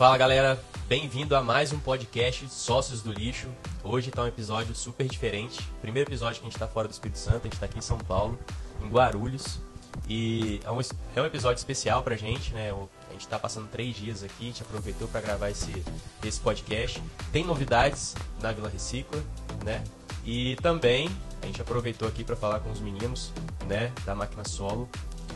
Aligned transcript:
Fala 0.00 0.16
galera, 0.16 0.58
bem-vindo 0.88 1.36
a 1.36 1.42
mais 1.42 1.74
um 1.74 1.78
podcast 1.78 2.48
Sócios 2.48 3.02
do 3.02 3.12
Lixo. 3.12 3.48
Hoje 3.84 4.08
está 4.08 4.22
um 4.22 4.26
episódio 4.26 4.74
super 4.74 5.06
diferente. 5.06 5.60
Primeiro 5.82 6.08
episódio 6.08 6.36
que 6.40 6.46
a 6.46 6.48
gente 6.48 6.54
está 6.54 6.66
fora 6.66 6.88
do 6.88 6.90
Espírito 6.90 7.18
Santo, 7.18 7.40
a 7.40 7.42
gente 7.42 7.52
está 7.52 7.66
aqui 7.66 7.76
em 7.76 7.82
São 7.82 7.98
Paulo, 7.98 8.38
em 8.82 8.88
Guarulhos. 8.88 9.60
E 10.08 10.58
é 10.64 10.70
um, 10.70 10.80
é 10.80 11.20
um 11.20 11.26
episódio 11.26 11.58
especial 11.58 12.02
pra 12.02 12.16
gente, 12.16 12.54
né? 12.54 12.70
A 12.70 13.12
gente 13.12 13.20
está 13.20 13.38
passando 13.38 13.68
três 13.68 13.94
dias 13.94 14.22
aqui, 14.22 14.44
a 14.44 14.46
gente 14.46 14.62
aproveitou 14.62 15.06
para 15.06 15.20
gravar 15.20 15.50
esse, 15.50 15.84
esse 16.24 16.40
podcast. 16.40 17.02
Tem 17.30 17.44
novidades 17.44 18.16
na 18.40 18.52
Vila 18.52 18.70
Recicla, 18.70 19.22
né? 19.66 19.84
E 20.24 20.56
também 20.62 21.10
a 21.42 21.46
gente 21.46 21.60
aproveitou 21.60 22.08
aqui 22.08 22.24
para 22.24 22.36
falar 22.36 22.60
com 22.60 22.70
os 22.70 22.80
meninos, 22.80 23.34
né, 23.66 23.92
da 24.06 24.14
máquina 24.14 24.44
solo, 24.46 24.88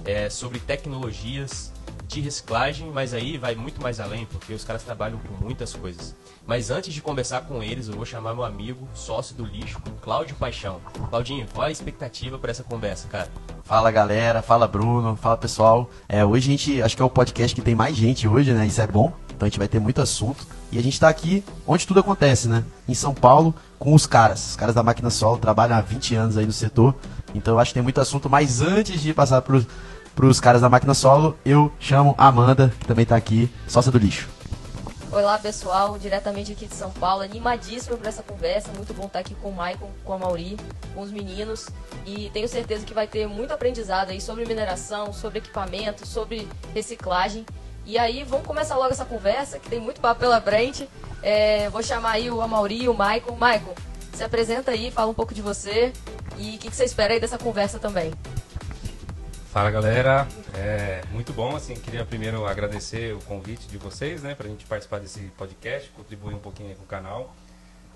é, 0.06 0.30
sobre 0.30 0.58
tecnologias 0.58 1.73
de 2.06 2.20
reciclagem, 2.20 2.90
mas 2.92 3.14
aí 3.14 3.38
vai 3.38 3.54
muito 3.54 3.80
mais 3.82 4.00
além, 4.00 4.26
porque 4.26 4.52
os 4.52 4.64
caras 4.64 4.82
trabalham 4.82 5.18
com 5.18 5.44
muitas 5.44 5.74
coisas. 5.74 6.14
Mas 6.46 6.70
antes 6.70 6.92
de 6.92 7.00
conversar 7.00 7.42
com 7.42 7.62
eles, 7.62 7.88
eu 7.88 7.94
vou 7.94 8.04
chamar 8.04 8.34
meu 8.34 8.44
amigo, 8.44 8.86
sócio 8.94 9.34
do 9.34 9.44
lixo, 9.44 9.80
Cláudio 10.02 10.36
Paixão. 10.36 10.80
Claudinho, 11.08 11.46
qual 11.52 11.66
a 11.66 11.70
expectativa 11.70 12.38
para 12.38 12.50
essa 12.50 12.62
conversa, 12.62 13.08
cara? 13.08 13.28
Fala 13.64 13.90
galera, 13.90 14.42
fala 14.42 14.68
Bruno, 14.68 15.16
fala 15.16 15.36
pessoal. 15.36 15.88
É, 16.06 16.24
hoje 16.24 16.48
a 16.48 16.50
gente, 16.50 16.82
acho 16.82 16.94
que 16.94 17.02
é 17.02 17.04
o 17.04 17.10
podcast 17.10 17.54
que 17.54 17.62
tem 17.62 17.74
mais 17.74 17.96
gente 17.96 18.28
hoje, 18.28 18.52
né? 18.52 18.66
Isso 18.66 18.80
é 18.80 18.86
bom. 18.86 19.12
Então 19.34 19.46
a 19.46 19.48
gente 19.48 19.58
vai 19.58 19.68
ter 19.68 19.80
muito 19.80 20.00
assunto. 20.02 20.46
E 20.70 20.78
a 20.78 20.82
gente 20.82 20.94
está 20.94 21.08
aqui 21.08 21.42
onde 21.66 21.86
tudo 21.86 22.00
acontece, 22.00 22.48
né? 22.48 22.64
Em 22.88 22.94
São 22.94 23.14
Paulo, 23.14 23.54
com 23.78 23.94
os 23.94 24.06
caras. 24.06 24.50
Os 24.50 24.56
caras 24.56 24.74
da 24.74 24.82
máquina 24.82 25.08
solo 25.08 25.38
trabalham 25.38 25.76
há 25.76 25.80
20 25.80 26.14
anos 26.14 26.36
aí 26.36 26.44
no 26.44 26.52
setor. 26.52 26.94
Então 27.34 27.54
eu 27.54 27.60
acho 27.60 27.70
que 27.70 27.74
tem 27.74 27.82
muito 27.82 28.00
assunto. 28.00 28.28
Mas 28.28 28.60
antes 28.60 29.00
de 29.00 29.14
passar 29.14 29.40
para 29.42 29.60
caras 30.40 30.60
da 30.60 30.68
máquina 30.68 30.94
solo, 30.94 31.36
eu 31.44 31.72
chamo 31.78 32.14
a 32.18 32.28
Amanda, 32.28 32.72
que 32.80 32.86
também 32.86 33.02
está 33.02 33.16
aqui, 33.16 33.50
sócia 33.68 33.92
do 33.92 33.98
lixo. 33.98 34.28
Olá 35.10 35.38
pessoal, 35.38 35.96
diretamente 35.98 36.52
aqui 36.52 36.66
de 36.66 36.74
São 36.74 36.90
Paulo, 36.90 37.22
animadíssimo 37.22 37.96
para 37.96 38.08
essa 38.08 38.22
conversa, 38.22 38.70
muito 38.74 38.92
bom 38.92 39.06
estar 39.06 39.20
aqui 39.20 39.34
com 39.36 39.50
o 39.50 39.54
Maicon, 39.54 39.88
com 40.04 40.12
a 40.12 40.18
Mauri, 40.18 40.56
com 40.94 41.02
os 41.02 41.10
meninos 41.10 41.68
e 42.04 42.30
tenho 42.32 42.48
certeza 42.48 42.84
que 42.84 42.92
vai 42.92 43.06
ter 43.06 43.28
muito 43.28 43.52
aprendizado 43.52 44.10
aí 44.10 44.20
sobre 44.20 44.44
mineração, 44.44 45.12
sobre 45.12 45.38
equipamento, 45.38 46.06
sobre 46.06 46.48
reciclagem 46.74 47.46
e 47.86 47.98
aí, 47.98 48.24
vamos 48.24 48.46
começar 48.46 48.76
logo 48.76 48.92
essa 48.92 49.04
conversa, 49.04 49.58
que 49.58 49.68
tem 49.68 49.78
muito 49.78 50.00
papo 50.00 50.20
pela 50.20 50.40
frente. 50.40 50.88
É, 51.22 51.68
vou 51.68 51.82
chamar 51.82 52.12
aí 52.12 52.30
o 52.30 52.40
Amauri 52.40 52.84
e 52.84 52.88
o 52.88 52.94
Maicon. 52.94 53.36
Maicon, 53.36 53.74
se 54.14 54.24
apresenta 54.24 54.70
aí, 54.70 54.90
fala 54.90 55.10
um 55.10 55.14
pouco 55.14 55.34
de 55.34 55.42
você 55.42 55.92
e 56.38 56.56
o 56.56 56.58
que, 56.58 56.70
que, 56.70 56.76
você 56.76 56.84
espera 56.84 57.12
aí 57.12 57.20
dessa 57.20 57.36
conversa 57.36 57.78
também. 57.78 58.10
Fala 59.54 59.70
galera, 59.70 60.26
é 60.52 61.00
muito 61.12 61.32
bom, 61.32 61.54
assim, 61.54 61.76
queria 61.76 62.04
primeiro 62.04 62.44
agradecer 62.44 63.14
o 63.14 63.20
convite 63.20 63.68
de 63.68 63.78
vocês, 63.78 64.20
né, 64.20 64.34
pra 64.34 64.48
gente 64.48 64.66
participar 64.66 64.98
desse 64.98 65.20
podcast, 65.38 65.90
contribuir 65.90 66.34
um 66.34 66.40
pouquinho 66.40 66.70
aí 66.70 66.74
com 66.74 66.82
o 66.82 66.86
canal. 66.88 67.32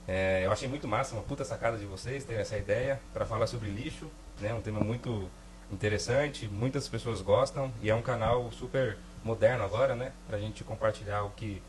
É, 0.07 0.47
eu 0.47 0.53
achei 0.53 0.69
muito 0.69 0.87
massa, 0.87 1.17
uma 1.17 1.23
puta 1.25 1.45
sacada 1.45 1.77
de 1.77 1.85
vocês 1.85 2.23
ter 2.23 2.35
essa 2.35 2.57
ideia 2.57 3.01
para 3.13 3.27
falar 3.27 3.49
sobre 3.49 3.71
lixo, 3.71 4.07
né, 4.41 4.55
um 4.55 4.61
tema 4.61 4.79
muito 4.79 5.29
interessante, 5.73 6.47
muitas 6.47 6.87
pessoas 6.87 7.21
gostam 7.21 7.73
e 7.83 7.91
é 7.91 7.95
um 7.95 8.03
canal 8.03 8.53
super 8.53 8.97
moderno 9.25 9.65
agora, 9.65 9.97
né? 9.97 10.13
Pra 10.29 10.39
gente 10.39 10.63
compartilhar 10.63 11.25
o 11.25 11.31
que 11.31 11.61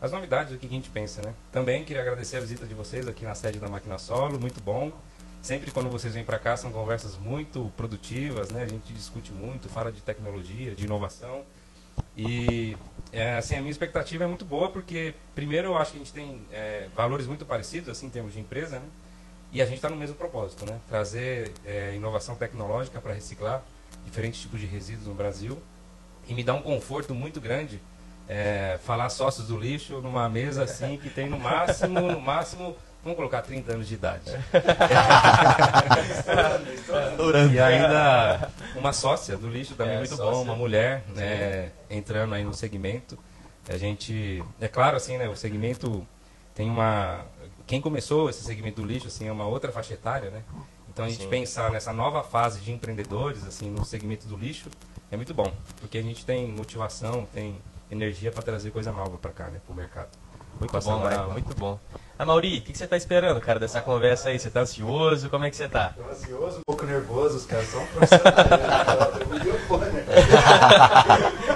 as 0.00 0.10
novidades 0.10 0.54
do 0.54 0.58
que 0.58 0.66
a 0.66 0.70
gente 0.70 0.88
pensa, 0.88 1.20
né? 1.20 1.34
Também 1.52 1.84
queria 1.84 2.00
agradecer 2.00 2.38
a 2.38 2.40
visita 2.40 2.64
de 2.64 2.72
vocês 2.72 3.06
aqui 3.06 3.26
na 3.26 3.34
sede 3.34 3.58
da 3.58 3.68
Máquina 3.68 3.98
Solo, 3.98 4.40
muito 4.40 4.62
bom. 4.62 4.90
Sempre 5.44 5.70
quando 5.70 5.90
vocês 5.90 6.14
vêm 6.14 6.24
para 6.24 6.38
cá 6.38 6.56
são 6.56 6.72
conversas 6.72 7.18
muito 7.18 7.70
produtivas, 7.76 8.48
né? 8.48 8.62
A 8.62 8.66
gente 8.66 8.94
discute 8.94 9.30
muito, 9.30 9.68
fala 9.68 9.92
de 9.92 10.00
tecnologia, 10.00 10.74
de 10.74 10.86
inovação. 10.86 11.44
E 12.16 12.74
é, 13.12 13.36
assim 13.36 13.54
a 13.54 13.58
minha 13.58 13.70
expectativa 13.70 14.24
é 14.24 14.26
muito 14.26 14.46
boa 14.46 14.70
porque 14.70 15.12
primeiro 15.34 15.68
eu 15.68 15.76
acho 15.76 15.90
que 15.90 15.96
a 15.98 16.00
gente 16.00 16.14
tem 16.14 16.40
é, 16.50 16.88
valores 16.96 17.26
muito 17.26 17.44
parecidos 17.44 17.90
assim 17.90 18.06
em 18.06 18.08
termos 18.08 18.32
de 18.32 18.40
empresa, 18.40 18.78
né? 18.78 18.86
E 19.52 19.60
a 19.60 19.66
gente 19.66 19.76
está 19.76 19.90
no 19.90 19.96
mesmo 19.96 20.16
propósito, 20.16 20.64
né? 20.64 20.80
Trazer 20.88 21.52
é, 21.66 21.94
inovação 21.94 22.34
tecnológica 22.36 22.98
para 22.98 23.12
reciclar 23.12 23.62
diferentes 24.06 24.40
tipos 24.40 24.58
de 24.58 24.64
resíduos 24.64 25.08
no 25.08 25.14
Brasil 25.14 25.62
e 26.26 26.32
me 26.32 26.42
dá 26.42 26.54
um 26.54 26.62
conforto 26.62 27.14
muito 27.14 27.38
grande 27.38 27.82
é, 28.26 28.80
falar 28.82 29.10
sócios 29.10 29.48
do 29.48 29.58
lixo 29.58 30.00
numa 30.00 30.26
mesa 30.26 30.64
assim 30.64 30.96
que 30.96 31.10
tem 31.10 31.28
no 31.28 31.38
máximo, 31.38 32.00
no 32.00 32.18
máximo, 32.18 32.74
vamos 33.04 33.16
colocar 33.16 33.42
30 33.42 33.72
anos 33.72 33.86
de 33.86 33.94
idade. 33.94 34.30
e 37.52 37.60
ainda 37.60 38.50
uma 38.74 38.92
sócia 38.92 39.36
do 39.36 39.48
lixo 39.48 39.74
também 39.74 39.94
é, 39.94 39.98
muito 39.98 40.16
sócia. 40.16 40.24
bom, 40.24 40.42
uma 40.42 40.56
mulher 40.56 41.04
né, 41.14 41.70
entrando 41.90 42.34
aí 42.34 42.42
no 42.42 42.54
segmento. 42.54 43.18
A 43.68 43.76
gente, 43.76 44.42
é 44.60 44.68
claro 44.68 44.96
assim, 44.96 45.18
né, 45.18 45.28
o 45.28 45.36
segmento 45.36 46.06
tem 46.54 46.68
uma 46.68 47.24
quem 47.66 47.80
começou 47.80 48.28
esse 48.28 48.42
segmento 48.44 48.82
do 48.82 48.86
lixo 48.86 49.06
assim 49.06 49.26
é 49.28 49.32
uma 49.32 49.46
outra 49.46 49.72
faixa 49.72 49.94
etária, 49.94 50.30
né? 50.30 50.42
Então 50.88 51.04
a 51.04 51.08
gente 51.08 51.22
Sim. 51.22 51.30
pensar 51.30 51.70
nessa 51.70 51.92
nova 51.92 52.22
fase 52.22 52.60
de 52.60 52.70
empreendedores 52.72 53.44
assim 53.46 53.70
no 53.70 53.84
segmento 53.84 54.26
do 54.26 54.36
lixo 54.36 54.68
é 55.10 55.16
muito 55.16 55.32
bom, 55.34 55.52
porque 55.80 55.98
a 55.98 56.02
gente 56.02 56.24
tem 56.24 56.46
motivação, 56.48 57.26
tem 57.32 57.56
energia 57.90 58.30
para 58.30 58.42
trazer 58.42 58.70
coisa 58.70 58.92
nova 58.92 59.16
para 59.18 59.30
cá, 59.30 59.46
né, 59.48 59.60
para 59.64 59.72
o 59.72 59.76
mercado. 59.76 60.08
Muito 60.58 60.80
bom, 60.80 60.98
Mauro, 60.98 61.32
muito 61.32 61.54
bom. 61.56 61.78
A 62.16 62.24
Mauri, 62.24 62.58
o 62.58 62.62
que, 62.62 62.70
que, 62.70 62.78
você 62.78 62.84
está 62.84 62.96
esperando, 62.96 63.40
cara, 63.40 63.58
dessa 63.58 63.80
conversa 63.80 64.28
aí? 64.28 64.38
Você 64.38 64.46
está 64.46 64.60
ansioso? 64.60 65.28
Como 65.28 65.44
é 65.44 65.50
que 65.50 65.56
você 65.56 65.64
está? 65.64 65.92
Estou 65.98 66.08
ansioso, 66.08 66.58
um 66.58 66.62
pouco 66.64 66.86
nervoso, 66.86 67.38
os 67.38 67.44
caras 67.44 67.66
são 67.66 67.84
profissionais. 67.86 68.34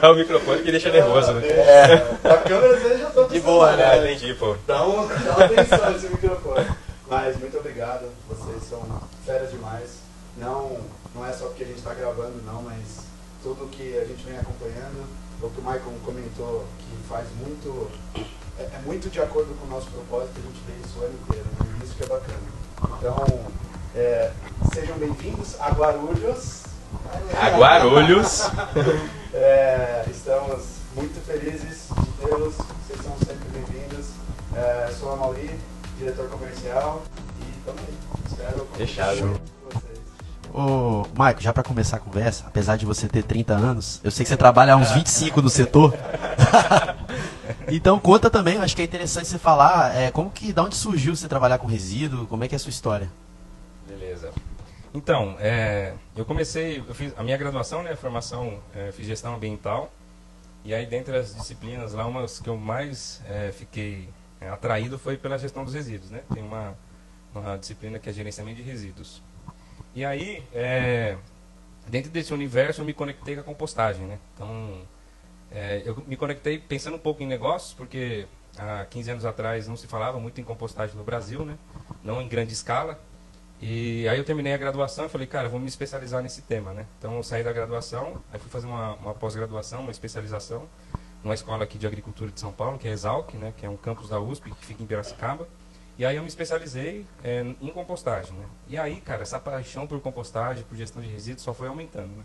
É 0.00 0.08
o 0.08 0.14
microfone 0.14 0.62
que 0.62 0.70
deixa 0.70 0.90
nervoso, 0.90 1.32
né? 1.34 1.48
É, 1.48 1.94
a 2.24 2.36
câmera 2.38 2.78
você 2.78 2.98
já 2.98 3.10
tô 3.10 3.24
De 3.24 3.40
boa, 3.40 3.76
né? 3.76 3.98
Entendi, 3.98 4.34
pô. 4.34 4.56
Dá, 4.66 4.86
um, 4.86 5.06
dá 5.06 5.36
uma 5.36 5.44
atenção 5.44 5.92
nesse 5.92 6.08
microfone. 6.08 6.66
Mas 7.08 7.38
muito 7.38 7.56
obrigado, 7.56 8.06
vocês 8.28 8.62
são 8.64 8.82
feras 9.24 9.50
demais. 9.50 9.98
Não, 10.36 10.78
não 11.14 11.26
é 11.26 11.32
só 11.32 11.46
porque 11.46 11.64
a 11.64 11.66
gente 11.66 11.78
está 11.78 11.94
gravando, 11.94 12.42
não, 12.44 12.62
mas 12.62 13.06
tudo 13.42 13.68
que 13.70 13.96
a 13.96 14.04
gente 14.04 14.24
vem 14.24 14.38
acompanhando, 14.38 15.04
o 15.42 15.50
que 15.50 15.60
o 15.60 15.62
Michael 15.62 15.94
comentou, 16.04 16.64
que 16.78 17.08
faz 17.08 17.26
muito, 17.40 17.90
é, 18.58 18.62
é 18.62 18.78
muito 18.84 19.08
de 19.08 19.20
acordo 19.20 19.54
com 19.54 19.66
o 19.66 19.70
nosso 19.70 19.88
propósito, 19.90 20.32
a 20.38 20.40
gente 20.40 20.60
vê 20.66 20.72
isso 20.84 20.98
o 20.98 21.04
ano 21.04 21.14
inteiro, 21.14 21.46
né? 21.60 21.84
isso 21.84 21.94
que 21.94 22.02
é 22.02 22.06
bacana. 22.06 22.38
Então, 22.98 23.40
é, 23.94 24.30
sejam 24.74 24.98
bem-vindos 24.98 25.60
a 25.60 25.70
Guarulhos. 25.70 26.64
A 27.40 27.50
Guarulhos. 27.56 28.50
é, 29.32 30.04
estamos 30.10 30.64
muito 30.94 31.24
felizes 31.24 31.88
de 32.00 32.26
tê-los, 32.26 32.54
vocês 32.54 33.00
são 33.02 33.16
sempre 33.18 33.48
bem-vindos. 33.52 34.08
É, 34.54 34.92
sou 34.98 35.12
a 35.12 35.16
Mauri, 35.16 35.58
diretor 35.96 36.28
comercial, 36.28 37.02
e 37.40 37.64
também 37.64 37.86
espero... 38.28 38.66
Fechado. 38.76 39.40
Ô, 40.52 41.06
Maico, 41.14 41.40
já 41.40 41.52
para 41.52 41.62
começar 41.62 41.98
a 41.98 42.00
conversa, 42.00 42.44
apesar 42.46 42.76
de 42.76 42.86
você 42.86 43.06
ter 43.06 43.22
30 43.22 43.52
anos, 43.52 44.00
eu 44.02 44.10
sei 44.10 44.24
que 44.24 44.30
você 44.30 44.36
trabalha 44.36 44.72
há 44.72 44.76
uns 44.76 44.90
25 44.90 45.42
no 45.42 45.50
setor. 45.50 45.94
então 47.70 47.98
conta 47.98 48.30
também, 48.30 48.58
acho 48.58 48.74
que 48.74 48.82
é 48.82 48.84
interessante 48.84 49.28
você 49.28 49.38
falar, 49.38 49.94
é, 49.96 50.10
como 50.10 50.30
que, 50.30 50.52
da 50.52 50.62
onde 50.62 50.74
surgiu 50.74 51.14
você 51.14 51.28
trabalhar 51.28 51.58
com 51.58 51.66
resíduo, 51.66 52.26
como 52.26 52.44
é 52.44 52.48
que 52.48 52.54
é 52.54 52.56
a 52.56 52.58
sua 52.58 52.70
história? 52.70 53.10
Beleza. 53.86 54.32
Então, 54.94 55.36
é, 55.38 55.94
eu 56.16 56.24
comecei, 56.24 56.78
eu 56.78 56.94
fiz 56.94 57.12
a 57.16 57.22
minha 57.22 57.36
graduação, 57.36 57.82
né, 57.82 57.94
formação, 57.94 58.58
é, 58.74 58.90
fiz 58.92 59.06
gestão 59.06 59.34
ambiental, 59.34 59.92
e 60.64 60.74
aí 60.74 60.86
dentre 60.86 61.16
as 61.16 61.34
disciplinas 61.34 61.92
lá, 61.92 62.06
uma 62.06 62.26
que 62.26 62.48
eu 62.48 62.56
mais 62.56 63.22
é, 63.28 63.52
fiquei 63.52 64.08
é, 64.40 64.48
atraído 64.48 64.98
foi 64.98 65.16
pela 65.16 65.38
gestão 65.38 65.64
dos 65.64 65.74
resíduos, 65.74 66.10
né, 66.10 66.22
tem 66.32 66.42
uma, 66.42 66.74
uma 67.34 67.56
disciplina 67.56 67.98
que 67.98 68.08
é 68.08 68.12
gerenciamento 68.12 68.56
de 68.56 68.62
resíduos. 68.62 69.22
E 69.94 70.04
aí, 70.04 70.44
é, 70.54 71.16
dentro 71.86 72.10
desse 72.10 72.32
universo, 72.32 72.80
eu 72.80 72.84
me 72.84 72.92
conectei 72.92 73.34
com 73.34 73.40
a 73.40 73.44
compostagem, 73.44 74.06
né? 74.06 74.18
Então, 74.34 74.82
é, 75.50 75.82
eu 75.84 76.02
me 76.06 76.16
conectei 76.16 76.58
pensando 76.58 76.96
um 76.96 76.98
pouco 76.98 77.22
em 77.22 77.26
negócios, 77.26 77.72
porque 77.72 78.26
há 78.58 78.84
15 78.84 79.10
anos 79.10 79.24
atrás 79.24 79.66
não 79.66 79.76
se 79.76 79.86
falava 79.86 80.18
muito 80.18 80.40
em 80.40 80.44
compostagem 80.44 80.96
no 80.96 81.04
Brasil, 81.04 81.44
né? 81.44 81.56
Não 82.02 82.20
em 82.20 82.28
grande 82.28 82.52
escala. 82.52 82.98
E 83.60 84.06
aí 84.08 84.18
eu 84.18 84.24
terminei 84.24 84.52
a 84.52 84.56
graduação 84.56 85.06
e 85.06 85.08
falei, 85.08 85.26
cara, 85.26 85.48
vou 85.48 85.58
me 85.58 85.66
especializar 85.66 86.22
nesse 86.22 86.42
tema, 86.42 86.72
né? 86.72 86.86
Então 86.98 87.16
eu 87.16 87.22
saí 87.22 87.42
da 87.42 87.52
graduação, 87.52 88.22
aí 88.32 88.38
fui 88.38 88.50
fazer 88.50 88.66
uma, 88.66 88.94
uma 88.94 89.14
pós-graduação, 89.14 89.80
uma 89.80 89.90
especialização, 89.90 90.68
numa 91.24 91.34
escola 91.34 91.64
aqui 91.64 91.76
de 91.76 91.86
agricultura 91.86 92.30
de 92.30 92.38
São 92.38 92.52
Paulo, 92.52 92.78
que 92.78 92.86
é 92.86 92.92
Exalc, 92.92 93.34
né? 93.34 93.52
Que 93.56 93.66
é 93.66 93.70
um 93.70 93.76
campus 93.76 94.10
da 94.10 94.20
USP, 94.20 94.50
que 94.52 94.66
fica 94.66 94.82
em 94.82 94.86
Piracicaba. 94.86 95.48
E 95.98 96.06
aí 96.06 96.14
eu 96.14 96.22
me 96.22 96.28
especializei 96.28 97.04
é, 97.24 97.44
em 97.60 97.70
compostagem, 97.70 98.32
né? 98.34 98.46
E 98.68 98.78
aí, 98.78 99.00
cara, 99.00 99.22
essa 99.22 99.40
paixão 99.40 99.84
por 99.84 100.00
compostagem, 100.00 100.62
por 100.62 100.76
gestão 100.76 101.02
de 101.02 101.08
resíduos 101.08 101.42
só 101.42 101.52
foi 101.52 101.66
aumentando, 101.66 102.14
né? 102.14 102.24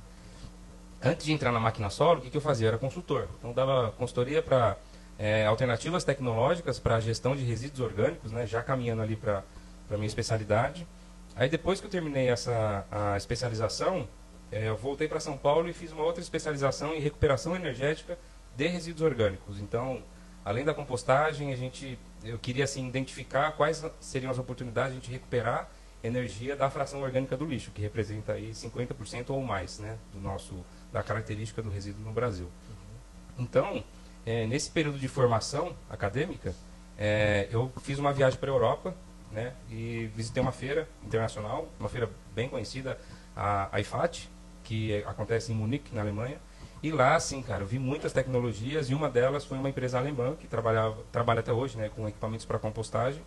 Antes 1.05 1.25
de 1.25 1.33
entrar 1.33 1.51
na 1.51 1.59
máquina 1.59 1.89
solo, 1.89 2.19
o 2.19 2.21
que, 2.21 2.29
que 2.29 2.37
eu 2.37 2.41
fazia? 2.41 2.69
Era 2.69 2.77
consultor. 2.77 3.27
Então 3.37 3.51
dava 3.51 3.91
consultoria 3.97 4.41
para 4.41 4.77
é, 5.19 5.45
alternativas 5.45 6.05
tecnológicas 6.05 6.79
para 6.79 6.97
gestão 7.01 7.35
de 7.35 7.43
resíduos 7.43 7.81
orgânicos, 7.81 8.31
né? 8.31 8.47
Já 8.47 8.63
caminhando 8.63 9.01
ali 9.01 9.17
para 9.17 9.43
a 9.91 9.95
minha 9.95 10.07
especialidade. 10.07 10.87
Aí 11.35 11.49
depois 11.49 11.81
que 11.81 11.87
eu 11.87 11.89
terminei 11.89 12.29
essa 12.29 12.85
a 12.89 13.17
especialização, 13.17 14.07
é, 14.49 14.69
eu 14.69 14.77
voltei 14.77 15.09
para 15.09 15.19
São 15.19 15.37
Paulo 15.37 15.67
e 15.67 15.73
fiz 15.73 15.91
uma 15.91 16.03
outra 16.03 16.21
especialização 16.21 16.95
em 16.95 16.99
recuperação 16.99 17.53
energética 17.53 18.17
de 18.55 18.67
resíduos 18.67 19.01
orgânicos. 19.01 19.59
Então, 19.59 20.01
além 20.45 20.63
da 20.63 20.73
compostagem, 20.73 21.51
a 21.51 21.55
gente, 21.57 21.99
eu 22.23 22.39
queria 22.39 22.63
assim 22.63 22.87
identificar 22.87 23.51
quais 23.53 23.83
seriam 23.99 24.31
as 24.31 24.39
oportunidades 24.39 24.93
de 24.93 24.99
a 24.99 25.01
gente 25.01 25.11
recuperar 25.11 25.69
energia 26.03 26.55
da 26.55 26.69
fração 26.69 27.01
orgânica 27.01 27.35
do 27.35 27.45
lixo, 27.45 27.71
que 27.71 27.81
representa 27.81 28.33
aí 28.33 28.51
50% 28.51 29.29
ou 29.29 29.41
mais, 29.41 29.79
né, 29.79 29.97
do 30.11 30.19
nosso 30.19 30.63
da 30.93 31.01
característica 31.03 31.61
do 31.61 31.69
resíduo 31.69 32.05
no 32.05 32.13
Brasil. 32.13 32.47
Então, 33.37 33.83
é, 34.25 34.45
nesse 34.45 34.69
período 34.69 34.99
de 34.99 35.07
formação 35.07 35.75
acadêmica, 35.89 36.53
é, 36.97 37.49
eu 37.51 37.71
fiz 37.81 37.97
uma 37.97 38.13
viagem 38.13 38.39
para 38.39 38.51
a 38.51 38.53
Europa, 38.53 38.95
né, 39.31 39.53
e 39.69 40.09
visitei 40.15 40.41
uma 40.41 40.51
feira 40.51 40.87
internacional, 41.03 41.67
uma 41.79 41.89
feira 41.89 42.07
bem 42.35 42.47
conhecida, 42.47 42.99
a, 43.35 43.75
a 43.75 43.79
IFAT, 43.79 44.29
que 44.63 45.03
acontece 45.03 45.51
em 45.51 45.55
Munique, 45.55 45.93
na 45.93 46.01
Alemanha. 46.01 46.37
E 46.83 46.91
lá, 46.91 47.15
assim, 47.15 47.41
cara, 47.41 47.63
eu 47.63 47.67
vi 47.67 47.79
muitas 47.79 48.13
tecnologias 48.13 48.89
e 48.89 48.93
uma 48.93 49.09
delas 49.09 49.43
foi 49.43 49.57
uma 49.57 49.69
empresa 49.69 49.97
alemã 49.97 50.35
que 50.35 50.47
trabalhava, 50.47 50.97
trabalha 51.11 51.39
até 51.39 51.51
hoje, 51.51 51.77
né, 51.77 51.89
com 51.89 52.07
equipamentos 52.07 52.45
para 52.45 52.59
compostagem. 52.59 53.21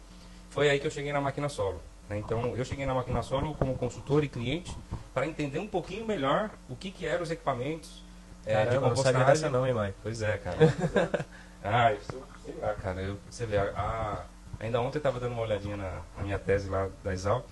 Foi 0.51 0.71
aí 0.71 0.79
que 0.79 0.87
eu 0.87 0.91
cheguei 0.91 1.13
na 1.13 1.21
máquina 1.21 1.49
solo. 1.49 1.81
Né? 2.09 2.19
Então, 2.19 2.55
eu 2.57 2.65
cheguei 2.65 2.87
na 2.87 2.95
máquina 2.95 3.23
solo 3.23 3.55
como 3.55 3.77
consultor 3.77 4.23
e 4.25 4.29
cliente 4.29 4.77
para 5.13 5.27
entender 5.27 5.59
um 5.59 5.67
pouquinho 5.67 6.07
melhor 6.07 6.51
o 6.69 6.77
que, 6.77 6.91
que 6.91 7.07
eram 7.07 7.23
os 7.23 7.31
equipamentos 7.31 8.03
é, 8.45 8.65
de 8.67 8.75
não 8.77 8.83
compostagem. 8.83 9.21
sabia 9.21 9.27
dessa 9.35 9.51
não, 9.51 9.67
hein, 9.67 9.75
Mike? 9.75 9.95
Pois 10.03 10.23
é, 10.23 10.37
cara. 10.39 10.57
ah, 11.63 11.93
isso, 11.93 12.23
sei 12.45 12.55
lá, 12.61 12.75
cara. 12.75 13.01
Eu, 13.03 13.19
você 13.29 13.45
vê, 13.47 13.57
a, 13.59 13.65
a- 13.77 14.25
ainda 14.61 14.81
ontem 14.81 14.99
eu 14.99 15.01
estava 15.01 15.19
dando 15.19 15.33
uma 15.33 15.43
olhadinha 15.43 15.77
na, 15.77 16.01
na 16.17 16.23
minha 16.23 16.39
tese 16.39 16.69
lá 16.69 16.89
da 17.03 17.13
Exalc. 17.13 17.45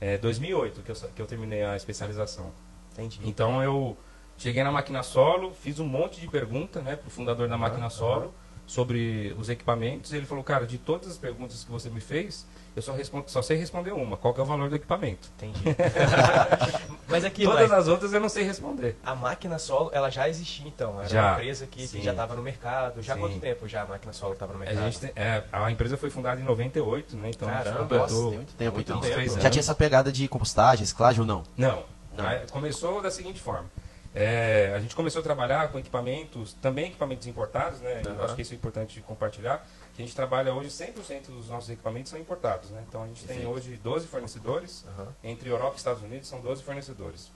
É 0.00 0.18
2008 0.18 0.82
que 0.82 0.90
eu, 0.90 0.96
que 1.14 1.22
eu 1.22 1.26
terminei 1.26 1.62
a 1.62 1.76
especialização. 1.76 2.52
Entendi. 2.92 3.20
Então 3.24 3.62
eu 3.62 3.96
cheguei 4.36 4.62
na 4.62 4.72
máquina 4.72 5.02
solo, 5.02 5.54
fiz 5.54 5.78
um 5.78 5.86
monte 5.86 6.20
de 6.20 6.26
pergunta, 6.28 6.80
né, 6.82 6.96
pro 6.96 7.08
fundador 7.08 7.48
da 7.48 7.56
máquina 7.56 7.88
solo 7.88 8.34
sobre 8.66 9.34
os 9.38 9.48
equipamentos. 9.48 10.12
Ele 10.12 10.26
falou, 10.26 10.42
cara, 10.44 10.66
de 10.66 10.76
todas 10.76 11.08
as 11.08 11.16
perguntas 11.16 11.64
que 11.64 11.70
você 11.70 11.88
me 11.88 12.00
fez, 12.00 12.44
eu 12.74 12.82
só, 12.82 12.92
respondo, 12.92 13.24
só 13.30 13.42
sei 13.42 13.56
responder 13.56 13.92
uma. 13.92 14.16
Qual 14.16 14.32
que 14.32 14.40
é 14.40 14.42
o 14.42 14.46
valor 14.46 14.68
do 14.70 14.76
equipamento? 14.76 15.28
Entendi. 15.36 15.60
Mas 17.08 17.24
aqui, 17.24 17.44
Todas 17.44 17.70
as 17.70 17.88
outras 17.88 18.12
eu 18.12 18.20
não 18.20 18.28
sei 18.28 18.44
responder. 18.44 18.96
a 19.04 19.14
máquina 19.14 19.58
solo, 19.58 19.90
ela 19.92 20.08
já 20.10 20.28
existia 20.28 20.66
então? 20.66 20.98
Era 21.00 21.08
Já. 21.08 21.22
uma 21.22 21.32
empresa 21.34 21.66
que, 21.66 21.86
que 21.86 22.02
já 22.02 22.12
estava 22.12 22.34
no 22.34 22.42
mercado. 22.42 23.02
Já 23.02 23.14
há 23.14 23.18
quanto 23.18 23.38
tempo 23.38 23.68
já 23.68 23.82
a 23.82 23.86
máquina 23.86 24.12
solo 24.12 24.32
estava 24.32 24.52
no 24.54 24.62
A, 24.62 24.64
mercado? 24.64 24.84
gente 24.84 25.00
tem- 25.00 25.12
é, 25.14 25.42
a 25.52 25.70
empresa 25.70 25.96
foi 25.96 26.08
fundada 26.10 26.40
em 26.40 26.44
98, 26.44 27.16
né? 27.16 27.30
Então 27.30 27.48
Caramba, 27.48 27.78
completou 27.80 28.00
Nossa, 28.08 28.28
tem 28.28 28.36
muito 28.36 28.54
tempo, 28.54 28.80
então. 28.80 28.98
uns 28.98 29.08
três 29.10 29.34
Já 29.34 29.50
tinha 29.50 29.60
essa 29.60 29.74
pegada 29.74 30.10
de 30.10 30.26
compostagem, 30.28 30.80
reciclagem 30.80 31.20
ou 31.20 31.26
não? 31.26 31.42
Não. 31.56 31.82
Não. 32.16 32.26
Aí 32.26 32.40
Começou 32.50 33.00
da 33.02 33.10
seguinte 33.10 33.40
forma. 33.40 33.66
É, 34.14 34.72
a 34.76 34.78
gente 34.80 34.94
começou 34.94 35.20
a 35.20 35.22
trabalhar 35.22 35.68
com 35.72 35.78
equipamentos, 35.78 36.52
também 36.60 36.86
equipamentos 36.88 37.26
importados, 37.26 37.80
né? 37.80 38.02
Eu 38.04 38.12
Aham. 38.12 38.24
acho 38.24 38.34
que 38.36 38.42
isso 38.42 38.52
é 38.52 38.56
importante 38.56 39.00
compartilhar. 39.00 39.66
Que 39.94 40.02
a 40.02 40.04
gente 40.06 40.16
trabalha 40.16 40.54
hoje, 40.54 40.70
100% 40.70 41.26
dos 41.26 41.48
nossos 41.48 41.68
equipamentos 41.68 42.10
são 42.10 42.18
importados, 42.18 42.70
né? 42.70 42.82
Então 42.88 43.02
a 43.02 43.06
gente 43.06 43.24
tem 43.26 43.46
hoje 43.46 43.76
12 43.76 44.06
fornecedores, 44.06 44.84
Aham. 44.88 45.14
entre 45.22 45.50
Europa 45.50 45.74
e 45.74 45.76
Estados 45.76 46.02
Unidos 46.02 46.28
são 46.28 46.40
12 46.40 46.62
fornecedores. 46.62 47.30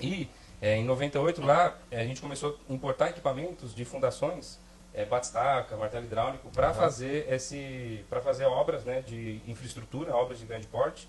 E 0.00 0.28
é, 0.60 0.76
em 0.76 0.84
98 0.84 1.40
lá 1.40 1.76
é, 1.90 2.00
a 2.00 2.04
gente 2.04 2.20
começou 2.20 2.58
a 2.68 2.72
importar 2.72 3.10
equipamentos 3.10 3.72
de 3.74 3.84
fundações, 3.84 4.58
é, 4.92 5.04
batistaca, 5.04 5.76
martelo 5.76 6.04
hidráulico, 6.04 6.50
para 6.50 6.68
Aham. 6.68 6.74
fazer 6.74 7.32
esse, 7.32 8.04
para 8.10 8.20
fazer 8.20 8.44
obras, 8.44 8.84
né, 8.84 9.00
de 9.02 9.40
infraestrutura, 9.46 10.14
obras 10.16 10.38
de 10.40 10.46
grande 10.46 10.66
porte. 10.66 11.08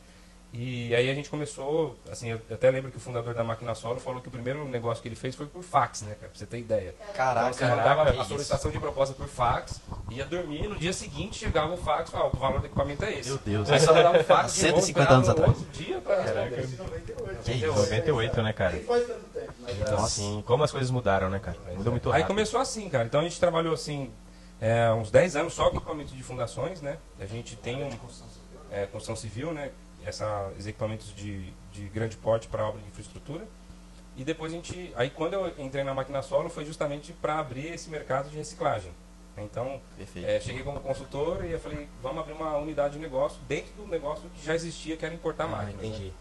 E 0.57 0.95
aí 0.95 1.09
a 1.09 1.13
gente 1.13 1.29
começou, 1.29 1.97
assim, 2.09 2.29
eu 2.29 2.39
até 2.49 2.71
lembro 2.71 2.89
que 2.89 2.95
o 2.95 2.99
fundador 2.99 3.33
da 3.33 3.43
máquina 3.43 3.75
solo 3.75 3.99
falou 3.99 4.21
que 4.21 4.29
o 4.29 4.31
primeiro 4.31 4.63
negócio 4.69 5.01
que 5.01 5.09
ele 5.09 5.15
fez 5.15 5.35
foi 5.35 5.45
por 5.47 5.61
fax, 5.61 6.03
né, 6.03 6.15
cara, 6.15 6.29
pra 6.29 6.39
você 6.39 6.45
ter 6.45 6.59
ideia. 6.59 6.95
Caraca, 7.13 7.49
Então, 7.49 7.53
você 7.53 7.75
mandava 7.75 8.09
a 8.09 8.23
solicitação 8.23 8.71
de 8.71 8.79
proposta 8.79 9.13
por 9.13 9.27
fax, 9.27 9.81
ia 10.09 10.23
dormir, 10.23 10.69
no 10.69 10.77
dia 10.77 10.93
seguinte 10.93 11.39
chegava 11.39 11.73
o 11.73 11.77
fax, 11.77 12.09
falava, 12.09 12.33
o 12.33 12.39
valor 12.39 12.61
do 12.61 12.67
equipamento 12.67 13.03
é 13.03 13.19
esse. 13.19 13.27
Meu 13.27 13.37
Deus. 13.39 13.69
Aí 13.69 13.81
só 13.81 13.93
mandava 13.93 14.17
o 14.17 14.23
fax 14.23 14.55
de 14.55 14.61
novo, 14.63 14.75
150 14.81 15.13
anos 15.13 15.27
atrás. 15.29 15.49
outro 15.49 15.65
dia 15.73 15.99
pra. 15.99 16.15
Desde 16.15 16.77
98. 16.77 17.43
Que 17.43 17.51
isso? 17.51 17.67
98, 17.67 18.41
né, 18.41 18.53
cara? 18.53 18.71
Nem 18.75 18.83
faz 18.85 19.07
tanto 19.07 19.25
tempo, 19.33 19.53
mas 19.61 19.77
Então, 19.77 19.91
Nossa. 19.91 20.05
assim, 20.05 20.43
como 20.47 20.63
as 20.63 20.71
coisas 20.71 20.89
mudaram, 20.89 21.29
né, 21.29 21.39
cara? 21.39 21.57
Mudou 21.75 21.91
muito 21.91 22.07
Aí 22.09 22.21
rápido. 22.21 22.27
começou 22.27 22.61
assim, 22.61 22.87
cara. 22.89 23.03
Então 23.03 23.19
a 23.19 23.23
gente 23.23 23.37
trabalhou 23.37 23.73
assim 23.73 24.09
é, 24.61 24.89
uns 24.93 25.11
10 25.11 25.35
anos 25.35 25.53
só 25.53 25.69
com 25.69 25.75
equipamentos 25.75 26.13
de 26.15 26.23
fundações, 26.23 26.81
né? 26.81 26.97
A 27.19 27.25
gente 27.25 27.57
tem 27.57 27.83
um, 27.83 27.89
é, 28.71 28.85
construção 28.85 29.17
civil, 29.17 29.53
né? 29.53 29.71
Essa, 30.05 30.49
esses 30.53 30.67
equipamentos 30.67 31.13
de, 31.15 31.51
de 31.71 31.83
grande 31.89 32.15
porte 32.17 32.47
para 32.47 32.65
obra 32.67 32.81
de 32.81 32.87
infraestrutura. 32.87 33.45
E 34.15 34.23
depois 34.23 34.53
a 34.53 34.55
gente, 34.55 34.93
aí 34.95 35.09
quando 35.09 35.33
eu 35.33 35.47
entrei 35.57 35.83
na 35.83 35.93
máquina 35.93 36.21
solo 36.21 36.49
foi 36.49 36.63
justamente 36.63 37.11
para 37.13 37.39
abrir 37.39 37.73
esse 37.73 37.89
mercado 37.89 38.29
de 38.29 38.37
reciclagem. 38.37 38.91
Então, 39.37 39.81
Perfeito. 39.97 40.25
é, 40.25 40.39
cheguei 40.39 40.63
como 40.63 40.79
consultor 40.79 41.43
e 41.43 41.51
eu 41.51 41.59
falei, 41.59 41.89
vamos 42.01 42.19
abrir 42.21 42.31
uma 42.33 42.55
unidade 42.57 42.93
de 42.93 42.99
negócio 42.99 43.37
dentro 43.49 43.73
do 43.73 43.85
negócio 43.87 44.29
que 44.29 44.45
já 44.45 44.55
existia, 44.55 44.95
que 44.95 45.03
era 45.05 45.13
importar 45.13 45.43
Ah, 45.43 45.47
máquinas. 45.47 45.81
né? 45.81 46.11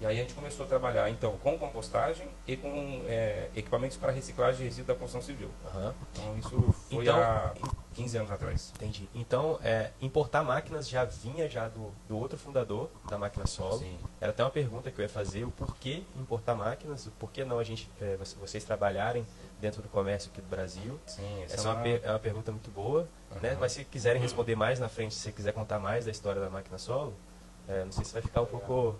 E 0.00 0.06
aí 0.06 0.18
a 0.18 0.22
gente 0.22 0.32
começou 0.32 0.64
a 0.64 0.68
trabalhar 0.68 1.10
então 1.10 1.36
com 1.42 1.58
compostagem 1.58 2.26
e 2.46 2.56
com 2.56 3.02
é, 3.06 3.50
equipamentos 3.54 3.98
para 3.98 4.10
reciclagem 4.10 4.56
de 4.58 4.64
resíduo 4.64 4.86
da 4.86 4.94
construção 4.94 5.20
civil. 5.20 5.50
Aham. 5.66 5.94
Então 6.14 6.38
isso 6.38 6.74
foi 6.88 7.02
Então- 7.04 7.18
há 7.22 7.52
15 7.92 8.16
anos 8.16 8.30
atrás. 8.30 8.72
Entendi. 8.76 9.06
Então, 9.14 9.58
é, 9.62 9.90
importar 10.00 10.42
máquinas 10.42 10.88
já 10.88 11.04
vinha 11.04 11.46
já 11.50 11.68
do, 11.68 11.90
do 12.08 12.16
outro 12.16 12.38
fundador 12.38 12.88
da 13.10 13.18
máquina 13.18 13.46
solo. 13.46 13.78
Sim. 13.80 13.98
Era 14.20 14.30
até 14.30 14.42
uma 14.42 14.50
pergunta 14.50 14.90
que 14.90 14.98
eu 14.98 15.02
ia 15.02 15.08
fazer, 15.08 15.44
o 15.44 15.50
porquê 15.50 16.02
importar 16.16 16.54
máquinas, 16.54 17.06
o 17.06 17.10
porquê 17.12 17.44
não 17.44 17.58
a 17.58 17.64
gente, 17.64 17.90
é, 18.00 18.16
vo- 18.16 18.24
vocês 18.40 18.64
trabalharem 18.64 19.26
dentro 19.60 19.82
do 19.82 19.88
comércio 19.88 20.30
aqui 20.32 20.40
do 20.40 20.48
Brasil. 20.48 20.98
Sim, 21.06 21.42
Essa 21.42 21.68
é 21.68 21.72
uma, 21.72 21.82
per- 21.82 22.00
é 22.02 22.10
uma 22.10 22.18
pergunta 22.18 22.50
muito 22.50 22.70
boa, 22.70 23.06
né? 23.42 23.50
Aham. 23.50 23.58
Mas 23.60 23.72
se 23.72 23.84
quiserem 23.84 24.22
responder 24.22 24.56
mais 24.56 24.80
na 24.80 24.88
frente, 24.88 25.12
se 25.14 25.20
você 25.20 25.32
quiser 25.32 25.52
contar 25.52 25.78
mais 25.78 26.06
da 26.06 26.10
história 26.10 26.40
da 26.40 26.48
máquina 26.48 26.78
solo, 26.78 27.12
é, 27.68 27.84
não 27.84 27.92
sei 27.92 28.04
se 28.04 28.14
vai 28.14 28.22
ficar 28.22 28.40
um 28.40 28.46
pouco... 28.46 28.96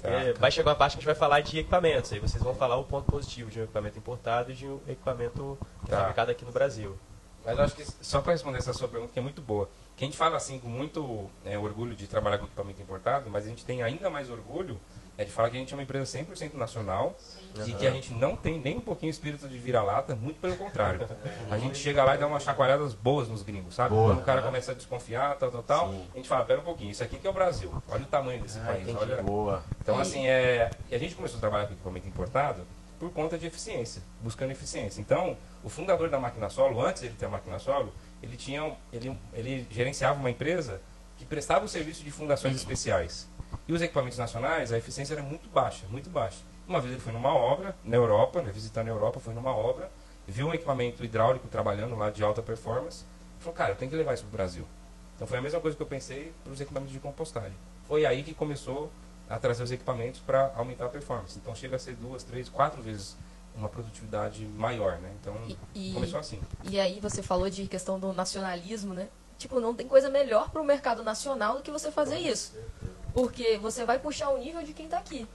Tá. 0.00 0.08
é, 0.08 0.32
vai 0.32 0.50
chegar 0.50 0.70
uma 0.70 0.76
parte 0.76 0.92
que 0.92 0.98
a 0.98 1.00
gente 1.00 1.06
vai 1.06 1.14
falar 1.14 1.40
de 1.40 1.58
equipamentos, 1.58 2.12
aí 2.12 2.18
vocês 2.18 2.42
vão 2.42 2.54
falar 2.54 2.76
o 2.76 2.84
ponto 2.84 3.10
positivo 3.10 3.50
de 3.50 3.60
um 3.60 3.64
equipamento 3.64 3.98
importado 3.98 4.50
e 4.50 4.54
de 4.54 4.66
um 4.66 4.80
equipamento 4.88 5.58
que 5.84 5.90
é 5.92 5.94
Tá. 5.94 6.00
fabricado 6.00 6.30
aqui 6.30 6.44
no 6.44 6.52
Brasil. 6.52 6.98
Mas 7.44 7.58
eu 7.58 7.64
acho 7.64 7.74
que 7.74 7.84
só 8.00 8.20
para 8.20 8.32
responder 8.32 8.58
essa 8.58 8.72
sua 8.72 8.86
pergunta, 8.88 9.12
que 9.12 9.18
é 9.18 9.22
muito 9.22 9.42
boa. 9.42 9.68
Que 9.96 10.04
a 10.04 10.06
gente 10.06 10.16
fala 10.16 10.36
assim 10.36 10.58
com 10.60 10.68
muito 10.68 11.28
é, 11.44 11.58
orgulho 11.58 11.94
de 11.94 12.06
trabalhar 12.06 12.38
com 12.38 12.44
equipamento 12.44 12.80
importado, 12.80 13.28
mas 13.30 13.44
a 13.46 13.48
gente 13.48 13.64
tem 13.64 13.82
ainda 13.82 14.08
mais 14.08 14.30
orgulho 14.30 14.80
é 15.18 15.24
de 15.24 15.30
falar 15.30 15.50
que 15.50 15.56
a 15.56 15.60
gente 15.60 15.72
é 15.72 15.76
uma 15.76 15.82
empresa 15.82 16.18
100% 16.18 16.54
nacional 16.54 17.14
e 17.66 17.72
que 17.74 17.86
a 17.86 17.90
gente 17.90 18.12
não 18.14 18.34
tem 18.36 18.58
nem 18.60 18.78
um 18.78 18.80
pouquinho 18.80 19.10
espírito 19.10 19.48
de 19.48 19.58
vira-lata, 19.58 20.14
muito 20.14 20.40
pelo 20.40 20.56
contrário. 20.56 21.06
A 21.50 21.58
gente 21.58 21.76
chega 21.78 22.02
lá 22.04 22.14
e 22.14 22.18
dá 22.18 22.26
umas 22.26 22.42
chacoalhadas 22.42 22.94
boas 22.94 23.28
nos 23.28 23.42
gringos, 23.42 23.74
sabe? 23.74 23.94
Boa. 23.94 24.10
Quando 24.14 24.20
o 24.20 24.24
cara 24.24 24.42
começa 24.42 24.72
a 24.72 24.74
desconfiar, 24.74 25.36
tal, 25.36 25.50
tal, 25.50 25.62
tal, 25.62 25.90
Sim. 25.90 26.06
a 26.12 26.16
gente 26.16 26.28
fala, 26.28 26.44
pera 26.44 26.60
um 26.60 26.64
pouquinho, 26.64 26.90
isso 26.90 27.02
aqui 27.02 27.18
que 27.18 27.26
é 27.26 27.30
o 27.30 27.32
Brasil, 27.32 27.72
olha 27.88 28.02
o 28.02 28.06
tamanho 28.06 28.42
desse 28.42 28.58
Ah, 28.58 28.64
país, 28.66 28.88
olha... 28.96 29.22
Boa. 29.22 29.62
Então, 29.80 29.98
assim, 29.98 30.26
é, 30.26 30.70
e 30.90 30.94
a 30.94 30.98
gente 30.98 31.14
começou 31.14 31.36
a 31.38 31.40
trabalhar 31.40 31.66
com 31.66 31.74
equipamento 31.74 32.08
importado 32.08 32.62
por 32.98 33.10
conta 33.12 33.36
de 33.36 33.46
eficiência, 33.46 34.00
buscando 34.20 34.52
eficiência. 34.52 35.00
Então, 35.00 35.36
o 35.64 35.68
fundador 35.68 36.08
da 36.08 36.18
máquina 36.20 36.48
solo, 36.48 36.80
antes 36.80 37.02
de 37.02 37.08
ele 37.08 37.16
ter 37.16 37.26
a 37.26 37.28
máquina 37.28 37.58
solo, 37.58 37.92
ele, 38.22 38.36
tinha, 38.36 38.76
ele, 38.92 39.18
ele 39.32 39.66
gerenciava 39.70 40.18
uma 40.18 40.30
empresa 40.30 40.80
que 41.18 41.24
prestava 41.24 41.64
o 41.64 41.68
serviço 41.68 42.04
de 42.04 42.10
fundações 42.10 42.54
especiais. 42.56 43.28
E 43.66 43.72
os 43.72 43.82
equipamentos 43.82 44.18
nacionais, 44.18 44.72
a 44.72 44.78
eficiência 44.78 45.14
era 45.14 45.22
muito 45.22 45.48
baixa, 45.48 45.84
muito 45.90 46.08
baixa. 46.10 46.38
Uma 46.72 46.80
vez 46.80 46.94
ele 46.94 47.02
foi 47.02 47.12
numa 47.12 47.34
obra, 47.34 47.76
na 47.84 47.96
Europa, 47.96 48.40
né, 48.40 48.50
visitando 48.50 48.88
a 48.88 48.90
Europa, 48.90 49.20
foi 49.20 49.34
numa 49.34 49.54
obra, 49.54 49.90
viu 50.26 50.46
um 50.46 50.54
equipamento 50.54 51.04
hidráulico 51.04 51.46
trabalhando 51.46 51.94
lá 51.94 52.08
de 52.08 52.24
alta 52.24 52.40
performance, 52.40 53.04
falou, 53.40 53.54
cara, 53.54 53.72
eu 53.72 53.76
tenho 53.76 53.90
que 53.90 53.96
levar 53.98 54.14
isso 54.14 54.22
para 54.22 54.30
o 54.30 54.32
Brasil. 54.32 54.64
Então 55.14 55.26
foi 55.26 55.36
a 55.36 55.42
mesma 55.42 55.60
coisa 55.60 55.76
que 55.76 55.82
eu 55.82 55.86
pensei 55.86 56.32
para 56.42 56.50
os 56.50 56.58
equipamentos 56.62 56.94
de 56.94 56.98
compostagem. 56.98 57.52
Foi 57.86 58.06
aí 58.06 58.22
que 58.22 58.32
começou 58.32 58.90
a 59.28 59.38
trazer 59.38 59.62
os 59.62 59.70
equipamentos 59.70 60.20
para 60.20 60.50
aumentar 60.56 60.86
a 60.86 60.88
performance. 60.88 61.38
Então 61.38 61.54
chega 61.54 61.76
a 61.76 61.78
ser 61.78 61.94
duas, 61.94 62.22
três, 62.22 62.48
quatro 62.48 62.80
vezes 62.80 63.18
uma 63.54 63.68
produtividade 63.68 64.46
maior, 64.46 64.96
né? 64.96 65.12
Então 65.20 65.34
e- 65.74 65.92
começou 65.92 66.20
assim. 66.20 66.40
E 66.64 66.80
aí 66.80 67.00
você 67.00 67.22
falou 67.22 67.50
de 67.50 67.66
questão 67.66 68.00
do 68.00 68.14
nacionalismo, 68.14 68.94
né? 68.94 69.08
Tipo, 69.36 69.60
não 69.60 69.74
tem 69.74 69.86
coisa 69.86 70.08
melhor 70.08 70.48
para 70.50 70.62
o 70.62 70.64
mercado 70.64 71.02
nacional 71.02 71.56
do 71.56 71.62
que 71.62 71.70
você 71.70 71.90
fazer 71.92 72.16
isso. 72.16 72.56
Porque 73.12 73.58
você 73.58 73.84
vai 73.84 73.98
puxar 73.98 74.30
o 74.30 74.38
nível 74.38 74.62
de 74.62 74.72
quem 74.72 74.86
está 74.86 74.96
aqui. 74.96 75.28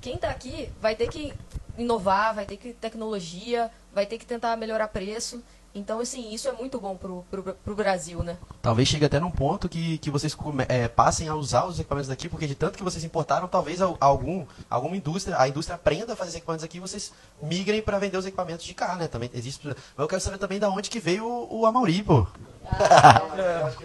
Quem 0.00 0.14
está 0.14 0.28
aqui 0.30 0.68
vai 0.80 0.94
ter 0.94 1.08
que 1.08 1.32
inovar, 1.78 2.34
vai 2.34 2.44
ter 2.46 2.56
que 2.56 2.72
tecnologia, 2.72 3.70
vai 3.94 4.06
ter 4.06 4.18
que 4.18 4.26
tentar 4.26 4.56
melhorar 4.56 4.88
preço. 4.88 5.42
Então, 5.72 6.00
assim, 6.00 6.34
isso 6.34 6.48
é 6.48 6.52
muito 6.52 6.80
bom 6.80 6.96
pro, 6.96 7.24
pro, 7.30 7.42
pro 7.44 7.74
Brasil, 7.76 8.24
né? 8.24 8.36
Talvez 8.60 8.88
chegue 8.88 9.04
até 9.04 9.20
num 9.20 9.30
ponto 9.30 9.68
que, 9.68 9.98
que 9.98 10.10
vocês 10.10 10.34
come- 10.34 10.66
é, 10.68 10.88
passem 10.88 11.28
a 11.28 11.34
usar 11.36 11.64
os 11.64 11.78
equipamentos 11.78 12.08
daqui, 12.08 12.28
porque 12.28 12.44
de 12.48 12.56
tanto 12.56 12.76
que 12.76 12.82
vocês 12.82 13.04
importaram, 13.04 13.46
talvez 13.46 13.80
al- 13.80 13.96
algum, 14.00 14.44
alguma 14.68 14.96
indústria, 14.96 15.38
a 15.38 15.46
indústria 15.46 15.76
aprenda 15.76 16.12
a 16.14 16.16
fazer 16.16 16.38
equipamentos 16.38 16.64
aqui 16.64 16.78
e 16.78 16.80
vocês 16.80 17.12
migrem 17.40 17.80
para 17.80 18.00
vender 18.00 18.16
os 18.16 18.26
equipamentos 18.26 18.66
de 18.66 18.74
cá, 18.74 18.96
né? 18.96 19.06
Também 19.06 19.30
existe. 19.32 19.64
Mas 19.64 19.76
eu 19.96 20.08
quero 20.08 20.20
saber 20.20 20.38
também 20.38 20.58
da 20.58 20.68
onde 20.68 20.90
que 20.90 20.98
veio 20.98 21.24
o, 21.24 21.60
o 21.60 21.66
Amauri, 21.66 22.02
pô. 22.02 22.26
Eu 23.36 23.66
acho 23.66 23.76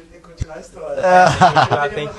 história. 0.44 1.02
É. 1.02 1.26
Ah, 1.72 1.90
tem, 1.90 2.10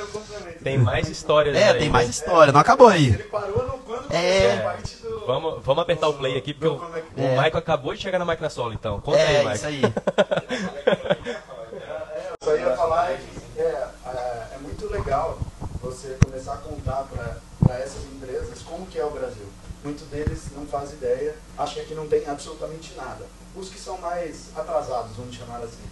tem, 0.62 0.78
mais 0.78 1.08
história. 1.08 1.52
Né, 1.52 1.60
é, 1.60 1.70
aí, 1.70 1.78
tem 1.78 1.90
mais 1.90 2.08
história, 2.08 2.52
não 2.52 2.60
acabou 2.60 2.88
aí. 2.88 3.08
Ele 3.08 3.22
parou 3.24 3.66
no 3.66 3.78
quando 3.78 4.12
é. 4.12 4.56
parte 4.58 4.96
do. 4.96 5.26
Vamos, 5.26 5.64
vamos 5.64 5.82
apertar 5.82 6.08
o 6.08 6.14
play 6.14 6.36
aqui, 6.36 6.54
porque 6.54 6.68
o, 6.68 6.80
é 7.16 7.22
o 7.22 7.24
é. 7.24 7.30
Michael 7.30 7.58
acabou 7.58 7.94
de 7.94 8.00
chegar 8.00 8.18
na 8.18 8.24
máquina 8.24 8.48
solo, 8.48 8.72
então. 8.72 9.00
Conta 9.00 9.18
é, 9.18 9.38
aí, 9.38 9.46
Michael. 9.46 9.54
Isso 9.54 9.66
aí. 9.66 9.82
Ia 12.60 12.76
falar 12.76 13.10
é 13.10 13.16
que 13.16 13.60
é, 13.60 13.88
é 14.54 14.58
muito 14.60 14.88
legal 14.90 15.38
você 15.82 16.16
começar 16.24 16.54
a 16.54 16.58
contar 16.58 17.04
para 17.04 17.78
essas 17.78 18.04
empresas 18.04 18.62
como 18.62 18.86
que 18.86 18.98
é 18.98 19.04
o 19.04 19.10
Brasil. 19.10 19.46
Muitos 19.84 20.06
deles 20.08 20.48
não 20.54 20.66
fazem 20.66 20.96
ideia, 20.96 21.36
acham 21.56 21.84
que 21.84 21.94
não 21.94 22.08
tem 22.08 22.26
absolutamente 22.28 22.94
nada. 22.96 23.24
Os 23.54 23.68
que 23.68 23.78
são 23.78 23.98
mais 23.98 24.50
atrasados, 24.56 25.16
vamos 25.16 25.34
chamar 25.34 25.58
assim, 25.58 25.82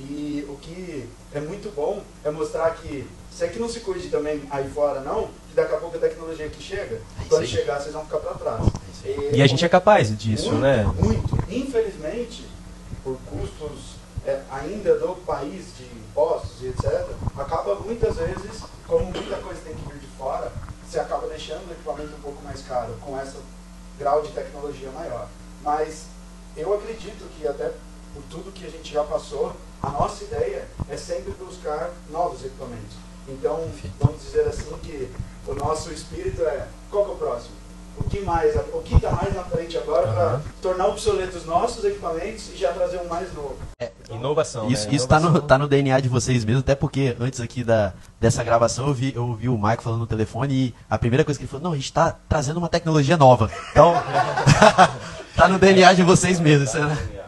e 0.00 0.46
o 0.48 0.56
que 0.56 1.08
é 1.32 1.40
muito 1.40 1.70
bom 1.74 2.02
é 2.24 2.30
mostrar 2.30 2.70
que 2.76 3.06
você 3.30 3.48
que 3.48 3.58
não 3.58 3.68
se 3.68 3.80
cuide 3.80 4.08
também 4.08 4.42
aí 4.50 4.68
fora 4.70 5.00
não, 5.00 5.28
que 5.48 5.54
daqui 5.54 5.74
a 5.74 5.76
pouco 5.78 5.96
a 5.96 6.00
tecnologia 6.00 6.46
aqui 6.46 6.62
chega, 6.62 6.96
É 6.96 7.24
quando 7.28 7.42
aí. 7.42 7.46
chegar 7.46 7.80
vocês 7.80 7.92
vão 7.94 8.04
ficar 8.04 8.18
para 8.18 8.34
trás. 8.34 8.62
E 9.32 9.42
a 9.42 9.46
gente 9.46 9.64
é 9.64 9.68
capaz 9.68 10.16
disso, 10.16 10.50
muito, 10.52 10.60
né? 10.60 10.84
Muito. 10.98 11.38
Infelizmente, 11.48 12.46
por 13.04 13.18
custos 13.26 13.94
é, 14.26 14.40
ainda 14.50 14.98
do 14.98 15.14
país, 15.24 15.66
de 15.76 15.84
impostos 15.84 16.62
e 16.62 16.68
etc., 16.68 17.06
acaba 17.36 17.74
muitas 17.76 18.16
vezes, 18.16 18.62
como 18.86 19.06
muita 19.06 19.36
coisa 19.36 19.60
tem 19.64 19.74
que 19.74 19.82
vir 19.92 19.98
de 20.00 20.06
fora, 20.18 20.52
você 20.86 20.98
acaba 20.98 21.26
deixando 21.28 21.68
o 21.68 21.72
equipamento 21.72 22.14
um 22.14 22.20
pouco 22.20 22.42
mais 22.42 22.62
caro, 22.62 22.94
com 23.00 23.20
esse 23.20 23.36
grau 23.98 24.22
de 24.22 24.32
tecnologia 24.32 24.90
maior. 24.90 25.28
Mas 25.62 26.04
eu 26.56 26.74
acredito 26.74 27.24
que 27.38 27.46
até 27.46 27.72
por 28.12 28.22
tudo 28.28 28.52
que 28.52 28.66
a 28.66 28.70
gente 28.70 28.92
já 28.92 29.04
passou, 29.04 29.54
a 29.82 29.90
nossa 29.90 30.24
ideia 30.24 30.66
é 30.88 30.96
sempre 30.96 31.32
buscar 31.32 31.90
novos 32.10 32.44
equipamentos. 32.44 32.96
Então, 33.28 33.68
vamos 34.00 34.22
dizer 34.22 34.46
assim 34.46 34.72
que 34.82 35.10
o 35.46 35.54
nosso 35.54 35.92
espírito 35.92 36.42
é, 36.42 36.66
qual 36.90 37.04
que 37.04 37.10
é 37.10 37.14
o 37.14 37.16
próximo? 37.16 37.60
O 37.98 38.04
que 38.04 38.20
mais, 38.20 38.54
o 38.56 38.80
que 38.82 38.94
está 38.94 39.10
mais 39.10 39.34
na 39.34 39.42
frente 39.44 39.76
agora 39.76 40.06
para 40.06 40.22
Aham. 40.22 40.42
tornar 40.62 40.86
obsoletos 40.88 41.36
os 41.36 41.46
nossos 41.46 41.84
equipamentos 41.84 42.48
e 42.50 42.56
já 42.56 42.72
trazer 42.72 42.98
um 43.00 43.08
mais 43.08 43.32
novo. 43.34 43.56
Inovação. 44.10 44.70
Isso, 44.70 44.88
né? 44.88 44.94
isso 44.94 45.06
tá, 45.06 45.20
no, 45.20 45.40
tá 45.40 45.58
no 45.58 45.68
DNA 45.68 46.00
de 46.00 46.08
vocês 46.08 46.44
mesmo, 46.44 46.60
até 46.60 46.74
porque 46.74 47.14
antes 47.20 47.40
aqui 47.40 47.62
da, 47.62 47.92
dessa 48.18 48.42
gravação 48.42 48.88
eu 48.88 48.94
vi, 48.94 49.12
eu 49.14 49.26
ouvi 49.26 49.48
o 49.48 49.58
Mike 49.58 49.82
falando 49.82 50.00
no 50.00 50.06
telefone 50.06 50.54
e 50.54 50.74
a 50.88 50.98
primeira 50.98 51.24
coisa 51.24 51.38
que 51.38 51.44
ele 51.44 51.50
falou, 51.50 51.64
não, 51.64 51.72
a 51.72 51.76
gente 51.76 51.92
tá 51.92 52.16
trazendo 52.28 52.56
uma 52.56 52.68
tecnologia 52.68 53.16
nova. 53.16 53.50
Então, 53.70 53.94
tá 55.36 55.48
no 55.48 55.58
DNA 55.58 55.92
de 55.92 56.02
vocês 56.02 56.40
mesmo. 56.40 56.64
Isso 56.64 56.78
é, 56.78 57.19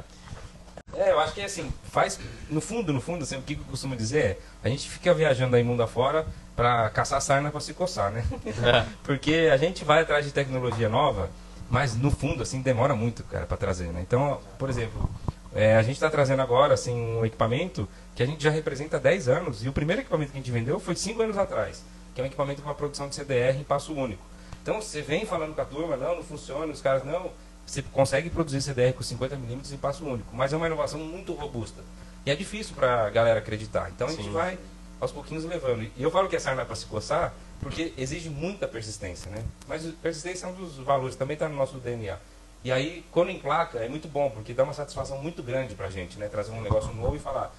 É, 1.03 1.11
eu 1.11 1.19
acho 1.19 1.35
que 1.35 1.41
assim, 1.41 1.73
faz. 1.91 2.19
No 2.49 2.61
fundo, 2.61 2.93
no 2.93 3.01
fundo, 3.01 3.25
assim, 3.25 3.37
o 3.37 3.43
que 3.43 3.55
eu 3.55 3.65
costumo 3.69 3.97
dizer 3.97 4.25
é, 4.25 4.39
a 4.63 4.69
gente 4.69 4.89
fica 4.89 5.13
viajando 5.13 5.57
aí 5.57 5.65
mundo 5.65 5.83
afora 5.83 6.25
pra 6.55 6.89
caçar 6.91 7.21
sarna 7.21 7.51
pra 7.51 7.61
se 7.61 7.75
coçar, 7.75 8.13
né? 8.13 8.25
Porque 9.03 9.51
a 9.53 9.57
gente 9.57 9.85
vai 9.85 10.03
atrás 10.03 10.25
de 10.25 10.31
tecnologia 10.31 10.89
nova, 10.89 11.29
mas 11.69 11.97
no 11.97 12.11
fundo, 12.11 12.43
assim, 12.43 12.63
demora 12.63 12.95
muito, 12.95 13.25
cara, 13.25 13.47
pra 13.47 13.57
trazer, 13.57 13.87
né? 13.87 14.01
Então, 14.01 14.41
por 14.59 14.71
exemplo, 14.71 15.11
é, 15.53 15.77
a 15.77 15.83
gente 15.83 15.99
tá 15.99 16.09
trazendo 16.09 16.41
agora, 16.41 16.75
assim, 16.75 16.95
um 16.95 17.27
equipamento 17.27 17.89
que 18.15 18.23
a 18.23 18.27
gente 18.27 18.45
já 18.45 18.51
representa 18.51 18.97
há 18.97 19.01
10 19.01 19.29
anos, 19.29 19.65
e 19.65 19.69
o 19.69 19.73
primeiro 19.73 20.03
equipamento 20.03 20.31
que 20.31 20.39
a 20.39 20.41
gente 20.41 20.53
vendeu 20.53 20.79
foi 20.79 20.95
5 20.95 21.21
anos 21.21 21.37
atrás, 21.37 21.83
que 22.15 22.21
é 22.21 22.25
um 22.25 22.27
equipamento 22.27 22.63
para 22.63 22.75
produção 22.75 23.09
de 23.09 23.17
CDR 23.17 23.59
em 23.59 23.65
passo 23.65 23.93
único. 23.93 24.23
Então, 24.63 24.81
você 24.81 25.03
vem 25.03 25.27
falando 25.27 25.55
com 25.55 25.61
a 25.63 25.65
turma, 25.65 25.97
não, 25.97 26.17
não 26.17 26.23
funciona, 26.23 26.73
os 26.73 26.81
caras, 26.81 27.03
não, 27.03 27.33
você 27.67 27.83
consegue 27.83 28.29
produzir 28.31 28.61
CDR 28.61 28.93
com 28.93 29.03
50mm 29.03 29.73
em 29.73 29.77
passo 29.77 30.05
único, 30.05 30.35
mas 30.35 30.53
é 30.53 30.57
uma 30.57 30.67
inovação 30.67 31.01
muito 31.01 31.33
robusta. 31.33 31.83
E 32.25 32.31
é 32.31 32.37
difícil 32.37 32.75
para 32.75 33.07
a 33.07 33.11
galera 33.11 33.39
acreditar. 33.39 33.91
Então 33.91 34.09
a 34.09 34.11
gente 34.11 34.25
Sim. 34.25 34.33
vai 34.33 34.59
aos 35.01 35.11
pouquinhos 35.11 35.45
levando. 35.45 35.83
E 35.83 36.03
eu 36.03 36.11
falo 36.11 36.29
que 36.29 36.37
a 36.37 36.41
sarna 36.41 36.63
é 36.63 36.65
para 36.65 36.77
se 36.77 36.87
coçar 36.87 37.35
porque 37.61 37.93
exige 37.97 38.29
muita 38.29 38.67
persistência, 38.67 39.31
né? 39.31 39.45
Mas 39.69 39.85
persistência 40.03 40.47
é 40.47 40.49
um 40.49 40.53
dos 40.53 40.77
valores, 40.79 41.15
também 41.15 41.35
está 41.35 41.49
no 41.49 41.55
nosso 41.55 41.79
DNA. 41.79 42.19
E 42.65 42.71
aí, 42.71 43.05
quando 43.11 43.31
emplaca, 43.31 43.79
é 43.79 43.89
muito 43.89 44.09
bom, 44.09 44.31
porque 44.31 44.53
dá 44.53 44.65
uma 44.65 44.73
satisfação 44.73 45.19
muito 45.19 45.43
grande 45.43 45.75
pra 45.75 45.89
gente, 45.89 46.19
né? 46.19 46.29
Trazer 46.29 46.53
um 46.53 46.61
negócio 46.61 46.93
novo 46.93 47.17
e 47.17 47.19
falar, 47.19 47.55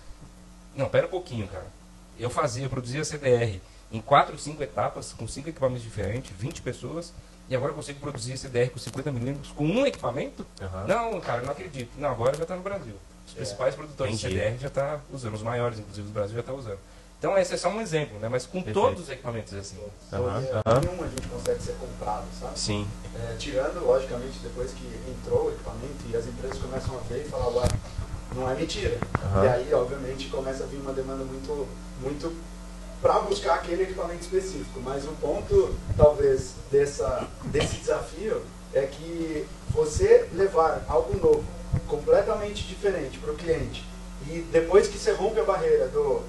não, 0.75 0.89
pera 0.89 1.07
um 1.07 1.10
pouquinho, 1.10 1.48
cara. 1.48 1.65
Eu 2.19 2.29
fazia, 2.29 2.65
eu 2.65 2.69
produzia 2.69 3.03
CDR 3.03 3.62
em 3.91 4.01
4, 4.01 4.38
5 4.38 4.62
etapas, 4.63 5.13
com 5.13 5.27
5 5.27 5.50
equipamentos 5.50 5.83
diferentes, 5.83 6.31
20 6.38 6.62
pessoas, 6.62 7.13
e 7.50 7.56
agora 7.56 7.72
eu 7.72 7.76
consigo 7.76 8.00
produzir 8.00 8.38
CDR 8.38 8.70
com 8.70 8.80
50mm 8.80 9.54
com 9.56 9.66
um 9.66 9.86
equipamento? 9.86 10.46
Aham. 10.62 10.86
Não, 10.88 11.22
cara, 11.22 11.42
não 11.42 11.52
acredito. 11.52 11.92
Não, 11.98 12.10
agora 12.10 12.36
já 12.36 12.44
está 12.44 12.56
no 12.56 12.64
Brasil. 12.64 12.96
Os 13.28 13.34
principais 13.34 13.76
produtores 13.76 14.14
Entendi. 14.16 14.36
de 14.36 14.40
CDR 14.42 14.60
já 14.60 14.68
estão 14.68 15.02
usando, 15.12 15.34
os 15.34 15.44
maiores, 15.44 15.80
inclusive, 15.80 16.08
do 16.08 16.14
Brasil 16.14 16.36
já 16.36 16.40
estão 16.42 16.56
usando. 16.56 16.80
Então, 17.20 17.38
esse 17.38 17.54
é 17.54 17.58
só 17.58 17.70
um 17.70 17.80
exemplo, 17.80 18.20
né? 18.20 18.28
Mas 18.28 18.46
com 18.46 18.62
Perfeito. 18.62 18.78
todos 18.78 19.04
os 19.04 19.10
equipamentos 19.10 19.54
assim. 19.54 19.78
Porque 20.10 20.16
aham. 20.68 20.82
nenhum 20.82 21.04
a 21.04 21.08
gente 21.08 21.26
consegue 21.30 21.62
ser 21.62 21.74
comprado, 21.76 22.26
sabe? 22.38 22.60
Sim. 22.60 22.86
É, 23.16 23.36
tirando, 23.38 23.86
logicamente, 23.86 24.40
depois 24.44 24.72
que 24.72 24.86
entrou 25.10 25.46
o 25.46 25.52
equipamento 25.52 26.04
e 26.10 26.18
as 26.18 26.28
empresas 26.28 26.58
começam 26.58 26.98
a 26.98 27.00
ver 27.08 27.26
e 27.26 27.30
falar, 27.30 27.48
ué, 27.48 27.68
não 28.36 28.52
é 28.52 28.56
mentira. 28.56 28.98
E 29.42 29.48
aí, 29.48 29.74
obviamente, 29.74 30.28
começa 30.28 30.64
a 30.64 30.68
vir 30.68 30.78
uma 30.78 30.92
demanda 30.92 31.24
muito, 31.24 31.66
muito 32.02 32.36
para 33.03 33.19
buscar 33.19 33.55
aquele 33.55 33.83
equipamento 33.83 34.22
específico. 34.22 34.79
Mas 34.79 35.03
o 35.03 35.12
ponto, 35.22 35.75
talvez, 35.98 36.53
dessa, 36.72 37.27
desse 37.43 37.75
desafio 37.75 38.41
é 38.74 38.83
que 38.83 39.45
você 39.69 40.29
levar 40.33 40.86
algo 40.88 41.15
novo, 41.19 41.43
completamente 41.88 42.63
diferente 42.65 43.19
para 43.19 43.33
o 43.33 43.36
cliente, 43.36 43.86
e 44.27 44.39
depois 44.51 44.88
que 44.88 44.98
você 44.98 45.12
rompe 45.12 45.39
a 45.39 45.43
barreira 45.43 45.88
do 45.89 46.24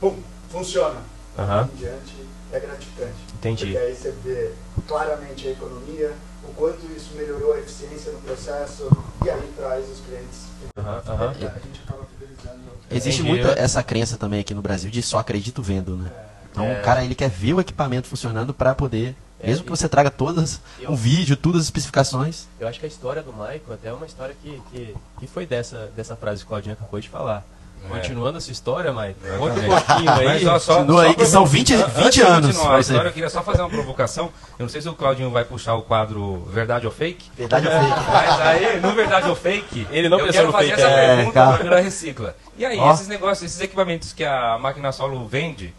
pum, 0.00 0.16
funciona, 0.50 1.02
Aham. 1.38 1.68
em 1.72 1.76
diante, 1.76 2.14
é 2.50 2.58
gratificante. 2.58 3.14
Entendi. 3.34 3.66
Porque 3.66 3.78
aí 3.78 3.94
você 3.94 4.10
vê 4.24 4.52
claramente 4.88 5.48
a 5.48 5.50
economia, 5.50 6.12
o 6.48 6.54
quanto 6.54 6.84
isso 6.96 7.14
melhorou 7.14 7.52
a 7.52 7.58
eficiência 7.58 8.10
no 8.10 8.20
processo, 8.20 8.88
e 9.24 9.30
aí 9.30 9.52
traz 9.56 9.84
os 9.90 10.00
clientes. 10.00 10.46
Aham, 10.78 11.02
aham. 11.06 11.28
A 11.28 11.34
gente 11.34 11.82
acaba 11.86 12.04
fidelizando. 12.06 12.62
Existe 12.94 13.22
muito 13.22 13.46
essa 13.48 13.82
crença 13.82 14.16
também 14.16 14.40
aqui 14.40 14.54
no 14.54 14.62
Brasil 14.62 14.90
de 14.90 15.02
só 15.02 15.18
acredito 15.18 15.62
vendo, 15.62 15.96
né? 15.96 16.10
Então 16.50 16.64
É. 16.66 16.80
o 16.80 16.82
cara 16.82 17.04
ele 17.04 17.14
quer 17.14 17.30
ver 17.30 17.54
o 17.54 17.60
equipamento 17.60 18.06
funcionando 18.08 18.52
para 18.52 18.74
poder, 18.74 19.16
É, 19.40 19.46
mesmo 19.48 19.64
que 19.64 19.70
você 19.70 19.88
traga 19.88 20.10
todas, 20.10 20.60
um 20.88 20.94
vídeo, 20.94 21.36
todas 21.36 21.62
as 21.62 21.66
especificações. 21.66 22.46
Eu 22.60 22.68
acho 22.68 22.78
que 22.78 22.86
a 22.86 22.88
história 22.88 23.22
do 23.22 23.32
Michael 23.32 23.60
até 23.72 23.88
é 23.88 23.92
uma 23.92 24.06
história 24.06 24.36
que, 24.42 24.60
que, 24.70 24.94
que 25.18 25.26
foi 25.26 25.46
dessa, 25.46 25.90
dessa 25.96 26.14
frase 26.14 26.40
que 26.42 26.46
o 26.46 26.48
Claudinho 26.48 26.74
acabou 26.74 27.00
de 27.00 27.08
falar. 27.08 27.44
É. 27.84 27.88
Continuando 27.96 28.38
essa 28.38 28.50
história, 28.52 28.88
Exatamente. 28.90 29.38
conta 29.38 29.60
um 29.60 29.64
pouquinho 29.66 30.10
aí. 30.12 30.24
Mas, 30.24 30.46
ó, 30.46 30.58
só, 30.58 30.76
continua 30.76 30.96
só 31.02 31.06
aí 31.06 31.10
que 31.10 31.16
pra- 31.16 31.26
são 31.26 31.44
20 31.46 31.74
Antes 31.74 31.94
20 31.96 32.12
de 32.14 32.22
anos 32.22 32.58
pra 32.58 32.76
a 32.76 32.80
história, 32.80 33.08
eu 33.08 33.12
queria 33.12 33.28
só 33.30 33.42
fazer 33.42 33.60
uma 33.62 33.68
provocação. 33.70 34.26
Eu 34.58 34.62
não 34.64 34.68
sei 34.68 34.80
se 34.80 34.88
o 34.88 34.94
Claudinho 34.94 35.30
vai 35.30 35.44
puxar 35.44 35.74
o 35.74 35.82
quadro 35.82 36.46
Verdade 36.52 36.86
ou 36.86 36.92
Fake. 36.92 37.30
Verdade 37.36 37.66
ou 37.66 37.72
fake? 37.72 38.00
Mas 38.12 38.40
aí, 38.40 38.80
no 38.80 38.92
Verdade 38.94 39.28
ou 39.28 39.34
Fake, 39.36 39.86
Ele 39.90 40.08
não 40.08 40.18
eu 40.18 40.26
pensou 40.26 40.40
quero 40.40 40.46
no 40.46 40.52
fazer 40.52 40.68
fake, 40.70 40.80
essa 40.80 40.90
é, 40.90 41.16
pergunta 41.16 41.32
calma. 41.34 41.54
pra 41.54 41.62
Vila 41.64 41.80
Recicla. 41.80 42.36
E 42.56 42.64
aí, 42.64 42.78
Ó. 42.78 42.92
esses 42.92 43.08
negócios, 43.08 43.50
esses 43.50 43.60
equipamentos 43.60 44.12
que 44.12 44.24
a 44.24 44.58
máquina 44.58 44.92
solo 44.92 45.26
vende, 45.26 45.74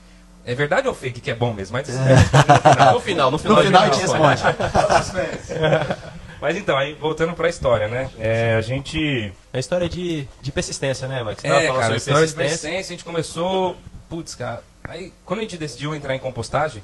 é 0.46 0.54
verdade 0.54 0.88
ou 0.88 0.94
fake 0.94 1.22
que 1.22 1.32
é 1.32 1.36
bom 1.36 1.54
mesmo? 1.54 1.74
Mas 1.78 1.88
esses 1.90 2.02
No 2.94 3.00
final, 3.00 3.32
no 3.32 3.38
final, 3.38 3.58
No 3.58 3.64
final 3.64 3.82
a 3.82 3.86
gente 3.86 3.96
gente 3.96 4.02
responde. 4.08 4.42
Mas 6.44 6.58
então, 6.58 6.78
aí 6.78 6.94
voltando 6.96 7.34
pra 7.34 7.48
história, 7.48 7.88
né? 7.88 8.12
É, 8.20 8.56
a 8.56 8.60
gente. 8.60 9.32
É 9.54 9.56
a 9.56 9.60
história 9.62 9.88
de, 9.88 10.28
de 10.42 10.52
persistência, 10.52 11.08
né? 11.08 11.24
Você 11.24 11.48
tava 11.48 11.62
É, 11.62 11.68
cara, 11.68 11.80
a 11.80 11.84
sobre 11.84 11.96
história 11.96 12.28
de 12.28 12.34
persistência, 12.34 12.80
a 12.80 12.98
gente 12.98 13.06
começou. 13.06 13.78
Putz, 14.10 14.36
cara. 14.36 14.62
Aí, 14.84 15.14
quando 15.24 15.40
a 15.40 15.44
gente 15.44 15.56
decidiu 15.56 15.96
entrar 15.96 16.14
em 16.14 16.20
compostagem, 16.20 16.84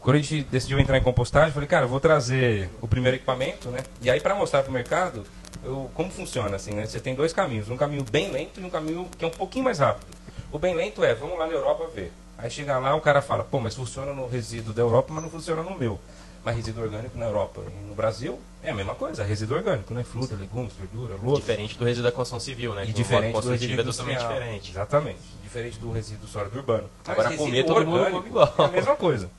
quando 0.00 0.16
a 0.16 0.18
gente 0.18 0.42
decidiu 0.42 0.78
entrar 0.78 0.98
em 0.98 1.02
compostagem, 1.02 1.48
eu 1.48 1.54
falei, 1.54 1.66
cara, 1.66 1.86
eu 1.86 1.88
vou 1.88 1.98
trazer 1.98 2.68
o 2.82 2.86
primeiro 2.86 3.16
equipamento, 3.16 3.70
né? 3.70 3.78
E 4.02 4.10
aí, 4.10 4.20
pra 4.20 4.34
mostrar 4.34 4.62
pro 4.62 4.70
mercado, 4.70 5.24
eu, 5.64 5.90
como 5.94 6.10
funciona, 6.10 6.54
assim, 6.54 6.72
né? 6.72 6.84
Você 6.84 7.00
tem 7.00 7.14
dois 7.14 7.32
caminhos: 7.32 7.70
um 7.70 7.76
caminho 7.78 8.04
bem 8.04 8.30
lento 8.30 8.60
e 8.60 8.64
um 8.64 8.68
caminho 8.68 9.08
que 9.16 9.24
é 9.24 9.28
um 9.28 9.30
pouquinho 9.30 9.64
mais 9.64 9.78
rápido. 9.78 10.14
O 10.52 10.58
bem 10.58 10.74
lento 10.74 11.02
é, 11.02 11.14
vamos 11.14 11.38
lá 11.38 11.46
na 11.46 11.54
Europa 11.54 11.88
ver. 11.94 12.12
Aí 12.36 12.50
chega 12.50 12.78
lá, 12.78 12.94
o 12.94 13.00
cara 13.00 13.22
fala, 13.22 13.44
pô, 13.44 13.60
mas 13.60 13.74
funciona 13.74 14.12
no 14.12 14.26
resíduo 14.26 14.74
da 14.74 14.82
Europa, 14.82 15.10
mas 15.10 15.22
não 15.22 15.30
funciona 15.30 15.62
no 15.62 15.78
meu. 15.78 15.98
Mas 16.44 16.56
resíduo 16.56 16.82
orgânico 16.82 17.16
na 17.16 17.26
Europa 17.26 17.62
e 17.66 17.86
no 17.86 17.94
Brasil 17.94 18.38
é 18.64 18.70
a 18.70 18.74
mesma 18.74 18.94
coisa, 18.94 19.22
resíduo 19.22 19.56
orgânico, 19.56 19.94
né? 19.94 20.02
Fruta, 20.02 20.34
legumes, 20.34 20.72
verdura, 20.72 21.14
lodo. 21.22 21.40
Diferente 21.40 21.78
do 21.78 21.84
resíduo 21.84 22.10
da 22.10 22.12
construção 22.12 22.40
civil, 22.40 22.74
né? 22.74 22.84
E 22.84 22.86
que 22.86 22.92
diferente 22.92 23.32
do 23.32 23.50
resíduo 23.50 23.76
construtivo 23.76 23.80
é 23.80 23.84
totalmente 23.84 24.18
diferente. 24.20 24.70
Exatamente. 24.70 25.20
Diferente 25.42 25.78
do 25.78 25.92
resíduo 25.92 26.28
sólido 26.28 26.58
urbano. 26.58 26.90
Agora, 27.06 27.28
Mas 27.28 27.38
comer, 27.38 27.50
resíduo 27.50 27.74
todo 27.74 27.86
mundo 27.86 28.10
come 28.10 28.28
igual. 28.28 28.54
É 28.58 28.62
a 28.64 28.68
mesma 28.68 28.96
coisa. 28.96 29.30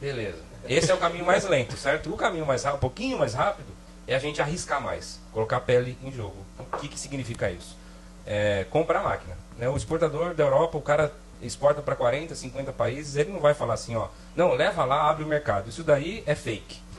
Beleza. 0.00 0.38
Esse 0.68 0.90
é 0.90 0.94
o 0.94 0.98
caminho 0.98 1.24
mais 1.24 1.44
lento, 1.48 1.76
certo? 1.76 2.12
O 2.12 2.16
caminho 2.16 2.46
mais 2.46 2.62
rápido, 2.62 2.76
um 2.76 2.80
pouquinho 2.80 3.18
mais 3.18 3.34
rápido, 3.34 3.68
é 4.06 4.14
a 4.14 4.18
gente 4.18 4.40
arriscar 4.40 4.80
mais, 4.80 5.20
colocar 5.32 5.56
a 5.56 5.60
pele 5.60 5.96
em 6.02 6.12
jogo. 6.12 6.36
O 6.58 6.76
que, 6.78 6.88
que 6.88 6.98
significa 6.98 7.50
isso? 7.50 7.76
É, 8.26 8.64
comprar 8.70 9.02
máquina. 9.02 9.36
Né? 9.56 9.68
O 9.68 9.76
exportador 9.76 10.34
da 10.34 10.44
Europa, 10.44 10.78
o 10.78 10.82
cara 10.82 11.12
exporta 11.42 11.80
para 11.80 11.94
40, 11.94 12.34
50 12.34 12.72
países, 12.72 13.16
ele 13.16 13.32
não 13.32 13.40
vai 13.40 13.54
falar 13.54 13.74
assim, 13.74 13.96
ó, 13.96 14.08
não, 14.34 14.54
leva 14.54 14.84
lá, 14.84 15.08
abre 15.08 15.24
o 15.24 15.26
mercado. 15.26 15.68
Isso 15.68 15.82
daí 15.82 16.22
é 16.26 16.34
fake. 16.34 16.80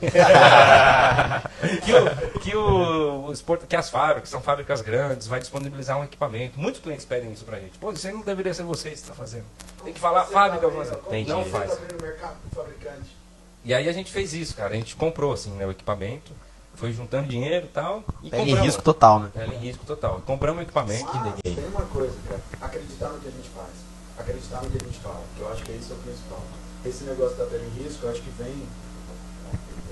que, 1.84 1.92
o, 1.92 2.40
que, 2.40 2.56
o, 2.56 3.32
que 3.68 3.76
as 3.76 3.90
fábricas, 3.90 4.30
são 4.30 4.40
fábricas 4.40 4.80
grandes, 4.80 5.26
vai 5.26 5.40
disponibilizar 5.40 5.98
um 5.98 6.04
equipamento. 6.04 6.58
Muitos 6.58 6.80
clientes 6.80 7.04
pedem 7.04 7.30
isso 7.32 7.44
pra 7.44 7.60
gente. 7.60 7.78
Pô, 7.78 7.92
isso 7.92 8.06
aí 8.06 8.12
não 8.12 8.22
deveria 8.22 8.54
ser 8.54 8.62
você 8.62 8.88
que 8.90 8.96
está 8.96 9.12
fazendo. 9.12 9.44
Tem 9.84 9.92
que 9.92 10.00
falar, 10.00 10.24
fábrica 10.24 10.68
vai 10.68 10.86
fazer. 10.86 11.00
Entendi. 11.06 11.28
Não 11.28 11.44
Você 11.44 11.50
faz. 11.50 11.70
tá 11.70 11.76
abrindo 11.76 12.00
o 12.00 12.02
mercado 12.02 12.36
pro 12.48 12.62
fabricante. 12.62 13.16
E 13.62 13.74
aí 13.74 13.88
a 13.88 13.92
gente 13.92 14.10
fez 14.10 14.32
isso, 14.32 14.56
cara. 14.56 14.72
A 14.72 14.76
gente 14.76 14.96
comprou 14.96 15.32
assim, 15.34 15.50
né, 15.52 15.66
o 15.66 15.70
equipamento, 15.70 16.32
foi 16.74 16.92
juntando 16.92 17.28
dinheiro 17.28 17.66
e 17.66 17.68
tal. 17.68 18.02
E 18.22 18.30
Pele 18.30 18.52
em 18.52 18.54
risco 18.54 18.82
total, 18.82 19.20
né? 19.20 19.30
Pele 19.34 19.54
em 19.54 19.58
risco 19.58 19.84
total. 19.84 20.22
Compramos 20.24 20.60
o 20.60 20.62
equipamento. 20.62 21.04
Mas 21.12 21.34
tem 21.42 21.66
uma 21.66 21.82
coisa, 21.82 22.16
cara. 22.26 22.40
Acreditar 22.62 23.08
no 23.10 23.20
que 23.20 23.28
a 23.28 23.30
gente 23.30 23.50
faz. 23.50 23.89
Acreditar 24.20 24.62
no 24.62 24.70
que 24.70 24.78
a 24.78 24.86
gente 24.86 25.00
fala. 25.00 25.22
Que 25.36 25.40
eu 25.40 25.52
acho 25.52 25.62
que 25.62 25.72
esse 25.72 25.90
é 25.90 25.94
o 25.94 25.98
principal. 25.98 26.42
Esse 26.84 27.04
negócio 27.04 27.36
da 27.36 27.46
pele 27.46 27.66
em 27.66 27.82
risco, 27.82 28.06
eu 28.06 28.10
acho 28.10 28.22
que 28.22 28.30
vem. 28.30 28.68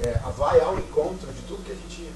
É, 0.03 0.13
vai 0.37 0.61
ao 0.61 0.79
encontro 0.79 1.33
de 1.33 1.43
tudo 1.43 1.65
que 1.65 1.73
a 1.73 1.75
gente 1.75 2.13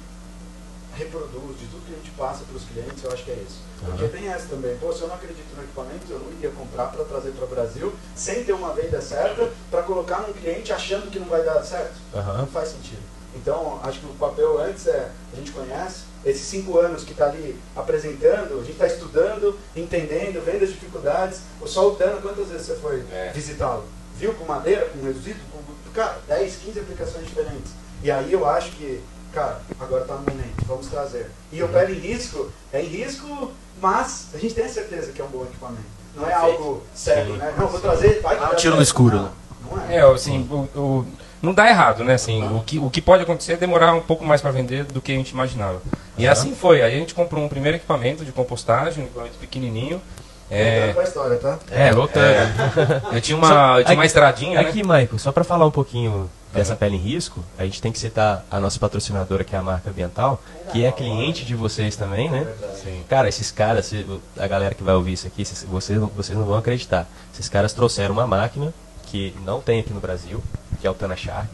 reproduz, 0.94 1.58
de 1.58 1.66
tudo 1.66 1.86
que 1.86 1.94
a 1.94 1.96
gente 1.96 2.10
passa 2.12 2.44
para 2.44 2.56
os 2.56 2.64
clientes, 2.64 3.02
eu 3.02 3.12
acho 3.12 3.24
que 3.24 3.30
é 3.30 3.44
isso. 3.46 3.60
Porque 3.80 4.08
tem 4.08 4.28
essa 4.28 4.46
também, 4.46 4.76
pô, 4.76 4.92
se 4.92 5.00
eu 5.00 5.08
não 5.08 5.14
acredito 5.14 5.56
no 5.56 5.62
equipamento, 5.62 6.06
eu 6.10 6.18
não 6.18 6.32
iria 6.32 6.50
comprar 6.50 6.86
para 6.86 7.04
trazer 7.04 7.30
para 7.32 7.44
o 7.44 7.48
Brasil 7.48 7.92
sem 8.14 8.44
ter 8.44 8.52
uma 8.52 8.72
venda 8.74 9.00
certa 9.00 9.50
para 9.70 9.82
colocar 9.82 10.20
num 10.20 10.32
cliente 10.32 10.72
achando 10.72 11.10
que 11.10 11.18
não 11.18 11.26
vai 11.26 11.42
dar 11.42 11.62
certo. 11.64 11.94
Aham. 12.14 12.38
Não 12.38 12.46
faz 12.46 12.68
sentido. 12.70 13.02
Então, 13.34 13.80
acho 13.82 14.00
que 14.00 14.06
o 14.06 14.14
papel 14.14 14.58
antes 14.60 14.86
é, 14.86 15.10
a 15.32 15.36
gente 15.36 15.52
conhece, 15.52 16.04
esses 16.24 16.42
cinco 16.42 16.78
anos 16.78 17.04
que 17.04 17.12
está 17.12 17.26
ali 17.26 17.56
apresentando, 17.74 18.54
a 18.60 18.64
gente 18.64 18.72
está 18.72 18.86
estudando, 18.86 19.58
entendendo, 19.76 20.44
vendo 20.44 20.62
as 20.64 20.70
dificuldades. 20.70 21.40
O 21.60 21.66
Soltano, 21.66 22.20
quantas 22.22 22.48
vezes 22.48 22.66
você 22.66 22.76
foi 22.76 23.04
É. 23.12 23.32
visitá-lo? 23.34 23.84
Viu 24.16 24.32
com 24.34 24.44
madeira, 24.44 24.86
com 24.86 25.04
reduzido, 25.04 25.38
com, 25.52 25.60
cara, 25.92 26.18
10, 26.28 26.56
15 26.56 26.80
aplicações 26.80 27.26
diferentes. 27.26 27.72
E 28.02 28.10
aí 28.10 28.32
eu 28.32 28.46
acho 28.48 28.70
que, 28.72 29.00
cara, 29.32 29.60
agora 29.80 30.02
está 30.02 30.14
no 30.14 30.20
momento, 30.20 30.64
vamos 30.66 30.86
trazer. 30.86 31.30
E 31.50 31.62
o 31.62 31.68
pele 31.68 31.96
em 31.96 32.00
risco, 32.00 32.50
é 32.72 32.80
em 32.82 32.86
risco, 32.86 33.50
mas 33.80 34.26
a 34.34 34.38
gente 34.38 34.54
tem 34.54 34.64
a 34.64 34.68
certeza 34.68 35.12
que 35.12 35.20
é 35.20 35.24
um 35.24 35.28
bom 35.28 35.42
equipamento. 35.44 35.82
Não 36.14 36.28
é 36.28 36.34
algo 36.34 36.82
cego, 36.94 37.32
né? 37.34 37.54
Não, 37.56 37.66
vou 37.68 37.80
trazer, 37.80 38.20
vai 38.20 38.36
que 38.38 38.44
Ah, 38.44 38.54
tiro 38.54 38.76
no 38.76 38.82
escuro, 38.82 39.16
Não, 39.16 39.22
né? 39.24 39.30
Não 39.70 39.82
é. 39.90 39.96
É, 39.96 40.00
assim, 40.02 40.46
o, 40.50 40.78
o- 40.78 41.06
não 41.42 41.52
dá 41.52 41.68
errado, 41.68 42.04
né? 42.04 42.14
Assim, 42.14 42.42
o, 42.44 42.60
que, 42.60 42.78
o 42.78 42.88
que 42.88 43.02
pode 43.02 43.24
acontecer 43.24 43.54
é 43.54 43.56
demorar 43.56 43.92
um 43.92 44.00
pouco 44.00 44.24
mais 44.24 44.40
para 44.40 44.52
vender 44.52 44.84
do 44.84 45.00
que 45.00 45.12
a 45.12 45.16
gente 45.16 45.30
imaginava. 45.30 45.82
E 46.16 46.28
assim 46.28 46.54
foi. 46.54 46.82
Aí 46.82 46.94
a 46.94 46.98
gente 46.98 47.14
comprou 47.14 47.44
um 47.44 47.48
primeiro 47.48 47.76
equipamento 47.76 48.24
de 48.24 48.30
compostagem, 48.30 49.02
um 49.02 49.06
equipamento 49.06 49.34
pequenininho. 49.38 50.00
É, 50.48 50.92
Voltando 50.92 50.94
pra 50.94 51.04
história, 51.04 51.36
tá? 51.38 51.58
é, 51.70 51.92
voltando. 51.92 53.12
Eu 53.12 53.20
tinha 53.20 53.36
uma, 53.36 53.78
eu 53.78 53.84
tinha 53.84 53.96
uma 53.96 54.06
estradinha, 54.06 54.62
né? 54.62 54.68
Aqui, 54.68 54.82
Michael, 54.82 55.18
só 55.18 55.32
para 55.32 55.42
falar 55.42 55.66
um 55.66 55.70
pouquinho 55.70 56.30
dessa 56.52 56.76
pele 56.76 56.96
em 56.96 56.98
risco, 56.98 57.42
a 57.58 57.64
gente 57.64 57.80
tem 57.80 57.90
que 57.90 57.98
citar 57.98 58.44
a 58.50 58.60
nossa 58.60 58.78
patrocinadora, 58.78 59.42
que 59.42 59.56
é 59.56 59.58
a 59.58 59.62
marca 59.62 59.88
Ambiental, 59.88 60.40
que 60.70 60.84
é 60.84 60.92
cliente 60.92 61.46
de 61.46 61.54
vocês 61.54 61.96
também, 61.96 62.30
né? 62.30 62.46
Sim. 62.82 63.02
Cara, 63.08 63.28
esses 63.28 63.50
caras, 63.50 63.90
a 64.38 64.46
galera 64.46 64.74
que 64.74 64.82
vai 64.82 64.94
ouvir 64.94 65.14
isso 65.14 65.26
aqui, 65.26 65.44
vocês, 65.44 65.98
vocês 66.14 66.38
não 66.38 66.44
vão 66.44 66.58
acreditar. 66.58 67.08
Esses 67.32 67.48
caras 67.48 67.72
trouxeram 67.72 68.12
uma 68.12 68.26
máquina 68.26 68.74
que 69.06 69.34
não 69.44 69.60
tem 69.60 69.80
aqui 69.80 69.92
no 69.92 70.00
Brasil, 70.00 70.42
que 70.82 70.86
é 70.86 70.90
o 70.90 70.94
Tana 70.94 71.16
Shark, 71.16 71.48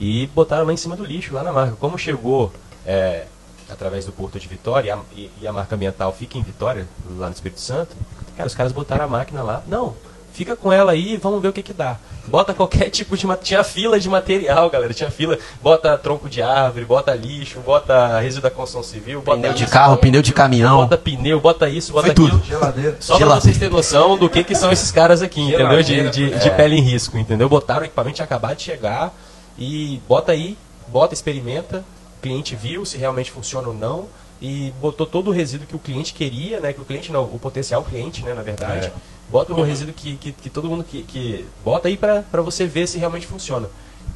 e 0.00 0.26
botaram 0.28 0.64
lá 0.64 0.72
em 0.72 0.76
cima 0.76 0.96
do 0.96 1.04
lixo, 1.04 1.34
lá 1.34 1.42
na 1.42 1.52
marca. 1.52 1.76
Como 1.78 1.98
chegou 1.98 2.50
é, 2.86 3.26
através 3.68 4.06
do 4.06 4.12
Porto 4.12 4.38
de 4.38 4.46
Vitória, 4.48 4.88
e 4.88 4.90
a, 4.92 5.30
e- 5.42 5.46
a 5.46 5.52
marca 5.52 5.74
ambiental 5.74 6.12
fica 6.12 6.38
em 6.38 6.42
Vitória, 6.42 6.86
lá 7.18 7.26
no 7.26 7.34
Espírito 7.34 7.60
Santo, 7.60 7.94
cara, 8.36 8.46
os 8.46 8.54
caras 8.54 8.72
botaram 8.72 9.04
a 9.04 9.08
máquina 9.08 9.42
lá. 9.42 9.62
Não, 9.66 9.94
fica 10.32 10.56
com 10.56 10.72
ela 10.72 10.92
aí 10.92 11.14
e 11.14 11.16
vamos 11.16 11.40
ver 11.42 11.48
o 11.48 11.52
que 11.52 11.62
que 11.62 11.72
dá. 11.72 11.96
Bota 12.26 12.54
qualquer 12.54 12.88
tipo 12.90 13.16
de... 13.16 13.26
Tinha 13.42 13.62
fila 13.64 13.98
de 13.98 14.08
material, 14.08 14.70
galera, 14.70 14.94
tinha 14.94 15.10
fila. 15.10 15.38
Bota 15.62 15.96
tronco 15.98 16.28
de 16.28 16.40
árvore, 16.40 16.84
bota 16.84 17.14
lixo, 17.14 17.60
bota 17.60 18.18
resíduo 18.20 18.42
da 18.42 18.50
construção 18.50 18.82
civil, 18.82 19.20
bota 19.22 19.38
Pneu 19.40 19.52
de 19.52 19.66
carro, 19.66 19.96
pneu 19.96 20.22
de 20.22 20.32
caminhão. 20.32 20.76
Bota 20.82 20.96
pneu, 20.96 21.40
bota 21.40 21.68
isso, 21.68 21.92
bota 21.92 22.06
Foi 22.06 22.14
tudo. 22.14 22.36
aquilo. 22.36 22.44
Geladeira. 22.46 22.96
Só 23.00 23.14
pra 23.14 23.18
Geladeira. 23.26 23.40
vocês 23.42 23.58
terem 23.58 23.74
noção 23.74 24.16
do 24.16 24.30
que, 24.30 24.44
que 24.44 24.54
são 24.54 24.70
esses 24.72 24.90
caras 24.90 25.20
aqui, 25.22 25.40
entendeu? 25.40 25.82
De, 25.82 26.10
de, 26.10 26.30
de 26.38 26.48
É. 26.48 26.50
pele 26.50 26.76
em 26.76 26.80
risco, 26.82 27.18
entendeu? 27.18 27.48
Botaram 27.48 27.82
o 27.82 27.84
equipamento, 27.84 28.16
tinha 28.16 28.24
acabado 28.24 28.56
de 28.56 28.62
chegar 28.62 29.12
e 29.58 30.00
bota 30.08 30.32
aí, 30.32 30.56
bota, 30.88 31.12
experimenta. 31.14 31.84
O 32.18 32.22
cliente 32.22 32.54
viu 32.54 32.84
se 32.84 32.96
realmente 32.96 33.32
funciona 33.32 33.66
ou 33.68 33.74
não 33.74 34.06
e 34.40 34.72
botou 34.80 35.04
todo 35.06 35.28
o 35.28 35.32
resíduo 35.32 35.66
que 35.66 35.74
o 35.74 35.78
cliente 35.78 36.12
queria, 36.14 36.60
né? 36.60 36.72
Que 36.72 36.80
o 36.80 36.84
cliente 36.84 37.10
não, 37.10 37.24
o 37.24 37.38
potencial 37.38 37.82
cliente, 37.82 38.22
né? 38.24 38.32
Na 38.32 38.42
verdade. 38.42 38.86
É. 38.86 38.92
Bota 39.32 39.52
o 39.54 39.62
resíduo 39.62 39.94
que, 39.94 40.16
que, 40.16 40.32
que 40.32 40.50
todo 40.50 40.68
mundo 40.68 40.84
que, 40.84 41.02
que 41.02 41.46
bota 41.64 41.88
aí 41.88 41.96
pra, 41.96 42.22
pra 42.30 42.42
você 42.42 42.66
ver 42.66 42.86
se 42.86 42.98
realmente 42.98 43.26
funciona. 43.26 43.68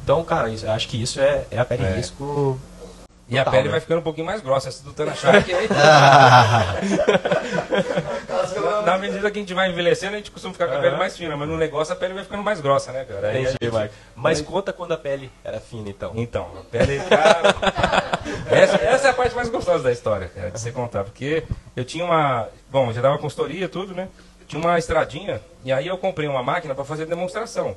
Então, 0.03 0.23
cara, 0.23 0.49
isso- 0.49 0.65
eu 0.65 0.71
acho 0.71 0.87
que 0.87 1.01
isso 1.01 1.19
é, 1.19 1.45
é 1.51 1.57
a 1.59 1.65
pele 1.65 1.83
É. 1.85 1.91
em 1.91 1.95
risco. 1.95 2.57
E 3.29 3.37
a 3.37 3.43
Total, 3.43 3.51
pele 3.57 3.63
né? 3.65 3.71
vai 3.71 3.79
ficando 3.81 3.99
um 3.99 4.03
pouquinho 4.03 4.25
mais 4.25 4.39
grossa. 4.41 4.69
Essa 4.69 4.81
do 4.83 4.93
Tana 4.93 5.13
Shark 5.13 5.53
aí. 5.53 5.67
na, 5.67 6.75
na 8.85 8.97
medida 8.97 9.29
que 9.29 9.37
a 9.37 9.41
gente 9.41 9.53
vai 9.53 9.69
envelhecendo, 9.69 10.13
a 10.13 10.17
gente 10.17 10.31
costuma 10.31 10.53
ficar 10.53 10.67
com 10.67 10.75
a 10.75 10.79
pele 10.79 10.95
mais 10.95 11.17
fina, 11.17 11.35
mas 11.35 11.49
no 11.49 11.57
negócio 11.57 11.93
a 11.93 11.97
pele 11.97 12.13
vai 12.13 12.23
ficando 12.23 12.41
mais 12.43 12.61
grossa, 12.61 12.93
né, 12.93 13.03
cara? 13.03 13.27
Aí 13.29 13.45
a 13.47 13.51
Entendi, 13.51 13.57
gente-. 13.75 13.91
Mas 14.15 14.39
conta 14.41 14.71
quando 14.71 14.93
a 14.93 14.97
pele 14.97 15.29
era 15.43 15.59
fina, 15.59 15.89
então. 15.89 16.13
Então, 16.15 16.47
a 16.57 16.61
pele, 16.71 17.01
cara. 17.01 17.53
essa, 18.49 18.75
essa 18.77 19.07
é 19.07 19.11
a 19.11 19.13
parte 19.13 19.35
mais 19.35 19.49
gostosa 19.49 19.83
da 19.83 19.91
história, 19.91 20.29
cara, 20.33 20.51
de 20.51 20.59
você 20.61 20.71
contar. 20.71 21.03
Porque 21.03 21.43
eu 21.75 21.83
tinha 21.83 22.05
uma. 22.05 22.47
Bom, 22.71 22.93
já 22.93 23.01
dava 23.01 23.17
consultoria, 23.17 23.67
tudo, 23.67 23.93
né? 23.93 24.07
Tinha 24.47 24.61
uma 24.61 24.79
estradinha, 24.79 25.41
e 25.63 25.71
aí 25.71 25.87
eu 25.87 25.97
comprei 25.97 26.27
uma 26.27 26.41
máquina 26.41 26.73
para 26.73 26.85
fazer 26.85 27.05
demonstração. 27.05 27.75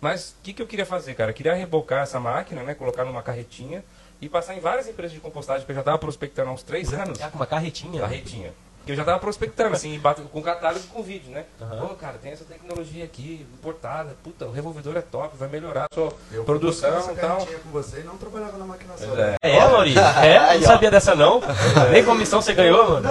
Mas 0.00 0.30
o 0.30 0.42
que, 0.42 0.52
que 0.52 0.62
eu 0.62 0.66
queria 0.66 0.86
fazer, 0.86 1.14
cara? 1.14 1.30
Eu 1.30 1.34
queria 1.34 1.54
rebocar 1.54 2.02
essa 2.02 2.18
máquina, 2.18 2.62
né? 2.62 2.74
Colocar 2.74 3.04
numa 3.04 3.22
carretinha 3.22 3.84
e 4.20 4.28
passar 4.28 4.54
em 4.54 4.60
várias 4.60 4.88
empresas 4.88 5.12
de 5.12 5.20
compostagem, 5.20 5.64
que 5.64 5.70
eu 5.70 5.74
já 5.74 5.80
estava 5.80 5.98
prospectando 5.98 6.50
há 6.50 6.52
uns 6.52 6.62
três 6.62 6.92
anos. 6.92 7.20
Ah, 7.20 7.28
com 7.28 7.36
uma 7.36 7.46
carretinha. 7.46 8.00
Carretinha. 8.00 8.50
Que 8.50 8.67
eu 8.92 8.96
já 8.96 9.04
tava 9.04 9.18
prospectando, 9.18 9.74
assim, 9.74 10.00
com 10.32 10.42
catálogo 10.42 10.80
e 10.84 10.88
com 10.88 11.02
vídeo, 11.02 11.30
né? 11.30 11.44
Pô, 11.58 11.88
cara, 11.94 12.18
tem 12.18 12.32
essa 12.32 12.44
tecnologia 12.44 13.04
aqui, 13.04 13.46
importada. 13.54 14.16
Puta, 14.22 14.46
o 14.46 14.52
revolvedor 14.52 14.96
é 14.96 15.02
top, 15.02 15.36
vai 15.36 15.48
melhorar 15.48 15.86
a 15.90 15.94
sua 15.94 16.12
Eu 16.32 16.44
produção 16.44 16.90
e 17.12 17.16
tal. 17.16 17.36
canetinha 17.36 17.58
com 17.58 17.70
você 17.70 18.00
e 18.00 18.04
não 18.04 18.16
trabalhava 18.16 18.58
na 18.58 18.64
máquina 18.64 18.94
só. 18.96 19.04
É. 19.16 19.36
É, 19.42 19.68
Maurício? 19.68 20.00
É? 20.22 20.58
Não 20.58 20.66
sabia 20.66 20.90
dessa 20.90 21.14
não? 21.14 21.40
Nem 21.90 22.04
comissão 22.04 22.40
você 22.40 22.52
ganhou, 22.52 22.88
mano? 22.88 23.08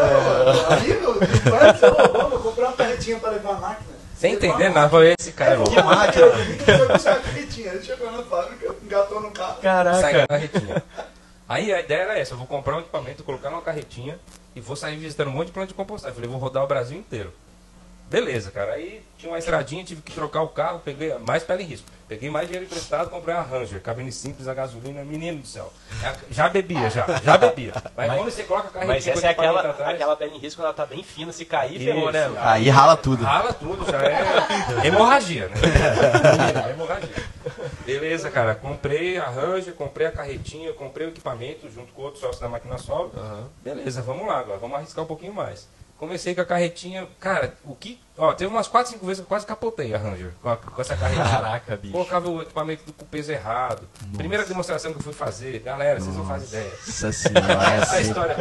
Amigo, 0.69 1.13
antes 1.61 1.81
eu 1.81 1.93
vou, 1.95 2.29
vou 2.29 2.39
comprar 2.39 2.67
uma 2.67 2.73
carretinha 2.77 3.19
pra 3.19 3.31
levar 3.31 3.51
a 3.51 3.59
máquina. 3.59 3.97
Sem 4.17 4.33
entender 4.33 4.69
nada, 4.69 4.89
falei, 4.89 5.13
esse 5.19 5.31
cara 5.31 5.53
é 5.53 5.57
louco. 5.57 5.71
Que 5.71 5.81
máquina? 5.81 6.25
Foi 6.65 6.87
buscar 6.87 7.17
a 7.17 7.19
carretinha, 7.19 7.71
ele 7.73 7.83
chegou 7.83 8.11
na 8.11 8.23
fábrica, 8.23 8.75
engatou 8.83 9.21
no 9.21 9.29
carro. 9.31 9.53
Sai 9.55 9.61
Caraca. 9.61 10.17
na 10.21 10.27
carretinha. 10.27 10.83
Aí 11.47 11.71
a 11.71 11.79
ideia 11.79 12.01
era 12.01 12.19
essa, 12.19 12.33
eu 12.33 12.37
vou 12.37 12.47
comprar 12.47 12.75
um 12.75 12.79
equipamento, 12.79 13.23
colocar 13.23 13.49
numa 13.49 13.61
carretinha 13.61 14.17
e 14.57 14.59
vou 14.59 14.75
sair 14.75 14.97
visitando 14.97 15.27
um 15.27 15.33
monte 15.33 15.47
de 15.47 15.53
planta 15.53 15.67
de 15.67 15.75
compostagem. 15.75 16.15
Falei, 16.15 16.29
vou 16.29 16.39
rodar 16.39 16.63
o 16.63 16.67
Brasil 16.67 16.97
inteiro. 16.97 17.31
Beleza, 18.09 18.51
cara. 18.51 18.73
Aí 18.73 19.03
tinha 19.17 19.29
uma 19.31 19.37
estradinha, 19.37 19.83
tive 19.83 20.01
que 20.01 20.13
trocar 20.13 20.41
o 20.41 20.47
carro, 20.47 20.79
peguei 20.83 21.13
mais 21.17 21.43
pele 21.43 21.63
em 21.63 21.65
risco. 21.65 21.85
Peguei 22.07 22.29
mais 22.29 22.47
dinheiro 22.47 22.65
emprestado, 22.65 23.09
comprei 23.09 23.35
uma 23.35 23.41
Ranger, 23.43 23.81
cabine 23.81 24.13
simples, 24.13 24.47
a 24.47 24.53
gasolina, 24.53 25.03
menino 25.03 25.39
do 25.39 25.47
céu. 25.47 25.73
Já- 26.01 26.15
Já 26.31 26.47
bebia, 26.49 26.89
já, 26.89 27.05
já 27.21 27.37
bebia. 27.37 27.73
Mas, 27.97 28.13
quando 28.13 28.31
você 28.31 28.43
coloca 28.43 28.67
a 28.69 28.71
carretinha 28.71 28.93
Mas 28.95 29.07
essa 29.07 29.27
é 29.27 29.29
aquela, 29.31 29.59
atrás, 29.59 29.95
aquela 29.95 30.15
pele 30.15 30.35
em 30.35 30.37
risco, 30.39 30.61
ela 30.61 30.71
tá 30.73 30.85
bem 30.85 31.03
fina, 31.03 31.33
se 31.33 31.43
cair, 31.43 31.77
ferrou, 31.79 32.09
né? 32.09 32.31
Aí 32.39 32.69
rala 32.69 32.95
tudo. 32.95 33.25
Rala 33.25 33.51
tudo, 33.51 33.85
já 33.91 33.97
é 34.01 34.21
hemorragia, 34.87 35.49
né? 35.49 35.55
É 36.65 36.71
hemorragia. 36.71 37.09
Beleza, 37.85 38.31
cara. 38.31 38.55
Comprei 38.55 39.17
a 39.17 39.25
Ranger, 39.29 39.73
comprei 39.73 40.07
a 40.07 40.11
carretinha, 40.11 40.71
comprei 40.71 41.07
o 41.07 41.09
equipamento 41.09 41.69
junto 41.69 41.91
com 41.91 42.03
outro 42.03 42.21
sócio 42.21 42.39
da 42.41 42.47
máquina 42.47 42.77
solo. 42.77 43.11
Beleza, 43.61 44.01
vamos 44.01 44.25
lá 44.25 44.39
agora, 44.39 44.57
vamos 44.59 44.77
arriscar 44.77 45.03
um 45.03 45.07
pouquinho 45.07 45.33
mais. 45.33 45.67
Comecei 45.97 46.35
com 46.35 46.41
a 46.41 46.45
carretinha, 46.45 47.07
cara, 47.19 47.55
o 47.65 47.73
que. 47.75 47.99
Ó, 48.15 48.31
teve 48.33 48.51
umas 48.51 48.67
4, 48.67 48.91
5 48.93 49.05
vezes 49.05 49.19
que 49.19 49.25
eu 49.25 49.27
quase 49.27 49.45
capotei 49.47 49.93
a 49.95 49.97
Ranger 49.97 50.31
com, 50.41 50.49
a- 50.49 50.57
com 50.57 50.79
essa 50.81 50.95
carretinha. 50.95 51.25
Caraca, 51.27 51.75
bicho. 51.75 51.91
Colocava 51.91 52.29
o 52.29 52.41
equipamento 52.43 52.83
com 52.93 53.03
o 53.03 53.07
peso 53.07 53.31
errado. 53.31 53.81
Primeira 54.15 54.45
demonstração 54.45 54.91
que 54.91 54.99
eu 54.99 55.03
fui 55.03 55.13
fazer, 55.13 55.59
galera, 55.59 55.99
vocês 55.99 56.15
não 56.15 56.25
fazem 56.25 56.47
ideia. 56.49 56.69
Nossa 56.71 57.11
senhora, 57.11 57.53
é 57.53 57.77
Essa 57.81 57.95
assim. 57.97 58.07
história. 58.09 58.35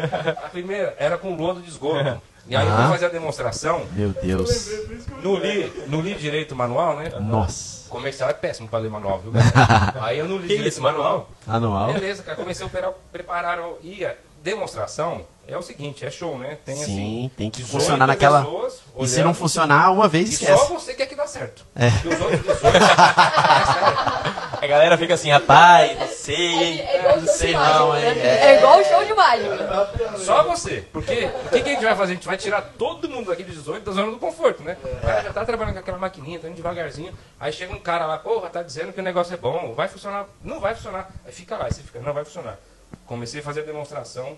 A 0.45 0.49
primeira 0.49 0.95
era 0.99 1.17
com 1.17 1.35
lodo 1.35 1.61
de 1.63 1.69
esgoto. 1.71 2.21
E 2.49 2.55
aí 2.55 2.65
eu 2.67 2.73
Ah. 2.73 2.77
fui 2.83 2.87
fazer 2.93 3.07
a 3.07 3.09
demonstração, 3.09 3.87
Meu 3.93 4.11
Deus. 4.11 4.69
não 5.23 5.35
li, 5.37 5.85
não 5.89 6.01
li 6.01 6.15
direito 6.15 6.53
o 6.53 6.57
manual, 6.57 6.97
né? 6.97 7.09
Nossa. 7.21 7.89
Comercial 7.89 8.29
é 8.31 8.35
péssimo 8.35 8.69
pra 8.69 8.79
ler 8.79 8.91
manual, 8.91 9.19
viu, 9.21 9.33
galera? 9.33 9.95
Aí 10.05 10.19
eu 10.19 10.29
não 10.29 10.37
li 10.39 10.49
direito 10.49 10.79
o 10.79 10.83
manual. 10.83 11.31
Anual. 11.47 11.93
Beleza, 11.93 12.23
cara, 12.23 12.37
comecei 12.37 12.65
a 12.65 12.67
operar, 12.69 12.93
preparar. 13.11 13.61
o- 13.61 13.79
E 13.83 14.05
a 14.05 14.15
demonstração 14.43 15.25
é 15.49 15.57
o 15.57 15.63
seguinte, 15.63 16.05
é 16.05 16.11
show, 16.11 16.39
né? 16.39 16.59
Tem 16.65 16.75
Sim, 16.77 16.83
assim. 16.83 17.31
tem 17.37 17.51
que 17.51 17.63
18 17.63 17.71
funcionar 17.81 18.07
naquela. 18.07 18.45
pessoas 18.45 18.81
E 18.99 19.07
se 19.09 19.23
não 19.23 19.33
funcionar, 19.35 19.91
uma 19.93 20.09
vez 20.09 20.29
E 20.33 20.37
só 20.45 20.53
esquece. 20.55 20.73
você 20.73 20.95
quer 20.95 21.07
que 21.07 21.15
dá 21.15 21.27
certo. 21.27 21.65
É. 21.75 21.87
E 22.05 22.09
os 22.09 22.21
outros 22.21 22.41
18. 22.43 22.63
A 24.59 24.67
galera 24.67 24.97
fica 24.99 25.15
assim, 25.15 25.31
rapaz, 25.31 25.99
não 25.99 26.09
sei, 26.09 26.37
hein? 26.47 26.81
É 26.81 27.13
o 27.15 27.21
Não 27.21 27.29
sei 27.29 27.53
não, 27.53 27.89
mágica, 27.89 28.09
hein? 28.11 28.15
né? 28.17 28.47
É 28.53 28.57
igual 28.59 28.81
o 28.81 28.85
show 28.85 29.05
de 29.05 29.15
mágica. 29.15 29.93
Só 30.19 30.43
você. 30.45 30.85
Porque 30.93 31.27
o 31.45 31.49
que, 31.51 31.61
que 31.63 31.69
a 31.71 31.73
gente 31.75 31.85
vai 31.85 31.95
fazer? 31.95 32.13
A 32.13 32.15
gente 32.17 32.27
vai 32.27 32.37
tirar 32.37 32.63
todo 32.77 33.09
mundo 33.09 33.27
daqui 33.29 33.45
de 33.45 33.53
18 33.53 33.85
da 33.85 33.93
zona 33.93 34.11
do 34.11 34.19
conforto, 34.19 34.63
né? 34.63 34.77
O 34.83 35.07
cara 35.07 35.23
já 35.23 35.33
tá 35.33 35.45
trabalhando 35.45 35.75
com 35.75 35.81
aquela 35.81 35.99
maquininha, 35.99 36.39
tá 36.41 36.49
indo 36.49 36.57
devagarzinho. 36.57 37.13
Aí 37.39 37.53
chega 37.53 37.73
um 37.75 37.79
cara 37.79 38.07
lá, 38.07 38.19
porra, 38.19 38.49
tá 38.49 38.63
dizendo 38.63 38.93
que 38.93 39.01
o 39.01 39.05
negócio 39.05 39.35
é 39.35 39.37
bom, 39.37 39.75
vai 39.75 39.89
funcionar. 39.89 40.27
Não 40.43 40.59
vai 40.59 40.75
funcionar. 40.75 41.11
Aí 41.25 41.33
fica 41.33 41.57
lá, 41.57 41.67
aí 41.67 41.73
você 41.73 41.83
fica, 41.83 42.01
não 42.01 42.13
vai 42.15 42.25
funcionar. 42.25 42.59
Comecei 43.07 43.41
a 43.41 43.45
fazer 43.45 43.61
a 43.61 43.65
demonstração, 43.65 44.37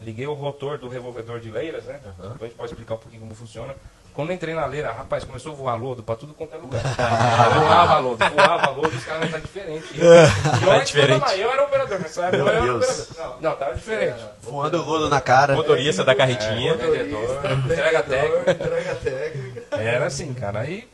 liguei 0.00 0.26
o 0.26 0.34
rotor 0.34 0.78
do 0.78 0.88
revolvedor 0.88 1.40
de 1.40 1.50
leiras, 1.50 1.84
né? 1.84 2.00
Depois 2.04 2.40
a 2.42 2.44
gente 2.46 2.54
pode 2.56 2.72
explicar 2.72 2.94
um 2.94 2.98
pouquinho 2.98 3.20
como 3.22 3.34
funciona. 3.34 3.74
Quando 4.12 4.30
eu 4.30 4.34
entrei 4.34 4.54
na 4.54 4.66
leira, 4.66 4.90
rapaz, 4.92 5.22
começou 5.24 5.52
a 5.52 5.54
voar 5.54 5.76
lodo 5.76 6.02
pra 6.02 6.16
tudo 6.16 6.34
quanto 6.34 6.52
é 6.54 6.58
lugar. 6.58 6.82
voava 7.54 7.98
lodo, 8.00 8.18
voava 8.34 8.70
lodo, 8.70 8.88
os 8.88 9.04
caras 9.04 9.22
não 9.22 9.30
tá 9.30 9.38
diferente. 9.38 9.86
E 9.94 10.00
eu, 10.02 10.66
Tá 10.66 10.74
antes 10.76 10.92
de 10.92 11.00
diferente. 11.00 11.40
eu 11.40 11.50
era 11.50 11.64
operador, 11.64 11.96
época 12.00 12.30
Meu 12.32 12.38
eu 12.40 12.48
era 12.48 12.60
Deus. 12.60 12.84
operador. 12.84 13.36
Não, 13.40 13.50
não, 13.50 13.56
tava 13.56 13.74
diferente. 13.76 14.20
Voando 14.42 14.82
lodo 14.84 15.08
na 15.08 15.20
cara. 15.20 15.54
Motorista 15.54 16.02
da 16.04 16.14
carretinha. 16.14 16.74
Vendedor, 16.74 17.40
entrega 17.64 18.02
técnica. 18.02 18.50
Entrega 18.50 18.94
técnica. 18.96 19.76
Era 19.76 20.06
assim, 20.06 20.34
cara. 20.34 20.60
Aí, 20.60 20.88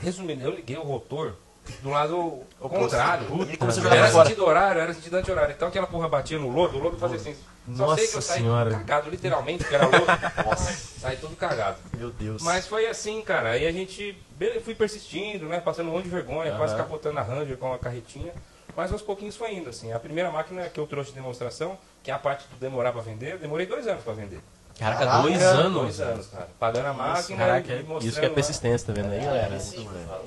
resumindo, 0.00 0.42
eu 0.44 0.54
liguei 0.54 0.78
o 0.78 0.82
rotor 0.82 1.34
do 1.82 1.90
lado 1.90 2.40
contrário. 2.60 3.26
E 3.50 3.56
como 3.58 3.70
você 3.70 3.86
Era 3.86 4.10
sentido 4.10 4.44
horário, 4.46 4.80
era 4.80 4.94
sentido 4.94 5.16
anti-horário. 5.16 5.52
Então 5.54 5.68
aquela 5.68 5.86
porra 5.86 6.08
batia 6.08 6.38
no 6.38 6.48
lodo, 6.48 6.78
o 6.78 6.82
lodo 6.82 6.96
fazia 6.96 7.18
assim. 7.18 7.36
Só 7.76 7.96
sei 7.96 8.06
que 8.06 8.14
Nossa 8.14 8.18
eu 8.18 8.22
saí 8.22 8.38
senhora. 8.40 8.70
tudo 8.70 8.78
cagado, 8.80 9.10
literalmente, 9.10 9.64
que 9.64 9.74
era 9.74 9.86
louco. 9.86 10.06
Nossa, 10.44 10.72
saí 11.00 11.16
tudo 11.16 11.34
cagado. 11.36 11.78
Meu 11.96 12.10
Deus. 12.10 12.42
Mas 12.42 12.66
foi 12.66 12.86
assim, 12.86 13.22
cara. 13.22 13.50
Aí 13.52 13.66
a 13.66 13.72
gente 13.72 14.16
fui 14.62 14.74
persistindo, 14.74 15.46
né? 15.46 15.60
Passando 15.60 15.88
um 15.88 15.92
monte 15.92 16.04
de 16.04 16.10
vergonha, 16.10 16.50
Aham. 16.50 16.58
quase 16.58 16.76
capotando 16.76 17.18
a 17.18 17.22
Ranger 17.22 17.56
com 17.56 17.72
a 17.72 17.78
carretinha. 17.78 18.32
Mas 18.76 18.92
aos 18.92 19.02
pouquinhos 19.02 19.36
foi 19.36 19.54
indo, 19.54 19.70
assim. 19.70 19.92
A 19.92 19.98
primeira 20.00 20.30
máquina 20.30 20.68
que 20.68 20.78
eu 20.78 20.86
trouxe 20.86 21.10
de 21.10 21.16
demonstração, 21.16 21.78
que 22.02 22.10
é 22.10 22.14
a 22.14 22.18
parte 22.18 22.46
do 22.48 22.56
demorar 22.56 22.92
pra 22.92 23.00
vender, 23.00 23.38
demorei 23.38 23.66
dois 23.66 23.86
anos 23.86 24.02
pra 24.02 24.12
vender. 24.12 24.40
Caraca, 24.78 25.06
Caraca, 25.06 25.22
dois 25.22 25.40
anos. 25.42 25.82
Dois 25.82 26.00
anos, 26.00 26.26
cara. 26.26 26.48
Pagando 26.58 26.86
a 26.88 26.92
máquina 26.92 27.38
Caraca, 27.38 27.72
e 27.72 27.82
mostrando 27.84 28.04
isso 28.08 28.18
que 28.18 28.26
é 28.26 28.28
lá. 28.28 28.34
persistência, 28.34 28.86
tá 28.88 28.92
vendo 28.92 29.12
aí, 29.12 29.20
galera? 29.24 29.56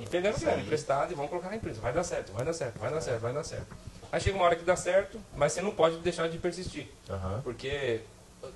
E 0.00 0.06
pegando 0.06 0.40
grana 0.40 0.62
emprestado 0.62 1.12
e 1.12 1.14
vamos 1.14 1.28
colocar 1.30 1.50
na 1.50 1.56
empresa. 1.56 1.80
Vai 1.82 1.92
dar 1.92 2.02
certo, 2.02 2.32
vai 2.32 2.44
dar 2.46 2.52
certo, 2.54 2.78
vai 2.78 2.90
dar 2.90 3.00
certo, 3.02 3.20
vai 3.20 3.32
dar 3.34 3.44
certo. 3.44 3.66
Aí 4.10 4.20
chega 4.20 4.36
uma 4.36 4.44
hora 4.46 4.56
que 4.56 4.64
dá 4.64 4.76
certo, 4.76 5.20
mas 5.36 5.52
você 5.52 5.60
não 5.60 5.70
pode 5.70 5.98
deixar 5.98 6.28
de 6.28 6.38
persistir. 6.38 6.88
Aham. 7.10 7.40
Porque 7.44 8.00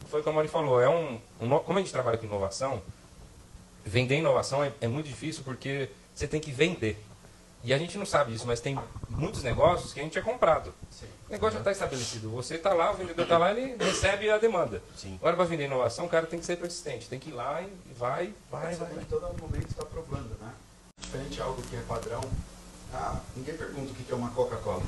foi 0.08 0.22
como 0.22 0.34
a 0.38 0.42
Mari 0.42 0.48
falou, 0.48 0.80
é 0.80 0.88
um, 0.88 1.20
um 1.40 1.58
como 1.58 1.78
a 1.78 1.82
gente 1.82 1.92
trabalha 1.92 2.16
com 2.16 2.24
inovação, 2.26 2.80
vender 3.84 4.16
inovação 4.18 4.62
é, 4.64 4.72
é 4.80 4.88
muito 4.88 5.06
difícil 5.08 5.42
porque 5.44 5.88
você 6.14 6.26
tem 6.26 6.40
que 6.40 6.50
vender. 6.50 7.02
E 7.64 7.72
a 7.72 7.78
gente 7.78 7.96
não 7.96 8.04
sabe 8.06 8.34
isso, 8.34 8.44
mas 8.46 8.60
tem 8.60 8.76
muitos 9.08 9.42
negócios 9.44 9.92
que 9.92 10.00
a 10.00 10.02
gente 10.02 10.18
é 10.18 10.22
comprado. 10.22 10.74
O 11.28 11.32
negócio 11.32 11.52
já 11.54 11.58
está 11.60 11.70
estabelecido. 11.70 12.28
Você 12.30 12.56
está 12.56 12.74
lá, 12.74 12.90
o 12.90 12.94
vendedor 12.94 13.22
está 13.22 13.38
lá, 13.38 13.52
ele 13.52 13.76
recebe 13.82 14.28
a 14.30 14.36
demanda. 14.38 14.82
Sim. 14.96 15.14
Agora, 15.20 15.36
para 15.36 15.44
vender 15.44 15.66
inovação, 15.66 16.06
o 16.06 16.08
cara 16.08 16.26
tem 16.26 16.40
que 16.40 16.44
ser 16.44 16.56
persistente. 16.56 17.08
Tem 17.08 17.20
que 17.20 17.30
ir 17.30 17.32
lá 17.34 17.62
e 17.62 17.72
vai, 17.94 18.32
vai, 18.50 18.62
Vai, 18.64 18.74
vai. 18.74 18.74
você 18.74 18.84
tem 18.86 18.98
que 18.98 19.04
todo 19.04 19.40
momento 19.40 19.68
estar 19.70 19.84
provando, 19.84 20.36
né? 20.40 20.52
Diferente 21.00 21.30
de 21.30 21.40
algo 21.40 21.62
que 21.62 21.76
é 21.76 21.80
padrão. 21.82 22.20
Ah, 22.92 23.20
ninguém 23.36 23.56
pergunta 23.56 23.92
o 23.92 23.94
que 23.94 24.02
que 24.02 24.12
é 24.12 24.16
uma 24.16 24.30
Coca-Cola. 24.30 24.82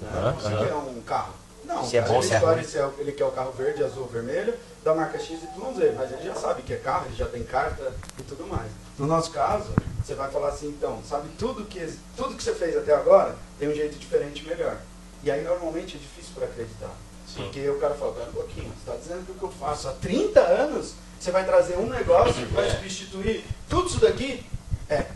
Né? 0.00 0.08
Aham, 0.12 0.30
O 0.32 0.36
que 0.36 0.46
aham. 0.46 0.64
que 0.66 0.70
é 0.70 0.74
um 0.74 1.00
carro. 1.02 1.34
Não, 1.64 1.84
Se 1.84 1.96
é 1.96 2.02
bom, 2.02 2.14
ele 2.18 2.22
se 2.28 2.34
é 2.34 2.38
ruim. 2.38 2.62
se 2.64 2.78
é- 2.78 2.90
ele 2.98 3.12
quer 3.12 3.24
o 3.24 3.30
carro 3.32 3.50
verde, 3.52 3.82
azul, 3.82 4.06
vermelho, 4.06 4.54
da 4.84 4.94
marca 4.94 5.18
X 5.18 5.30
e 5.30 5.58
Y, 5.58 5.94
mas 5.96 6.12
ele 6.12 6.22
já 6.22 6.34
sabe 6.34 6.62
que 6.62 6.72
é 6.72 6.76
carro, 6.76 7.06
ele 7.06 7.16
já 7.16 7.26
tem 7.26 7.42
carta 7.42 7.92
e 8.18 8.22
tudo 8.22 8.46
mais. 8.46 8.70
No 8.98 9.06
nosso 9.06 9.32
caso, 9.32 9.70
você 10.04 10.14
vai 10.14 10.30
falar 10.30 10.48
assim, 10.50 10.68
então, 10.68 11.00
sabe 11.08 11.28
tudo 11.36 11.64
que, 11.64 11.92
tudo 12.16 12.36
que 12.36 12.42
você 12.42 12.54
fez 12.54 12.76
até 12.76 12.94
agora 12.94 13.34
tem 13.58 13.68
um 13.68 13.74
jeito 13.74 13.98
diferente 13.98 14.44
e 14.44 14.48
melhor. 14.48 14.76
E 15.24 15.30
aí 15.30 15.42
normalmente 15.42 15.96
é 15.96 15.98
difícil 15.98 16.32
para 16.36 16.44
acreditar. 16.44 16.90
Sim. 17.26 17.42
Porque 17.42 17.68
o 17.68 17.80
cara 17.80 17.94
fala, 17.94 18.12
pera 18.12 18.28
um 18.30 18.32
pouquinho, 18.32 18.68
você 18.68 18.90
está 18.90 18.96
dizendo 18.96 19.26
que 19.26 19.32
o 19.32 19.34
que 19.34 19.42
eu 19.42 19.50
faço 19.50 19.88
há 19.88 19.92
30 19.94 20.38
anos, 20.40 20.94
você 21.18 21.32
vai 21.32 21.44
trazer 21.44 21.76
um 21.78 21.88
negócio 21.88 22.34
que 22.34 22.54
vai 22.54 22.70
substituir 22.70 23.44
tudo 23.68 23.88
isso 23.88 23.98
daqui? 23.98 24.46
É, 24.88 25.06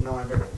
não 0.00 0.18
é 0.18 0.24
verdade. 0.24 0.52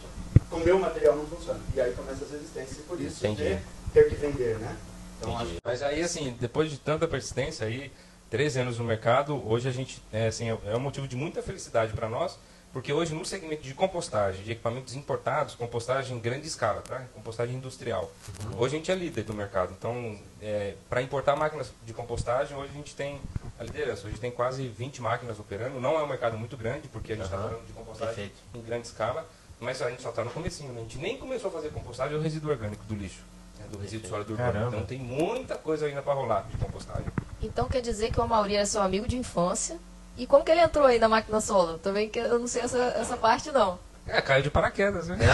Com 0.51 0.57
o 0.57 0.65
meu 0.65 0.79
material 0.79 1.17
não 1.17 1.27
funciona. 1.27 1.61
E 1.75 1.81
aí 1.81 1.93
começa 1.93 2.25
as 2.25 2.31
resistências 2.31 2.79
e 2.79 2.83
por 2.83 3.01
isso 3.01 3.25
Entendi. 3.25 3.43
ter, 3.43 3.63
ter 3.95 4.09
que 4.09 4.17
vender, 4.17 4.59
né? 4.59 4.77
Então 5.19 5.33
Entendi. 5.35 5.57
Mas 5.65 5.83
aí, 5.83 6.03
assim, 6.03 6.37
depois 6.41 6.71
de 6.71 6.79
tanta 6.79 7.07
persistência 7.07 7.67
aí, 7.67 7.93
13 8.31 8.61
anos 8.61 8.79
no 8.79 8.85
mercado, 8.85 9.41
hoje 9.49 9.69
a 9.69 9.73
gente, 9.73 10.03
é, 10.13 10.27
assim, 10.27 10.49
é 10.49 10.77
um 10.77 10.81
motivo 10.81 11.07
de 11.07 11.17
muita 11.17 11.43
felicidade 11.43 11.93
para 11.93 12.09
nós, 12.09 12.39
porque 12.73 12.93
hoje 12.93 13.13
no 13.15 13.25
segmento 13.25 13.63
de 13.63 13.75
compostagem, 13.75 14.45
de 14.45 14.53
equipamentos 14.53 14.95
importados, 14.95 15.57
compostagem 15.57 16.17
em 16.17 16.21
grande 16.21 16.47
escala, 16.47 16.81
tá? 16.83 17.05
Compostagem 17.15 17.57
industrial. 17.57 18.11
Hoje 18.57 18.77
a 18.77 18.79
gente 18.79 18.91
é 18.93 18.95
líder 18.95 19.25
do 19.25 19.35
mercado. 19.35 19.75
Então, 19.77 20.17
para 20.89 21.03
importar 21.03 21.35
máquinas 21.35 21.73
de 21.85 21.93
compostagem, 21.93 22.57
hoje 22.57 22.71
a 22.73 22.77
gente 22.77 22.95
tem 22.95 23.21
a 23.59 23.65
liderança. 23.65 24.07
Hoje 24.07 24.19
tem 24.19 24.31
quase 24.31 24.69
20 24.69 25.03
máquinas 25.03 25.39
operando. 25.41 25.81
Não 25.81 25.99
é 25.99 26.03
um 26.03 26.07
mercado 26.07 26.39
muito 26.39 26.57
grande, 26.57 26.87
porque 26.87 27.13
a 27.13 27.17
gente 27.17 27.25
está 27.25 27.37
Aham. 27.37 27.49
falando 27.49 27.67
de 27.67 27.73
compostagem 27.73 28.15
Perfeito. 28.15 28.41
em 28.55 28.63
grande 28.63 28.87
escala, 28.87 29.27
mas 29.61 29.81
a 29.83 29.91
gente 29.91 30.03
só 30.03 30.09
está 30.11 30.25
no 30.25 30.31
comecinho. 30.31 30.73
Né? 30.73 30.81
A 30.81 30.83
gente 30.83 30.99
nem 30.99 31.17
começou 31.17 31.49
a 31.51 31.53
fazer 31.53 31.71
compostagem 31.71 32.17
do 32.17 32.23
resíduo 32.23 32.51
orgânico 32.51 32.83
do 32.85 32.95
lixo, 32.95 33.23
né? 33.59 33.67
do 33.71 33.79
resíduo 33.79 34.09
sólido 34.09 34.33
urbano. 34.33 34.53
Caramba. 34.53 34.77
Então 34.77 34.87
tem 34.87 34.99
muita 34.99 35.57
coisa 35.57 35.87
ainda 35.87 36.03
para 36.03 36.15
rolar 36.15 36.47
de 36.51 36.57
compostagem. 36.57 37.07
Então 37.43 37.69
quer 37.69 37.81
dizer 37.81 38.11
que 38.11 38.21
o 38.21 38.27
Mauri 38.27 38.57
é 38.57 38.65
seu 38.65 38.83
amigo 38.83 39.07
de 39.07 39.17
infância. 39.17 39.79
E 40.17 40.27
como 40.27 40.45
que 40.45 40.51
ele 40.51 40.61
entrou 40.61 40.87
aí 40.87 40.99
na 40.99 41.09
máquina 41.09 41.41
solo? 41.41 41.79
Também 41.79 42.09
que 42.09 42.19
eu 42.19 42.39
não 42.39 42.47
sei 42.47 42.63
essa, 42.63 42.79
essa 42.79 43.17
parte 43.17 43.51
não. 43.53 43.79
É, 44.07 44.21
caiu 44.21 44.43
de 44.43 44.51
paraquedas, 44.51 45.07
né? 45.09 45.17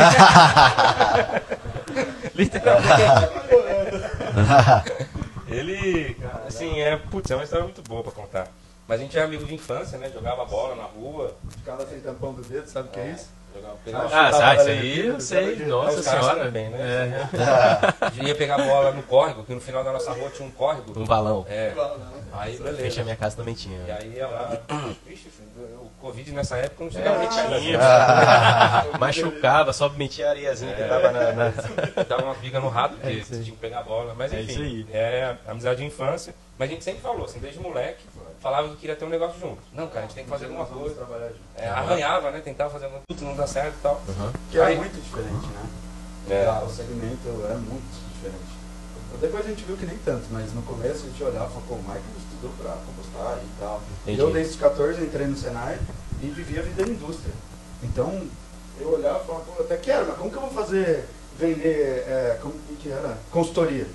Ele, 5.48 6.16
assim, 6.46 6.80
é, 6.80 6.96
putz, 6.96 7.30
é 7.30 7.34
uma 7.34 7.44
história 7.44 7.64
muito 7.64 7.80
boa 7.82 8.02
pra 8.02 8.12
contar. 8.12 8.48
Mas 8.86 9.00
a 9.00 9.02
gente 9.02 9.18
é 9.18 9.22
amigo 9.22 9.44
de 9.44 9.54
infância, 9.54 9.96
né? 9.98 10.10
Jogava 10.10 10.44
bola 10.44 10.74
na 10.74 10.82
rua. 10.84 11.34
Ficava 11.50 11.86
sem 11.86 12.00
tampão 12.00 12.34
do 12.34 12.42
dedo, 12.42 12.68
sabe 12.68 12.88
o 12.88 12.90
que 12.92 13.00
é 13.00 13.10
isso? 13.12 13.28
Ah, 14.12 14.54
isso 14.56 14.68
aí 14.68 15.06
eu 15.06 15.20
sei. 15.20 15.56
Nossa 15.66 16.02
senhora. 16.02 16.50
bem, 16.50 16.68
né? 16.70 17.26
É. 17.32 18.04
A 18.06 18.10
gente 18.10 18.26
ia 18.26 18.34
pegar 18.34 18.58
bola 18.58 18.90
no 18.92 19.02
córrego, 19.02 19.44
que 19.44 19.54
no 19.54 19.60
final 19.60 19.82
da 19.84 19.92
nossa 19.92 20.10
rua 20.12 20.28
tinha 20.30 20.46
um 20.46 20.50
córrego. 20.50 20.98
Um 20.98 21.04
balão. 21.04 21.46
É. 21.48 21.72
Aí, 22.32 22.56
Frente 22.56 22.68
à 22.68 22.72
beleza. 22.72 23.04
minha 23.04 23.16
casa 23.16 23.36
também 23.36 23.54
E 23.54 23.56
tinha. 23.56 23.78
aí 23.98 24.12
ia 24.16 24.26
lá. 24.26 24.58
Vixe, 25.06 25.28
filho, 25.30 25.66
o 25.80 25.90
Covid 26.00 26.32
nessa 26.32 26.56
época 26.58 26.84
não 26.84 26.90
chegava 26.90 27.18
nem 27.18 27.28
Tinha. 27.28 27.60
tinha. 27.60 27.78
Machucava, 28.98 29.72
só 29.72 29.88
metia 29.90 30.26
a 30.26 30.30
areiazinha 30.30 30.74
que 30.74 30.82
tava 30.84 31.10
na. 31.12 31.32
na- 31.32 31.52
Dava 32.08 32.22
uma 32.24 32.34
biga 32.34 32.60
no 32.60 32.68
rabo, 32.68 32.94
porque 32.96 33.08
É 33.08 33.10
aí. 33.12 33.22
tinha 33.24 33.42
que 33.44 33.52
pegar 33.52 33.80
a 33.80 33.82
bola. 33.82 34.14
Mas 34.16 34.32
É 34.32 34.40
enfim, 34.42 34.52
isso 34.52 34.60
aí. 34.62 34.86
é 34.92 35.34
amizade 35.46 35.80
de 35.80 35.86
infância. 35.86 36.34
Mas 36.58 36.68
a 36.70 36.72
gente 36.72 36.84
sempre 36.84 37.00
falou, 37.02 37.24
assim, 37.26 37.38
desde 37.38 37.60
moleque, 37.60 38.02
falava 38.46 38.68
que 38.68 38.76
queria 38.76 38.94
ter 38.94 39.04
um 39.04 39.08
negócio 39.08 39.40
junto. 39.40 39.58
Não, 39.74 39.88
cara, 39.88 40.00
a 40.00 40.02
gente 40.02 40.14
tem 40.14 40.24
que 40.24 40.30
fazer 40.30 40.44
alguma 40.44 40.64
coisa. 40.66 40.94
trabalhar 40.94 41.28
junto. 41.28 41.40
É, 41.56 41.68
arranhava, 41.68 42.30
né? 42.30 42.40
Tentava 42.40 42.70
fazer 42.70 42.84
alguma 42.84 43.02
coisa, 43.08 43.24
não 43.24 43.34
dá 43.34 43.44
certo 43.44 43.74
e 43.74 43.82
tal. 43.82 44.00
Aham. 44.08 44.32
Que 44.52 44.58
é 44.58 44.64
Aí- 44.64 44.76
muito 44.76 45.02
diferente, 45.02 45.46
né? 45.48 45.66
É. 46.30 46.46
Ah, 46.46 46.62
o 46.64 46.70
segmento 46.70 47.26
é 47.26 47.54
muito 47.56 48.12
diferente. 48.14 48.56
Depois 49.20 49.46
a 49.46 49.48
gente 49.48 49.64
viu 49.64 49.76
que 49.76 49.86
nem 49.86 49.98
tanto, 49.98 50.26
mas 50.30 50.52
no 50.52 50.62
começo 50.62 51.06
a 51.06 51.08
gente 51.08 51.22
olhava 51.24 51.46
e 51.46 51.48
falava, 51.48 51.66
pô, 51.66 51.74
o 51.74 51.78
Michael 51.78 52.02
estudou 52.18 52.50
pra 52.58 52.76
compostagem 52.86 53.44
e 53.44 53.60
tal. 53.60 53.82
Entendi. 54.02 54.20
Eu 54.20 54.32
desde 54.32 54.52
os 54.54 54.60
14 54.60 55.02
entrei 55.02 55.26
no 55.26 55.36
Senai 55.36 55.78
e 56.22 56.26
vivia 56.26 56.60
a 56.60 56.62
vida 56.62 56.84
da 56.84 56.90
indústria. 56.90 57.32
Então 57.82 58.22
eu 58.78 58.92
olhava 58.94 59.22
e 59.24 59.26
falava, 59.26 59.44
pô, 59.44 59.62
até 59.62 59.76
quero, 59.76 60.06
mas 60.06 60.18
como 60.18 60.30
que 60.30 60.36
eu 60.36 60.42
vou 60.42 60.50
fazer, 60.50 61.08
vender, 61.38 62.04
é, 62.06 62.38
como 62.40 62.54
que 62.80 62.90
era? 62.90 63.18
Consultoria. 63.32 63.86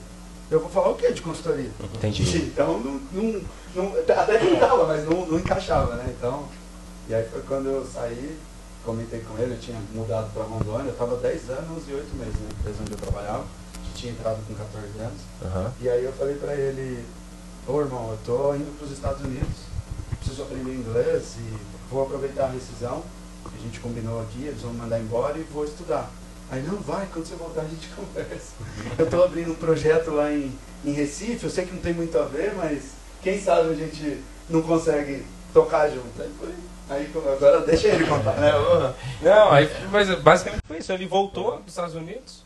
Eu 0.50 0.60
vou 0.60 0.70
falar 0.70 0.90
o 0.90 0.96
que 0.96 1.10
de 1.14 1.22
consultoria? 1.22 1.72
Entendi. 1.96 2.38
Então 2.38 2.80
não, 2.80 3.00
não, 3.14 3.42
não 3.75 3.93
até 3.97 4.38
tentava, 4.38 4.86
mas 4.86 5.05
não, 5.05 5.25
não 5.25 5.39
encaixava, 5.39 5.95
né? 5.95 6.13
Então, 6.17 6.47
e 7.07 7.13
aí 7.15 7.27
foi 7.29 7.41
quando 7.41 7.67
eu 7.67 7.86
saí, 7.86 8.38
comentei 8.86 9.21
com 9.21 9.38
ele, 9.38 9.53
eu 9.53 9.60
tinha 9.60 9.77
mudado 9.93 10.31
para 10.34 10.43
Rondônia, 10.43 10.89
eu 10.89 10.93
estava 10.93 11.17
10 11.17 11.49
anos 11.49 11.84
e 11.88 11.93
8 11.93 12.15
meses 12.15 12.36
na 12.41 12.49
empresa 12.49 12.77
onde 12.81 12.91
eu 12.91 12.97
trabalhava, 12.97 13.45
que 13.84 13.93
tinha 13.93 14.13
entrado 14.13 14.39
com 14.47 14.53
14 14.53 14.99
anos. 14.99 15.21
Aham. 15.43 15.73
E 15.81 15.89
aí 15.89 16.03
eu 16.03 16.13
falei 16.13 16.36
para 16.36 16.53
ele, 16.53 17.05
ô 17.67 17.79
irmão, 17.81 18.12
eu 18.12 18.19
tô 18.25 18.55
indo 18.55 18.77
para 18.77 18.86
os 18.86 18.91
Estados 18.91 19.21
Unidos, 19.23 19.71
preciso 20.19 20.43
aprender 20.43 20.71
inglês 20.71 21.36
e 21.38 21.57
vou 21.89 22.03
aproveitar 22.03 22.45
a 22.45 22.49
rescisão, 22.49 23.03
que 23.49 23.57
a 23.57 23.62
gente 23.62 23.79
combinou 23.79 24.21
aqui, 24.21 24.43
eles 24.45 24.62
vão 24.62 24.73
me 24.73 24.79
mandar 24.79 24.99
embora 24.99 25.38
e 25.38 25.43
vou 25.43 25.65
estudar. 25.65 26.10
Aí, 26.51 26.62
não, 26.63 26.77
vai, 26.81 27.07
quando 27.12 27.25
você 27.25 27.36
voltar 27.36 27.62
a 27.62 27.65
gente 27.65 27.88
conversa. 27.95 28.53
Eu 28.97 29.05
estou 29.05 29.23
abrindo 29.23 29.51
um 29.51 29.55
projeto 29.55 30.12
lá 30.12 30.31
em, 30.31 30.51
em 30.84 30.91
Recife, 30.91 31.45
eu 31.45 31.49
sei 31.49 31.65
que 31.65 31.73
não 31.73 31.81
tem 31.81 31.93
muito 31.93 32.17
a 32.17 32.25
ver, 32.25 32.53
mas 32.55 33.01
quem 33.21 33.39
sabe 33.39 33.69
a 33.69 33.73
gente 33.73 34.21
não 34.49 34.62
consegue 34.62 35.25
tocar 35.53 35.89
junto. 35.89 36.21
Aí 36.21 36.31
foi. 36.39 36.53
Aí 36.89 37.10
agora 37.15 37.62
deixa 37.62 37.88
ele 37.88 38.05
contar, 38.05 38.34
né? 38.41 38.51
Não, 39.21 39.51
aí, 39.51 39.69
mas 39.89 40.13
basicamente 40.19 40.62
foi 40.67 40.77
isso. 40.79 40.91
Ele 40.91 41.05
voltou 41.05 41.57
dos 41.60 41.69
Estados 41.69 41.95
Unidos. 41.95 42.43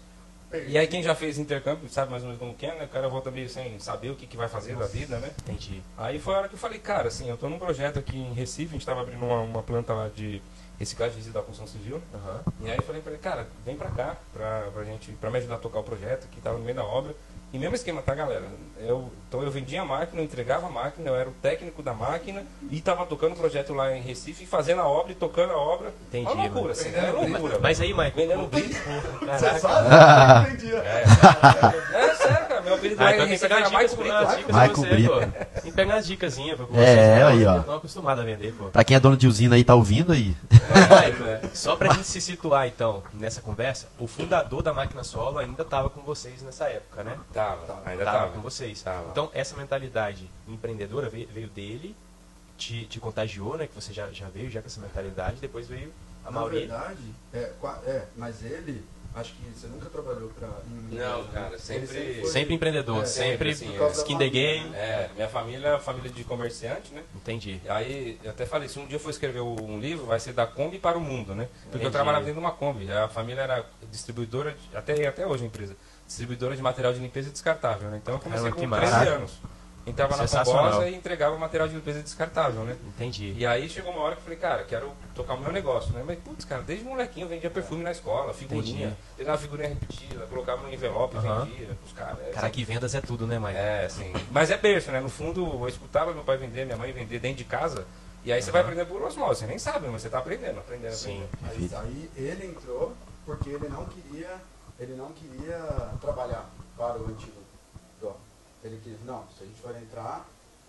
E 0.67 0.77
aí 0.77 0.87
quem 0.87 1.03
já 1.03 1.13
fez 1.13 1.37
intercâmbio 1.37 1.89
sabe 1.89 2.11
mais 2.11 2.23
ou 2.23 2.27
menos 2.27 2.39
como 2.39 2.53
que 2.53 2.65
é, 2.65 2.75
né? 2.75 2.85
O 2.85 2.87
cara 2.87 3.09
volta 3.09 3.29
meio 3.31 3.49
sem 3.49 3.77
saber 3.79 4.11
o 4.11 4.15
que, 4.15 4.25
que 4.25 4.37
vai 4.37 4.47
fazer 4.47 4.75
da 4.75 4.85
vida, 4.85 5.17
né? 5.17 5.29
Entendi. 5.43 5.81
Aí 5.97 6.19
foi 6.19 6.33
a 6.33 6.37
hora 6.37 6.47
que 6.47 6.53
eu 6.53 6.59
falei, 6.59 6.79
cara, 6.79 7.07
assim, 7.07 7.29
eu 7.29 7.35
tô 7.35 7.49
num 7.49 7.59
projeto 7.59 7.99
aqui 7.99 8.17
em 8.17 8.33
Recife, 8.33 8.69
a 8.69 8.73
gente 8.73 8.85
tava 8.85 9.01
abrindo 9.01 9.25
uma, 9.25 9.41
uma 9.41 9.63
planta 9.63 9.93
lá 9.93 10.09
de 10.15 10.41
reciclagem 10.79 11.13
de 11.13 11.19
resíduo 11.19 11.41
da 11.41 11.45
construção 11.45 11.67
civil. 11.67 12.01
Aham. 12.13 12.41
E 12.61 12.69
aí 12.69 12.77
eu 12.77 12.83
falei 12.83 13.01
pra 13.01 13.11
ele, 13.11 13.21
cara, 13.21 13.47
vem 13.65 13.75
pra 13.75 13.89
cá 13.89 14.15
pra, 14.33 14.67
pra 14.73 14.83
gente, 14.83 15.11
pra 15.13 15.29
me 15.29 15.39
ajudar 15.39 15.55
a 15.55 15.59
tocar 15.59 15.79
o 15.79 15.83
projeto, 15.83 16.27
que 16.29 16.39
tava 16.39 16.57
no 16.57 16.63
meio 16.63 16.75
da 16.75 16.85
obra. 16.85 17.13
E 17.55 17.57
mesmo 17.57 17.73
esquema, 17.73 18.01
tá, 18.01 18.13
galera? 18.13 18.43
Eu, 18.81 19.09
então 19.29 19.41
eu 19.41 19.49
vendia 19.49 19.81
a 19.81 19.85
máquina, 19.85 20.19
eu 20.21 20.25
entregava 20.25 20.67
a 20.67 20.69
máquina, 20.69 21.09
eu 21.09 21.15
era 21.15 21.29
o 21.29 21.31
técnico 21.31 21.81
da 21.81 21.93
máquina 21.93 22.43
e 22.69 22.81
tava 22.81 23.05
tocando 23.05 23.31
o 23.31 23.35
projeto 23.37 23.73
lá 23.73 23.95
em 23.95 24.01
Recife, 24.01 24.45
fazendo 24.45 24.81
a 24.81 24.87
obra 24.89 25.13
e 25.13 25.15
tocando 25.15 25.53
a 25.53 25.57
obra. 25.57 25.93
Entendi, 26.09 26.25
Uma 26.29 26.33
loucura, 26.43 26.59
mano. 26.61 26.71
assim, 26.71 26.89
né? 26.89 27.11
loucura. 27.11 27.59
Mas 27.59 27.79
aí, 27.79 27.93
Mike, 27.93 28.11
Vendendo 28.17 28.47
brito. 28.47 28.75
Você 28.75 29.25
Caraca. 29.25 29.59
sabe? 29.59 30.47
Eu 30.49 30.51
entendi. 30.53 30.75
É 30.75 32.13
sério, 32.15 32.47
cara, 32.47 32.61
meu 32.61 32.73
apelido 32.75 33.01
Ah, 33.01 33.03
lá 33.05 33.11
então 33.13 33.25
em 33.25 33.29
tem 33.29 33.37
que 33.37 33.45
Recife 33.45 33.47
pegar 33.47 33.55
era 33.55 33.69
dicas, 33.69 33.91
dicas 33.91 34.45
pra 34.45 34.67
você, 34.67 34.87
Brito. 34.89 35.19
Tem 35.61 35.61
que 35.63 35.71
pegar 35.71 35.95
as 35.95 36.05
dicasinhas, 36.07 36.57
pô. 36.57 36.63
É, 36.73 36.85
vocês 36.85 37.19
não- 37.21 37.27
aí, 37.27 37.45
ó. 37.45 37.51
Não 37.53 37.59
estão 37.61 37.75
acostumados 37.75 38.21
a 38.23 38.25
vender, 38.25 38.53
pô. 38.53 38.65
Pra 38.65 38.83
quem 38.83 38.97
é 38.97 38.99
dono 38.99 39.15
de 39.15 39.27
usina 39.27 39.55
aí, 39.55 39.63
tá 39.63 39.75
ouvindo 39.75 40.11
aí. 40.11 40.35
Só 41.53 41.75
pra 41.77 41.93
gente 41.93 42.05
se 42.07 42.19
situar, 42.19 42.67
então, 42.67 43.01
nessa 43.13 43.41
conversa, 43.41 43.87
o 43.97 44.07
fundador 44.07 44.61
da 44.61 44.73
máquina 44.73 45.03
solo 45.03 45.37
ainda 45.39 45.63
tava 45.63 45.89
com 45.89 46.01
vocês 46.01 46.41
nessa 46.41 46.65
época, 46.65 47.03
né? 47.03 47.13
Tava, 47.65 47.81
ainda 47.89 48.03
tava, 48.05 48.17
tava. 48.19 48.31
com 48.33 48.41
vocês. 48.41 48.81
Tava. 48.81 49.09
Então, 49.11 49.29
essa 49.33 49.55
mentalidade 49.55 50.29
empreendedora 50.47 51.09
veio, 51.09 51.27
veio 51.27 51.47
dele, 51.49 51.95
te, 52.57 52.85
te 52.85 52.99
contagiou, 52.99 53.57
né? 53.57 53.67
Que 53.67 53.75
você 53.75 53.93
já, 53.93 54.09
já 54.11 54.27
veio 54.29 54.49
já 54.49 54.61
com 54.61 54.67
essa 54.67 54.79
mentalidade, 54.81 55.37
depois 55.41 55.67
veio 55.67 55.91
a 56.25 56.31
Na 56.31 56.45
verdade, 56.45 57.13
é, 57.33 57.51
é, 57.85 58.05
mas 58.15 58.43
ele, 58.43 58.83
Acho 59.15 59.33
que 59.33 59.43
você 59.57 59.67
nunca 59.67 59.89
trabalhou 59.89 60.29
em- 60.91 60.95
Não, 60.97 61.23
cara, 61.27 61.57
sempre- 61.57 61.97
Ele 61.97 62.19
foi- 62.19 62.29
Sempre 62.31 62.53
empreendedor, 62.53 63.01
É, 63.01 63.05
sempre 63.05 63.55
sempre, 63.55 63.69
assim, 63.71 63.79
da 63.79 63.87
skin 63.97 64.17
the 64.17 64.27
game. 64.29 64.69
né? 64.71 64.77
É, 64.77 65.09
minha 65.15 65.29
família 65.29 65.69
é 65.69 65.79
família 65.79 66.11
de 66.11 66.21
comerciante, 66.25 66.93
né? 66.93 67.01
Entendi. 67.15 67.61
Aí 67.69 68.19
eu 68.21 68.31
até 68.31 68.45
falei, 68.45 68.67
se 68.67 68.77
um 68.77 68.85
dia 68.85 68.97
eu 68.97 68.99
for 68.99 69.09
escrever 69.11 69.39
um 69.39 69.79
livro, 69.79 70.05
vai 70.05 70.19
ser 70.19 70.33
da 70.33 70.45
Kombi 70.45 70.79
para 70.79 70.97
o 70.97 71.01
mundo, 71.01 71.33
né? 71.33 71.45
Porque 71.45 71.67
Entendi. 71.69 71.85
eu 71.85 71.91
trabalhava 71.91 72.25
dentro 72.25 72.41
de 72.41 72.45
uma 72.45 72.51
Kombi. 72.51 72.91
A 72.91 73.07
família 73.07 73.43
era 73.43 73.65
distribuidora, 73.89 74.51
de- 74.51 74.75
até, 74.75 75.07
até 75.07 75.25
hoje 75.25 75.45
a 75.45 75.47
empresa, 75.47 75.77
distribuidora 76.07 76.55
de 76.55 76.61
material 76.61 76.93
de 76.93 76.99
limpeza 76.99 77.29
descartável, 77.29 77.89
né? 77.89 77.99
Então 78.01 78.15
eu 78.15 78.19
comecei 78.19 78.51
com 78.51 78.57
13 78.57 78.67
massa. 78.67 79.09
anos. 79.09 79.31
Entrava 79.87 80.17
na. 80.17 80.25
Combosa 80.27 80.89
e 80.89 80.95
entregava 80.95 81.37
material 81.37 81.67
de 81.67 81.75
limpeza 81.75 82.01
descartável, 82.01 82.63
né? 82.63 82.75
Entendi. 82.87 83.35
E 83.37 83.45
aí 83.45 83.69
chegou 83.69 83.91
uma 83.93 84.01
hora 84.01 84.15
que 84.15 84.21
eu 84.21 84.23
falei, 84.23 84.39
cara, 84.39 84.63
quero 84.63 84.91
tocar 85.13 85.35
o 85.35 85.39
meu 85.39 85.51
negócio, 85.51 85.93
né? 85.93 86.03
Mas, 86.05 86.17
putz, 86.19 86.43
cara, 86.43 86.63
desde 86.63 86.83
molequinho 86.83 87.25
eu 87.25 87.29
vendia 87.29 87.51
perfume 87.51 87.83
na 87.83 87.91
escola, 87.91 88.33
figurinha. 88.33 88.87
Entendi. 88.87 88.97
Pegava 89.15 89.37
figurinha 89.37 89.69
repetida, 89.69 90.25
colocava 90.25 90.63
no 90.63 90.73
envelope, 90.73 91.15
Aham. 91.17 91.45
vendia 91.45 91.67
pros 91.67 91.93
caras. 91.93 92.17
É, 92.27 92.31
Cara, 92.31 92.49
que 92.49 92.63
vendas 92.63 92.95
é 92.95 93.01
tudo, 93.01 93.27
né, 93.27 93.37
Maicon? 93.37 93.59
é, 93.59 93.87
sim. 93.87 94.11
Mas 94.31 94.49
é 94.49 94.57
berço, 94.57 94.89
né? 94.91 94.99
No 94.99 95.09
fundo, 95.09 95.45
eu 95.45 95.67
escutava 95.67 96.11
meu 96.13 96.23
pai 96.23 96.37
vender, 96.37 96.65
minha 96.65 96.77
mãe 96.77 96.91
vender 96.91 97.19
dentro 97.19 97.37
de 97.37 97.43
casa. 97.43 97.85
E 98.23 98.33
aí 98.33 98.41
você 98.41 98.49
vai 98.49 98.61
aprender 98.61 98.85
por 98.85 99.03
osmose. 99.03 99.41
Você 99.41 99.45
nem 99.45 99.59
sabe, 99.59 99.87
mas 99.87 100.01
você 100.01 100.09
tá 100.09 100.17
aprendendo, 100.17 100.57
aprendendo, 100.59 100.95
Sim. 100.95 101.23
aprendendo. 101.43 101.75
Aí, 101.77 102.09
aí 102.17 102.25
ele 102.27 102.47
entrou 102.47 102.95
porque 103.23 103.51
ele 103.51 103.67
não 103.69 103.85
queria, 103.85 104.29
ele 104.79 104.93
não 104.95 105.11
queria 105.11 105.57
trabalhar 106.01 106.45
para 106.77 106.97
o 106.99 107.07
antigo 107.07 107.37
dono. 108.01 108.15
Ele 108.63 108.79
queria, 108.83 108.97
não, 109.05 109.23
se 109.37 109.43
a 109.43 109.45
gente 109.45 109.59
for 109.61 109.75
entrar, 109.75 110.25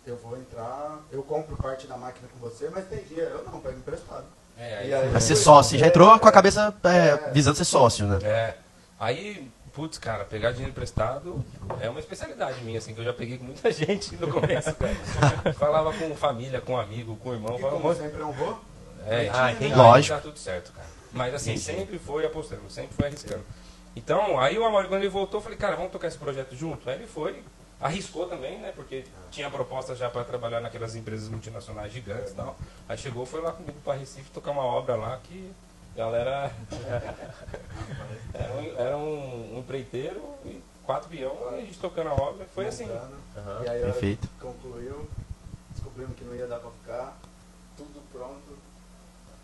eu 0.07 0.17
vou 0.17 0.37
entrar, 0.37 1.01
eu 1.11 1.23
compro 1.23 1.57
parte 1.57 1.87
da 1.87 1.97
máquina 1.97 2.29
com 2.33 2.39
você, 2.39 2.69
mas 2.71 2.87
tem 2.87 3.03
dinheiro, 3.05 3.31
eu 3.31 3.45
não, 3.51 3.61
pego 3.61 3.79
emprestado. 3.79 4.25
É, 4.59 4.87
E 4.87 4.95
aí- 4.95 5.09
Vai 5.09 5.21
ser 5.21 5.37
sócio. 5.37 5.79
Já 5.79 5.87
entrou 5.87 6.19
com 6.19 6.29
a 6.29 6.33
cabeça 6.33 6.75
é, 6.85 7.31
visando 7.31 7.57
ser 7.57 7.65
sócio, 7.65 8.07
né? 8.07 8.19
É. 8.23 8.57
Aí, 8.99 9.51
putz, 9.75 9.99
cara, 9.99 10.25
pegar 10.25 10.53
dinheiro 10.53 10.71
emprestado 10.71 11.45
é 11.81 11.91
uma 11.91 12.01
especialidade 12.01 12.63
minha, 12.65 12.79
assim, 12.79 12.95
que 12.95 13.01
eu 13.01 13.05
já 13.05 13.13
peguei 13.13 13.37
com 13.37 13.45
muita 13.45 13.71
gente 13.73 14.15
no 14.17 14.29
começo, 14.33 14.75
cara. 14.75 15.53
Falava 15.59 15.93
com 15.93 16.15
família, 16.17 16.61
com 16.61 16.79
amigo, 16.79 17.17
com 17.17 17.35
irmão, 17.35 17.57
E 17.57 17.61
falava 17.61 17.81
como 17.81 17.95
sempre 17.95 18.19
não 18.19 18.33
vou, 18.33 18.59
É, 19.07 19.29
Ah, 19.33 19.53
entendi. 19.53 19.75
Lógico. 19.75 20.17
Tá 20.17 20.23
tudo 20.23 20.39
certo, 20.39 20.73
cara. 20.73 20.87
Mas 21.13 21.35
assim, 21.35 21.51
Entendi. 21.53 21.65
sempre 21.65 21.99
foi 21.99 22.25
apostando, 22.27 22.63
sempre 22.71 22.95
foi 22.97 23.07
arriscando. 23.07 23.43
Então, 23.97 24.39
aí 24.39 24.59
o 24.59 24.65
Amaury, 24.65 24.89
quando 24.89 25.01
ele 25.01 25.09
voltou, 25.09 25.39
eu 25.41 25.43
falei, 25.43 25.59
cara, 25.59 25.75
vamos 25.75 25.91
tocar 25.91 26.07
esse 26.07 26.19
projeto 26.19 26.55
junto? 26.55 26.89
Aí 26.89 26.97
ele 26.97 27.07
foi, 27.07 27.43
arriscou 27.81 28.27
também, 28.29 28.59
né? 28.59 28.71
Porque 28.77 29.05
tinha 29.31 29.51
proposta 29.51 29.97
já 29.97 30.11
para 30.11 30.23
trabalhar 30.23 30.61
naquelas 30.61 30.95
empresas 30.95 31.31
multinacionais 31.31 31.91
gigantes 31.91 32.33
e 32.33 32.35
tal. 32.35 32.57
Aí 32.87 32.99
chegou, 32.99 33.25
foi 33.25 33.41
lá 33.41 33.53
comigo 33.53 33.79
para 33.83 33.99
Recife 33.99 34.31
tocar 34.31 34.51
uma 34.51 34.63
obra 34.63 34.97
lá 34.97 35.19
que 35.25 35.51
a 35.95 35.99
galera. 35.99 36.53
era 38.35 38.53
um, 38.53 38.79
era 38.79 38.97
um, 38.99 39.57
um 39.57 39.59
empreiteiro 39.61 40.23
e 40.45 40.63
quatro 40.85 41.09
peão 41.09 41.35
e 41.53 41.55
a 41.55 41.61
gente 41.61 41.79
tocando 41.79 42.11
a 42.11 42.15
obra. 42.15 42.47
Foi 42.55 42.67
assim. 42.67 42.91
Aham. 43.35 43.65
E 43.65 43.69
aí 43.69 43.81
Perfeito. 43.81 44.29
concluiu, 44.39 45.09
descobrimos 45.71 46.15
que 46.19 46.25
não 46.25 46.35
ia 46.35 46.47
dar 46.47 46.59
pra 46.59 46.71
ficar, 46.71 47.19
tudo 47.79 48.03
pronto. 48.13 48.59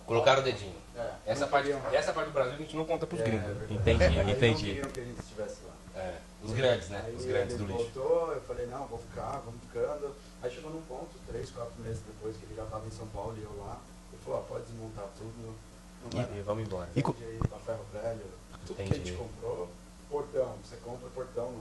Colocaram 0.04 0.42
o 0.42 0.44
dedinho. 0.44 0.81
É, 1.26 1.32
Essa 1.32 1.40
não 1.42 1.48
parte, 1.48 1.70
essa 1.92 2.12
parte 2.12 2.26
do 2.28 2.32
Brasil 2.32 2.54
a 2.54 2.56
gente 2.56 2.76
não 2.76 2.84
conta 2.84 3.06
pros 3.06 3.20
É, 3.20 3.24
gringos. 3.24 3.48
é. 3.70 3.74
Entendi, 3.74 4.04
Aí 4.04 4.16
não 4.24 4.30
entendi. 4.32 4.64
queriam 4.66 4.88
que 4.90 5.00
a 5.00 5.04
gente 5.04 5.20
estivesse 5.20 5.56
lá. 5.66 5.72
É, 6.00 6.18
os 6.42 6.52
grandes, 6.52 6.88
né? 6.88 7.02
Aí 7.06 7.14
Os 7.14 7.24
grandes 7.24 7.56
do 7.58 7.64
lixo. 7.66 7.78
voltou, 7.94 8.32
eu 8.32 8.40
falei, 8.42 8.66
não, 8.66 8.86
vou 8.86 8.98
ficar, 8.98 9.42
vamos 9.44 9.60
ficando. 9.60 10.14
Aí 10.42 10.50
chegou 10.50 10.70
num 10.70 10.82
ponto, 10.82 11.10
três, 11.28 11.50
quatro 11.50 11.74
meses 11.82 12.00
depois 12.06 12.36
que 12.36 12.44
ele 12.46 12.54
já 12.56 12.64
estava 12.64 12.86
em 12.86 12.90
São 12.90 13.06
Paulo 13.08 13.34
e 13.38 13.42
eu 13.42 13.54
lá, 13.62 13.78
ele 14.12 14.22
falou, 14.24 14.40
ó, 14.40 14.42
pode 14.42 14.64
desmontar 14.64 15.04
tudo, 15.18 15.54
não 16.02 16.10
vai 16.10 16.38
E 16.38 16.42
vamos 16.42 16.64
embora. 16.66 16.88
E 16.96 17.02
co- 17.02 17.12
ferro 17.12 17.84
velho, 17.92 18.20
tudo 18.66 18.76
que 18.76 18.82
a 18.82 18.86
Entendi. 18.86 19.04
gente 19.10 19.18
comprou, 19.18 19.68
portão, 20.10 20.54
você 20.64 20.76
compra 20.84 21.08
portão 21.14 21.52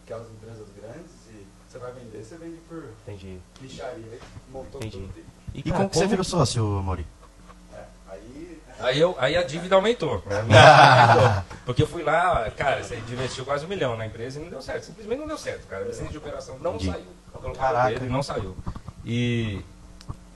naquelas 0.00 0.30
empresas 0.30 0.66
grandes 0.80 1.10
e 1.30 1.46
você 1.68 1.78
vai 1.78 1.92
vender, 1.92 2.22
você 2.24 2.36
vende 2.36 2.56
por 2.68 2.84
Entendi. 3.06 3.38
lixaria, 3.60 4.18
montou 4.50 4.80
Entendi. 4.80 4.98
tudo. 5.12 5.24
E, 5.54 5.60
E 5.60 5.72
como 5.72 5.90
que 5.90 5.96
você 5.98 6.06
virou 6.06 6.24
sócio, 6.24 6.64
Mauri? 6.64 7.06
É, 8.82 8.86
aí, 8.88 9.00
eu, 9.00 9.16
aí 9.18 9.36
a 9.36 9.42
dívida 9.42 9.74
aumentou. 9.76 10.22
né? 10.26 10.40
Aumentou. 11.12 11.44
Porque 11.64 11.82
eu 11.82 11.86
fui 11.86 12.02
lá, 12.02 12.50
cara, 12.56 12.82
você 12.82 12.96
investiu 12.96 13.44
quase 13.44 13.64
um 13.64 13.68
milhão 13.68 13.96
na 13.96 14.06
empresa 14.06 14.38
e 14.38 14.42
não 14.42 14.50
deu 14.50 14.62
certo. 14.62 14.84
Simplesmente 14.84 15.18
não 15.20 15.26
deu 15.28 15.38
certo, 15.38 15.66
cara. 15.68 15.84
A 15.84 15.88
licença 15.88 16.10
de 16.10 16.18
operação 16.18 16.58
não 16.58 16.74
Entendi. 16.74 16.90
saiu. 16.92 17.06
Colocaram 17.32 17.86
dele 17.88 18.10
não 18.10 18.22
saiu. 18.22 18.56
E, 19.04 19.60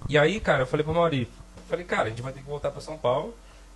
e 0.09 0.19
aí, 0.19 0.41
cara, 0.41 0.63
eu 0.63 0.67
falei 0.67 0.83
pro 0.85 0.95
Mauri, 0.95 1.31
falei, 1.69 1.85
cara, 1.85 2.05
a 2.05 2.09
gente 2.09 2.23
vai 2.23 2.33
ter 2.33 2.41
que 2.41 2.47
voltar 2.49 2.71
pra 2.71 2.81
São 2.81 2.97
Paulo 2.97 3.35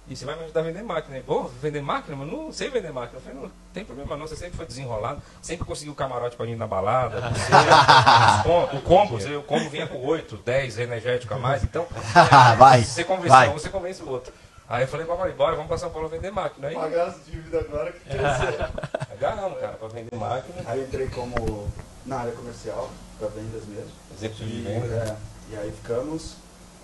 e 0.09 0.17
você 0.17 0.25
vai 0.25 0.35
me 0.37 0.43
ajudar 0.45 0.61
a 0.61 0.63
vender 0.65 0.83
máquina. 0.83 1.17
Ele, 1.17 1.25
Pô, 1.25 1.45
vender 1.63 1.81
máquina? 1.83 2.17
Mas 2.17 2.27
não 2.33 2.51
sei 2.53 2.69
vender 2.71 2.91
máquina. 2.93 3.19
Eu 3.19 3.23
falei, 3.23 3.39
não 3.41 3.51
tem 3.73 3.85
problema 3.85 4.17
não, 4.17 4.27
você 4.27 4.35
sempre 4.35 4.57
foi 4.57 4.67
desenrolado, 4.67 5.23
sempre 5.41 5.65
conseguiu 5.65 5.95
camarote 5.95 6.35
pra 6.37 6.47
mim 6.47 6.57
na 6.57 6.67
balada, 6.67 7.21
você, 7.31 8.77
o 8.77 8.81
combo, 8.81 9.21
você- 9.21 9.37
o 9.37 9.43
combo 9.43 9.69
vinha 9.71 9.87
com 9.87 10.05
8, 10.05 10.37
10 10.39 10.79
energético 10.81 11.35
a 11.35 11.39
mais, 11.39 11.63
então 11.63 11.87
vai, 12.59 12.83
se 12.83 12.91
você 12.95 13.05
convence 13.05 13.29
vai. 13.29 13.49
um, 13.49 13.53
você 13.53 13.69
convence 13.69 14.03
o 14.03 14.09
outro. 14.09 14.33
Aí 14.71 14.85
eu 14.85 14.89
falei 14.89 15.05
pra 15.05 15.17
Mauri, 15.17 15.33
bora, 15.33 15.57
vamos 15.57 15.67
pra 15.69 15.77
São 15.79 15.91
Paulo 15.91 16.09
vender 16.09 16.31
máquina. 16.31 16.69
Aí 16.69 16.77
pagar 16.77 17.09
as 17.09 17.25
dívidas 17.27 17.65
agora 17.65 17.91
que 17.91 17.99
cresceu. 18.05 18.67
agarramos, 19.11 19.59
cara, 19.59 19.73
pra 19.73 19.89
vender 19.89 20.15
máquina. 20.17 20.63
Aí 20.65 20.79
eu 20.79 20.87
entrei 20.87 21.09
como 21.09 21.69
na 22.07 22.19
área 22.21 22.33
comercial, 22.33 22.89
para 23.19 23.27
vendas 23.31 23.65
mesmo. 23.67 23.91
Executivo 24.17 24.49
de 24.49 24.57
E, 24.59 24.63
vendas. 24.63 24.93
é, 24.93 25.17
e 25.51 25.57
aí 25.57 25.73
ficamos 25.73 26.37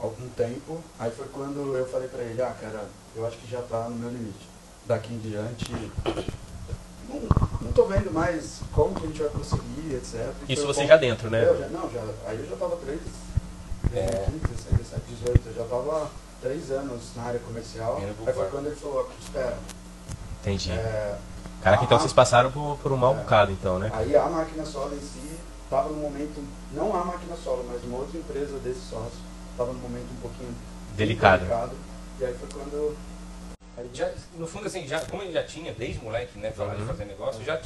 algum 0.02 0.28
tempo. 0.30 0.80
Aí 0.98 1.12
foi 1.12 1.26
quando 1.28 1.76
eu 1.76 1.86
falei 1.86 2.08
pra 2.08 2.22
ele, 2.24 2.42
ah 2.42 2.52
cara, 2.60 2.86
eu 3.14 3.24
acho 3.24 3.36
que 3.36 3.48
já 3.48 3.62
tá 3.62 3.88
no 3.88 3.94
meu 3.94 4.10
limite. 4.10 4.48
Daqui 4.84 5.14
em 5.14 5.18
diante. 5.20 5.70
Não, 7.08 7.20
não 7.60 7.72
tô 7.72 7.84
vendo 7.84 8.12
mais 8.12 8.62
como 8.72 8.96
que 8.96 9.04
a 9.04 9.06
gente 9.06 9.20
vai 9.22 9.30
prosseguir, 9.30 9.94
etc. 9.94 10.32
E 10.48 10.52
Isso 10.54 10.66
você 10.66 10.80
ponto- 10.80 10.88
já 10.88 10.96
dentro, 10.96 11.30
né? 11.30 11.44
Eu 11.44 11.56
já, 11.56 11.68
não, 11.68 11.88
já, 11.88 12.02
aí 12.26 12.36
eu 12.36 12.46
já 12.50 12.56
tava 12.56 12.74
três, 12.78 12.98
2015, 13.92 14.38
16, 14.48 14.76
17, 14.78 15.02
18, 15.08 15.48
eu 15.50 15.54
já 15.54 15.64
tava 15.64 16.10
três 16.46 16.70
anos 16.70 17.02
na 17.16 17.24
área 17.24 17.40
comercial. 17.40 17.96
Aí 18.00 18.32
foi 18.34 18.46
quando 18.48 18.66
ele 18.66 18.76
falou, 18.76 19.10
espera, 19.20 19.58
Entendi. 20.40 20.70
é, 20.70 21.16
Caraca, 21.62 21.82
então 21.84 21.96
a- 21.96 22.00
vocês 22.00 22.12
passaram 22.12 22.52
por, 22.52 22.78
por 22.80 22.92
um 22.92 22.96
mau 22.96 23.14
É. 23.14 23.18
bocado, 23.18 23.50
então, 23.50 23.78
né? 23.80 23.90
Aí 23.92 24.14
a 24.14 24.26
máquina 24.28 24.64
solo 24.64 24.94
em 24.94 25.00
si 25.00 25.36
estava 25.64 25.88
no 25.88 25.96
momento, 25.96 26.42
não 26.72 26.94
a 26.94 27.04
máquina 27.04 27.34
solo, 27.42 27.64
mas 27.68 27.82
uma 27.82 27.98
outra 27.98 28.16
empresa 28.16 28.56
desse 28.58 28.80
sócio, 28.80 29.18
estava 29.50 29.72
no 29.72 29.78
momento 29.80 30.06
um 30.12 30.20
pouquinho 30.20 30.54
Delicado. 30.94 31.44
E 32.20 32.24
aí 32.24 32.34
foi 32.34 32.48
quando. 32.48 32.96
Aí 33.76 33.90
Já, 33.92 34.10
no 34.38 34.46
fundo, 34.46 34.66
assim, 34.66 34.86
já, 34.86 35.00
como 35.00 35.22
ele 35.22 35.32
já 35.32 35.42
tinha, 35.42 35.74
desde 35.74 36.02
moleque, 36.02 36.38
né, 36.38 36.50
falar 36.52 36.74
de 36.76 36.80
Uhum. 36.82 36.86
fazer 36.86 37.04
negócio, 37.04 37.44
já, 37.44 37.60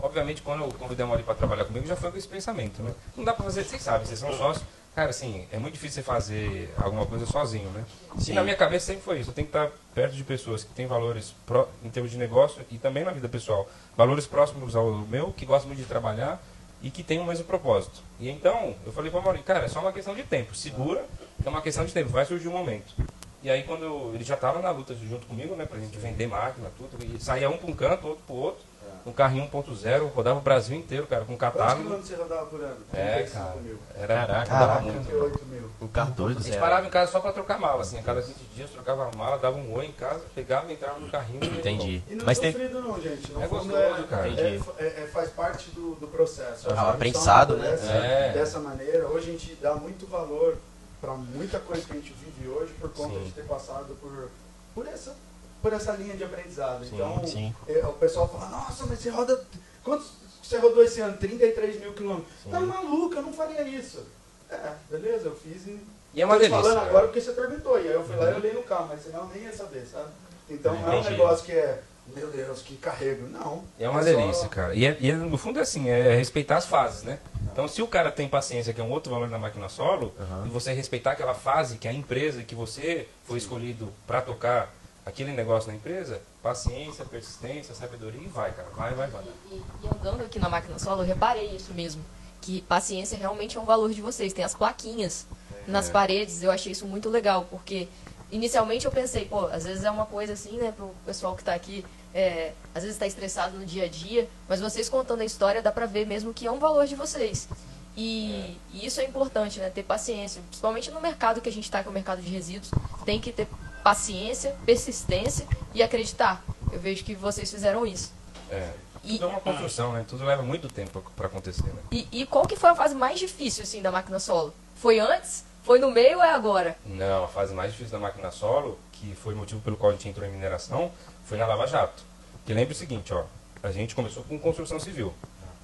obviamente, 0.00 0.42
quando 0.42 0.62
eu 0.62 0.68
convidei 0.78 1.04
a 1.04 1.08
Mauri 1.08 1.24
pra 1.24 1.34
trabalhar 1.34 1.64
comigo, 1.64 1.84
já 1.86 1.96
foi 1.96 2.12
com 2.12 2.18
esse 2.18 2.28
pensamento, 2.28 2.80
né? 2.82 2.92
Não 3.16 3.24
dá 3.24 3.32
pra 3.32 3.44
fazer, 3.44 3.64
vocês 3.64 3.82
sabem, 3.82 4.06
vocês 4.06 4.20
são 4.20 4.32
sócios, 4.36 4.64
cara, 4.98 5.10
assim, 5.10 5.46
é 5.52 5.58
muito 5.60 5.74
difícil 5.74 6.02
você 6.02 6.02
fazer 6.02 6.74
alguma 6.76 7.06
coisa 7.06 7.24
sozinho, 7.24 7.70
né? 7.70 7.84
Sim. 8.18 8.32
E 8.32 8.34
na 8.34 8.42
minha 8.42 8.56
cabeça 8.56 8.86
sempre 8.86 9.02
foi 9.04 9.20
isso, 9.20 9.30
eu 9.30 9.34
tenho 9.34 9.46
que 9.46 9.56
estar 9.56 9.70
perto 9.94 10.12
de 10.16 10.24
pessoas 10.24 10.64
que 10.64 10.74
têm 10.74 10.88
valores 10.88 11.32
pró- 11.46 11.68
em 11.84 11.88
termos 11.88 12.10
de 12.10 12.18
negócio 12.18 12.62
e 12.68 12.78
também 12.78 13.04
na 13.04 13.12
vida 13.12 13.28
pessoal, 13.28 13.68
valores 13.96 14.26
próximos 14.26 14.74
ao 14.74 14.90
meu, 14.92 15.32
que 15.32 15.46
gostam 15.46 15.68
muito 15.68 15.78
de 15.78 15.84
trabalhar 15.84 16.42
e 16.82 16.90
que 16.90 17.04
têm 17.04 17.20
o 17.20 17.24
mesmo 17.24 17.44
propósito. 17.44 18.00
E 18.18 18.28
então, 18.28 18.74
eu 18.84 18.90
falei 18.90 19.08
pra 19.08 19.20
Mauri, 19.20 19.38
cara, 19.44 19.66
é 19.66 19.68
só 19.68 19.78
uma 19.78 19.92
questão 19.92 20.16
de 20.16 20.24
tempo, 20.24 20.52
segura, 20.52 21.04
é 21.44 21.48
uma 21.48 21.62
questão 21.62 21.84
de 21.84 21.92
tempo, 21.92 22.10
vai 22.10 22.24
surgir 22.24 22.48
um 22.48 22.52
momento. 22.52 22.92
E 23.40 23.48
aí 23.48 23.62
quando 23.62 24.10
ele 24.16 24.24
já 24.24 24.34
estava 24.34 24.60
na 24.60 24.72
luta 24.72 24.96
junto 24.96 25.26
comigo, 25.28 25.54
né, 25.54 25.64
pra 25.64 25.78
gente 25.78 25.96
vender 25.96 26.26
máquina, 26.26 26.72
tudo, 26.76 26.98
e 27.04 27.20
saía 27.20 27.48
um 27.48 27.56
para 27.56 27.70
um 27.70 27.72
canto, 27.72 28.08
outro 28.08 28.24
pro 28.26 28.34
outro, 28.34 28.64
um 29.06 29.12
carrinho 29.12 29.48
1.0, 29.50 30.12
rodava 30.12 30.38
o 30.38 30.42
Brasil 30.42 30.76
inteiro, 30.76 31.06
cara, 31.06 31.24
com 31.24 31.36
Quantos 31.36 31.58
catálogo. 31.58 31.82
quilômetros 31.82 32.08
você 32.08 32.16
rodava 32.16 32.46
por 32.46 32.60
ano? 32.60 32.76
É, 32.92 33.14
35 33.14 33.44
cara. 33.44 33.60
mil. 33.60 33.78
Era, 33.96 34.44
Caraca. 34.44 34.82
38 34.82 35.44
mil. 35.46 35.70
Um 35.80 35.86
carro 35.88 36.12
doido. 36.12 36.38
A 36.40 36.42
gente 36.42 36.58
parava 36.58 36.86
em 36.86 36.90
casa 36.90 37.12
só 37.12 37.20
pra 37.20 37.32
trocar 37.32 37.58
mala, 37.58 37.82
assim, 37.82 37.98
a 37.98 38.02
cada 38.02 38.20
20 38.20 38.36
dias 38.54 38.70
trocava 38.70 39.08
a 39.08 39.16
mala, 39.16 39.38
dava 39.38 39.56
um 39.56 39.72
oi 39.74 39.86
em 39.86 39.92
casa, 39.92 40.20
pegava, 40.34 40.72
entrava 40.72 40.98
no 40.98 41.08
carrinho 41.08 41.44
Entendi. 41.44 42.02
E 42.08 42.14
não 42.14 42.26
Mas 42.26 42.38
é 42.38 42.40
tem. 42.40 42.52
sofrido 42.52 42.80
não, 42.82 43.00
gente. 43.00 43.32
No 43.32 43.42
É 43.42 43.46
gostoso, 43.46 44.04
cara. 44.08 44.28
Entendi. 44.28 44.62
É, 44.78 44.84
é- 44.84 45.02
é- 45.04 45.06
faz 45.12 45.30
parte 45.30 45.70
do, 45.70 45.94
do 45.94 46.08
processo. 46.08 46.68
Ah, 46.70 46.90
aprendizado, 46.90 47.56
né? 47.56 47.68
amadurece 47.68 47.92
É. 47.92 48.32
Dessa 48.32 48.58
maneira, 48.58 49.06
hoje 49.06 49.28
a 49.30 49.32
gente 49.32 49.54
dá 49.60 49.74
muito 49.74 50.06
valor 50.06 50.56
para 51.00 51.14
muita 51.14 51.58
coisa 51.60 51.84
que 51.86 51.92
a 51.92 51.96
gente 51.96 52.12
vive 52.12 52.48
hoje 52.48 52.72
por 52.80 52.90
conta 52.92 53.14
Sim. 53.14 53.24
de 53.24 53.30
ter 53.32 53.44
passado 53.44 53.96
por, 54.00 54.28
por, 54.74 54.86
essa, 54.88 55.14
por 55.62 55.72
essa 55.72 55.92
linha 55.92 56.16
de 56.16 56.24
aprendizado. 56.24 56.84
Sim, 56.84 56.94
então, 56.94 57.26
sim. 57.26 57.54
é, 57.68 57.84
o 57.86 57.92
pessoal 57.94 58.28
fala, 58.28 58.48
nossa, 58.48 58.86
mas 58.86 58.98
você 58.98 59.10
roda. 59.10 59.44
Quantos 59.82 60.06
você 60.42 60.58
rodou 60.58 60.82
esse 60.82 61.00
ano? 61.00 61.16
33 61.18 61.80
mil 61.80 61.92
quilômetros. 61.92 62.32
Sim. 62.42 62.50
Tá 62.50 62.60
maluco, 62.60 63.14
eu 63.14 63.22
não 63.22 63.32
faria 63.32 63.62
isso. 63.62 64.02
É, 64.50 64.72
beleza, 64.90 65.26
eu 65.26 65.36
fiz 65.36 65.66
e. 65.66 65.78
E 66.14 66.22
é 66.22 66.24
uma 66.24 66.38
delícia. 66.38 66.56
falando 66.62 66.76
cara. 66.76 66.88
agora 66.88 67.06
porque 67.06 67.20
você 67.20 67.32
perguntou. 67.32 67.78
E 67.78 67.88
aí 67.88 67.92
eu 67.92 68.02
fui 68.04 68.16
lá 68.16 68.30
e 68.30 68.34
olhei 68.34 68.52
no 68.54 68.62
carro, 68.62 68.86
mas 68.88 69.02
senão 69.02 69.20
eu 69.20 69.26
nem 69.34 69.42
ia 69.44 69.52
saber, 69.52 69.86
sabe? 69.86 70.08
Então 70.48 70.74
não 70.74 70.92
é 70.92 70.96
um 71.00 71.04
negócio 71.04 71.44
que 71.44 71.52
é, 71.52 71.82
meu 72.16 72.28
Deus, 72.30 72.62
que 72.62 72.76
carrego. 72.76 73.28
Não. 73.28 73.62
É 73.78 73.86
uma 73.88 74.02
só- 74.02 74.08
delícia, 74.08 74.48
cara. 74.48 74.74
E, 74.74 74.86
é- 74.86 74.96
e 74.98 75.10
é- 75.10 75.14
no 75.14 75.36
fundo 75.36 75.58
é 75.58 75.62
assim, 75.62 75.88
é 75.90 76.14
respeitar 76.14 76.56
as 76.56 76.64
fases, 76.64 77.02
né? 77.02 77.18
Então 77.52 77.68
se 77.68 77.82
o 77.82 77.86
cara 77.86 78.10
tem 78.10 78.26
paciência, 78.26 78.72
que 78.72 78.80
é 78.80 78.84
um 78.84 78.90
outro 78.90 79.12
valor 79.12 79.28
na 79.28 79.38
máquina 79.38 79.68
solo, 79.68 80.14
Aham. 80.18 80.46
e 80.46 80.48
você 80.48 80.72
respeitar 80.72 81.12
aquela 81.12 81.34
fase 81.34 81.76
que 81.76 81.86
é 81.86 81.90
a 81.90 81.94
empresa 81.94 82.42
que 82.42 82.54
você 82.54 83.06
foi 83.24 83.36
escolhido 83.36 83.92
para 84.06 84.22
tocar 84.22 84.72
aquele 85.08 85.32
negócio 85.32 85.70
na 85.70 85.76
empresa, 85.76 86.20
paciência, 86.42 87.04
persistência, 87.04 87.74
sabedoria 87.74 88.20
e 88.20 88.28
vai, 88.28 88.52
cara. 88.52 88.68
Vai, 88.76 88.94
vai, 88.94 89.08
vai. 89.08 89.24
E, 89.50 89.54
e 89.54 89.88
andando 89.88 90.22
aqui 90.22 90.38
na 90.38 90.48
máquina 90.48 90.78
solo, 90.78 91.02
eu 91.02 91.06
reparei 91.06 91.56
isso 91.56 91.72
mesmo. 91.72 92.04
Que 92.42 92.60
paciência 92.62 93.16
realmente 93.16 93.56
é 93.56 93.60
um 93.60 93.64
valor 93.64 93.90
de 93.90 94.02
vocês. 94.02 94.32
Tem 94.32 94.44
as 94.44 94.54
plaquinhas 94.54 95.26
nas 95.66 95.88
paredes, 95.88 96.42
eu 96.42 96.50
achei 96.50 96.72
isso 96.72 96.86
muito 96.86 97.08
legal, 97.08 97.46
porque 97.50 97.88
inicialmente 98.30 98.86
eu 98.86 98.92
pensei, 98.92 99.24
pô, 99.24 99.46
às 99.46 99.64
vezes 99.64 99.84
é 99.84 99.90
uma 99.90 100.06
coisa 100.06 100.32
assim, 100.32 100.56
né, 100.56 100.72
pro 100.72 100.94
pessoal 101.04 101.36
que 101.36 101.44
tá 101.44 101.54
aqui, 101.54 101.84
é, 102.14 102.52
às 102.74 102.82
vezes 102.82 102.96
está 102.96 103.06
estressado 103.06 103.58
no 103.58 103.66
dia 103.66 103.84
a 103.84 103.88
dia, 103.88 104.28
mas 104.48 104.60
vocês 104.60 104.88
contando 104.88 105.20
a 105.20 105.24
história 105.24 105.60
dá 105.60 105.70
pra 105.70 105.84
ver 105.84 106.06
mesmo 106.06 106.32
que 106.32 106.46
é 106.46 106.50
um 106.50 106.58
valor 106.58 106.86
de 106.86 106.94
vocês. 106.94 107.48
E, 107.96 108.56
e 108.72 108.86
isso 108.86 109.00
é 109.00 109.04
importante, 109.04 109.58
né, 109.58 109.68
ter 109.68 109.82
paciência, 109.82 110.40
principalmente 110.48 110.90
no 110.90 111.00
mercado 111.00 111.40
que 111.40 111.48
a 111.48 111.52
gente 111.52 111.64
está, 111.64 111.82
que 111.82 111.88
é 111.88 111.90
o 111.90 111.94
mercado 111.94 112.22
de 112.22 112.30
resíduos, 112.30 112.70
tem 113.04 113.20
que 113.20 113.32
ter 113.32 113.46
paciência, 113.82 114.54
persistência 114.66 115.46
e 115.74 115.82
acreditar. 115.82 116.42
Eu 116.72 116.78
vejo 116.80 117.04
que 117.04 117.14
vocês 117.14 117.50
fizeram 117.50 117.86
isso. 117.86 118.12
É. 118.50 118.70
E- 119.04 119.12
Tudo 119.12 119.24
é 119.24 119.28
uma 119.28 119.40
construção, 119.40 119.92
né? 119.92 120.04
Tudo 120.06 120.24
leva 120.24 120.42
muito 120.42 120.68
tempo 120.68 121.02
para 121.16 121.26
acontecer, 121.26 121.64
né? 121.68 121.80
E, 121.90 122.06
e 122.12 122.26
qual 122.26 122.46
que 122.46 122.56
foi 122.56 122.70
a 122.70 122.74
fase 122.74 122.94
mais 122.94 123.18
difícil, 123.18 123.62
assim, 123.62 123.80
da 123.80 123.90
máquina 123.90 124.18
solo? 124.18 124.52
Foi 124.76 124.98
antes? 124.98 125.44
Foi 125.62 125.78
no 125.78 125.90
meio 125.90 126.18
ou 126.18 126.24
é 126.24 126.30
agora? 126.32 126.76
Não, 126.84 127.24
a 127.24 127.28
fase 127.28 127.54
mais 127.54 127.72
difícil 127.72 127.92
da 127.92 127.98
máquina 127.98 128.30
solo, 128.30 128.78
que 128.92 129.14
foi 129.14 129.34
o 129.34 129.36
motivo 129.36 129.60
pelo 129.60 129.76
qual 129.76 129.90
a 129.90 129.94
gente 129.94 130.08
entrou 130.08 130.26
em 130.26 130.30
mineração, 130.32 130.90
foi 131.26 131.38
na 131.38 131.46
Lava 131.46 131.66
Jato. 131.66 132.02
Que 132.46 132.52
lembra 132.54 132.72
o 132.72 132.76
seguinte, 132.76 133.12
ó, 133.12 133.24
a 133.62 133.70
gente 133.70 133.94
começou 133.94 134.22
com 134.24 134.38
construção 134.38 134.80
civil. 134.80 135.12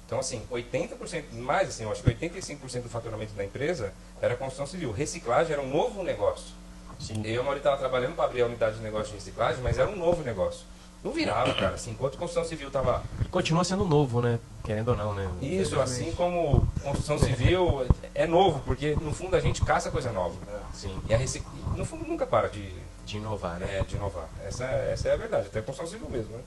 Então, 0.05 0.19
assim, 0.19 0.43
80%, 0.51 1.33
mais 1.33 1.69
assim, 1.69 1.83
eu 1.83 1.91
acho 1.91 2.03
que 2.03 2.09
85% 2.11 2.83
do 2.83 2.89
faturamento 2.89 3.33
da 3.33 3.43
empresa 3.43 3.91
era 4.21 4.35
construção 4.35 4.67
civil. 4.67 4.91
Reciclagem 4.91 5.53
era 5.53 5.61
um 5.61 5.67
novo 5.69 6.03
negócio. 6.03 6.53
Sim. 6.99 7.21
Eu 7.23 7.35
e 7.35 7.37
a 7.37 7.43
Mauri 7.43 7.57
estava 7.59 7.77
trabalhando 7.77 8.15
para 8.15 8.25
abrir 8.25 8.41
a 8.41 8.45
unidade 8.45 8.77
de 8.77 8.81
negócio 8.83 9.07
de 9.09 9.15
reciclagem, 9.15 9.61
mas 9.61 9.77
era 9.77 9.89
um 9.89 9.95
novo 9.95 10.23
negócio. 10.23 10.65
Não 11.03 11.11
virava, 11.11 11.53
cara. 11.53 11.75
Assim, 11.75 11.91
enquanto 11.91 12.17
construção 12.17 12.43
civil 12.43 12.67
estava 12.67 13.03
E 13.23 13.27
continua 13.27 13.63
sendo 13.63 13.85
novo, 13.85 14.21
né? 14.21 14.39
Querendo 14.63 14.87
ou 14.89 14.97
não, 14.97 15.13
né? 15.13 15.29
isso, 15.39 15.79
assim 15.79 16.11
como 16.13 16.67
construção 16.81 17.19
civil 17.19 17.85
é 18.15 18.25
novo, 18.25 18.59
porque 18.65 18.95
no 18.99 19.13
fundo 19.13 19.35
a 19.35 19.39
gente 19.39 19.63
caça 19.63 19.91
coisa 19.91 20.11
nova. 20.11 20.35
Sim, 20.73 20.99
E 21.07 21.13
a 21.13 21.17
recic... 21.17 21.45
no 21.75 21.85
fundo 21.85 22.07
nunca 22.07 22.25
para 22.25 22.47
de, 22.47 22.73
de 23.05 23.17
inovar, 23.17 23.59
né? 23.59 23.77
é, 23.77 23.83
de 23.83 23.95
inovar. 23.95 24.27
Essa, 24.43 24.63
essa 24.65 25.09
é 25.09 25.13
a 25.13 25.17
verdade, 25.17 25.45
até 25.45 25.59
a 25.59 25.61
construção 25.61 25.91
civil 25.93 26.09
mesmo, 26.09 26.35
né? 26.35 26.43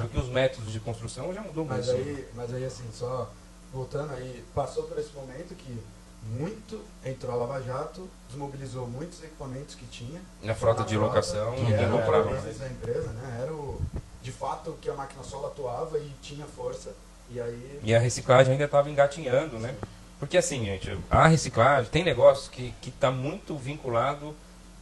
Viu 0.00 0.08
que 0.10 0.18
os 0.18 0.28
métodos 0.28 0.70
de 0.70 0.80
construção 0.80 1.32
já 1.32 1.40
mudou 1.40 1.64
Mas 1.64 1.86
muito. 1.86 2.00
aí, 2.06 2.28
mas 2.34 2.52
aí, 2.52 2.66
assim, 2.66 2.84
só 2.92 3.30
voltando 3.72 4.12
aí, 4.12 4.44
passou 4.54 4.82
por 4.82 4.98
esse 4.98 5.14
momento 5.14 5.54
que 5.54 5.78
muito 6.24 6.80
entrou 7.04 7.32
a 7.32 7.36
Lava 7.36 7.62
Jato, 7.62 8.08
desmobilizou 8.28 8.86
muitos 8.86 9.22
equipamentos 9.22 9.74
que 9.74 9.86
tinha. 9.86 10.20
Na 10.42 10.54
frota 10.54 10.84
de 10.84 10.96
locação, 10.96 11.54
que 11.54 11.72
era 11.72 11.90
comprava 11.90 12.22
o 12.22 12.30
mais. 12.30 12.36
business 12.36 12.58
da 12.58 12.68
empresa, 12.68 13.08
né? 13.12 13.40
Era 13.42 13.52
o, 13.52 13.80
de 14.22 14.32
fato 14.32 14.76
que 14.80 14.88
a 14.88 14.94
máquina 14.94 15.22
solo 15.22 15.46
atuava 15.46 15.98
e 15.98 16.10
tinha 16.22 16.46
força. 16.46 16.94
E 17.30 17.40
aí. 17.40 17.80
E 17.82 17.94
a 17.94 17.98
reciclagem 17.98 18.52
ainda 18.52 18.64
estava 18.64 18.88
engatinhando, 18.90 19.58
né? 19.58 19.74
Porque 20.18 20.38
assim, 20.38 20.64
gente, 20.64 20.96
a 21.10 21.26
reciclagem 21.26 21.90
tem 21.90 22.04
negócio 22.04 22.50
que 22.50 22.72
está 22.86 23.10
muito 23.10 23.56
vinculado 23.56 24.34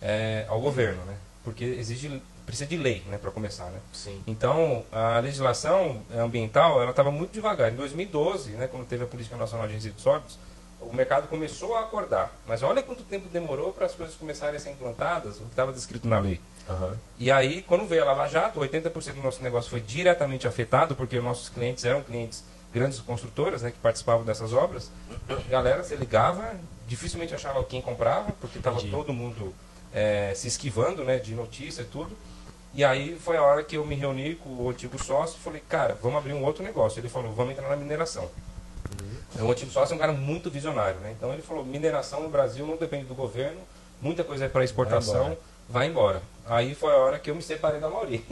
é, 0.03 0.44
ao 0.48 0.61
governo, 0.61 1.03
né? 1.05 1.16
Porque 1.42 1.64
exige, 1.64 2.22
precisa 2.44 2.68
de 2.68 2.76
lei, 2.76 3.03
né, 3.09 3.16
para 3.16 3.31
começar, 3.31 3.70
né? 3.70 3.79
Sim. 3.92 4.22
Então, 4.26 4.85
a 4.92 5.18
legislação 5.20 6.03
ambiental, 6.14 6.83
ela 6.83 6.90
estava 6.90 7.11
muito 7.11 7.33
devagar. 7.33 7.72
Em 7.72 7.76
2012, 7.76 8.50
né, 8.50 8.66
quando 8.66 8.87
teve 8.87 9.05
a 9.05 9.07
Política 9.07 9.37
Nacional 9.37 9.66
de 9.66 9.74
Resíduos 9.74 10.03
Sólidos, 10.03 10.38
o 10.81 10.95
mercado 10.95 11.29
começou 11.29 11.77
a 11.77 11.81
acordar. 11.81 12.33
Mas 12.47 12.62
olha 12.62 12.83
quanto 12.83 13.03
tempo 13.03 13.29
demorou 13.29 13.73
para 13.73 13.87
as 13.87 13.95
coisas 13.95 14.14
começarem 14.16 14.57
a 14.57 14.61
ser 14.61 14.71
implantadas, 14.71 15.37
o 15.37 15.40
que 15.40 15.51
estava 15.51 15.73
descrito 15.73 16.09
na 16.09 16.19
lei. 16.19 16.40
Aham. 16.69 16.97
E 17.19 17.31
aí, 17.31 17.62
quando 17.62 17.87
veio 17.87 18.03
a 18.03 18.07
Lava 18.07 18.27
Jato, 18.29 18.61
80% 18.61 19.14
do 19.14 19.23
nosso 19.23 19.43
negócio 19.43 19.71
foi 19.71 19.81
diretamente 19.81 20.49
afetado, 20.49 20.95
porque 20.95 21.19
os 21.19 21.25
nossos 21.25 21.49
clientes 21.49 21.85
eram 21.85 22.03
clientes 22.03 22.45
grandes 22.73 23.01
construtoras, 23.01 23.62
né, 23.62 23.71
que 23.71 23.79
participavam 23.79 24.25
dessas 24.25 24.53
obras. 24.53 24.90
A 25.29 25.51
galera 25.51 25.83
se 25.83 25.95
ligava, 25.97 26.55
dificilmente 26.87 27.35
achava 27.35 27.62
quem 27.64 27.83
comprava, 27.83 28.33
porque 28.40 28.59
estava 28.59 28.81
todo 28.83 29.12
mundo 29.12 29.53
eh, 29.93 30.33
se 30.37 30.47
esquivando, 30.49 31.05
né, 31.05 31.19
de 31.19 31.35
notícia 31.35 31.83
e 31.83 31.87
tudo. 31.87 32.16
E 32.73 32.85
aí 32.85 33.19
foi 33.19 33.37
a 33.37 33.43
hora 33.43 33.64
que 33.64 33.77
eu 33.77 33.85
me 33.85 33.97
reuni 33.97 34.37
com 34.37 34.51
o 34.51 34.71
antigo 34.71 35.03
sócio 35.03 35.37
e 35.37 35.43
falei, 35.43 35.61
cara, 35.69 35.99
vamos 36.01 36.19
abrir 36.19 36.33
um 36.33 36.45
outro 36.45 36.62
negócio. 36.62 37.01
Ele 37.01 37.09
falou, 37.09 37.33
vamos 37.33 37.53
entrar 37.53 37.69
na 37.69 37.77
mineração. 37.77 38.31
O 39.38 39.51
antigo 39.51 39.71
sócio 39.71 39.93
é 39.93 39.97
um 39.97 39.99
cara 39.99 40.12
muito 40.12 40.51
visionário, 40.51 40.99
né? 41.01 41.14
Então 41.16 41.33
ele 41.33 41.43
falou, 41.43 41.64
mineração 41.64 42.23
no 42.23 42.29
Brasil 42.29 42.66
não 42.66 42.77
depende 42.77 43.05
do 43.05 43.14
governo, 43.14 43.61
muita 44.01 44.25
coisa 44.25 44.47
é 44.47 44.49
para 44.49 44.64
exportação, 44.64 45.37
vai 45.69 45.87
embora. 45.87 46.21
Aí 46.47 46.75
foi 46.75 46.93
a 46.93 46.97
hora 46.97 47.19
que 47.19 47.31
eu 47.31 47.35
me 47.37 47.43
separei 47.43 47.79
da 47.79 47.88
Mauri. 47.88 48.25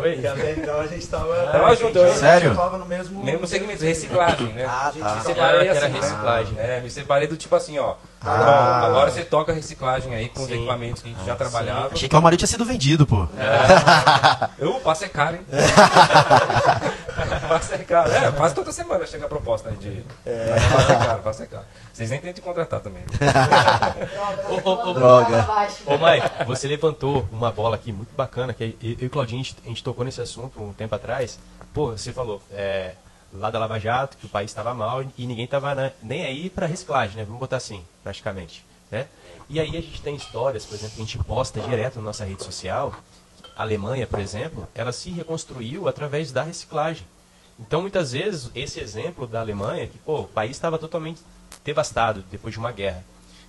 Oi? 0.00 0.18
E 0.20 0.26
até 0.26 0.52
então 0.52 0.80
a 0.80 0.86
gente 0.86 1.02
estava. 1.02 1.46
Tava 1.52 1.76
junto, 1.76 1.98
Sério? 2.14 2.54
Tava 2.56 2.78
no 2.78 2.86
mesmo. 2.86 3.22
Mesmo 3.22 3.46
segmento, 3.46 3.84
reciclagem, 3.84 4.46
né? 4.54 4.64
Ah, 4.66 4.90
gente 4.90 5.02
tá. 5.02 5.14
Me 5.14 5.20
se 5.20 5.26
separei 5.26 5.68
Era 5.68 5.78
assim, 5.78 5.92
né? 5.92 6.00
reciclagem. 6.00 6.58
É, 6.58 6.80
me 6.80 6.90
separei 6.90 7.28
do 7.28 7.36
tipo 7.36 7.54
assim, 7.54 7.78
ó. 7.78 7.96
Ah. 8.24 8.80
Bom, 8.80 8.86
agora 8.86 9.10
você 9.10 9.24
toca 9.24 9.52
reciclagem 9.52 10.14
aí 10.14 10.28
com 10.28 10.40
os 10.40 10.46
Sim. 10.46 10.54
equipamentos 10.54 11.02
que 11.02 11.10
a 11.10 11.12
gente 11.12 11.26
já 11.26 11.36
trabalhava. 11.36 11.90
Achei 11.92 12.08
que 12.08 12.14
o 12.14 12.18
Amari 12.18 12.36
tinha 12.36 12.48
sido 12.48 12.64
vendido, 12.64 13.06
pô. 13.06 13.28
Eu 14.58 14.74
passo 14.80 15.04
é 15.04 15.08
caro, 15.08 15.36
hein? 15.36 15.42
passo 17.48 17.74
é 17.74 17.78
caro. 17.78 18.12
É, 18.12 18.32
quase 18.32 18.54
toda 18.54 18.72
semana 18.72 19.06
chega 19.06 19.26
a 19.26 19.28
proposta 19.28 19.68
aí 19.68 19.76
de. 19.76 20.04
Passo 20.72 20.92
é 20.92 20.96
caro, 20.96 21.22
passo 21.22 21.42
é 21.42 21.46
caro. 21.46 21.64
Vocês 21.92 22.10
nem 22.10 22.20
tentam 22.20 22.42
contratar 22.42 22.80
também. 22.80 23.02
Ô, 24.48 24.68
ô, 24.68 24.90
ô, 24.90 24.94
Droga. 24.94 25.46
Ô, 25.86 25.92
Mike, 25.92 26.44
você 26.46 26.66
levantou 26.66 27.28
uma 27.30 27.52
bola 27.52 27.76
aqui 27.76 27.92
muito 27.92 28.14
bacana, 28.16 28.52
que 28.52 28.76
eu 28.82 28.90
eu 28.90 28.96
e 29.00 29.06
o 29.06 29.10
Claudinho, 29.10 29.40
a 29.40 29.44
gente, 29.44 29.56
a 29.64 29.68
gente 29.68 29.82
tocou 29.82 30.04
nesse 30.04 30.20
assunto 30.20 30.62
um 30.62 30.72
tempo 30.72 30.94
atrás. 30.94 31.38
Pô, 31.72 31.90
você 31.90 32.12
falou, 32.12 32.40
é, 32.52 32.92
lá 33.34 33.50
da 33.50 33.58
Lava 33.58 33.78
Jato, 33.78 34.16
que 34.16 34.26
o 34.26 34.28
país 34.28 34.50
estava 34.50 34.72
mal 34.72 35.02
e 35.02 35.26
ninguém 35.26 35.44
estava 35.44 35.92
nem 36.02 36.24
aí 36.24 36.48
para 36.48 36.66
reciclagem, 36.66 37.16
né? 37.16 37.24
Vamos 37.24 37.40
botar 37.40 37.56
assim, 37.56 37.84
praticamente, 38.02 38.64
né? 38.90 39.08
E 39.48 39.60
aí 39.60 39.76
a 39.76 39.80
gente 39.80 40.00
tem 40.00 40.14
histórias, 40.14 40.64
por 40.64 40.74
exemplo, 40.74 40.94
que 40.96 41.02
a 41.02 41.04
gente 41.04 41.18
posta 41.18 41.60
direto 41.60 41.96
na 41.96 42.02
nossa 42.02 42.24
rede 42.24 42.42
social. 42.42 42.94
A 43.56 43.62
Alemanha, 43.62 44.06
por 44.06 44.20
exemplo, 44.20 44.66
ela 44.74 44.92
se 44.92 45.10
reconstruiu 45.10 45.88
através 45.88 46.32
da 46.32 46.42
reciclagem. 46.42 47.06
Então, 47.58 47.82
muitas 47.82 48.12
vezes, 48.12 48.50
esse 48.54 48.80
exemplo 48.80 49.26
da 49.26 49.40
Alemanha, 49.40 49.86
que 49.86 49.98
pô, 49.98 50.20
o 50.20 50.28
país 50.28 50.52
estava 50.52 50.78
totalmente 50.78 51.20
devastado 51.64 52.24
depois 52.30 52.52
de 52.52 52.58
uma 52.58 52.72
guerra. 52.72 53.04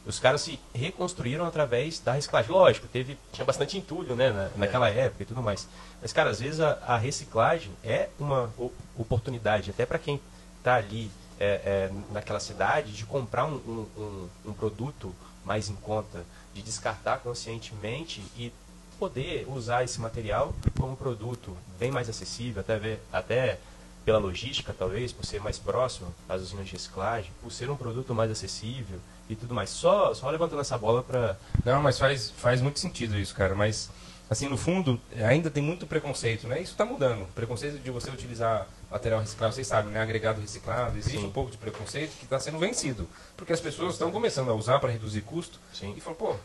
Os 0.06 0.20
caras 0.20 0.42
se 0.42 0.60
reconstruíram 0.74 1.46
através 1.46 2.00
da 2.00 2.14
reciclagem. 2.14 2.52
Lógico, 2.52 2.88
teve, 2.88 3.18
tinha 3.34 3.44
bastante 3.46 3.78
entulho 3.78 4.16
né, 4.16 4.30
na, 4.30 4.50
naquela 4.56 4.90
época 4.90 5.24
e 5.24 5.26
tudo 5.26 5.42
mais. 5.42 5.68
Mas, 6.02 6.14
cara, 6.14 6.30
às 6.30 6.40
vezes 6.40 6.60
a, 6.60 6.74
a 6.86 6.98
reciclagem 6.98 7.72
é 7.84 8.10
uma 8.20 8.52
oportunidade, 8.98 9.72
até 9.72 9.86
para 9.86 9.98
quem 9.98 10.20
está 10.60 10.76
ali 10.76 11.10
é, 11.40 11.46
é, 11.66 11.92
naquela 12.12 12.40
cidade, 12.40 12.92
de 12.92 13.06
comprar 13.06 13.46
um, 13.46 13.56
um- 13.56 13.88
um- 14.02 14.30
um 14.48 14.54
produto 14.54 15.14
mais 15.44 15.70
em 15.70 15.76
conta, 15.76 16.24
de 16.54 16.62
descartar 16.62 17.18
conscientemente 17.20 18.22
e 18.38 18.52
poder 18.98 19.46
usar 19.50 19.84
esse 19.84 20.00
material 20.00 20.54
como 20.80 20.94
um 20.94 20.96
produto 20.96 21.56
bem 21.78 21.92
mais 21.92 22.08
acessível, 22.10 22.62
até, 22.62 22.78
ver, 22.80 23.00
até 23.12 23.60
pela 24.06 24.18
logística, 24.18 24.74
talvez, 24.78 25.12
por 25.12 25.26
ser 25.26 25.42
mais 25.42 25.58
próximo 25.60 26.14
às 26.30 26.42
usinas 26.42 26.66
de 26.68 26.72
reciclagem, 26.74 27.32
por 27.42 27.52
ser 27.52 27.70
um 27.70 27.76
produto 27.76 28.14
mais 28.16 28.32
acessível 28.32 29.00
e 29.30 29.36
tudo 29.36 29.54
mais. 29.54 29.70
Só, 29.70 30.14
só 30.14 30.30
levantando 30.30 30.62
essa 30.62 30.78
bola 30.78 31.02
para. 31.04 31.38
Não, 31.64 31.82
mas 31.82 31.98
faz, 32.00 32.32
faz 32.38 32.62
muito 32.62 32.80
sentido 32.80 33.18
isso, 33.18 33.34
cara. 33.36 33.56
Mas, 33.56 33.90
assim, 34.30 34.48
no 34.48 34.58
fundo, 34.58 35.00
ainda 35.28 35.50
tem 35.50 35.64
muito 35.64 35.86
preconceito, 35.88 36.48
né? 36.48 36.62
Isso 36.62 36.72
está 36.74 36.86
mudando. 36.86 37.26
Preconceito 37.34 37.80
de 37.82 37.90
você 37.92 38.10
utilizar 38.10 38.68
material 38.92 39.20
reciclado, 39.20 39.54
vocês 39.54 39.68
sabem, 39.68 39.92
né? 39.92 40.02
Agregado 40.02 40.40
reciclado, 40.40 40.98
existe 40.98 41.18
Sim. 41.20 41.26
um 41.26 41.32
pouco 41.32 41.52
de 41.52 41.58
preconceito 41.58 42.16
que 42.18 42.24
está 42.26 42.40
sendo 42.40 42.60
vencido. 42.60 43.08
Porque 43.36 43.52
as 43.52 43.60
pessoas 43.60 43.94
estão 43.94 44.12
começando 44.12 44.50
a 44.52 44.54
usar 44.54 44.80
para 44.80 44.92
reduzir 44.92 45.22
custo 45.22 45.60
Sim. 45.74 45.94
e 45.98 46.02
falam, 46.02 46.18
pô, 46.18 46.36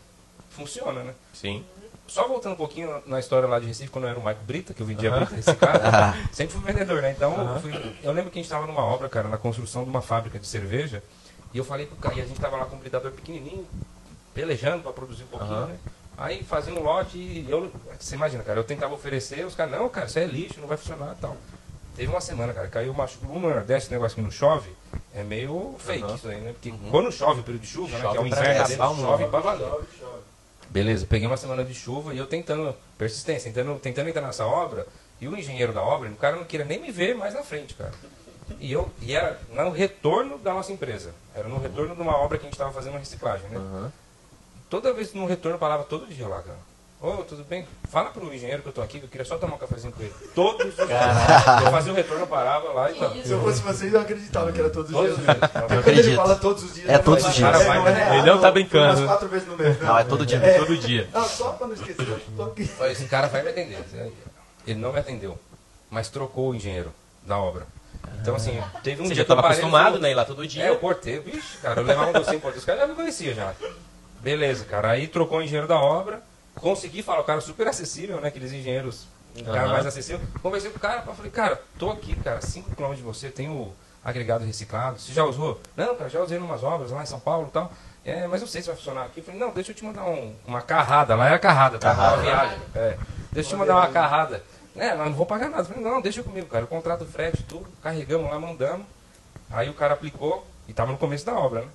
funciona, 0.50 1.02
né? 1.04 1.14
Sim. 1.32 1.64
Só 2.06 2.26
voltando 2.26 2.54
um 2.54 2.56
pouquinho 2.56 3.00
na- 3.06 3.20
história 3.20 3.46
lá 3.48 3.60
de 3.60 3.66
Recife, 3.66 3.88
quando 3.88 4.04
eu 4.04 4.10
era 4.10 4.18
o 4.18 4.22
Maico 4.22 4.42
Brita, 4.42 4.74
que 4.74 4.82
eu 4.82 4.86
vendia 4.86 5.12
brita 5.12 5.32
reciclada, 5.36 6.16
sempre 6.32 6.54
fui 6.56 6.72
vendedor, 6.72 7.00
né? 7.00 7.12
Então, 7.12 7.54
eu, 7.54 7.60
fui- 7.60 7.96
eu 8.02 8.10
lembro 8.12 8.32
que 8.32 8.38
a 8.38 8.42
gente 8.42 8.46
estava 8.50 8.66
numa 8.66 8.82
obra, 8.82 9.08
cara, 9.08 9.28
na 9.28 9.38
construção 9.38 9.84
de 9.84 9.90
uma 9.90 10.02
fábrica 10.02 10.36
de 10.36 10.46
cerveja, 10.46 11.04
e 11.52 11.58
eu 11.58 11.64
falei 11.64 11.86
pro 11.86 11.96
cara, 11.96 12.14
e 12.16 12.20
a 12.20 12.24
gente 12.24 12.36
estava 12.36 12.56
lá 12.56 12.64
com 12.66 12.76
um 12.76 12.78
britador 12.78 13.10
pequenininho, 13.12 13.66
pelejando 14.34 14.82
para 14.82 14.92
produzir 14.92 15.24
um 15.24 15.28
pouquinho, 15.28 15.52
Aham. 15.52 15.66
né? 15.66 15.78
Aí 16.16 16.42
fazia 16.44 16.74
um 16.74 16.82
lote 16.82 17.16
e 17.16 17.46
eu, 17.48 17.72
você 17.98 18.14
imagina, 18.14 18.42
cara, 18.42 18.60
eu 18.60 18.64
tentava 18.64 18.92
oferecer, 18.94 19.44
os 19.46 19.54
caras, 19.54 19.72
não, 19.78 19.88
cara, 19.88 20.06
isso 20.06 20.18
é 20.18 20.26
lixo, 20.26 20.60
não 20.60 20.68
vai 20.68 20.76
funcionar 20.76 21.14
e 21.16 21.20
tal. 21.20 21.36
Teve 21.96 22.08
uma 22.10 22.20
semana, 22.20 22.52
cara, 22.52 22.68
caiu 22.68 22.92
uma 22.92 23.06
chuva, 23.06 23.60
desse 23.62 23.90
negócio 23.90 24.14
que 24.16 24.22
não 24.22 24.30
chove, 24.30 24.70
é 25.14 25.22
meio 25.22 25.74
fake 25.78 26.02
Aham. 26.04 26.14
isso 26.14 26.28
aí, 26.28 26.40
né? 26.40 26.52
Porque 26.52 26.72
quando 26.90 27.10
chove 27.10 27.40
o 27.40 27.42
período 27.42 27.62
de 27.62 27.68
chuva, 27.68 27.98
né, 27.98 28.00
que 28.00 28.06
é 28.06 28.10
o 28.10 28.14
Chove 28.14 28.28
inverno, 28.28 28.66
dele, 28.68 28.76
chove 28.78 29.02
mundo. 29.24 29.30
pra 29.30 29.40
valer. 29.40 29.72
Beleza, 30.68 31.06
peguei 31.06 31.26
uma 31.26 31.36
semana 31.36 31.64
de 31.64 31.74
chuva 31.74 32.14
e 32.14 32.18
eu 32.18 32.26
tentando, 32.26 32.74
persistência, 32.96 33.50
tentando, 33.52 33.78
tentando 33.80 34.08
entrar 34.08 34.22
nessa 34.22 34.46
obra, 34.46 34.86
e 35.20 35.26
o 35.26 35.36
engenheiro 35.36 35.72
da 35.72 35.82
obra, 35.82 36.08
o 36.10 36.16
cara 36.16 36.36
não 36.36 36.44
queria 36.44 36.64
nem 36.64 36.80
me 36.80 36.92
ver 36.92 37.14
mais 37.14 37.34
na 37.34 37.42
frente, 37.42 37.74
cara. 37.74 37.92
E, 38.58 38.72
eu, 38.72 38.90
e 39.00 39.14
era 39.14 39.38
no 39.52 39.70
retorno 39.70 40.38
da 40.38 40.52
nossa 40.52 40.72
empresa. 40.72 41.12
Era 41.34 41.48
no 41.48 41.58
retorno 41.58 41.94
de 41.94 42.02
uma 42.02 42.16
obra 42.16 42.36
que 42.38 42.44
a 42.44 42.46
gente 42.46 42.54
estava 42.54 42.72
fazendo 42.72 42.92
uma 42.94 42.98
reciclagem, 42.98 43.48
né? 43.50 43.56
Aham. 43.56 43.92
Toda 44.68 44.92
vez 44.92 45.12
no 45.14 45.26
retorno 45.26 45.56
eu 45.56 45.60
falava 45.60 45.84
todo 45.84 46.06
dia 46.06 46.26
lá, 46.28 46.42
cara. 46.42 46.58
Ô, 47.02 47.12
tudo 47.24 47.42
bem? 47.44 47.66
Fala 47.88 48.10
pro 48.10 48.32
engenheiro 48.32 48.60
que 48.62 48.68
eu 48.68 48.72
tô 48.74 48.82
aqui, 48.82 48.98
que 48.98 49.06
eu 49.06 49.08
queria 49.08 49.24
só 49.24 49.38
tomar 49.38 49.54
um 49.54 49.58
cafezinho 49.58 49.90
com 49.90 50.02
ele. 50.02 50.12
Todos 50.34 50.66
os 50.66 50.74
dias. 50.76 50.88
Eu 51.64 51.70
fazia 51.70 51.92
o 51.92 51.96
retorno, 51.96 52.24
eu 52.24 52.26
parava 52.26 52.68
lá 52.74 52.90
e 52.90 52.94
tal. 52.94 53.10
Se 53.14 53.30
eu 53.30 53.40
fosse 53.40 53.62
vocês, 53.62 53.94
eu 53.94 54.00
acreditava 54.00 54.52
que 54.52 54.60
era 54.60 54.68
todos 54.68 54.90
os 54.90 54.96
Todos 54.96 55.16
dias. 55.16 55.18
os 55.20 55.26
mesmo. 55.26 55.40
dias. 55.40 55.50
Porque 55.50 55.66
quando 55.66 55.78
acredito. 55.80 56.06
ele 56.08 56.16
fala 56.16 56.36
todos 56.36 56.62
os 56.62 56.74
dias, 56.74 56.88
É 56.90 56.92
não 56.98 57.02
todos 57.02 57.24
é- 57.24 57.28
os 57.28 57.34
dias. 57.34 57.48
é, 57.48 57.52
Cara, 57.52 57.74
não 57.74 57.82
vai- 57.84 57.92
é- 58.02 58.18
ele 58.18 58.26
não 58.26 58.34
ah, 58.36 58.40
tá 58.42 58.50
brincando. 58.50 58.98
umas 58.98 59.10
quatro 59.10 59.28
vezes 59.28 59.48
no 59.48 59.56
mês. 59.56 59.80
Não, 59.80 59.98
é 59.98 60.04
todo 60.04 60.26
dia. 60.26 60.38
É. 60.38 60.58
Todo 60.58 60.76
dia. 60.76 61.08
Não, 61.14 61.24
só 61.24 61.52
pra 61.52 61.66
não 61.66 61.74
esquecer. 61.74 62.06
eu 62.06 62.20
tô 62.36 62.42
aqui. 62.42 62.70
Olha, 62.78 62.92
Esse 62.92 63.06
cara 63.06 63.28
vai 63.28 63.42
me 63.42 63.48
atender. 63.48 63.78
Ele 64.66 64.78
não 64.78 64.92
me 64.92 64.98
atendeu, 65.00 65.38
mas 65.90 66.08
trocou 66.10 66.50
o 66.50 66.54
engenheiro 66.54 66.92
da 67.26 67.38
obra. 67.38 67.66
Então, 68.20 68.34
assim, 68.36 68.62
teve 68.82 69.00
um 69.00 69.04
Você 69.06 69.14
dia 69.14 69.22
já 69.22 69.24
que 69.24 69.32
eu 69.32 69.36
parei 69.36 69.50
acostumado, 69.50 69.98
né? 69.98 70.10
Ir 70.10 70.14
lá 70.14 70.24
todo 70.24 70.46
dia. 70.46 70.64
É, 70.64 70.68
eu 70.68 70.76
cortei. 70.78 71.18
Vixe, 71.20 71.56
cara, 71.58 71.80
eu 71.80 71.84
levava 71.84 72.10
um 72.10 72.12
docinho 72.12 72.40
outro. 72.44 72.58
Os 72.58 72.64
caras 72.64 72.82
já 72.82 72.86
me 72.86 72.94
conheciam 72.94 73.34
já. 73.34 73.52
Beleza, 74.20 74.64
cara. 74.66 74.90
Aí 74.90 75.06
trocou 75.06 75.38
o 75.38 75.42
engenheiro 75.42 75.66
da 75.66 75.78
obra. 75.80 76.22
Consegui 76.54 77.02
falar, 77.02 77.20
o 77.20 77.24
cara 77.24 77.40
super 77.40 77.66
acessível, 77.68 78.20
né? 78.20 78.28
Aqueles 78.28 78.52
engenheiros, 78.52 79.06
um 79.38 79.44
cara 79.44 79.68
mais 79.68 79.86
acessível. 79.86 80.20
Conversei 80.42 80.70
com 80.70 80.76
o 80.76 80.80
cara, 80.80 81.00
falei, 81.02 81.30
cara, 81.30 81.60
tô 81.78 81.90
aqui, 81.90 82.14
cara, 82.16 82.40
5 82.42 82.74
km 82.76 82.94
de 82.94 83.02
você, 83.02 83.30
tem 83.30 83.48
o 83.48 83.72
agregado 84.04 84.44
reciclado. 84.44 84.98
Você 84.98 85.12
já 85.12 85.24
usou? 85.24 85.58
Não, 85.76 85.94
cara, 85.94 86.10
já 86.10 86.20
usei 86.20 86.36
em 86.36 86.42
umas 86.42 86.62
obras 86.62 86.90
lá 86.90 87.02
em 87.02 87.06
São 87.06 87.20
Paulo 87.20 87.46
e 87.48 87.52
tal. 87.52 87.72
É, 88.04 88.26
mas 88.26 88.40
não 88.40 88.48
sei 88.48 88.60
se 88.60 88.66
vai 88.68 88.76
funcionar 88.76 89.04
aqui. 89.04 89.20
Eu 89.20 89.24
falei, 89.24 89.40
não, 89.40 89.50
deixa 89.52 89.70
eu 89.70 89.74
te 89.74 89.84
mandar 89.84 90.04
um- 90.04 90.34
uma 90.46 90.60
carrada. 90.60 91.14
Lá 91.14 91.28
era 91.28 91.38
carrada, 91.38 91.78
tá? 91.78 91.94
Carrada. 91.94 92.16
Uma 92.16 92.22
viagem. 92.22 92.58
É. 92.74 92.96
Deixa 93.32 93.48
eu 93.50 93.54
te 93.54 93.56
mandar 93.56 93.76
uma 93.76 93.88
carrada. 93.88 94.42
É, 94.76 94.94
mas 94.94 95.08
não 95.08 95.14
vou 95.14 95.26
pagar 95.26 95.48
nada. 95.48 95.62
Eu 95.62 95.66
falei, 95.66 95.82
não, 95.82 96.00
deixa 96.00 96.22
comigo, 96.22 96.46
cara. 96.46 96.64
Eu 96.64 96.68
contrato 96.68 97.02
o 97.02 97.06
frete, 97.06 97.42
tudo. 97.42 97.66
Carregamos 97.82 98.30
lá, 98.30 98.38
mandamos. 98.38 98.86
Aí 99.50 99.68
o 99.68 99.74
cara 99.74 99.94
aplicou 99.94 100.46
e 100.68 100.72
tava 100.72 100.92
no 100.92 100.98
começo 100.98 101.26
da 101.26 101.34
obra, 101.34 101.62
né? 101.62 101.68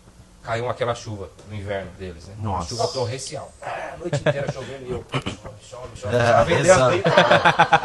Caiu 0.44 0.70
aquela 0.70 0.94
chuva 0.94 1.30
no 1.50 1.56
inverno 1.56 1.90
deles, 1.98 2.28
né? 2.28 2.36
Nossa. 2.40 2.70
Chuva 2.70 2.88
torrencial. 2.90 3.52
Ah, 3.62 3.94
a 3.96 3.98
noite 3.98 4.20
inteira 4.20 4.52
chovendo 4.52 4.86
e 4.86 4.92
eu. 4.92 5.06
Chove, 5.12 5.98
chove, 5.98 5.98
chove. 5.98 6.16
É, 6.16 6.44
Precisava 6.44 6.46
vender 6.46 6.72
as 6.72 6.88
britas. 6.88 7.14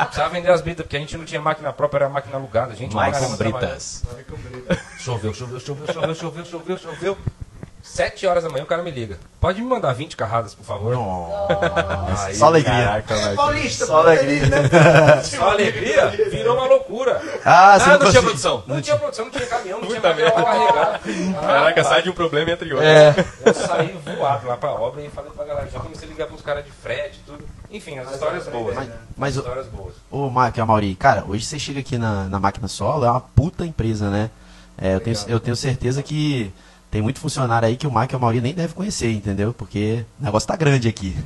Precisava 0.04 0.28
vender 0.28 0.50
as 0.50 0.60
britas, 0.60 0.84
porque 0.84 0.96
a 0.96 1.00
gente 1.00 1.16
não 1.16 1.24
tinha 1.24 1.40
máquina 1.40 1.72
própria, 1.72 2.04
era 2.04 2.08
máquina 2.10 2.36
alugada. 2.36 2.72
A 2.72 2.76
gente 2.76 2.94
caramba 2.94 3.36
trabalhava. 3.36 3.66
Britas. 3.66 4.04
Choveu, 4.98 5.32
choveu, 5.32 5.58
choveu, 5.58 5.86
choveu, 5.86 6.14
choveu, 6.14 6.44
choveu, 6.44 6.78
choveu. 6.78 7.18
Sete 7.82 8.26
horas 8.26 8.44
da 8.44 8.50
manhã 8.50 8.62
o 8.62 8.66
cara 8.66 8.82
me 8.82 8.90
liga. 8.90 9.18
Pode 9.40 9.60
me 9.62 9.66
mandar 9.66 9.92
20 9.94 10.14
carradas, 10.16 10.54
por 10.54 10.64
favor? 10.64 10.94
Nossa. 10.94 12.26
Aí, 12.26 12.34
Só 12.34 12.46
alegria. 12.46 12.72
Caraca, 12.74 13.14
É 13.14 13.34
paulista, 13.34 13.86
Só 13.86 14.00
alegria. 14.00 14.44
Só 15.24 15.50
alegria? 15.50 16.06
Virou 16.30 16.56
uma 16.56 16.66
loucura. 16.66 17.20
Ah, 17.44 17.78
você 17.78 17.84
Ah, 17.90 17.92
não 17.94 17.98
não 18.04 18.10
tinha 18.10 18.22
produção. 18.22 18.64
Não 18.66 18.80
tinha 18.82 18.96
produção, 18.98 19.24
não 19.24 19.32
tinha 19.32 19.46
caminhão, 19.46 19.80
não 19.80 19.86
tinha 19.88 20.00
Puta 20.00 20.08
material 20.08 20.32
pra 20.32 20.44
carregar. 20.44 21.00
Caraca, 21.40 21.84
sai 21.84 22.02
de 22.02 22.10
um 22.10 22.12
problema 22.12 22.50
e 22.50 22.52
entra 22.52 22.68
em 22.68 22.72
outro. 22.72 22.86
É. 22.86 23.14
Eu 23.46 23.54
saí 23.54 23.98
voado 24.16 24.46
lá 24.46 24.56
pra 24.58 24.72
obra 24.72 25.02
e 25.02 25.08
falei 25.08 25.30
pra 25.30 25.44
galera, 25.46 25.68
já 25.70 25.80
comecei 25.80 26.06
a 26.06 26.10
ligar 26.10 26.26
pros 26.26 26.42
caras 26.42 26.64
de 26.64 26.70
frete 26.70 27.18
e 27.18 27.30
tudo. 27.30 27.44
Enfim, 27.70 27.98
as 27.98 28.12
histórias 28.12 28.46
boas. 28.46 28.74
Mas- 28.74 28.88
né? 28.88 28.94
mas 29.16 29.30
As 29.30 29.36
o- 29.36 29.40
histórias 29.46 29.66
boas. 29.68 29.94
Ô, 30.10 30.28
Marco 30.28 30.58
e 30.58 30.60
Amauri, 30.60 30.94
cara, 30.96 31.24
hoje 31.26 31.46
você 31.46 31.58
chega 31.58 31.80
aqui 31.80 31.96
na, 31.96 32.24
na 32.24 32.38
máquina 32.38 32.68
solo, 32.68 33.06
é 33.06 33.10
uma 33.10 33.20
puta 33.20 33.64
empresa, 33.64 34.10
né? 34.10 34.28
É, 34.76 34.94
eu, 34.94 35.00
tenho, 35.00 35.16
eu 35.28 35.40
tenho 35.40 35.56
certeza 35.56 36.02
que 36.02 36.52
tem 36.90 37.00
muito 37.00 37.20
funcionário 37.20 37.68
aí 37.68 37.76
que 37.76 37.86
o 37.86 37.90
Marco 37.90 38.14
e 38.14 38.16
a 38.16 38.18
Mauri 38.18 38.40
nem 38.40 38.52
deve 38.52 38.74
conhecer, 38.74 39.10
entendeu? 39.12 39.52
Porque 39.54 40.04
o 40.20 40.24
negócio 40.24 40.46
tá 40.48 40.56
grande 40.56 40.88
aqui. 40.88 41.16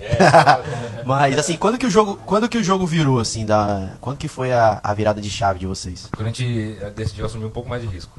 Mas 1.07 1.39
assim, 1.39 1.57
quando 1.57 1.79
que 1.79 1.87
o 1.87 1.91
jogo, 1.91 2.17
quando 2.27 2.49
que 2.49 2.59
o 2.59 2.63
jogo 2.65 2.87
virou 2.87 3.19
assim, 3.19 3.47
da, 3.47 3.95
quando 4.01 4.19
que 4.19 4.29
foi 4.29 4.53
a, 4.53 4.81
a 4.83 4.93
virada 4.95 5.21
de 5.21 5.31
chave 5.31 5.59
de 5.59 5.67
vocês? 5.67 6.09
Quando 6.15 6.27
a 6.29 6.31
gente 6.31 6.77
decidiu 6.95 7.25
assumir 7.27 7.47
um 7.47 7.51
pouco 7.51 7.69
mais 7.69 7.83
de 7.83 7.89
risco. 7.89 8.19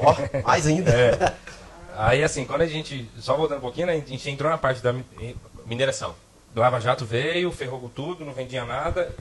Ó, 0.00 0.42
mais 0.46 0.66
ainda. 0.66 0.90
É. 0.94 1.32
Aí 1.96 2.24
assim, 2.24 2.44
quando 2.44 2.62
a 2.62 2.66
gente, 2.66 3.08
só 3.20 3.36
voltando 3.36 3.58
um 3.58 3.60
pouquinho, 3.60 3.86
né, 3.86 3.92
a 3.92 3.96
gente 4.10 4.28
entrou 4.28 4.50
na 4.50 4.58
parte 4.58 4.82
da 4.82 4.92
mi- 4.92 5.04
Mineração. 5.64 6.12
Lava 6.54 6.80
Jato 6.80 7.04
veio, 7.04 7.52
ferrou 7.52 7.88
tudo, 7.94 8.24
não 8.24 8.32
vendia 8.32 8.64
nada. 8.64 9.14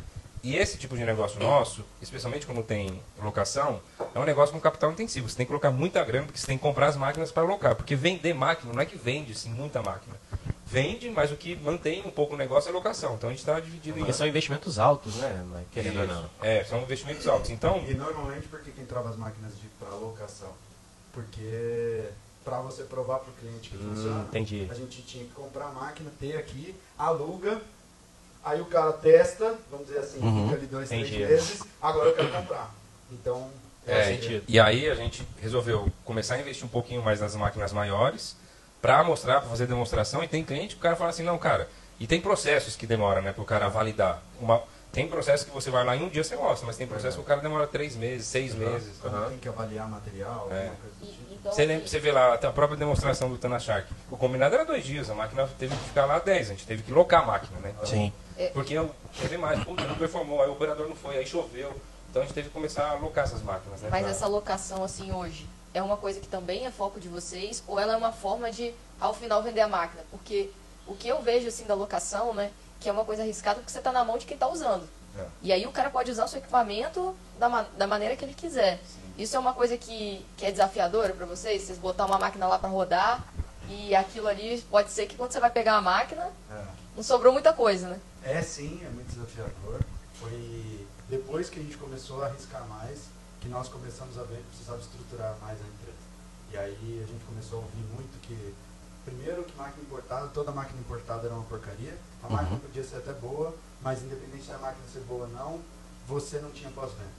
E 0.43 0.57
esse 0.57 0.77
tipo 0.77 0.97
de 0.97 1.05
negócio 1.05 1.39
nosso, 1.39 1.85
especialmente 2.01 2.45
quando 2.45 2.61
tem 2.61 2.99
locação, 3.17 3.79
é 4.13 4.19
um 4.19 4.25
negócio 4.25 4.53
com 4.53 4.59
capital 4.59 4.91
intensivo. 4.91 5.29
Você 5.29 5.37
tem 5.37 5.45
que 5.45 5.49
colocar 5.49 5.71
muita 5.71 6.03
grana, 6.03 6.25
porque 6.25 6.37
você 6.37 6.45
tem 6.47 6.57
que 6.57 6.61
comprar 6.61 6.87
as 6.87 6.97
máquinas 6.97 7.31
para 7.31 7.43
alocar. 7.43 7.75
Porque 7.75 7.95
vender 7.95 8.33
máquina 8.33 8.73
não 8.73 8.81
é 8.81 8.85
que 8.85 8.97
vende 8.97 9.33
sim, 9.33 9.49
muita 9.51 9.81
máquina. 9.81 10.17
Vende, 10.65 11.09
mas 11.09 11.31
o 11.31 11.37
que 11.37 11.55
mantém 11.55 12.05
um 12.05 12.11
pouco 12.11 12.33
o 12.33 12.37
negócio 12.37 12.67
é 12.67 12.71
a 12.71 12.73
locação. 12.75 13.13
Então 13.15 13.29
a 13.29 13.31
gente 13.31 13.39
está 13.39 13.57
dividido 13.59 13.97
em. 13.97 14.01
Porque 14.01 14.11
são 14.11 14.27
investimentos 14.27 14.77
altos, 14.77 15.15
né? 15.15 15.45
Mas 15.49 15.63
querendo 15.71 16.01
ou 16.01 16.07
não. 16.07 16.29
É, 16.41 16.63
são 16.65 16.81
investimentos 16.81 17.25
altos. 17.25 17.49
Então, 17.49 17.81
E 17.87 17.93
normalmente 17.93 18.47
por 18.49 18.59
que 18.61 18.71
que 18.71 18.81
entrava 18.81 19.09
as 19.09 19.15
máquinas 19.15 19.53
de 19.57 19.67
para 19.79 19.89
locação? 19.95 20.49
Porque 21.13 22.03
para 22.43 22.59
você 22.59 22.83
provar 22.83 23.19
para 23.19 23.29
o 23.31 23.33
cliente 23.35 23.69
que 23.69 23.77
Hum, 23.77 23.95
funciona, 23.95 24.23
entendi. 24.23 24.67
a 24.69 24.73
gente 24.73 25.01
tinha 25.03 25.23
que 25.23 25.31
comprar 25.31 25.67
a 25.67 25.71
máquina, 25.71 26.11
ter 26.19 26.35
aqui, 26.37 26.75
aluga, 26.97 27.61
aí 28.43 28.61
o 28.61 28.65
cara 28.65 28.91
testa, 28.93 29.55
vamos 29.71 29.87
dizer 29.87 29.99
assim, 29.99 30.19
Uhum. 30.19 30.45
fica 30.45 30.57
ali 30.57 30.67
dois, 30.67 30.91
Entendi. 30.91 31.15
três 31.15 31.29
meses, 31.29 31.63
agora 31.81 32.09
eu 32.09 32.15
quero 32.15 32.31
comprar. 32.31 32.73
Então, 33.11 33.49
É, 33.87 33.93
faz 33.95 34.07
sentido. 34.21 34.43
E 34.47 34.59
aí 34.59 34.89
a 34.89 34.95
gente 34.95 35.27
resolveu 35.41 35.87
começar 36.05 36.35
a 36.35 36.39
investir 36.39 36.65
um 36.65 36.69
pouquinho 36.69 37.01
mais 37.03 37.19
nas 37.21 37.35
máquinas 37.35 37.71
maiores 37.73 38.35
para 38.81 39.03
mostrar, 39.03 39.39
para 39.41 39.49
fazer 39.49 39.65
demonstração. 39.67 40.23
E 40.23 40.27
tem 40.27 40.43
cliente 40.43 40.75
que 40.75 40.79
o 40.79 40.83
cara 40.83 40.95
fala 40.95 41.09
assim, 41.09 41.23
não, 41.23 41.37
cara, 41.37 41.67
e 41.99 42.07
tem 42.07 42.19
processos 42.21 42.75
que 42.75 42.87
demoram, 42.87 43.21
né, 43.21 43.31
para 43.33 43.41
o 43.41 43.45
cara 43.45 43.67
validar. 43.69 44.21
Uma, 44.39 44.61
tem 44.91 45.07
processo 45.07 45.45
que 45.45 45.51
você 45.51 45.69
vai 45.69 45.83
lá 45.83 45.95
em 45.95 46.03
um 46.03 46.09
dia 46.09 46.23
você 46.23 46.35
mostra, 46.35 46.65
mas 46.67 46.77
tem 46.77 46.85
processo 46.87 47.17
que 47.17 47.23
o 47.23 47.25
cara 47.25 47.41
demora 47.41 47.65
três 47.67 47.95
meses, 47.95 48.25
seis 48.27 48.53
meses. 48.55 48.97
Quando 49.01 49.29
tem 49.29 49.37
que 49.37 49.49
avaliar 49.49 49.87
material, 49.89 50.47
É. 50.51 50.55
alguma 50.59 50.75
coisa 50.75 50.95
do 51.01 51.05
tipo. 51.07 51.33
Então, 51.33 51.51
Você, 51.51 51.65
lembra, 51.65 51.87
você 51.87 51.99
vê 51.99 52.11
lá 52.11 52.33
até 52.35 52.47
a 52.47 52.51
própria 52.51 52.77
demonstração 52.77 53.29
do 53.29 53.37
Tana 53.37 53.59
Shark. 53.59 53.87
O 54.09 54.15
combinado 54.15 54.55
era 54.55 54.63
dois 54.63 54.83
dias, 54.85 55.09
a 55.09 55.13
máquina 55.13 55.45
teve 55.59 55.75
que 55.75 55.83
ficar 55.85 56.05
lá 56.05 56.19
dez, 56.19 56.47
a 56.47 56.53
gente 56.53 56.65
teve 56.65 56.83
que 56.83 56.91
locar 56.91 57.23
a 57.23 57.25
máquina, 57.25 57.59
né? 57.59 57.71
Então, 57.75 57.85
Sim. 57.85 58.13
Porque 58.53 58.73
eu 58.73 58.93
teve 59.19 59.37
mais, 59.37 59.63
puta, 59.63 59.83
não 59.85 59.95
performou, 59.95 60.41
aí 60.41 60.49
o 60.49 60.53
operador 60.53 60.87
não 60.87 60.95
foi, 60.95 61.17
aí 61.17 61.25
choveu. 61.25 61.73
Então 62.09 62.21
a 62.21 62.25
gente 62.25 62.33
teve 62.35 62.47
que 62.49 62.53
começar 62.53 62.89
a 62.91 62.93
locar 62.93 63.23
essas 63.23 63.41
máquinas, 63.41 63.81
né? 63.81 63.89
Mas 63.91 64.01
pra- 64.01 64.11
essa 64.11 64.27
locação, 64.27 64.83
assim, 64.83 65.11
hoje, 65.11 65.47
é 65.73 65.81
uma 65.81 65.97
coisa 65.97 66.19
que 66.19 66.27
também 66.27 66.65
é 66.65 66.71
foco 66.71 66.99
de 66.99 67.07
vocês? 67.07 67.63
Ou 67.67 67.79
ela 67.79 67.93
é 67.93 67.97
uma 67.97 68.11
forma 68.11 68.51
de, 68.51 68.73
ao 68.99 69.13
final, 69.13 69.41
vender 69.41 69.61
a 69.61 69.67
máquina? 69.67 70.03
Porque 70.11 70.49
o 70.85 70.93
que 70.95 71.07
eu 71.07 71.21
vejo, 71.21 71.47
assim, 71.47 71.65
da 71.65 71.73
locação, 71.73 72.33
né, 72.33 72.51
que 72.79 72.87
é 72.89 72.91
uma 72.91 73.05
coisa 73.05 73.23
arriscada 73.23 73.55
porque 73.59 73.71
você 73.71 73.77
está 73.79 73.91
na 73.91 74.03
mão 74.03 74.17
de 74.17 74.25
quem 74.25 74.35
está 74.35 74.47
usando. 74.47 74.87
É. 75.17 75.25
E 75.41 75.53
aí 75.53 75.65
o 75.65 75.71
cara 75.71 75.89
pode 75.89 76.11
usar 76.11 76.25
o 76.25 76.27
seu 76.27 76.39
equipamento 76.39 77.15
da, 77.39 77.47
ma- 77.49 77.65
da 77.77 77.87
maneira 77.87 78.15
que 78.15 78.25
ele 78.25 78.33
quiser. 78.33 78.79
Isso 79.17 79.35
é 79.35 79.39
uma 79.39 79.53
coisa 79.53 79.77
que, 79.77 80.25
que 80.37 80.45
é 80.45 80.51
desafiadora 80.51 81.13
para 81.13 81.25
vocês? 81.25 81.61
Vocês 81.63 81.77
botar 81.77 82.05
uma 82.05 82.17
máquina 82.17 82.47
lá 82.47 82.57
para 82.59 82.67
rodar 82.69 83.23
e 83.69 83.95
aquilo 83.95 84.27
ali 84.27 84.59
pode 84.71 84.89
ser 84.91 85.05
que 85.07 85.15
quando 85.15 85.31
você 85.31 85.39
vai 85.39 85.49
pegar 85.51 85.75
a 85.75 85.81
máquina, 85.81 86.29
É. 86.51 86.63
não 86.95 87.03
sobrou 87.03 87.31
muita 87.31 87.53
coisa, 87.53 87.87
né? 87.89 87.99
É 88.23 88.41
sim, 88.41 88.81
é 88.85 88.89
muito 88.89 89.07
desafiador. 89.09 89.79
Foi 90.19 90.87
depois 91.09 91.49
que 91.49 91.59
a 91.59 91.63
gente 91.63 91.77
começou 91.77 92.23
a 92.23 92.27
arriscar 92.27 92.65
mais 92.67 93.05
que 93.41 93.49
nós 93.49 93.67
começamos 93.67 94.17
a 94.17 94.23
ver 94.23 94.37
que 94.37 94.43
precisava 94.49 94.79
estruturar 94.79 95.35
mais 95.41 95.59
a 95.59 95.63
empresa. 95.67 96.03
E 96.51 96.57
aí 96.57 97.01
a 97.03 97.07
gente 97.07 97.23
começou 97.25 97.59
a 97.59 97.61
ouvir 97.63 97.83
muito 97.93 98.19
que, 98.21 98.53
primeiro, 99.03 99.43
que 99.43 99.55
máquina 99.57 99.81
importada, 99.83 100.27
toda 100.27 100.51
máquina 100.51 100.79
importada 100.79 101.25
era 101.25 101.35
uma 101.35 101.43
porcaria. 101.43 101.97
A 102.21 102.27
Uhum. 102.27 102.33
máquina 102.33 102.59
podia 102.59 102.83
ser 102.83 102.97
até 102.97 103.11
boa, 103.13 103.53
mas 103.81 104.01
independente 104.03 104.47
da 104.47 104.57
máquina 104.59 104.85
ser 104.87 105.01
boa 105.01 105.25
ou 105.25 105.29
não, 105.29 105.59
você 106.07 106.39
não 106.39 106.51
tinha 106.51 106.69
pós-vendas. 106.71 107.11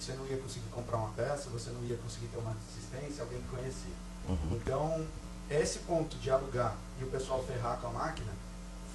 Você 0.00 0.12
não 0.14 0.26
ia 0.26 0.38
conseguir 0.38 0.68
comprar 0.70 0.96
uma 0.96 1.10
peça, 1.10 1.50
você 1.50 1.70
não 1.70 1.84
ia 1.84 1.98
conseguir 1.98 2.28
ter 2.28 2.38
uma 2.38 2.52
assistência, 2.52 3.22
alguém 3.22 3.40
que 3.42 3.48
conhecia. 3.48 3.94
Uhum. 4.26 4.48
Então, 4.52 5.06
esse 5.50 5.80
ponto 5.80 6.16
de 6.16 6.30
alugar 6.30 6.74
e 6.98 7.04
o 7.04 7.08
pessoal 7.08 7.44
ferrar 7.44 7.78
com 7.78 7.88
a 7.88 7.90
máquina 7.90 8.32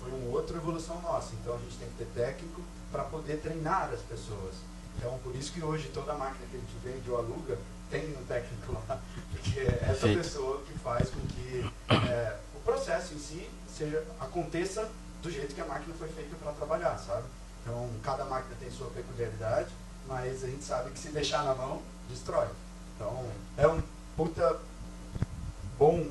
foi 0.02 0.12
uma 0.12 0.32
outra 0.32 0.58
evolução 0.58 1.00
nossa. 1.02 1.34
Então, 1.36 1.56
a 1.56 1.58
gente 1.60 1.78
tem 1.78 1.88
que 1.90 1.96
ter 1.96 2.08
técnico 2.20 2.62
para 2.92 3.04
poder 3.04 3.38
treinar 3.38 3.90
as 3.94 4.02
pessoas. 4.02 4.56
Então, 4.98 5.18
por 5.24 5.36
isso 5.36 5.54
que 5.54 5.64
hoje 5.64 5.90
toda 5.94 6.14
máquina 6.14 6.46
que 6.50 6.58
a 6.58 6.60
gente 6.60 6.76
vende 6.84 7.10
ou 7.10 7.18
aluga 7.18 7.58
tem 7.90 8.10
um 8.18 8.26
técnico 8.26 8.74
lá, 8.74 9.00
porque 9.32 9.60
é 9.60 9.80
essa 9.84 10.08
Perfeito. 10.08 10.18
pessoa 10.18 10.62
que 10.64 10.74
faz 10.80 11.10
com 11.10 11.20
que 11.28 11.72
é, 12.10 12.38
o 12.56 12.60
processo 12.60 13.14
em 13.14 13.20
si 13.20 13.50
seja, 13.68 14.04
aconteça 14.20 14.90
do 15.22 15.32
jeito 15.32 15.54
que 15.54 15.62
a 15.62 15.66
máquina 15.66 15.94
foi 15.98 16.08
feita 16.10 16.36
para 16.36 16.52
trabalhar, 16.54 16.98
sabe? 16.98 17.26
Então, 17.62 17.90
cada 18.04 18.26
máquina 18.26 18.56
tem 18.60 18.72
sua 18.72 18.88
peculiaridade, 18.88 19.70
mas 20.08 20.44
a 20.44 20.48
gente 20.48 20.64
sabe 20.64 20.92
que 20.92 21.00
se 21.00 21.10
deixar 21.10 21.44
na 21.44 21.54
mão, 21.54 21.82
destrói. 22.10 22.48
Então, 22.96 23.26
é 23.58 23.68
um 23.68 23.82
puta 24.18 24.60
bom, 25.78 26.08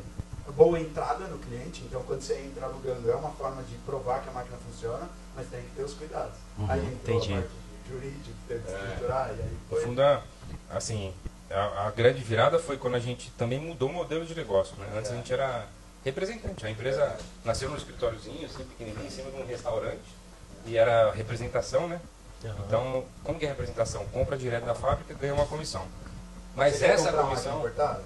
boa 0.61 0.79
entrada 0.79 1.27
no 1.27 1.39
cliente. 1.39 1.83
Então, 1.87 2.03
quando 2.03 2.21
você 2.21 2.35
entra 2.35 2.67
alugando, 2.67 3.11
é 3.11 3.15
uma 3.15 3.31
forma 3.31 3.63
de 3.63 3.75
provar 3.77 4.23
que 4.23 4.29
a 4.29 4.33
máquina 4.33 4.59
funciona, 4.59 5.09
mas 5.35 5.49
tem 5.49 5.63
que 5.63 5.71
ter 5.71 5.83
os 5.83 5.95
cuidados. 5.95 6.35
Uhum, 6.59 6.71
aí 6.71 6.81
entrou 6.81 7.17
entendi. 7.17 7.33
a 7.33 7.37
parte 7.37 7.53
teve 8.47 8.63
que 8.63 8.71
estruturar, 8.71 9.29
e 9.29 9.41
aí 9.41 9.59
No 9.71 9.95
foi. 9.95 10.21
assim, 10.71 11.15
a, 11.51 11.87
a 11.87 11.91
grande 11.91 12.23
virada 12.23 12.59
foi 12.59 12.77
quando 12.77 12.95
a 12.95 13.01
gente 13.01 13.31
também 13.33 13.59
mudou 13.59 13.89
o 13.89 13.93
modelo 13.93 14.27
de 14.27 14.35
negócio. 14.35 14.77
Né? 14.77 14.87
Antes 14.97 15.11
a 15.11 15.15
gente 15.15 15.33
era 15.33 15.67
representante. 16.05 16.67
A 16.67 16.71
empresa 16.71 17.17
nasceu 17.43 17.71
num 17.71 17.77
escritóriozinho, 17.77 18.45
assim, 18.45 18.63
pequenininho, 18.65 19.07
em 19.07 19.11
cima 19.11 19.31
de 19.31 19.41
um 19.41 19.47
restaurante. 19.47 20.15
E 20.67 20.77
era 20.77 21.11
representação, 21.13 21.89
né? 21.89 22.01
Então, 22.67 23.05
como 23.25 23.39
que 23.39 23.47
é 23.47 23.49
representação? 23.49 24.05
Compra 24.09 24.37
direto 24.37 24.67
da 24.67 24.75
fábrica 24.75 25.13
e 25.13 25.17
ganha 25.17 25.35
uma 25.35 25.47
comissão. 25.47 25.87
Mas 26.55 26.75
Você 26.75 26.87
quer 26.87 26.95
essa 26.95 27.13
comissão... 27.13 27.63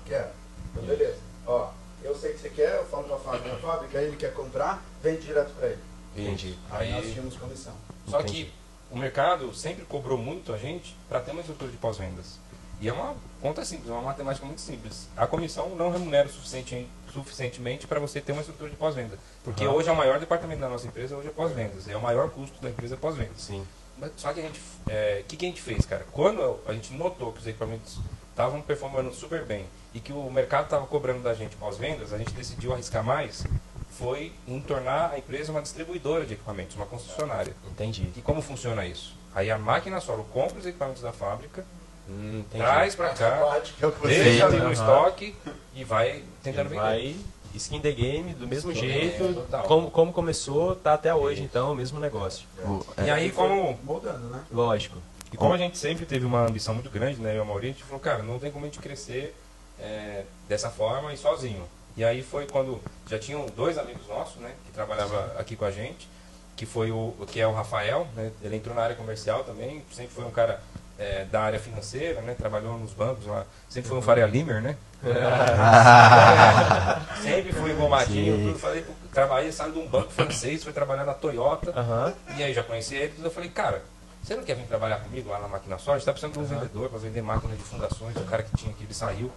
Quer? 0.07 0.33
Então, 0.73 0.85
beleza. 0.85 1.19
Ó, 1.47 1.71
eu 2.05 2.15
sei 2.15 2.33
que 2.33 2.39
você 2.41 2.51
quer, 2.51 2.77
eu 2.77 2.85
falo 2.87 3.05
com 3.05 3.15
a 3.15 3.19
fábrica, 3.19 3.55
a 3.55 3.59
fábrica, 3.59 3.99
ele 4.01 4.17
quer 4.17 4.33
comprar, 4.35 4.83
vende 5.03 5.23
direto 5.23 5.53
para 5.55 5.69
ele. 5.69 5.81
Entendi. 6.17 6.57
Aí, 6.71 6.93
nós 6.93 7.05
Aí, 7.05 7.13
tínhamos 7.13 7.37
comissão. 7.37 7.73
só 8.07 8.21
Entendi. 8.21 8.45
que 8.45 8.53
o 8.91 8.97
mercado 8.99 9.53
sempre 9.55 9.85
cobrou 9.85 10.17
muito 10.17 10.53
a 10.53 10.59
gente 10.59 10.95
para 11.09 11.21
ter 11.21 11.33
uma 11.33 11.41
estrutura 11.41 11.71
de 11.71 11.77
pós-vendas. 11.79 12.39
E 12.81 12.89
é 12.89 12.93
uma 12.93 13.17
conta 13.41 13.65
simples, 13.65 13.89
é 13.89 13.93
uma 13.93 14.03
matemática 14.03 14.45
muito 14.45 14.61
simples. 14.61 15.09
A 15.17 15.27
comissão 15.27 15.71
não 15.71 15.91
remunera 15.91 16.29
o 16.29 16.31
suficiente, 16.31 16.87
suficientemente 17.13 17.87
para 17.87 17.99
você 17.99 18.21
ter 18.21 18.33
uma 18.33 18.43
estrutura 18.43 18.69
de 18.69 18.77
pós-venda. 18.77 19.19
Porque 19.43 19.65
Aham. 19.65 19.73
hoje 19.75 19.89
é 19.89 19.93
o 19.93 19.97
maior 19.97 20.21
departamento 20.21 20.61
da 20.61 20.69
nossa 20.69 20.87
empresa, 20.87 21.17
hoje 21.17 21.29
é 21.29 21.31
pós-vendas. 21.31 21.89
É 21.89 21.97
o 21.97 22.01
maior 22.03 22.29
custo 22.31 22.61
da 22.61 22.69
empresa 22.69 22.95
é 22.95 22.99
pós-vendas. 22.99 23.41
Sim. 23.41 23.67
Mas 23.97 24.11
Só 24.17 24.33
que 24.33 24.41
a 24.41 24.43
gente. 24.43 24.59
O 24.61 25.25
que, 25.27 25.37
que 25.37 25.47
a 25.47 25.49
gente 25.49 25.63
fez, 25.63 25.87
cara? 25.87 26.05
Quando 26.13 26.59
a 26.67 26.73
gente 26.73 26.93
notou 26.93 27.33
que 27.33 27.39
os 27.41 27.47
equipamentos 27.47 27.99
estavam 28.35 28.61
performando 28.61 29.15
super 29.15 29.45
bem 29.45 29.65
e 29.95 30.01
que 30.01 30.13
o 30.13 30.29
mercado 30.29 30.65
estava 30.65 30.85
cobrando 30.87 31.23
da 31.23 31.33
gente 31.35 31.55
pós-vendas, 31.55 32.13
a 32.13 32.19
gente 32.19 32.33
decidiu 32.33 32.73
arriscar 32.73 33.05
mais. 33.05 33.47
Foi 33.93 34.33
em 34.49 34.61
tornar 34.61 35.13
a 35.13 35.19
empresa 35.19 35.53
uma 35.53 35.63
distribuidora 35.63 36.27
de 36.27 36.35
equipamentos, 36.35 36.75
uma 36.75 36.85
concessionária. 36.85 37.55
Entendi. 37.71 38.11
E 38.17 38.21
como 38.21 38.43
funciona 38.43 38.85
isso? 38.85 39.15
Aí 39.33 39.53
a 39.53 39.57
máquina 39.59 40.01
solo 40.01 40.25
compra 40.33 40.59
os 40.59 40.67
equipamentos 40.67 41.01
da 41.03 41.13
fábrica, 41.13 41.65
Hum, 42.07 42.45
traz 42.51 42.95
para 42.95 43.11
cá, 43.15 43.57
é 43.81 44.07
deixa 44.07 44.45
ali 44.45 44.59
no 44.59 44.65
aham. 44.65 44.73
estoque 44.73 45.35
e 45.75 45.85
vai 45.85 46.23
tentando 46.43 46.69
vender. 46.69 46.83
Vai 46.83 47.17
skin 47.55 47.81
the 47.81 47.93
game 47.93 48.35
do 48.35 48.47
mesmo 48.47 48.75
jeito. 48.75 49.47
como, 49.67 49.91
como 49.91 50.13
começou, 50.13 50.75
tá 50.77 50.93
até 50.95 51.15
hoje, 51.15 51.41
então, 51.43 51.73
o 51.73 51.75
mesmo 51.75 51.99
negócio. 51.99 52.47
O- 52.63 52.85
E 52.99 53.09
é, 53.09 53.11
aí, 53.13 53.31
como 53.33 53.79
Moldando, 53.85 54.27
né? 54.29 54.43
Lógico. 54.53 54.99
E 55.35 55.37
como 55.37 55.53
a 55.53 55.59
gente 55.59 55.77
sempre 55.77 56.07
teve 56.07 56.25
uma 56.25 56.47
ambição 56.47 56.75
muito 56.75 56.89
grande, 56.89 57.21
né, 57.21 57.33
eu 57.33 57.39
e 57.39 57.41
a 57.41 57.45
Maurício, 57.45 57.71
a 57.71 57.79
gente 57.79 57.85
falou, 57.85 57.99
cara, 57.99 58.23
não 58.23 58.39
tem 58.39 58.53
como 58.53 58.67
a 58.67 58.69
gente 58.69 58.79
crescer 58.79 59.35
é, 59.81 60.23
dessa 60.49 60.71
forma 60.71 61.13
e 61.13 61.17
sozinho. 61.17 61.65
E 61.97 62.05
aí 62.05 62.23
foi 62.23 62.47
quando 62.47 62.81
já 63.09 63.19
tinham 63.19 63.45
dois 63.57 63.77
amigos 63.77 64.07
nossos, 64.07 64.37
né, 64.37 64.53
que 64.65 64.71
trabalhavam 64.71 65.19
aqui 65.37 65.57
com 65.57 65.65
a 65.65 65.73
gente, 65.73 66.09
que 66.57 66.65
foi 66.65 66.93
o 66.93 67.13
que 67.27 67.41
é 67.41 67.47
o 67.49 67.53
Rafael, 67.53 68.07
né, 68.15 68.31
ele 68.43 68.55
entrou 68.55 68.77
na 68.77 68.83
área 68.83 68.95
comercial 68.95 69.43
também, 69.43 69.85
sempre 69.91 70.15
foi 70.15 70.25
um 70.25 70.31
cara 70.31 70.63
é, 70.97 71.25
da 71.25 71.43
área 71.43 71.59
financeira, 71.59 72.21
né, 72.21 72.37
trabalhou 72.39 72.79
nos 72.79 72.93
bancos 72.93 73.27
lá, 73.27 73.45
sempre 73.69 73.89
foi 73.89 73.99
um 73.99 74.03
Faria 74.03 74.27
Limer, 74.27 74.63
né? 74.63 74.77
É, 75.05 75.11
sempre 77.21 77.53
fui 77.53 77.73
engomadinho, 77.73 78.37
tudo, 78.37 78.59
falei, 78.59 78.83
trabalhei, 79.13 79.53
saiu 79.53 79.73
de 79.73 79.79
um 79.81 79.87
banco 79.87 80.11
francês, 80.11 80.65
foi 80.65 80.73
trabalhar 80.73 81.05
na 81.05 81.13
Toyota, 81.13 81.79
Aham. 81.79 82.15
e 82.39 82.43
aí 82.43 82.55
já 82.55 82.63
conheci 82.63 82.95
ele, 82.95 83.13
eu 83.23 83.31
falei, 83.31 83.51
cara, 83.51 83.83
você 84.25 84.37
não 84.37 84.43
quer 84.43 84.57
vir 84.57 84.67
trabalhar 84.67 85.01
comigo 85.01 85.29
lá 85.29 85.39
na 85.39 85.49
máquina 85.49 85.77
só? 85.77 85.93
A 85.93 85.99
gente 85.99 86.07
tá 86.07 86.13
precisando 86.13 86.33
de 86.33 86.39
um 86.39 86.45
vendedor 86.45 86.89
para 86.89 86.99
vender 86.99 87.21
máquina 87.21 87.55
de 87.55 87.63
fundações, 87.63 88.17
o 88.17 88.25
cara 88.25 88.43
que 88.43 88.57
tinha 88.57 88.73
aqui, 88.73 88.85
ele 88.85 88.95
saiu. 88.95 89.31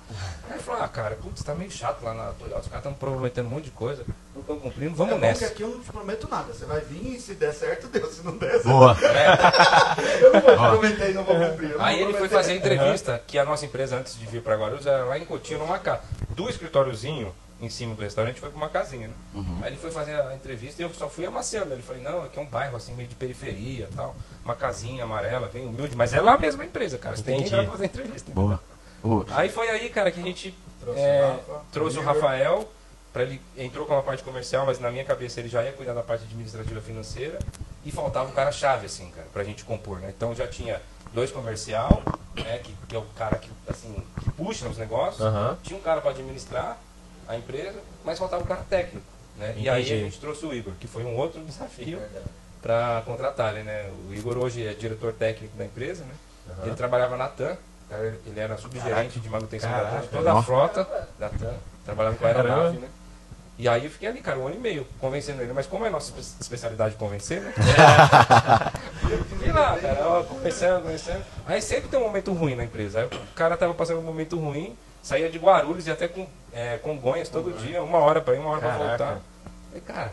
Aí 0.46 0.54
ele 0.54 0.60
falou, 0.64 0.82
ah, 0.82 0.88
cara, 0.88 1.16
putz, 1.16 1.44
tá 1.44 1.54
meio 1.54 1.70
chato 1.70 2.02
lá 2.04 2.14
na 2.14 2.32
Toyota, 2.32 2.62
os 2.62 2.68
caras 2.68 2.86
estão 2.86 2.94
prometendo 2.94 3.48
um 3.48 3.50
monte 3.50 3.66
de 3.66 3.72
coisa, 3.72 4.06
não 4.34 4.42
estão 4.42 4.58
cumprindo, 4.58 4.96
vamos 4.96 5.16
é 5.16 5.18
nessa. 5.18 5.48
aqui 5.48 5.62
eu 5.62 5.70
não 5.70 5.82
te 5.82 5.92
prometo 5.92 6.30
nada. 6.30 6.54
Você 6.54 6.66
vai 6.66 6.80
vir 6.80 7.16
e 7.16 7.20
se 7.20 7.34
der 7.36 7.54
certo, 7.54 7.88
deu. 7.92 8.10
Se 8.10 8.24
não 8.24 8.38
der, 8.38 8.64
Boa. 8.64 8.96
eu 10.22 10.34
não 10.34 10.40
vou 10.40 10.52
te 10.52 10.58
prometer 10.58 11.10
e 11.10 11.14
não 11.14 11.24
vou 11.26 11.36
cumprir. 11.36 11.70
não 11.76 11.84
Aí 11.86 12.00
vou 12.00 12.10
ele 12.10 12.18
foi 12.18 12.30
fazer 12.30 12.54
a 12.54 12.56
entrevista, 12.56 13.22
que 13.28 13.38
a 13.38 13.44
nossa 13.44 13.66
empresa, 13.66 13.98
antes 13.98 14.18
de 14.18 14.26
vir 14.26 14.42
para 14.42 14.56
Guarulhos, 14.56 14.86
era 14.88 15.04
lá 15.04 15.18
em 15.18 15.26
Cotinho, 15.26 15.60
numa 15.60 15.80
casa. 15.80 16.02
Do 16.30 16.50
escritóriozinho, 16.50 17.36
em 17.60 17.70
cima 17.70 17.96
do 17.96 18.02
restaurante, 18.02 18.40
foi 18.40 18.50
para 18.50 18.58
uma 18.58 18.70
casinha, 18.70 19.08
né? 19.08 19.14
Aí 19.62 19.70
ele 19.72 19.78
foi 19.78 19.90
fazer 19.90 20.20
a 20.20 20.36
entrevista 20.36 20.82
e 20.82 20.86
eu 20.86 20.94
só 20.94 21.10
fui 21.10 21.26
amaciando. 21.26 21.74
Ele 21.74 21.82
falou, 21.82 22.02
não, 22.04 22.24
aqui 22.24 22.38
é 22.38 22.42
um 22.42 22.46
bairro 22.46 22.78
assim, 22.78 22.94
meio 22.94 23.10
de 23.10 23.16
periferia 23.16 23.90
tal. 23.96 24.16
Uma 24.46 24.56
casinha 24.56 25.04
amarela, 25.04 25.48
bem 25.48 25.66
humilde, 25.66 25.96
mas 25.96 26.14
é 26.14 26.22
lá 26.22 26.36
a 26.36 26.38
mesma 26.38 26.64
empresa, 26.64 26.98
cara. 26.98 27.16
Você 27.16 27.24
tem 27.24 27.44
que 27.44 27.54
ir 27.54 27.56
lá 27.56 27.66
fazer 27.66 27.84
a 27.84 27.88
entrevista. 27.88 28.32
Boa. 28.32 28.60
Aí 29.32 29.50
foi 29.50 29.70
aí, 29.70 29.90
cara, 29.90 30.12
que 30.12 30.20
a 30.20 30.24
gente 30.24 30.54
Trouxe 30.80 31.02
é, 31.02 31.22
o 31.22 31.30
Rafa, 31.30 31.66
trouxe 31.72 32.00
o. 32.00 32.02
Rafael, 32.02 32.70
para 33.12 33.24
ele 33.24 33.42
entrou 33.58 33.86
com 33.86 33.98
a 33.98 34.02
parte 34.02 34.24
comercial, 34.24 34.66
mas 34.66 34.80
na 34.80 34.92
minha 34.92 35.04
cabeça 35.04 35.40
ele 35.40 35.50
já 35.50 35.64
ia 35.64 35.74
cuidar 35.74 35.94
da 35.94 36.04
parte 36.04 36.24
administrativa 36.24 36.80
financeira 36.82 37.40
e 37.86 37.92
faltava 37.92 38.30
um 38.30 38.34
cara 38.34 38.52
chave 38.52 38.86
assim, 38.86 39.10
cara, 39.12 39.28
pra 39.34 39.44
gente 39.44 39.64
compor, 39.64 40.00
né? 40.00 40.14
Então 40.16 40.34
já 40.34 40.48
tinha 40.48 40.82
dois 41.14 41.32
comercial, 41.32 42.02
né, 42.36 42.60
que, 42.60 42.74
que 42.88 42.96
é 42.96 43.00
o 43.00 43.06
cara 43.18 43.38
que 43.38 43.50
assim, 43.68 43.96
que 44.22 44.32
puxa 44.32 44.68
os 44.68 44.78
negócios. 44.78 45.22
Aham. 45.22 45.58
Tinha 45.64 45.78
um 45.78 45.82
cara 45.82 46.00
para 46.00 46.12
administrar 46.12 46.78
a 47.28 47.36
empresa, 47.36 47.80
mas 48.06 48.18
faltava 48.20 48.44
um 48.44 48.46
cara 48.46 48.64
técnico, 48.70 49.06
né? 49.38 49.54
E 49.58 49.70
aí 49.70 49.82
a 49.84 49.86
gente 49.98 50.20
trouxe 50.20 50.46
o 50.46 50.54
Igor, 50.54 50.74
que 50.80 50.88
foi 50.88 51.04
um 51.04 51.16
outro 51.16 51.42
desafio 51.42 52.00
para 52.62 53.02
contratar 53.06 53.54
ele, 53.56 53.64
né? 53.64 53.90
O 54.10 54.14
Igor 54.14 54.38
hoje 54.38 54.66
é 54.66 54.74
diretor 54.74 55.14
técnico 55.14 55.56
da 55.58 55.66
empresa, 55.66 56.04
né? 56.04 56.14
Ele 56.66 56.76
trabalhava 56.76 57.18
na 57.18 57.28
TAM, 57.28 57.58
cara, 57.90 58.18
ele 58.26 58.40
era 58.40 58.58
subgerente 58.58 59.20
de 59.20 59.30
manutenção 59.30 59.70
da 59.70 59.78
TAM, 59.78 59.84
Caraca. 59.90 60.02
de 60.04 60.08
toda 60.10 60.34
a 60.34 60.42
frota 60.44 61.08
da 61.20 61.30
TAM, 61.30 61.54
trabalhava 61.86 62.16
com 62.16 62.24
Caramba. 62.24 62.50
aeronave, 62.50 62.78
né? 62.80 62.88
E 63.60 63.68
aí 63.68 63.86
eu 63.86 63.90
fiquei 63.90 64.08
ali, 64.08 64.22
cara, 64.22 64.38
um 64.38 64.46
ano 64.46 64.56
e 64.56 64.60
meio, 64.60 64.86
convencendo 65.00 65.42
ele. 65.42 65.52
Mas 65.52 65.66
como 65.66 65.84
é 65.84 65.90
nossa 65.90 66.12
espe- 66.20 66.38
especialidade 66.40 66.94
convencer, 66.96 67.42
né? 67.42 67.52
Fiquei 69.30 69.52
lá, 69.52 69.76
cara, 69.78 70.08
ó, 70.08 70.24
conversando, 70.24 70.84
conversando. 70.84 71.24
Aí 71.46 71.60
sempre 71.62 71.90
tem 71.90 72.00
um 72.00 72.04
momento 72.04 72.32
ruim 72.34 72.56
na 72.56 72.64
empresa. 72.64 73.00
Aí 73.00 73.06
o 73.06 73.34
cara 73.36 73.58
tava 73.58 73.74
passando 73.74 74.00
um 74.00 74.04
momento 74.04 74.38
ruim, 74.40 74.78
saía 75.08 75.30
de 75.30 75.38
Guarulhos 75.38 75.88
e 75.88 75.92
até 75.92 76.08
com 76.08 76.28
é, 76.52 76.78
Congonhas 76.80 77.30
todo 77.30 77.52
dia, 77.58 77.82
uma 77.82 78.00
hora 78.00 78.20
pra 78.20 78.36
ir, 78.36 78.40
uma 78.40 78.50
hora 78.50 78.60
pra 78.60 78.70
Caraca. 78.72 78.88
voltar. 79.06 79.20
Falei, 79.70 79.82
cara, 79.86 80.12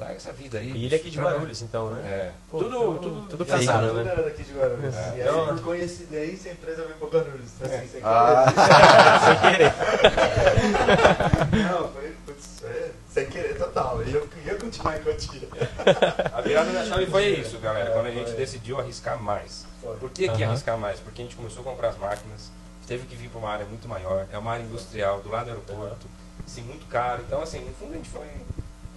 larga 0.00 0.14
essa 0.16 0.32
vida 0.32 0.58
aí. 0.58 0.72
E 0.72 0.84
ele 0.86 0.94
é 0.94 0.98
aqui 0.98 1.10
de. 1.10 1.18
Guarulhos, 1.20 1.62
então, 1.62 1.90
né? 1.90 2.02
É. 2.08 2.30
Pô, 2.50 2.58
tudo, 2.58 2.76
então, 2.76 2.98
tudo, 2.98 3.28
tudo 3.28 3.46
casado, 3.46 3.88
tudo 3.88 4.02
né? 4.02 4.10
era 4.12 4.22
daqui 4.24 4.42
de 4.42 4.52
Guarulhos. 4.52 4.94
É. 4.96 4.98
E 4.98 5.02
aí, 5.12 5.20
Então- 5.20 5.46
por 5.46 5.60
coincidência, 5.62 6.50
a 6.50 6.54
empresa 6.54 6.82
veio 6.84 6.94
pra 6.96 7.08
Guarulhos. 7.20 7.50
Assim, 7.62 7.86
sem 7.92 8.00
Ah. 8.04 8.46
Sem 9.26 9.50
querer. 9.52 9.72
querer. 9.72 11.64
Não, 11.70 11.88
foi 11.88 12.14
putz, 12.26 12.62
é, 12.64 12.90
sem 13.08 13.26
querer 13.26 13.56
total. 13.56 14.02
E 14.04 14.12
eu 14.12 14.28
ia 14.44 14.54
continuar 14.56 14.98
em 14.98 15.02
Cotia. 15.02 15.48
A 16.32 16.40
virada 16.40 16.72
da 16.72 16.84
chave 16.84 17.06
foi 17.06 17.26
isso, 17.40 17.58
galera, 17.58 17.90
quando 17.92 18.06
a 18.06 18.10
gente 18.10 18.32
decidiu 18.32 18.80
arriscar 18.80 19.22
mais. 19.22 19.64
Foi. 19.80 19.96
Por 19.98 20.10
que, 20.10 20.28
que 20.28 20.42
arriscar 20.42 20.76
mais? 20.76 20.98
Porque 21.00 21.22
a 21.22 21.24
gente 21.24 21.36
começou 21.36 21.60
a 21.60 21.64
comprar 21.64 21.88
as 21.90 21.98
máquinas, 21.98 22.50
teve 22.86 23.06
que 23.06 23.16
vir 23.16 23.28
para 23.28 23.38
uma 23.38 23.50
área 23.50 23.66
muito 23.66 23.88
maior, 23.88 24.26
é 24.30 24.38
uma 24.38 24.52
área 24.52 24.62
industrial, 24.64 25.20
do 25.20 25.28
lado 25.30 25.46
do 25.46 25.50
aeroporto, 25.50 26.06
assim, 26.46 26.62
muito 26.62 26.86
caro. 26.88 27.22
Então, 27.26 27.42
assim, 27.42 27.64
no 27.64 27.72
fundo 27.74 27.92
a 27.92 27.96
gente 27.96 28.08
foi 28.08 28.26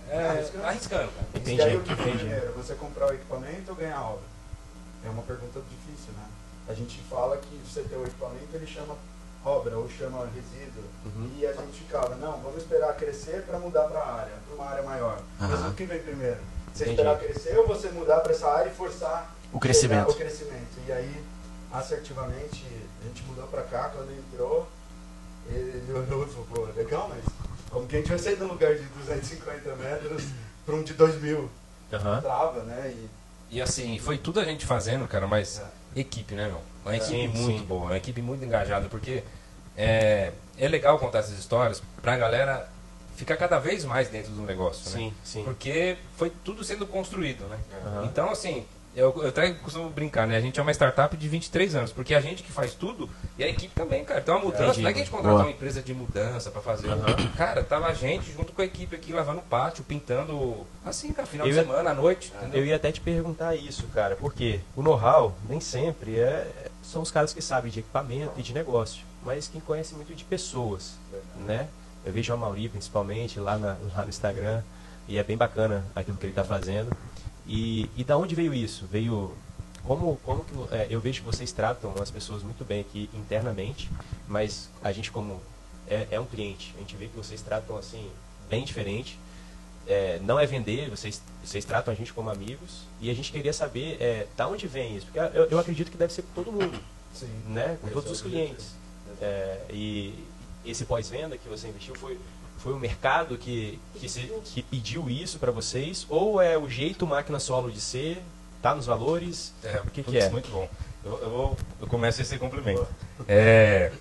é, 0.09 0.27
Arriscando. 0.27 0.65
arriscando, 0.65 1.11
cara. 1.11 1.27
Entendi, 1.35 1.61
e 1.61 1.63
aí 1.63 1.77
o 1.77 1.81
que 1.83 1.93
vem 1.93 2.07
entendi. 2.07 2.17
primeiro? 2.25 2.53
Você 2.53 2.73
comprar 2.75 3.07
o 3.07 3.13
equipamento 3.13 3.69
ou 3.69 3.75
ganhar 3.75 3.97
a 3.97 4.09
obra? 4.09 4.25
É 5.05 5.09
uma 5.09 5.21
pergunta 5.21 5.61
difícil, 5.61 6.13
né? 6.13 6.25
A 6.67 6.73
gente 6.73 6.99
fala 7.09 7.37
que 7.37 7.61
você 7.67 7.81
ter 7.83 7.95
o 7.95 8.03
equipamento, 8.03 8.47
ele 8.53 8.67
chama 8.67 8.95
obra 9.45 9.77
ou 9.77 9.89
chama 9.89 10.27
resíduo. 10.35 10.83
Uhum. 11.05 11.31
E 11.37 11.45
a 11.45 11.53
gente 11.53 11.79
ficava, 11.79 12.15
não, 12.15 12.39
vamos 12.41 12.57
esperar 12.57 12.95
crescer 12.95 13.43
para 13.43 13.59
mudar 13.59 13.83
para 13.83 13.99
a 13.99 14.13
área, 14.15 14.33
para 14.47 14.55
uma 14.55 14.65
área 14.69 14.83
maior. 14.83 15.21
Mas 15.39 15.51
Aham. 15.51 15.69
o 15.69 15.73
que 15.73 15.85
vem 15.85 15.99
primeiro? 15.99 16.39
Você 16.73 16.83
Entendi. 16.83 17.01
esperar 17.01 17.19
crescer 17.19 17.57
ou 17.57 17.67
você 17.67 17.89
mudar 17.89 18.19
para 18.21 18.31
essa 18.31 18.47
área 18.49 18.69
e 18.69 18.73
forçar 18.73 19.33
O 19.53 19.59
crescimento. 19.59 20.11
O 20.11 20.15
crescimento. 20.15 20.79
E 20.87 20.91
aí, 20.91 21.23
assertivamente, 21.71 22.65
a 23.01 23.07
gente 23.07 23.23
mudou 23.23 23.47
para 23.47 23.63
cá, 23.63 23.89
quando 23.89 24.11
entrou, 24.11 24.67
ele 25.47 25.91
olhou 25.93 26.25
e 26.25 26.29
falou, 26.29 26.47
pô, 26.53 26.61
legal, 26.75 27.09
mas 27.09 27.23
como 27.69 27.87
que 27.87 27.95
a 27.95 27.99
gente 27.99 28.09
vai 28.09 28.19
sair 28.19 28.35
de 28.35 28.43
um 28.43 28.47
lugar 28.47 28.75
de 28.75 28.83
250 28.83 29.75
metros 29.75 30.23
para 30.65 30.75
um 30.75 30.83
de 30.83 30.93
2 30.93 31.21
mil? 31.21 31.49
Aham. 31.91 32.21
Trava, 32.21 32.63
né? 32.63 32.93
E 32.95 33.55
E 33.57 33.61
assim, 33.61 33.97
foi 33.99 34.17
tudo 34.17 34.39
a 34.39 34.43
gente 34.45 34.65
fazendo, 34.65 35.07
cara, 35.07 35.27
mas 35.27 35.61
equipe, 35.95 36.35
né, 36.35 36.47
meu? 36.47 36.61
Uma 36.85 36.95
equipe 36.95 37.11
Sim, 37.11 37.27
muito 37.27 37.59
sim. 37.59 37.65
boa, 37.65 37.85
uma 37.85 37.97
equipe 37.97 38.21
muito 38.21 38.43
engajada, 38.45 38.87
porque 38.89 39.23
é, 39.75 40.31
é 40.57 40.67
legal 40.67 40.97
contar 40.99 41.19
essas 41.19 41.37
histórias 41.37 41.81
pra 42.01 42.17
galera 42.17 42.69
ficar 43.15 43.35
cada 43.35 43.59
vez 43.59 43.83
mais 43.83 44.07
dentro 44.07 44.31
do 44.31 44.41
negócio, 44.43 44.89
né? 44.91 44.97
Sim, 44.97 45.13
sim. 45.23 45.43
Porque 45.43 45.97
foi 46.15 46.31
tudo 46.43 46.63
sendo 46.63 46.87
construído, 46.87 47.45
né? 47.47 47.59
Aham. 47.85 48.05
Então, 48.05 48.29
assim, 48.29 48.65
eu, 48.95 49.13
eu 49.21 49.29
até 49.29 49.51
costumo 49.53 49.89
brincar, 49.89 50.27
né? 50.27 50.35
A 50.35 50.41
gente 50.41 50.59
é 50.59 50.63
uma 50.63 50.71
startup 50.71 51.15
de 51.15 51.27
23 51.29 51.75
anos, 51.75 51.91
porque 51.91 52.13
a 52.15 52.19
gente 52.21 52.43
que 52.43 52.51
faz 52.51 52.73
tudo 52.73 53.09
e 53.37 53.43
a 53.43 53.47
equipe 53.47 53.73
também, 53.73 54.03
cara. 54.03 54.19
Então 54.19 54.37
a 54.37 54.39
mudança, 54.39 54.79
não 54.81 54.89
é 54.89 54.93
que 54.93 54.99
a 54.99 55.03
gente 55.03 55.11
contratou 55.11 55.39
uma 55.41 55.51
empresa 55.51 55.81
de 55.81 55.93
mudança 55.93 56.49
pra 56.51 56.61
fazer. 56.61 56.89
Aham. 56.89 57.31
Cara, 57.37 57.63
tava 57.63 57.87
a 57.87 57.93
gente 57.93 58.31
junto 58.31 58.51
com 58.51 58.61
a 58.61 58.65
equipe 58.65 58.95
aqui 58.95 59.13
lavando 59.13 59.39
o 59.39 59.43
pátio, 59.43 59.83
pintando, 59.83 60.65
assim, 60.85 61.13
cara, 61.13 61.27
final 61.27 61.45
Eu 61.47 61.51
de 61.53 61.57
ia- 61.57 61.63
semana, 61.63 61.91
à 61.91 61.93
noite, 61.93 62.33
entendeu? 62.35 62.59
Eu 62.61 62.65
ia 62.65 62.75
até 62.75 62.91
te 62.91 62.99
perguntar 62.99 63.55
isso, 63.55 63.83
cara, 63.93 64.15
porque 64.15 64.59
o 64.75 64.81
know-how 64.81 65.35
nem 65.47 65.59
sempre 65.61 66.19
é, 66.19 66.47
são 66.81 67.01
os 67.01 67.11
caras 67.11 67.31
que 67.33 67.41
sabem 67.41 67.71
de 67.71 67.79
equipamento 67.79 68.33
e 68.37 68.41
de 68.41 68.53
negócio, 68.53 69.03
mas 69.23 69.47
quem 69.47 69.61
conhece 69.61 69.93
muito 69.93 70.13
de 70.15 70.23
pessoas, 70.23 70.93
né? 71.45 71.67
Eu 72.05 72.11
vejo 72.13 72.33
o 72.33 72.37
Mauri 72.37 72.67
principalmente 72.69 73.39
lá, 73.39 73.57
na- 73.57 73.75
lá 73.95 74.03
no 74.03 74.09
Instagram 74.09 74.61
e 75.07 75.17
é 75.17 75.23
bem 75.23 75.35
bacana 75.37 75.85
aquilo 75.95 76.17
que 76.17 76.25
ele 76.25 76.31
está 76.31 76.43
fazendo. 76.43 76.89
E, 77.49 77.89
e 77.97 78.03
da 78.03 78.17
onde 78.17 78.35
veio 78.35 78.53
isso? 78.53 78.85
Veio 78.85 79.35
como 79.83 80.17
como 80.23 80.45
que 80.45 80.75
é, 80.75 80.87
eu 80.89 81.01
vejo 81.01 81.21
que 81.21 81.25
vocês 81.25 81.51
tratam 81.51 81.93
as 81.99 82.11
pessoas 82.11 82.43
muito 82.43 82.63
bem 82.63 82.79
aqui 82.81 83.09
internamente, 83.13 83.89
mas 84.27 84.69
a 84.83 84.91
gente 84.91 85.11
como 85.11 85.41
é, 85.87 86.07
é 86.11 86.19
um 86.19 86.25
cliente, 86.25 86.73
a 86.77 86.79
gente 86.79 86.95
vê 86.95 87.07
que 87.07 87.17
vocês 87.17 87.41
tratam 87.41 87.75
assim 87.75 88.07
bem 88.49 88.63
diferente 88.63 89.17
é, 89.89 90.19
não 90.21 90.39
é 90.39 90.45
vender, 90.45 90.87
vocês, 90.87 91.19
vocês 91.43 91.65
tratam 91.65 91.91
a 91.91 91.97
gente 91.97 92.13
como 92.13 92.29
amigos 92.29 92.83
e 93.01 93.09
a 93.09 93.13
gente 93.13 93.31
queria 93.31 93.51
saber 93.51 93.97
é, 93.99 94.27
da 94.37 94.47
onde 94.47 94.67
vem 94.67 94.95
isso, 94.95 95.07
porque 95.07 95.19
eu, 95.19 95.45
eu 95.45 95.59
acredito 95.59 95.89
que 95.89 95.97
deve 95.97 96.13
ser 96.13 96.21
com 96.21 96.43
todo 96.43 96.51
mundo, 96.51 96.79
sim. 97.11 97.27
né? 97.47 97.75
com 97.81 97.89
todos 97.89 98.07
é 98.07 98.13
os 98.13 98.21
objetivo. 98.21 98.45
clientes. 98.45 98.75
É, 99.19 99.61
e 99.71 100.13
esse 100.63 100.85
pós-venda 100.85 101.37
que 101.39 101.49
você 101.49 101.67
investiu 101.67 101.95
foi 101.95 102.19
Foi 102.59 102.73
o 102.73 102.79
mercado 102.79 103.37
que, 103.37 103.79
que, 103.95 104.07
se- 104.09 104.31
que 104.45 104.61
pediu 104.61 105.09
isso 105.09 105.39
para 105.39 105.51
vocês? 105.51 106.05
Ou 106.09 106.41
é 106.41 106.57
o 106.57 106.69
jeito 106.69 107.07
máquina 107.07 107.39
solo 107.39 107.71
de 107.71 107.79
ser? 107.81 108.21
Tá 108.61 108.75
nos 108.75 108.85
valores? 108.85 109.53
É, 109.63 109.79
O 109.79 109.89
que, 109.89 110.03
que 110.03 110.17
é? 110.17 110.29
Muito 110.29 110.49
bom. 110.51 110.67
Eu, 111.05 111.17
eu, 111.21 111.29
vou, 111.29 111.57
eu 111.79 111.87
começo 111.87 112.21
esse 112.21 112.37
complemento. 112.37 112.85
É, 113.27 113.91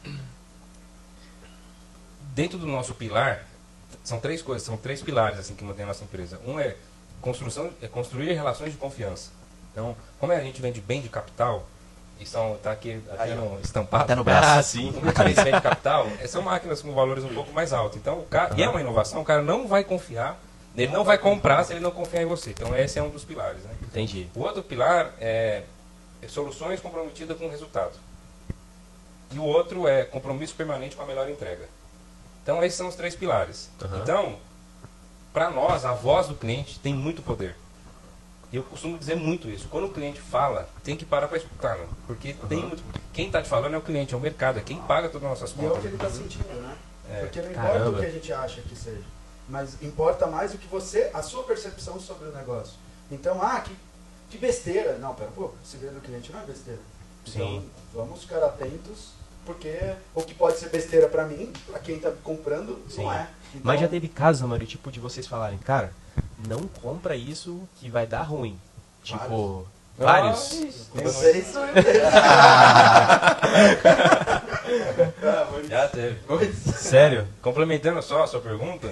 dentro 2.34 2.58
do 2.58 2.66
nosso 2.66 2.94
pilar, 2.94 3.46
são 4.02 4.18
três 4.20 4.42
coisas, 4.42 4.66
são 4.66 4.76
três 4.76 5.00
pilares 5.02 5.38
assim 5.38 5.54
que 5.54 5.62
mantém 5.64 5.84
a 5.84 5.88
nossa 5.88 6.02
empresa. 6.04 6.40
Um 6.46 6.58
é 6.58 6.76
construção, 7.20 7.70
é 7.80 7.86
construir 7.88 8.32
relações 8.32 8.72
de 8.72 8.78
confiança. 8.78 9.30
Então, 9.72 9.96
como 10.18 10.32
a 10.32 10.40
gente 10.40 10.60
vende 10.60 10.80
bem 10.80 11.00
de 11.00 11.08
capital, 11.08 11.68
e 12.20 12.26
são, 12.26 12.56
tá 12.62 12.72
aqui 12.72 13.00
até 13.10 13.34
no 13.34 13.60
estampado. 13.60 14.04
Até 14.04 14.14
no 14.14 14.24
braço. 14.24 14.48
Ah, 14.48 14.62
sim. 14.62 14.92
Gente 15.26 15.42
vende 15.42 15.60
capital, 15.60 16.06
eh, 16.20 16.26
são 16.26 16.42
máquinas 16.42 16.82
com 16.82 16.92
valores 16.92 17.24
um 17.24 17.32
pouco 17.32 17.52
mais 17.52 17.72
altos. 17.72 17.96
Então, 17.96 18.18
o 18.18 18.24
cara, 18.24 18.54
e 18.56 18.62
é 18.62 18.68
uma 18.68 18.80
inovação, 18.80 19.22
o 19.22 19.24
cara 19.24 19.42
não 19.42 19.68
vai 19.68 19.84
confiar, 19.84 20.38
ele 20.76 20.92
não 20.92 21.04
vai 21.04 21.18
comprar 21.18 21.64
se 21.64 21.72
ele 21.72 21.80
não 21.80 21.90
confiar 21.90 22.22
em 22.22 22.26
você. 22.26 22.50
Então, 22.50 22.76
esse 22.76 22.98
é 22.98 23.02
um 23.02 23.10
dos 23.10 23.24
pilares. 23.24 23.62
Né? 23.62 23.70
Entendi. 23.82 24.28
O 24.34 24.40
outro 24.40 24.62
pilar 24.62 25.12
é, 25.20 25.62
é 26.20 26.28
soluções 26.28 26.80
comprometidas 26.80 27.36
com 27.36 27.46
o 27.46 27.50
resultado. 27.50 27.92
E 29.32 29.38
o 29.38 29.44
outro 29.44 29.86
é 29.86 30.04
compromisso 30.04 30.54
permanente 30.54 30.96
com 30.96 31.02
a 31.02 31.06
melhor 31.06 31.28
entrega. 31.28 31.68
Então, 32.42 32.62
esses 32.64 32.78
são 32.78 32.88
os 32.88 32.94
três 32.94 33.14
pilares. 33.14 33.70
Aham. 33.82 34.00
Então, 34.02 34.36
para 35.32 35.50
nós, 35.50 35.84
a 35.84 35.92
voz 35.92 36.26
do 36.26 36.34
cliente 36.34 36.78
tem 36.80 36.94
muito 36.94 37.22
poder. 37.22 37.54
E 38.50 38.56
eu 38.56 38.62
costumo 38.62 38.96
dizer 38.96 39.14
muito 39.14 39.48
isso. 39.48 39.68
Quando 39.68 39.84
o 39.84 39.90
cliente 39.90 40.20
fala, 40.20 40.68
tem 40.82 40.96
que 40.96 41.04
parar 41.04 41.28
para 41.28 41.36
escutar, 41.36 41.76
né? 41.76 41.86
porque 42.06 42.34
tem 42.48 42.58
muito. 42.62 42.82
Quem 43.12 43.26
está 43.26 43.42
te 43.42 43.48
falando 43.48 43.74
é 43.74 43.78
o 43.78 43.82
cliente, 43.82 44.14
é 44.14 44.16
o 44.16 44.20
mercado, 44.20 44.58
é 44.58 44.62
quem 44.62 44.78
paga 44.82 45.08
todas 45.08 45.30
as 45.30 45.40
nossas 45.40 45.56
E 45.56 45.60
é 45.60 45.66
o 45.66 45.68
contas. 45.68 45.82
que 45.82 45.86
ele 45.88 45.96
está 45.96 46.10
sentindo, 46.10 46.62
né? 46.62 46.76
É. 47.10 47.20
Porque 47.20 47.42
não 47.42 47.50
importa 47.50 47.68
Caramba. 47.72 47.90
o 47.96 48.00
que 48.00 48.06
a 48.06 48.10
gente 48.10 48.32
acha 48.32 48.60
que 48.62 48.76
seja, 48.76 49.04
mas 49.48 49.82
importa 49.82 50.26
mais 50.26 50.54
o 50.54 50.58
que 50.58 50.66
você, 50.66 51.10
a 51.12 51.22
sua 51.22 51.42
percepção 51.44 52.00
sobre 52.00 52.28
o 52.28 52.32
negócio. 52.32 52.74
Então, 53.10 53.42
ah, 53.42 53.60
que, 53.60 53.74
que 54.30 54.38
besteira. 54.38 54.96
Não, 54.98 55.14
pera 55.14 55.28
um 55.28 55.32
pouco, 55.32 55.56
se 55.64 55.76
vê 55.76 55.88
do 55.88 56.00
cliente 56.00 56.32
não 56.32 56.40
é 56.40 56.44
besteira. 56.44 56.80
Então, 57.26 57.46
Sim. 57.46 57.70
vamos 57.94 58.22
ficar 58.22 58.42
atentos, 58.42 59.12
porque 59.44 59.78
o 60.14 60.22
que 60.22 60.34
pode 60.34 60.58
ser 60.58 60.70
besteira 60.70 61.08
para 61.08 61.24
mim, 61.26 61.52
para 61.66 61.78
quem 61.78 61.96
está 61.96 62.10
comprando, 62.22 62.78
Sim. 62.88 63.02
não 63.02 63.12
é. 63.12 63.28
Então, 63.50 63.60
Mas 63.64 63.80
já 63.80 63.88
teve 63.88 64.08
casos, 64.08 64.42
Amaro, 64.42 64.64
tipo, 64.66 64.90
de 64.90 65.00
vocês 65.00 65.26
falarem, 65.26 65.58
cara, 65.58 65.92
não 66.46 66.60
compra 66.82 67.16
isso 67.16 67.60
que 67.80 67.88
vai 67.90 68.06
dar 68.06 68.22
ruim. 68.22 68.58
Tipo, 69.02 69.66
vários. 69.98 70.88
Tem 70.94 71.04
Vocês 71.04 71.54
Já 75.68 75.88
teve. 75.88 76.18
Sério? 76.74 77.26
Complementando 77.42 78.02
só 78.02 78.24
a 78.24 78.26
sua 78.26 78.40
pergunta, 78.40 78.88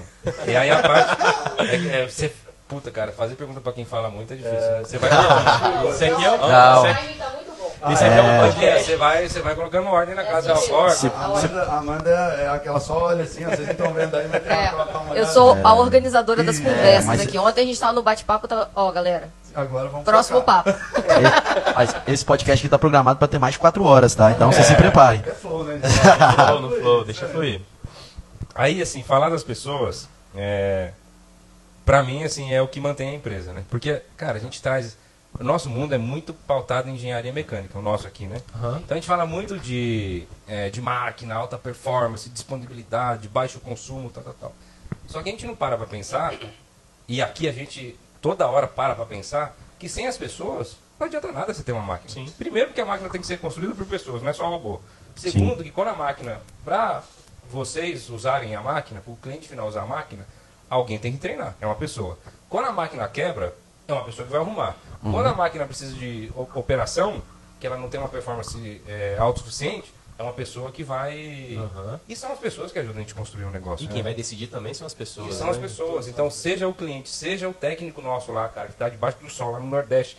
e 0.46 0.56
aí 0.56 0.70
a 0.70 0.80
parte. 0.82 1.16
É, 1.58 1.78
que, 1.78 1.88
é, 1.90 2.06
você, 2.08 2.32
puta, 2.68 2.90
cara, 2.90 3.12
fazer 3.12 3.34
pergunta 3.34 3.60
pra 3.60 3.72
quem 3.72 3.84
fala 3.84 4.10
muito 4.10 4.32
é 4.32 4.36
difícil. 4.36 4.58
né? 4.60 4.80
Você 4.80 4.98
vai. 4.98 5.10
Isso 5.90 6.04
aqui 6.04 6.24
é, 6.24 6.38
Não. 6.38 6.86
isso 6.86 6.98
aqui- 6.98 7.16
isso 7.92 8.04
aqui 8.04 8.14
é 8.18 8.22
um 8.22 8.26
É, 8.30 8.40
podcast. 8.46 8.84
você 8.84 8.96
vai, 8.96 9.28
você 9.28 9.40
vai 9.40 9.54
colocando 9.54 9.88
ordem 9.88 10.14
na 10.14 10.24
casa 10.24 10.52
É. 10.52 10.56
Se- 10.90 11.06
A 11.08 11.24
Amanda, 11.24 11.62
Amanda 11.72 12.10
é 12.10 12.48
aquela 12.48 12.80
só 12.80 12.98
olha 13.06 13.24
assim, 13.24 13.44
vocês 13.44 13.60
não 13.60 13.70
estão 13.72 13.92
vendo 13.92 14.14
aí, 14.16 14.28
mas 14.30 14.42
tem 14.42 14.52
É, 14.52 14.70
uma 14.72 14.84
colocar 14.86 14.98
uma 14.98 15.14
eu 15.14 15.26
sou 15.26 15.56
a 15.62 15.74
organizadora 15.74 16.42
das 16.42 16.58
É, 16.58 16.62
conversas 16.62 17.04
mas- 17.06 17.20
aqui. 17.20 17.38
Ontem 17.38 17.60
a 17.62 17.64
gente 17.64 17.78
tava 17.78 17.92
no 17.92 18.02
bate-papo, 18.02 18.48
tava... 18.48 18.70
ó, 18.74 18.90
galera, 18.92 19.28
Agora 19.54 19.88
vamos 19.88 20.04
próximo 20.04 20.40
focar. 20.40 20.64
papo. 20.64 20.78
Mas 21.74 21.94
esse 22.06 22.22
podcast 22.24 22.62
aqui 22.62 22.68
tá 22.70 22.78
programado 22.78 23.18
pra 23.18 23.26
ter 23.26 23.38
mais 23.38 23.54
de 23.54 23.58
4 23.58 23.82
horas, 23.84 24.14
tá? 24.14 24.30
Então 24.30 24.52
vocês 24.52 24.66
se 24.66 24.74
preparem. 24.74 25.22
É 25.26 25.30
flow, 25.30 25.64
né? 25.64 25.80
Flow 26.46 26.60
no 26.60 26.70
flow, 26.72 27.04
deixa 27.06 27.26
fluir. 27.26 27.62
Aí, 28.54 28.82
assim, 28.82 29.02
falar 29.02 29.30
das 29.30 29.42
pessoas, 29.42 30.08
é, 30.36 30.90
pra 31.86 32.02
mim, 32.02 32.22
assim, 32.24 32.52
é 32.52 32.60
o 32.60 32.68
que 32.68 32.78
mantém 32.80 33.10
a 33.10 33.14
empresa, 33.14 33.52
né? 33.54 33.62
Porque, 33.70 34.02
cara, 34.16 34.36
a 34.36 34.40
gente 34.40 34.60
traz... 34.60 34.96
O 35.38 35.44
nosso 35.44 35.68
mundo 35.68 35.94
é 35.94 35.98
muito 35.98 36.32
pautado 36.32 36.88
em 36.88 36.94
engenharia 36.94 37.32
mecânica, 37.32 37.78
o 37.78 37.82
nosso 37.82 38.06
aqui, 38.06 38.26
né? 38.26 38.40
Aham. 38.54 38.80
Então 38.84 38.96
a 38.96 39.00
gente 39.00 39.06
fala 39.06 39.26
muito 39.26 39.58
de, 39.58 40.26
é, 40.46 40.70
de 40.70 40.80
máquina, 40.80 41.34
alta 41.34 41.58
performance, 41.58 42.28
disponibilidade, 42.30 43.28
baixo 43.28 43.60
consumo, 43.60 44.10
tal, 44.10 44.24
tal, 44.24 44.34
tal. 44.34 44.54
Só 45.06 45.22
que 45.22 45.28
a 45.28 45.32
gente 45.32 45.46
não 45.46 45.54
para 45.54 45.76
pra 45.76 45.86
pensar, 45.86 46.34
e 47.06 47.20
aqui 47.22 47.48
a 47.48 47.52
gente 47.52 47.98
toda 48.20 48.48
hora 48.48 48.66
para 48.66 48.94
pra 48.94 49.04
pensar, 49.04 49.56
que 49.78 49.88
sem 49.88 50.06
as 50.06 50.16
pessoas 50.16 50.76
não 50.98 51.06
adianta 51.06 51.30
nada 51.30 51.52
você 51.52 51.62
ter 51.62 51.72
uma 51.72 51.82
máquina. 51.82 52.10
Sim. 52.10 52.32
Primeiro 52.38 52.68
porque 52.68 52.80
a 52.80 52.86
máquina 52.86 53.10
tem 53.10 53.20
que 53.20 53.26
ser 53.26 53.38
construída 53.38 53.74
por 53.74 53.86
pessoas, 53.86 54.22
não 54.22 54.30
é 54.30 54.32
só 54.32 54.48
robô. 54.48 54.80
Segundo, 55.14 55.62
que 55.62 55.70
quando 55.70 55.88
a 55.88 55.94
máquina, 55.94 56.40
pra 56.64 57.02
vocês 57.50 58.08
usarem 58.10 58.54
a 58.54 58.60
máquina, 58.60 59.00
para 59.00 59.12
o 59.12 59.16
cliente 59.16 59.48
final 59.48 59.68
usar 59.68 59.82
a 59.82 59.86
máquina, 59.86 60.26
alguém 60.68 60.98
tem 60.98 61.12
que 61.12 61.18
treinar, 61.18 61.54
é 61.60 61.66
uma 61.66 61.74
pessoa. 61.74 62.18
Quando 62.48 62.66
a 62.66 62.72
máquina 62.72 63.06
quebra, 63.08 63.54
é 63.88 63.92
uma 63.92 64.04
pessoa 64.04 64.26
que 64.26 64.32
vai 64.32 64.40
arrumar. 64.40 64.76
Quando 65.02 65.26
a 65.26 65.34
máquina 65.34 65.64
precisa 65.66 65.94
de 65.94 66.32
operação, 66.54 67.22
que 67.60 67.66
ela 67.66 67.76
não 67.76 67.88
tem 67.88 68.00
uma 68.00 68.08
performance 68.08 68.82
é, 68.88 69.16
autossuficiente, 69.18 69.92
é 70.18 70.22
uma 70.22 70.32
pessoa 70.32 70.72
que 70.72 70.82
vai. 70.82 71.56
Aham. 71.56 72.00
E 72.08 72.16
são 72.16 72.32
as 72.32 72.38
pessoas 72.38 72.72
que 72.72 72.78
ajudam 72.78 72.98
a 72.98 73.00
gente 73.00 73.12
a 73.12 73.16
construir 73.16 73.44
um 73.44 73.50
negócio. 73.50 73.84
E 73.84 73.88
né? 73.88 73.94
quem 73.94 74.02
vai 74.02 74.14
decidir 74.14 74.46
também 74.46 74.72
são 74.72 74.86
as 74.86 74.94
pessoas. 74.94 75.34
E 75.34 75.38
são 75.38 75.50
as 75.50 75.56
né? 75.56 75.62
pessoas. 75.62 76.08
Então, 76.08 76.30
seja 76.30 76.66
o 76.66 76.72
cliente, 76.72 77.08
seja 77.08 77.48
o 77.48 77.52
técnico 77.52 78.00
nosso 78.00 78.32
lá, 78.32 78.48
cara, 78.48 78.68
que 78.68 78.72
está 78.72 78.88
debaixo 78.88 79.18
do 79.18 79.30
sol, 79.30 79.52
lá 79.52 79.60
no 79.60 79.66
Nordeste. 79.66 80.16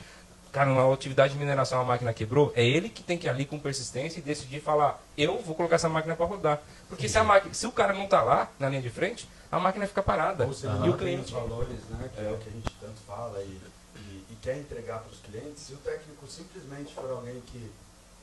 Cara, 0.52 0.70
numa 0.70 0.94
atividade 0.94 1.34
de 1.34 1.40
mineração 1.40 1.82
a 1.82 1.84
máquina 1.84 2.14
quebrou, 2.14 2.54
é 2.56 2.66
ele 2.66 2.90
que 2.90 3.04
tem 3.04 3.18
que 3.18 3.28
ir 3.28 3.30
ali 3.30 3.46
com 3.46 3.60
persistência 3.60 4.20
e 4.20 4.22
decidir 4.22 4.60
falar, 4.60 5.00
eu 5.18 5.40
vou 5.42 5.54
colocar 5.54 5.76
essa 5.76 5.90
máquina 5.90 6.16
para 6.16 6.26
rodar. 6.26 6.62
Porque 6.88 7.10
se, 7.10 7.18
a 7.18 7.24
máquina, 7.24 7.54
se 7.54 7.68
o 7.68 7.72
cara 7.72 7.94
não 7.94 8.08
tá 8.08 8.22
lá, 8.24 8.50
na 8.58 8.70
linha 8.70 8.82
de 8.82 8.90
frente, 8.90 9.28
a 9.52 9.60
máquina 9.60 9.88
fica 9.88 10.04
parada. 10.04 10.46
Ou 10.46 10.54
você 10.54 10.68
e 10.68 10.70
não 10.70 10.78
o 10.78 10.82
tem 10.82 10.92
os 10.92 10.98
cliente... 10.98 11.34
valores, 11.34 11.80
né, 11.90 12.10
que 12.14 12.22
é. 12.22 12.32
o 12.32 12.38
que 12.38 12.50
a 12.50 12.52
gente 12.52 12.72
tanto 12.80 13.00
fala 13.06 13.42
e, 13.42 13.60
e- 13.96 14.26
e 14.32 14.38
quer 14.42 14.58
entregar 14.58 15.00
para 15.00 15.12
os 15.12 15.20
clientes, 15.20 15.64
se 15.64 15.74
o 15.74 15.78
técnico 15.78 16.28
simplesmente 16.28 16.94
for 16.94 17.10
alguém 17.12 17.42
que 17.48 17.72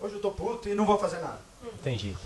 hoje 0.01 0.15
eu 0.17 0.21
tô 0.21 0.31
puto 0.31 0.69
e 0.69 0.75
não 0.75 0.85
vou 0.87 0.99
fazer 0.99 1.19
nada. 1.21 1.41
Entendi. 1.63 2.17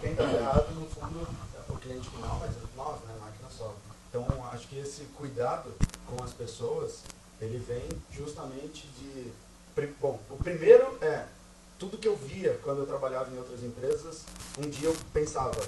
Quem 0.00 0.14
tá 0.14 0.24
errado, 0.24 0.70
no 0.74 0.86
fundo, 0.88 1.26
é 1.68 1.72
o 1.72 1.76
cliente 1.76 2.08
final, 2.08 2.38
mas 2.40 2.50
nós, 2.76 3.00
né, 3.02 3.14
a 3.20 3.24
máquina 3.24 3.48
só. 3.50 3.74
Então, 4.08 4.26
acho 4.52 4.66
que 4.68 4.78
esse 4.78 5.02
cuidado 5.16 5.72
com 6.06 6.22
as 6.22 6.32
pessoas, 6.32 7.00
ele 7.40 7.58
vem 7.58 7.88
justamente 8.10 8.86
de... 8.98 9.30
Bom, 10.00 10.20
o 10.28 10.36
primeiro 10.36 10.98
é, 11.00 11.24
tudo 11.78 11.96
que 11.96 12.06
eu 12.06 12.14
via 12.16 12.58
quando 12.62 12.80
eu 12.80 12.86
trabalhava 12.86 13.30
em 13.34 13.38
outras 13.38 13.62
empresas, 13.62 14.22
um 14.58 14.68
dia 14.68 14.88
eu 14.88 14.96
pensava, 15.14 15.58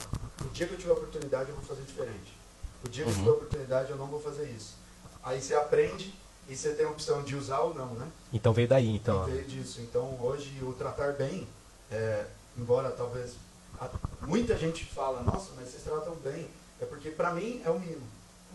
o 0.44 0.48
dia 0.52 0.66
que 0.66 0.74
eu 0.74 0.78
tiver 0.78 0.92
oportunidade 0.92 1.48
eu 1.48 1.56
vou 1.56 1.64
fazer 1.64 1.82
diferente. 1.82 2.36
O 2.84 2.88
dia 2.88 3.04
que 3.04 3.10
eu 3.10 3.14
tiver 3.16 3.30
oportunidade 3.30 3.90
eu 3.90 3.96
não 3.96 4.06
vou 4.06 4.20
fazer 4.20 4.44
isso. 4.50 4.74
Aí 5.22 5.40
você 5.40 5.54
aprende 5.54 6.14
e 6.48 6.54
você 6.56 6.74
tem 6.74 6.84
a 6.86 6.90
opção 6.90 7.22
de 7.22 7.34
usar 7.34 7.60
ou 7.60 7.74
não, 7.74 7.86
né? 7.94 8.06
Então 8.32 8.52
veio 8.52 8.68
daí, 8.68 8.94
então. 8.94 9.18
ó. 9.22 9.24
veio 9.24 9.44
disso. 9.44 9.80
Então 9.80 10.18
hoje 10.20 10.52
o 10.62 10.72
tratar 10.74 11.12
bem, 11.12 11.48
é, 11.90 12.24
embora 12.58 12.90
talvez 12.90 13.32
a- 13.80 13.88
muita 14.22 14.56
gente 14.56 14.84
fala, 14.84 15.22
nossa, 15.22 15.52
mas 15.56 15.68
vocês 15.68 15.82
tratam 15.82 16.14
bem, 16.16 16.46
é 16.80 16.84
porque 16.84 17.10
pra 17.10 17.32
mim 17.32 17.62
é 17.64 17.70
o 17.70 17.78
mínimo. 17.78 18.06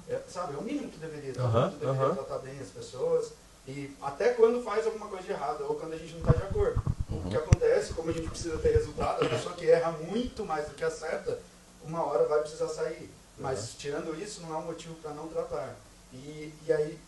É, 0.08 0.20
sabe, 0.30 0.54
é 0.54 0.58
o 0.58 0.62
mínimo 0.64 0.90
que 0.90 0.98
deveria. 0.98 1.34
Aham, 1.42 1.66
mundo 1.72 1.80
deveria 1.80 2.02
aham. 2.06 2.16
tratar 2.16 2.38
bem 2.40 2.60
as 2.60 2.70
pessoas. 2.70 3.32
E 3.68 3.96
até 4.02 4.30
quando 4.34 4.64
faz 4.64 4.86
alguma 4.86 5.08
coisa 5.08 5.24
de 5.24 5.32
errado, 5.32 5.64
ou 5.68 5.76
quando 5.76 5.94
a 5.94 5.98
gente 5.98 6.14
não 6.14 6.20
está 6.22 6.32
de 6.34 6.44
acordo. 6.44 6.82
O 7.12 7.30
que 7.30 7.36
acontece, 7.38 7.94
como 7.94 8.10
a 8.10 8.14
gente 8.14 8.30
precisa 8.30 8.58
ter 8.60 8.72
resultado, 8.72 9.24
a 9.26 9.30
pessoa 9.30 9.54
que 9.56 9.70
erra 9.70 9.92
muito 9.92 10.46
mais 10.46 10.68
do 10.68 10.74
que 10.76 10.84
acerta, 10.84 11.40
uma 11.84 12.04
hora 12.06 12.26
vai 12.28 12.40
precisar 12.42 12.68
sair. 12.68 13.12
Mas 13.40 13.74
tirando 13.78 14.20
isso, 14.22 14.42
não 14.42 14.54
é 14.54 14.58
um 14.58 14.66
motivo 14.66 14.96
para 14.96 15.12
não 15.14 15.28
tratar. 15.28 15.76
E, 16.14 16.54
e 16.68 16.74
aí, 16.74 17.00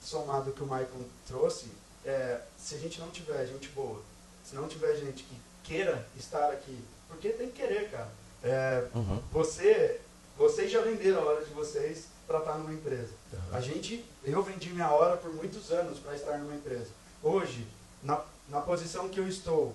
somado 0.00 0.52
que 0.52 0.62
o 0.62 0.66
Michael 0.66 1.06
trouxe, 1.26 1.66
é, 2.04 2.40
se 2.58 2.74
a 2.74 2.78
gente 2.78 3.00
não 3.00 3.10
tiver 3.10 3.46
gente 3.46 3.68
boa, 3.68 4.00
se 4.44 4.54
não 4.54 4.66
tiver 4.68 4.94
gente 4.96 5.22
que 5.24 5.36
queira 5.62 6.06
estar 6.18 6.50
aqui, 6.50 6.82
porque 7.08 7.30
tem 7.30 7.50
que 7.50 7.60
querer, 7.60 7.90
cara. 7.90 8.08
É, 8.42 8.86
Uhum. 8.94 9.20
você, 9.30 10.00
vocês 10.36 10.70
já 10.70 10.80
venderam 10.80 11.20
a 11.20 11.24
hora 11.24 11.44
de 11.44 11.52
vocês 11.52 12.06
para 12.26 12.38
estar 12.38 12.54
numa 12.58 12.72
empresa. 12.72 13.12
A 13.52 13.60
gente, 13.60 14.04
eu 14.24 14.42
vendi 14.42 14.70
minha 14.70 14.90
hora 14.90 15.16
por 15.16 15.32
muitos 15.32 15.70
anos 15.70 15.98
para 15.98 16.14
estar 16.14 16.38
numa 16.38 16.54
empresa. 16.54 16.88
Hoje, 17.22 17.66
na, 18.02 18.22
na 18.48 18.60
posição 18.60 19.08
que 19.08 19.20
eu 19.20 19.28
estou, 19.28 19.74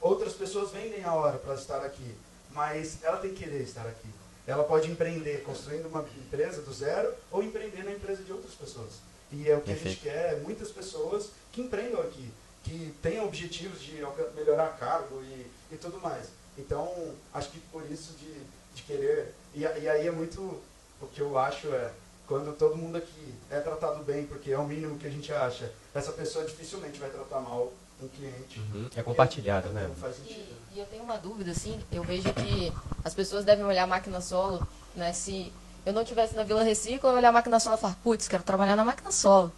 outras 0.00 0.34
pessoas 0.34 0.70
vendem 0.70 1.02
a 1.04 1.14
hora 1.14 1.38
para 1.38 1.54
estar 1.54 1.78
aqui, 1.84 2.14
mas 2.50 3.02
ela 3.02 3.16
tem 3.18 3.32
que 3.32 3.44
querer 3.44 3.62
estar 3.62 3.86
aqui. 3.86 4.08
Ela 4.46 4.64
pode 4.64 4.90
empreender 4.90 5.42
construindo 5.44 5.86
uma 5.86 6.00
empresa 6.00 6.62
do 6.62 6.72
zero 6.72 7.14
ou 7.30 7.42
empreender 7.42 7.84
na 7.84 7.92
empresa 7.92 8.22
de 8.22 8.32
outras 8.32 8.54
pessoas. 8.54 8.94
E 9.30 9.48
é 9.48 9.56
o 9.56 9.60
que 9.60 9.72
a 9.72 9.76
gente 9.76 9.96
quer, 9.96 10.34
é 10.34 10.36
muitas 10.36 10.70
pessoas 10.70 11.30
que 11.52 11.62
empreendam 11.62 12.00
aqui, 12.00 12.30
que 12.64 12.94
tenham 13.00 13.24
objetivos 13.24 13.80
de 13.80 13.92
melhorar 14.34 14.76
cargo 14.78 15.22
e, 15.22 15.46
e 15.72 15.76
tudo 15.76 16.00
mais. 16.00 16.26
Então, 16.58 17.14
acho 17.32 17.50
que 17.50 17.58
por 17.58 17.82
isso 17.90 18.14
de, 18.18 18.32
de 18.74 18.82
querer. 18.82 19.32
E, 19.54 19.60
e 19.60 19.66
aí 19.88 20.06
é 20.06 20.10
muito. 20.10 20.60
O 21.00 21.06
que 21.06 21.20
eu 21.20 21.38
acho 21.38 21.68
é. 21.68 21.90
Quando 22.26 22.56
todo 22.56 22.76
mundo 22.76 22.96
aqui 22.96 23.34
é 23.50 23.60
tratado 23.60 24.02
bem, 24.04 24.24
porque 24.26 24.52
é 24.52 24.58
o 24.58 24.64
mínimo 24.64 24.98
que 24.98 25.06
a 25.06 25.10
gente 25.10 25.32
acha, 25.32 25.70
essa 25.92 26.12
pessoa 26.12 26.44
dificilmente 26.44 26.98
vai 26.98 27.10
tratar 27.10 27.40
mal 27.40 27.72
um 28.04 28.08
cliente. 28.08 28.60
Uhum. 28.60 28.88
É 28.94 29.02
compartilhado, 29.02 29.68
né? 29.70 29.86
Não 29.88 29.94
faz 29.94 30.16
sentido. 30.16 30.56
E, 30.72 30.76
e 30.76 30.80
eu 30.80 30.86
tenho 30.86 31.02
uma 31.02 31.16
dúvida, 31.16 31.50
assim, 31.50 31.80
eu 31.90 32.02
vejo 32.02 32.32
que 32.34 32.72
as 33.04 33.14
pessoas 33.14 33.44
devem 33.44 33.64
olhar 33.64 33.84
a 33.84 33.86
máquina 33.86 34.20
solo, 34.20 34.66
né, 34.94 35.12
se 35.12 35.52
eu 35.84 35.92
não 35.92 36.04
tivesse 36.04 36.36
na 36.36 36.44
Vila 36.44 36.62
Recicla, 36.62 37.10
eu 37.10 37.16
olhar 37.16 37.30
a 37.30 37.32
máquina 37.32 37.58
solo 37.58 37.76
e 37.76 37.80
falar, 37.80 37.96
putz, 38.02 38.28
quero 38.28 38.42
trabalhar 38.42 38.76
na 38.76 38.84
máquina 38.84 39.10
solo. 39.10 39.52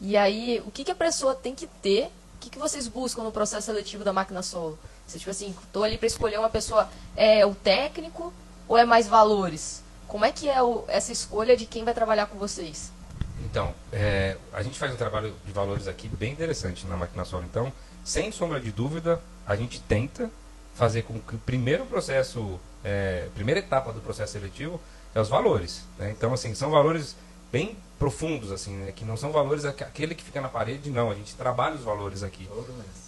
E 0.00 0.16
aí, 0.16 0.62
o 0.66 0.70
que, 0.70 0.84
que 0.84 0.90
a 0.90 0.94
pessoa 0.94 1.34
tem 1.34 1.54
que 1.54 1.66
ter? 1.66 2.06
O 2.36 2.40
que, 2.40 2.50
que 2.50 2.58
vocês 2.58 2.88
buscam 2.88 3.22
no 3.22 3.30
processo 3.30 3.66
seletivo 3.66 4.02
da 4.02 4.12
máquina 4.12 4.42
solo? 4.42 4.78
Você, 5.06 5.18
tipo 5.18 5.30
assim, 5.30 5.54
tô 5.72 5.82
ali 5.84 5.98
para 5.98 6.06
escolher 6.06 6.38
uma 6.38 6.48
pessoa, 6.48 6.88
é 7.16 7.44
o 7.44 7.54
técnico 7.54 8.32
ou 8.66 8.78
é 8.78 8.84
mais 8.84 9.06
valores? 9.06 9.82
Como 10.08 10.24
é 10.24 10.32
que 10.32 10.48
é 10.48 10.62
o, 10.62 10.84
essa 10.88 11.12
escolha 11.12 11.56
de 11.56 11.66
quem 11.66 11.84
vai 11.84 11.94
trabalhar 11.94 12.26
com 12.26 12.38
vocês? 12.38 12.90
Então, 13.44 13.74
é, 13.92 14.36
a 14.52 14.62
gente 14.62 14.78
faz 14.78 14.92
um 14.92 14.96
trabalho 14.96 15.34
de 15.44 15.52
valores 15.52 15.88
aqui 15.88 16.08
bem 16.08 16.32
interessante 16.32 16.86
na 16.86 16.96
máquina 16.96 17.24
solo. 17.24 17.44
Então, 17.44 17.72
sem 18.04 18.30
sombra 18.30 18.60
de 18.60 18.70
dúvida, 18.70 19.20
a 19.46 19.56
gente 19.56 19.80
tenta 19.80 20.30
fazer 20.74 21.02
com 21.02 21.18
que 21.20 21.34
o 21.34 21.38
primeiro 21.38 21.84
processo, 21.86 22.58
é, 22.84 23.28
primeira 23.34 23.60
etapa 23.60 23.92
do 23.92 24.00
processo 24.00 24.32
seletivo 24.32 24.80
é 25.14 25.20
os 25.20 25.28
valores. 25.28 25.82
Né? 25.98 26.10
Então, 26.10 26.32
assim, 26.32 26.54
são 26.54 26.70
valores 26.70 27.16
bem 27.52 27.76
profundos, 27.98 28.50
assim, 28.50 28.74
né? 28.76 28.92
que 28.92 29.04
não 29.04 29.16
são 29.16 29.30
valores 29.30 29.64
aquele 29.64 30.14
que 30.14 30.24
fica 30.24 30.40
na 30.40 30.48
parede, 30.48 30.90
não. 30.90 31.10
A 31.10 31.14
gente 31.14 31.34
trabalha 31.34 31.74
os 31.74 31.82
valores 31.82 32.22
aqui. 32.22 32.48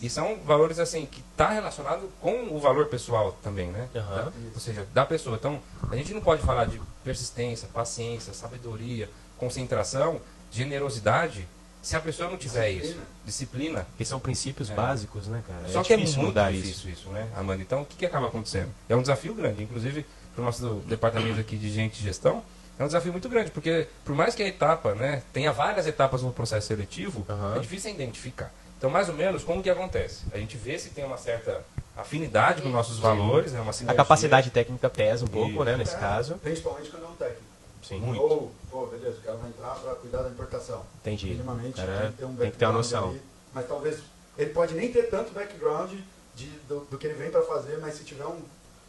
E 0.01 0.11
são 0.11 0.39
valores, 0.45 0.79
assim, 0.79 1.07
que 1.07 1.23
está 1.33 1.51
relacionado 1.51 2.11
com 2.21 2.55
o 2.55 2.61
valor 2.61 2.87
pessoal 2.87 3.33
também, 3.43 3.71
né? 3.71 3.89
Uhum. 3.95 4.03
Da, 4.03 4.33
ou 4.55 4.61
seja, 4.61 4.87
da 4.93 5.07
pessoa. 5.07 5.37
Então, 5.37 5.61
a 5.91 5.97
gente 5.97 6.13
não 6.13 6.21
pode 6.21 6.43
falar 6.43 6.67
de 6.67 6.81
persistência, 7.03 7.69
paciência, 7.73 8.35
sabedoria, 8.35 9.09
concentração, 9.47 10.21
generosidade, 10.53 11.49
se 11.83 11.97
a 11.97 12.01
pessoa 12.01 12.31
não 12.31 12.37
tiver 12.37 12.71
isso, 12.71 12.97
disciplina. 13.27 13.85
Que 13.99 14.05
são 14.05 14.21
princípios 14.21 14.71
É. 14.71 14.75
básicos, 14.75 15.27
né, 15.27 15.43
cara? 15.47 15.69
Só 15.69 15.81
é 15.81 15.85
que 15.85 15.93
é 15.93 15.97
difícil 15.97 16.19
muito 16.19 16.29
mudar 16.29 16.53
difícil 16.53 16.91
isso, 16.93 17.09
né, 17.09 17.27
Amanda? 17.37 17.61
Então, 17.61 17.83
o 17.83 17.85
que, 17.85 17.97
que 17.97 18.07
acaba 18.07 18.29
acontecendo? 18.29 18.71
É 18.89 18.95
um 18.95 19.01
desafio 19.03 19.35
grande, 19.35 19.65
inclusive 19.65 20.07
para 20.33 20.43
o 20.43 20.45
nosso 20.45 20.77
departamento 20.87 21.41
aqui 21.41 21.57
de 21.57 21.69
gente 21.73 21.99
e 21.99 22.03
gestão, 22.05 22.41
é 22.79 22.85
um 22.85 22.87
desafio 22.87 23.11
muito 23.11 23.29
grande, 23.29 23.51
porque 23.51 23.89
por 24.05 24.15
mais 24.15 24.35
que 24.37 24.43
a 24.45 24.47
etapa, 24.47 24.95
né, 24.95 25.23
tenha 25.33 25.53
várias 25.53 25.87
etapas 25.89 26.23
no 26.23 26.33
processo 26.33 26.69
seletivo, 26.69 27.27
Aham. 27.29 27.57
é 27.57 27.59
difícil 27.59 27.91
identificar. 27.91 28.53
Então, 28.79 28.89
mais 28.91 29.09
ou 29.09 29.15
menos, 29.17 29.43
como 29.45 29.61
que 29.63 29.69
acontece? 29.71 30.23
A 30.33 30.39
gente 30.39 30.57
vê 30.57 30.79
se 30.79 30.91
tem 30.91 31.05
uma 31.05 31.17
certa 31.19 31.63
afinidade 31.97 32.63
com 32.63 32.69
nossos 32.69 32.99
valores, 32.99 33.53
né, 33.53 33.61
uma 33.61 33.71
A 33.71 33.73
sinergia. 33.73 33.97
capacidade 33.97 34.51
técnica 34.51 34.89
pesa 34.89 35.25
um 35.25 35.29
pouco, 35.29 35.51
Isso. 35.51 35.65
né, 35.65 35.77
nesse 35.77 35.97
caso. 35.97 36.37
Principalmente 36.37 36.89
quando 36.91 37.05
é 37.05 37.09
um 37.09 37.15
técnico. 37.17 37.52
Sim, 37.83 37.99
Muito. 38.01 38.23
Ou, 38.23 38.53
pô, 38.71 38.87
beleza, 38.87 39.19
o 39.19 39.23
cara 39.23 39.37
vai 39.39 39.49
entrar 39.51 39.75
para 39.75 39.95
cuidar 39.97 40.23
da 40.23 40.29
importação. 40.31 40.85
entendi. 41.01 41.27
Minimamente 41.31 41.77
Cara, 41.77 42.01
tem 42.03 42.11
que 42.13 42.17
ter 42.19 42.25
um 42.25 42.37
tem 42.37 42.51
que 42.51 42.57
ter 42.57 42.65
uma 42.67 42.73
noção. 42.75 43.11
ali, 43.11 43.23
mas 43.53 43.67
talvez 43.67 43.99
ele 44.39 44.51
pode 44.51 44.75
nem 44.75 44.93
ter 44.93 45.11
tanto 45.11 45.33
background 45.33 45.93
de, 46.35 46.47
do, 46.69 46.81
do 46.91 46.97
que 46.97 47.07
ele 47.07 47.15
vem 47.15 47.31
para 47.31 47.43
fazer, 47.43 47.79
mas 47.79 47.95
se 47.95 48.05
tiver 48.05 48.25
um, 48.27 48.41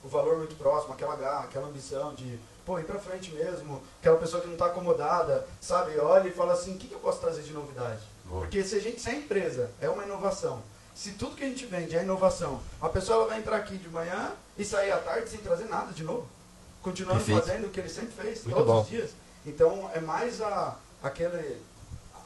o 0.04 0.08
valor 0.08 0.38
muito 0.38 0.56
próximo, 0.56 0.94
aquela 0.94 1.16
garra, 1.16 1.46
aquela 1.46 1.68
ambição 1.68 2.14
de, 2.14 2.40
pô, 2.66 2.80
ir 2.80 2.86
para 2.86 3.00
frente 3.00 3.32
mesmo, 3.32 3.82
aquela 4.00 4.18
pessoa 4.18 4.42
que 4.42 4.48
não 4.48 4.54
está 4.54 4.68
acomodada, 4.68 5.46
sabe, 5.60 5.98
olha 6.00 6.28
e 6.28 6.32
fala 6.32 6.54
assim, 6.54 6.76
o 6.76 6.78
que, 6.78 6.88
que 6.88 6.94
eu 6.94 7.00
posso 7.00 7.20
trazer 7.20 7.42
de 7.42 7.52
novidade? 7.52 8.02
Boa. 8.26 8.42
Porque 8.42 8.64
se 8.64 8.76
a 8.76 8.80
gente, 8.80 9.02
se 9.02 9.10
a 9.10 9.14
empresa 9.16 9.72
é 9.82 9.90
uma 9.90 10.04
inovação, 10.04 10.62
se 10.96 11.14
tudo 11.14 11.36
que 11.36 11.44
a 11.44 11.48
gente 11.48 11.66
vende 11.66 11.96
é 11.96 12.04
inovação, 12.04 12.62
a 12.80 12.88
pessoa 12.88 13.18
ela 13.20 13.28
vai 13.28 13.40
entrar 13.40 13.58
aqui 13.58 13.78
de 13.78 13.90
manhã 13.90 14.32
e 14.58 14.64
sair 14.64 14.92
à 14.92 14.98
tarde 15.00 15.28
sem 15.30 15.40
trazer 15.40 15.66
nada 15.66 15.92
de 15.92 16.04
novo. 16.04 16.28
Continuando 16.84 17.24
Perfeito. 17.24 17.42
fazendo 17.48 17.68
o 17.68 17.70
que 17.70 17.80
ele 17.80 17.90
sempre 17.90 18.12
fez, 18.12 18.44
Muito 18.44 18.56
todos 18.58 18.72
bom. 18.74 18.82
os 18.82 18.90
dias. 18.90 19.12
Então 19.46 19.90
é 19.94 20.00
mais 20.02 20.42
a, 20.42 20.78
aquele, 21.02 21.58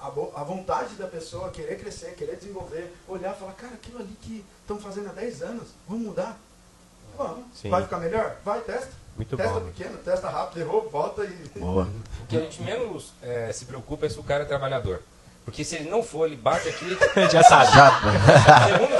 a, 0.02 0.08
a 0.08 0.44
vontade 0.44 0.96
da 0.96 1.08
pessoa 1.08 1.50
querer 1.52 1.80
crescer, 1.80 2.16
querer 2.16 2.36
desenvolver, 2.36 2.92
olhar 3.08 3.36
e 3.36 3.40
falar, 3.40 3.54
cara, 3.54 3.76
aquilo 3.76 4.00
ali 4.00 4.18
que 4.22 4.44
estão 4.62 4.80
fazendo 4.80 5.10
há 5.10 5.14
10 5.14 5.42
anos, 5.44 5.70
vamos 5.88 6.08
mudar? 6.08 6.38
Vamos. 7.18 7.46
Sim. 7.56 7.70
Vai 7.70 7.84
ficar 7.84 8.00
melhor? 8.00 8.38
Vai, 8.44 8.60
testa. 8.62 8.92
Muito 9.16 9.36
testa 9.38 9.60
bom. 9.60 9.66
pequeno, 9.68 9.98
testa 10.00 10.30
rápido, 10.30 10.60
errou, 10.62 10.90
volta 10.90 11.24
e. 11.24 11.60
Boa. 11.60 11.88
O 12.24 12.28
que 12.28 12.38
a 12.38 12.42
gente 12.42 12.62
menos 12.62 13.14
eh, 13.22 13.52
se 13.52 13.66
preocupa 13.66 14.06
é 14.06 14.10
se 14.10 14.20
o 14.20 14.24
cara 14.24 14.44
é 14.44 14.46
trabalhador. 14.46 15.02
Porque 15.48 15.64
se 15.64 15.78
ele 15.78 15.90
não 15.90 16.04
for, 16.04 16.26
ele 16.26 16.36
bate 16.36 16.68
aqui, 16.68 16.86
Já 17.32 17.42
sabe. 17.42 17.72
Já, 17.72 18.02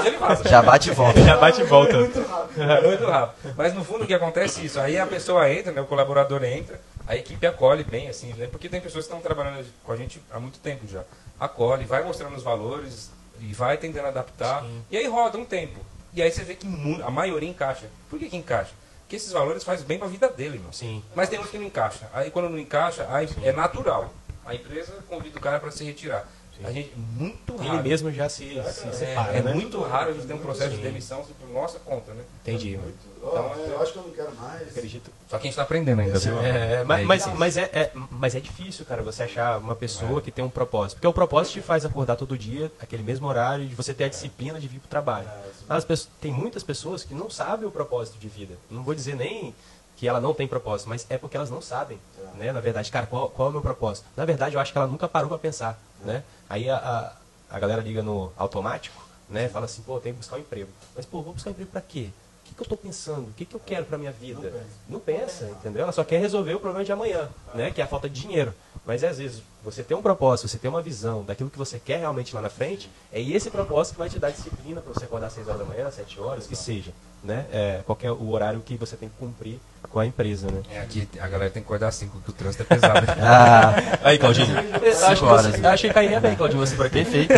ele 0.06 0.16
vaza. 0.16 0.48
já 0.48 0.62
bate 0.62 0.88
e 0.88 0.94
volta. 0.94 1.20
Já 1.20 1.36
bate 1.36 1.60
e 1.60 1.64
volta. 1.64 1.92
É 2.56 2.80
muito 2.88 3.04
rápido. 3.04 3.54
Mas 3.54 3.74
no 3.74 3.84
fundo 3.84 4.04
o 4.04 4.06
que 4.06 4.14
acontece 4.14 4.62
é 4.62 4.64
isso. 4.64 4.80
Aí 4.80 4.98
a 4.98 5.06
pessoa 5.06 5.48
entra, 5.52 5.70
né, 5.72 5.80
o 5.82 5.84
colaborador 5.84 6.42
entra, 6.42 6.80
a 7.06 7.14
equipe 7.14 7.46
acolhe 7.46 7.84
bem, 7.84 8.08
assim, 8.08 8.32
né? 8.32 8.48
Porque 8.50 8.66
tem 8.66 8.80
pessoas 8.80 9.04
que 9.06 9.12
estão 9.12 9.20
trabalhando 9.20 9.64
com 9.84 9.92
a 9.92 9.96
gente 9.96 10.22
há 10.32 10.40
muito 10.40 10.58
tempo 10.58 10.86
já. 10.88 11.02
Acolhe, 11.38 11.84
vai 11.84 12.02
mostrando 12.02 12.34
os 12.34 12.42
valores 12.42 13.10
e 13.40 13.52
vai 13.52 13.76
tentando 13.76 14.06
adaptar. 14.08 14.64
E 14.90 14.96
aí 14.96 15.06
roda 15.06 15.36
um 15.36 15.44
tempo. 15.44 15.78
E 16.14 16.22
aí 16.22 16.32
você 16.32 16.42
vê 16.44 16.54
que 16.54 16.66
a 17.04 17.10
maioria 17.10 17.48
encaixa. 17.48 17.86
Por 18.08 18.18
que, 18.18 18.30
que 18.30 18.36
encaixa? 18.38 18.72
Porque 19.02 19.16
esses 19.16 19.30
valores 19.30 19.62
fazem 19.62 19.86
bem 19.86 19.98
pra 19.98 20.08
vida 20.08 20.28
dele, 20.30 20.56
irmão. 20.56 20.72
Sim. 20.72 21.04
Mas 21.14 21.28
tem 21.28 21.38
uns 21.38 21.50
que 21.50 21.58
não 21.58 21.66
encaixa. 21.66 22.08
Aí 22.14 22.30
quando 22.30 22.48
não 22.48 22.58
encaixa, 22.58 23.06
aí 23.10 23.28
é 23.42 23.52
natural. 23.52 24.12
A 24.44 24.54
empresa 24.54 24.94
convida 25.08 25.38
o 25.38 25.42
cara 25.42 25.60
para 25.60 25.70
se 25.70 25.84
retirar. 25.84 26.26
A 26.64 26.72
gente, 26.72 26.92
muito 26.96 27.56
raro. 27.56 27.74
Ele 27.78 27.88
mesmo 27.88 28.10
já 28.10 28.28
se, 28.28 28.44
se 28.48 28.58
É, 28.58 28.92
separa, 28.92 29.32
é 29.32 29.42
né? 29.42 29.54
muito 29.54 29.80
raro 29.82 30.10
a 30.10 30.12
gente 30.12 30.26
ter 30.26 30.34
um 30.34 30.38
processo 30.38 30.70
Sim. 30.70 30.76
de 30.78 30.82
demissão 30.82 31.20
assim, 31.20 31.32
por 31.40 31.48
nossa 31.50 31.78
conta, 31.78 32.12
né? 32.12 32.24
Entendi. 32.42 32.78
Então, 33.16 33.52
é- 33.54 33.70
eu 33.70 33.80
acho 33.82 33.92
que 33.92 33.98
eu 33.98 34.02
não 34.02 34.10
quero 34.10 34.34
mais. 34.34 34.68
Acredito. 34.68 35.10
Só 35.28 35.38
que 35.38 35.46
a 35.46 35.50
gente 35.50 35.56
tá 35.56 35.62
aprendendo 35.62 36.00
ainda, 36.00 36.18
viu? 36.18 36.38
É, 36.40 36.82
mas, 36.84 37.00
É 37.00 37.04
mas, 37.04 37.18
difícil. 37.22 37.38
mas, 37.38 37.56
é, 37.56 37.62
é- 37.72 37.92
mas 38.10 38.34
é 38.34 38.40
difícil, 38.40 38.84
cara, 38.84 39.02
você 39.02 39.22
achar 39.22 39.58
uma 39.58 39.76
pessoa 39.76 40.20
que 40.20 40.32
tem 40.32 40.44
um 40.44 40.50
propósito. 40.50 40.96
Porque 40.96 41.06
o 41.06 41.12
propósito 41.12 41.52
te 41.54 41.60
faz 41.62 41.84
acordar 41.84 42.16
todo 42.16 42.36
dia, 42.36 42.72
aquele 42.80 43.02
mesmo 43.04 43.26
horário, 43.28 43.64
de 43.66 43.74
você 43.74 43.94
ter 43.94 44.04
a 44.04 44.08
disciplina 44.08 44.58
de 44.58 44.66
vir 44.66 44.80
pro 44.80 44.88
trabalho. 44.88 45.28
Mas 45.68 45.78
as 45.78 45.84
pessoas- 45.84 46.10
tem 46.20 46.32
muitas 46.32 46.62
pessoas 46.64 47.04
que 47.04 47.14
não 47.14 47.30
sabem 47.30 47.68
o 47.68 47.70
propósito 47.70 48.18
de 48.18 48.28
vida. 48.28 48.54
Não 48.70 48.82
vou 48.82 48.94
dizer 48.94 49.14
nem 49.14 49.54
que 49.96 50.06
ela 50.06 50.20
não 50.20 50.32
tem 50.32 50.46
propósito, 50.46 50.88
mas 50.88 51.04
é 51.10 51.18
porque 51.18 51.36
elas 51.36 51.50
não 51.50 51.60
sabem, 51.60 51.98
né? 52.36 52.52
Na 52.52 52.60
verdade, 52.60 52.88
cara, 52.90 53.04
qual, 53.06 53.28
qual 53.30 53.48
é 53.48 53.50
o 53.50 53.52
meu 53.52 53.60
propósito? 53.62 54.06
Na 54.16 54.24
verdade, 54.24 54.54
eu 54.54 54.60
acho 54.60 54.70
que 54.72 54.78
ela 54.78 54.86
nunca 54.86 55.08
parou 55.08 55.28
para 55.28 55.38
pensar, 55.38 55.76
né? 56.04 56.22
Aí 56.48 56.68
a, 56.68 56.76
a, 56.76 57.56
a 57.56 57.58
galera 57.58 57.82
liga 57.82 58.02
no 58.02 58.32
automático, 58.36 59.02
né? 59.28 59.48
Fala 59.48 59.66
assim, 59.66 59.82
pô, 59.82 60.00
tem 60.00 60.12
que 60.12 60.18
buscar 60.18 60.36
um 60.36 60.40
emprego. 60.40 60.70
Mas, 60.96 61.04
pô, 61.04 61.22
vou 61.22 61.34
buscar 61.34 61.50
um 61.50 61.52
emprego 61.52 61.70
para 61.70 61.80
quê? 61.80 62.10
O 62.44 62.48
que, 62.48 62.54
que 62.54 62.62
eu 62.62 62.66
tô 62.66 62.76
pensando? 62.78 63.28
O 63.28 63.32
que, 63.34 63.44
que 63.44 63.54
eu 63.54 63.60
quero 63.60 63.84
para 63.84 63.98
minha 63.98 64.10
vida? 64.10 64.50
Não 64.88 64.98
pensa, 64.98 65.44
entendeu? 65.50 65.82
Ela 65.82 65.92
só 65.92 66.02
quer 66.02 66.18
resolver 66.18 66.54
o 66.54 66.60
problema 66.60 66.82
de 66.82 66.90
amanhã, 66.90 67.28
né? 67.54 67.70
Que 67.70 67.82
é 67.82 67.84
a 67.84 67.86
falta 67.86 68.08
de 68.08 68.18
dinheiro. 68.18 68.54
Mas 68.86 69.04
às 69.04 69.18
vezes 69.18 69.42
você 69.62 69.82
tem 69.82 69.94
um 69.94 70.00
propósito, 70.00 70.48
você 70.48 70.56
tem 70.56 70.70
uma 70.70 70.80
visão 70.80 71.22
daquilo 71.22 71.50
que 71.50 71.58
você 71.58 71.78
quer 71.78 71.98
realmente 71.98 72.34
lá 72.34 72.40
na 72.40 72.48
frente, 72.48 72.88
é 73.12 73.20
esse 73.20 73.50
propósito 73.50 73.94
que 73.94 73.98
vai 73.98 74.08
te 74.08 74.18
dar 74.18 74.30
disciplina 74.30 74.80
para 74.80 74.94
você 74.94 75.04
acordar 75.04 75.26
às 75.26 75.34
6 75.34 75.46
horas 75.46 75.60
da 75.60 75.66
manhã, 75.66 75.90
7 75.90 76.18
horas, 76.20 76.46
que 76.46 76.56
seja, 76.56 76.90
né? 77.22 77.46
É, 77.52 77.82
qualquer 77.84 78.12
o 78.12 78.30
horário 78.30 78.62
que 78.62 78.76
você 78.76 78.96
tem 78.96 79.10
que 79.10 79.16
cumprir 79.16 79.60
com 79.90 79.98
a 80.00 80.06
empresa, 80.06 80.46
né? 80.50 80.60
É, 80.72 80.80
aqui 80.80 81.08
a 81.20 81.26
galera 81.28 81.50
tem 81.50 81.62
que 81.62 81.66
acordar 81.66 81.88
assim, 81.88 82.08
porque 82.08 82.30
o 82.30 82.34
trânsito 82.34 82.62
é 82.62 82.66
pesado. 82.66 83.06
Ah, 83.20 83.74
Aí, 84.04 84.18
Claudinho. 84.18 84.54
Acho, 84.58 85.16
que 85.22 85.24
horas. 85.24 85.46
você, 85.46 85.64
eu 85.66 85.70
acho 85.70 85.86
que 85.88 85.92
cairia 85.94 86.20
bem, 86.20 86.34
Claudinho, 86.36 86.60
você 86.60 86.76
por 86.76 86.86
aqui. 86.86 87.04
perfeito. 87.04 87.34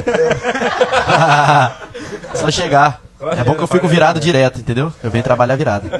Só 2.35 2.51
chegar. 2.51 3.03
É 3.37 3.45
bom 3.45 3.55
que 3.55 3.63
eu 3.63 3.67
fico 3.67 3.87
virado 3.87 4.19
direto, 4.19 4.61
entendeu? 4.61 4.91
Eu 5.03 5.11
venho 5.11 5.23
trabalhar 5.23 5.55
virado. 5.55 5.91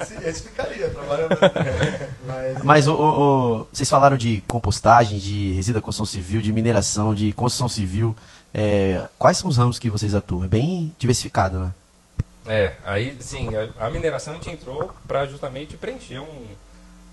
esse, 0.00 0.28
esse 0.28 0.42
ficaria 0.44 0.88
trabalhando. 0.88 1.36
Mas, 2.26 2.62
Mas 2.64 2.88
o, 2.88 2.94
o- 2.94 3.60
o- 3.60 3.66
vocês 3.70 3.88
falaram 3.90 4.16
de 4.16 4.42
compostagem, 4.48 5.18
de 5.18 5.52
resíduo 5.52 5.80
da 5.80 5.84
construção 5.84 6.06
civil, 6.06 6.40
de 6.40 6.50
mineração, 6.52 7.14
de 7.14 7.32
construção 7.32 7.68
civil. 7.68 8.16
É, 8.54 9.02
quais 9.18 9.36
são 9.36 9.50
os 9.50 9.58
ramos 9.58 9.78
que 9.78 9.90
vocês 9.90 10.14
atuam? 10.14 10.44
É 10.44 10.48
bem 10.48 10.94
diversificado, 10.98 11.58
né? 11.58 11.70
É, 12.46 12.74
aí 12.84 13.16
sim, 13.20 13.48
a, 13.54 13.86
a 13.86 13.90
mineração 13.90 14.32
a 14.32 14.36
gente 14.36 14.50
entrou 14.50 14.92
para 15.06 15.26
justamente 15.26 15.76
preencher 15.76 16.18
um, 16.18 16.46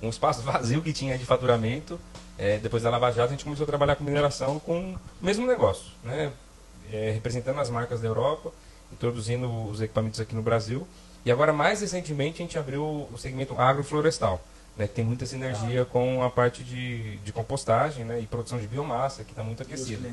um 0.01 0.09
espaço 0.09 0.41
vazio 0.41 0.82
que 0.82 0.93
tinha 0.93 1.17
de 1.17 1.25
faturamento. 1.25 1.99
É, 2.38 2.57
depois 2.57 2.84
da 2.84 2.89
Lava 2.89 3.11
Jato 3.11 3.27
a 3.27 3.32
gente 3.32 3.43
começou 3.43 3.65
a 3.65 3.67
trabalhar 3.67 3.95
com 3.95 4.03
mineração 4.03 4.59
com 4.59 4.93
o 5.21 5.25
mesmo 5.25 5.45
negócio, 5.45 5.91
né? 6.03 6.32
É, 6.91 7.11
representando 7.11 7.59
as 7.59 7.69
marcas 7.69 8.01
da 8.01 8.07
Europa, 8.07 8.51
introduzindo 8.91 9.47
os 9.65 9.82
equipamentos 9.82 10.19
aqui 10.19 10.34
no 10.34 10.41
Brasil. 10.41 10.88
E 11.25 11.32
agora, 11.32 11.51
mais 11.51 11.82
recentemente, 11.82 12.41
a 12.41 12.45
gente 12.45 12.57
abriu 12.57 12.84
o 12.84 13.17
segmento 13.17 13.53
agroflorestal, 13.59 14.41
né, 14.77 14.88
que 14.88 14.93
tem 14.93 15.05
muita 15.05 15.25
sinergia 15.25 15.86
com 15.86 16.23
a 16.23 16.30
parte 16.30 16.63
de, 16.63 17.17
de 17.17 17.32
compostagem 17.34 18.05
né, 18.05 18.19
e 18.21 18.25
produção 18.25 18.57
de 18.57 18.67
biomassa, 18.67 19.23
que 19.23 19.32
está 19.32 19.43
muito 19.43 19.61
aquecida. 19.61 20.09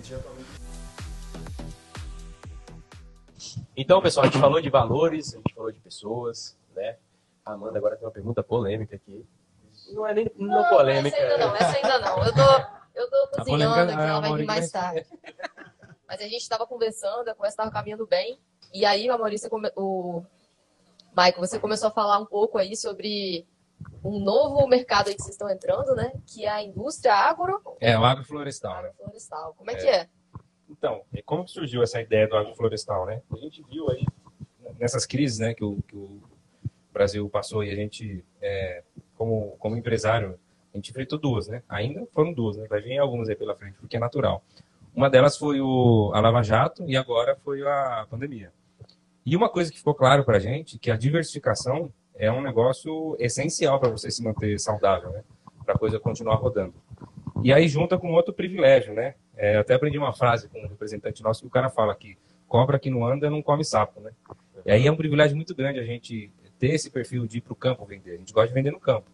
Então, 3.77 4.01
pessoal, 4.01 4.25
a 4.25 4.29
gente 4.29 4.41
falou 4.41 4.61
de 4.61 4.71
valores, 4.71 5.35
a 5.35 5.37
gente 5.39 5.55
falou 5.55 5.71
de 5.71 5.81
pessoas, 5.81 6.57
né? 6.75 6.97
A 7.45 7.53
Amanda 7.53 7.79
agora 7.79 7.97
tem 7.97 8.07
uma 8.07 8.13
pergunta 8.13 8.43
polêmica 8.43 8.97
aqui. 8.97 9.25
Não 9.93 10.07
é 10.07 10.15
nem 10.15 10.31
não, 10.37 10.69
polêmica. 10.69 11.17
Essa 11.17 11.33
ainda 11.33 11.47
não, 11.47 11.57
essa 11.57 11.77
ainda 11.77 11.99
não. 12.01 12.25
Eu 12.25 12.35
tô, 12.35 12.41
eu 12.95 13.11
tô 13.11 13.17
A 13.17 13.45
cozinhando 13.45 13.93
aqui, 13.93 14.01
a 14.01 14.07
ela 14.07 14.21
vai 14.21 14.35
vir 14.35 14.47
mais 14.47 14.71
tarde. 14.71 15.07
Mas 16.09 16.21
a 16.21 16.25
gente 16.25 16.37
estava 16.37 16.67
conversando, 16.67 17.29
a 17.29 17.35
conversa 17.35 17.55
estava 17.55 17.71
caminhando 17.71 18.07
bem. 18.07 18.41
E 18.73 18.85
aí, 18.85 19.09
a 19.09 19.19
Maurícia, 19.19 19.49
come... 19.49 19.71
o 19.77 20.23
Michael, 21.17 21.39
você 21.39 21.59
começou 21.59 21.89
a 21.89 21.93
falar 21.93 22.19
um 22.19 22.27
pouco 22.27 22.59
aí 22.59 22.77
sobre 22.77 23.47
um 24.05 24.19
novo 24.21 24.67
mercado 24.67 25.09
aí 25.09 25.15
que 25.15 25.23
vocês 25.23 25.35
estão 25.35 25.51
entrando, 25.51 25.95
né? 25.95 26.13
Que 26.27 26.45
é 26.45 26.51
a 26.51 26.63
indústria 26.63 27.15
agro 27.15 27.61
É, 27.81 27.99
o 27.99 28.05
agroflorestal, 28.05 28.83
né? 28.83 28.91
florestal. 28.97 29.55
Como 29.55 29.71
é 29.71 29.75
que 29.75 29.87
é? 29.87 30.09
Então, 30.69 31.03
e 31.13 31.23
como 31.23 31.45
que 31.45 31.51
surgiu 31.51 31.83
essa 31.83 32.01
ideia 32.01 32.29
do 32.29 32.37
agroflorestal, 32.37 33.07
né? 33.07 33.23
A 33.33 33.37
gente 33.37 33.63
viu 33.71 33.89
aí 33.91 34.05
nessas 34.79 35.07
crises, 35.07 35.39
né, 35.39 35.55
que 35.55 35.65
o, 35.65 35.79
que 35.89 35.97
o 35.97 36.21
Brasil 36.93 37.29
passou 37.29 37.63
e 37.63 37.71
a 37.71 37.75
gente, 37.75 38.25
é, 38.41 38.83
como, 39.17 39.57
como 39.59 39.77
empresário, 39.77 40.39
A 40.73 40.77
gente 40.77 40.91
enfrentou 40.91 41.19
duas, 41.19 41.49
né? 41.49 41.63
Ainda 41.69 42.07
foram 42.13 42.33
duas, 42.33 42.57
né? 42.57 42.67
Vai 42.69 42.83
vir 42.83 42.99
algumas 42.99 43.29
aí 43.29 43.37
pela 43.37 43.55
frente, 43.55 43.79
porque 43.79 43.97
é 43.97 44.01
natural. 44.01 44.45
Uma 44.95 45.09
delas 45.09 45.37
foi 45.37 45.61
o, 45.61 46.11
a 46.15 46.21
Lava 46.21 46.43
Jato 46.43 46.85
e 46.87 46.97
agora 46.97 47.37
foi 47.45 47.63
a 47.63 48.07
pandemia. 48.11 48.53
E 49.25 49.37
uma 49.37 49.49
coisa 49.49 49.71
que 49.71 49.79
ficou 49.79 49.95
claro 49.95 50.25
para 50.25 50.37
a 50.37 50.41
gente, 50.41 50.79
que 50.79 50.91
a 50.91 50.97
diversificação 50.97 51.93
é 52.15 52.31
um 52.31 52.41
negócio 52.41 53.17
essencial 53.19 53.79
para 53.79 53.91
você 53.91 54.11
se 54.11 54.23
manter 54.23 54.59
saudável, 54.59 55.11
né? 55.11 55.23
Para 55.65 55.75
a 55.75 55.79
coisa 55.79 55.99
continuar 55.99 56.37
rodando. 56.37 56.75
E 57.43 57.53
aí 57.53 57.69
junta 57.69 57.99
com 57.99 58.13
outro 58.13 58.33
privilégio, 58.33 58.95
né? 58.95 59.15
É, 59.37 59.57
até 59.59 59.75
aprendi 59.75 59.99
uma 59.99 60.13
frase 60.13 60.49
com 60.49 60.59
um 60.59 60.67
representante 60.67 61.23
nosso 61.23 61.43
que 61.43 61.47
o 61.47 61.51
cara 61.51 61.69
fala 61.69 61.95
que 61.95 62.17
cobra 62.49 62.79
que 62.79 62.89
não 62.89 63.05
anda 63.05 63.29
não 63.29 63.43
come 63.43 63.65
sapo, 63.65 64.01
né? 64.01 64.11
E 64.65 64.71
aí 64.71 64.87
é 64.87 64.93
um 64.93 64.97
privilégio 64.97 65.37
muito 65.37 65.55
grande 65.55 65.79
a 65.79 65.85
gente 65.85 66.33
ter 66.59 66.69
esse 66.69 66.91
perfil 66.91 67.27
de 67.27 67.39
ir 67.39 67.41
para 67.41 67.53
o 67.53 67.57
campo 67.57 67.85
vender. 67.85 68.15
A 68.15 68.17
gente 68.17 68.33
gosta 68.33 68.49
de 68.49 68.55
vender 68.55 68.71
no 68.71 68.81
campo. 68.81 69.11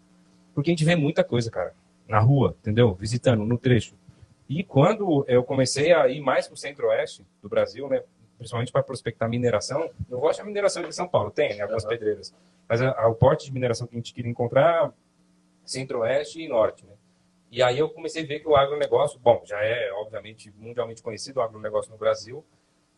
Porque 0.54 0.70
a 0.70 0.72
gente 0.72 0.84
vê 0.84 0.94
muita 0.94 1.24
coisa, 1.24 1.50
cara, 1.50 1.74
na 2.06 2.20
rua, 2.20 2.56
entendeu? 2.60 2.94
Visitando, 2.94 3.44
no 3.44 3.58
trecho. 3.58 3.94
E 4.48 4.62
quando 4.62 5.24
eu 5.26 5.42
comecei 5.42 5.92
a 5.92 6.08
ir 6.08 6.20
mais 6.20 6.46
para 6.46 6.54
o 6.54 6.56
centro-oeste 6.56 7.24
do 7.42 7.48
Brasil, 7.48 7.88
né? 7.88 8.02
Principalmente 8.36 8.72
para 8.72 8.82
prospectar 8.82 9.28
mineração, 9.28 9.88
eu 10.10 10.18
gosto 10.18 10.40
da 10.40 10.44
mineração 10.44 10.82
de 10.82 10.94
São 10.94 11.08
Paulo, 11.08 11.30
tem, 11.30 11.56
né? 11.56 11.62
Algumas 11.62 11.84
uhum. 11.84 11.90
pedreiras. 11.90 12.34
Mas 12.68 12.82
a, 12.82 12.90
a, 12.90 13.08
o 13.08 13.14
porte 13.14 13.46
de 13.46 13.52
mineração 13.52 13.86
que 13.86 13.94
a 13.94 13.98
gente 13.98 14.12
queria 14.12 14.30
encontrar 14.30 14.92
centro-oeste 15.64 16.40
e 16.40 16.48
norte, 16.48 16.84
né? 16.84 16.92
E 17.53 17.62
aí 17.62 17.78
eu 17.78 17.90
comecei 17.90 18.24
a 18.24 18.26
ver 18.26 18.40
que 18.40 18.48
o 18.48 18.57
agronegócio, 18.57 19.20
bom, 19.20 19.42
já 19.44 19.62
é 19.62 19.92
obviamente 19.92 20.50
mundialmente 20.57 21.03
conhecido 21.03 21.36
o 21.36 21.42
agronegócio 21.42 21.92
no 21.92 21.98
Brasil. 21.98 22.42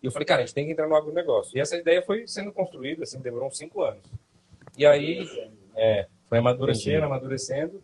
E 0.00 0.06
eu 0.06 0.12
falei, 0.12 0.24
cara, 0.24 0.42
a 0.42 0.46
gente 0.46 0.54
tem 0.54 0.64
que 0.64 0.70
entrar 0.70 0.86
no 0.86 0.94
agronegócio. 0.94 1.58
E 1.58 1.60
essa 1.60 1.76
ideia 1.76 2.00
foi 2.02 2.24
sendo 2.28 2.52
construída, 2.52 3.02
assim, 3.02 3.20
demorou 3.20 3.48
uns 3.48 3.58
cinco 3.58 3.82
anos. 3.82 4.04
E 4.78 4.86
aí, 4.86 5.26
é, 5.74 6.06
foi 6.28 6.38
amadurecendo, 6.38 7.04
amadurecendo. 7.04 7.82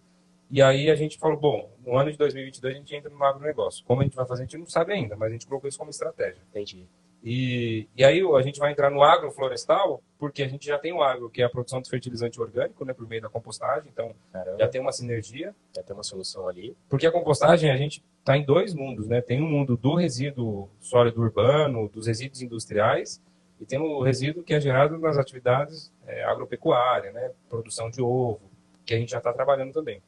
E 0.48 0.62
aí 0.62 0.88
a 0.88 0.94
gente 0.94 1.18
falou, 1.18 1.36
bom, 1.36 1.72
no 1.84 1.96
ano 1.96 2.12
de 2.12 2.16
2022 2.16 2.72
a 2.72 2.78
gente 2.78 2.94
entra 2.94 3.10
no 3.10 3.24
agronegócio. 3.24 3.84
Como 3.84 4.02
a 4.02 4.04
gente 4.04 4.14
vai 4.14 4.26
fazer, 4.26 4.42
a 4.42 4.44
gente 4.44 4.56
não 4.56 4.66
sabe 4.66 4.92
ainda, 4.92 5.16
mas 5.16 5.28
a 5.28 5.32
gente 5.32 5.48
colocou 5.48 5.66
isso 5.66 5.78
como 5.78 5.90
estratégia. 5.90 6.40
Entendi. 6.50 6.86
E, 7.22 7.86
e 7.96 8.02
aí 8.02 8.22
a 8.22 8.42
gente 8.42 8.58
vai 8.58 8.72
entrar 8.72 8.90
no 8.90 9.02
agroflorestal, 9.02 10.02
porque 10.18 10.42
a 10.42 10.48
gente 10.48 10.66
já 10.66 10.78
tem 10.78 10.92
o 10.92 11.02
agro, 11.02 11.28
que 11.28 11.42
é 11.42 11.44
a 11.44 11.50
produção 11.50 11.80
de 11.80 11.90
fertilizante 11.90 12.40
orgânico, 12.40 12.84
né, 12.84 12.94
por 12.94 13.06
meio 13.06 13.20
da 13.20 13.28
compostagem, 13.28 13.90
então 13.92 14.14
Caramba. 14.32 14.58
já 14.58 14.68
tem 14.68 14.80
uma 14.80 14.92
sinergia. 14.92 15.54
Já 15.74 15.82
tem 15.82 15.94
uma 15.94 16.02
solução 16.02 16.48
ali. 16.48 16.76
Porque 16.88 17.06
a 17.06 17.12
compostagem, 17.12 17.70
a 17.70 17.76
gente 17.76 18.02
está 18.18 18.36
em 18.36 18.44
dois 18.44 18.74
mundos, 18.74 19.06
né? 19.06 19.20
Tem 19.20 19.42
um 19.42 19.48
mundo 19.48 19.76
do 19.76 19.94
resíduo 19.94 20.68
sólido 20.80 21.20
urbano, 21.20 21.88
dos 21.88 22.06
resíduos 22.06 22.42
industriais, 22.42 23.22
e 23.60 23.66
tem 23.66 23.78
o 23.78 24.02
resíduo 24.02 24.42
que 24.42 24.54
é 24.54 24.60
gerado 24.60 24.98
nas 24.98 25.18
atividades 25.18 25.92
é, 26.06 26.24
agropecuárias, 26.24 27.12
né? 27.12 27.30
Produção 27.48 27.90
de 27.90 28.00
ovo, 28.00 28.40
que 28.84 28.94
a 28.94 28.98
gente 28.98 29.10
já 29.10 29.18
está 29.18 29.32
trabalhando 29.32 29.72
também. 29.72 30.02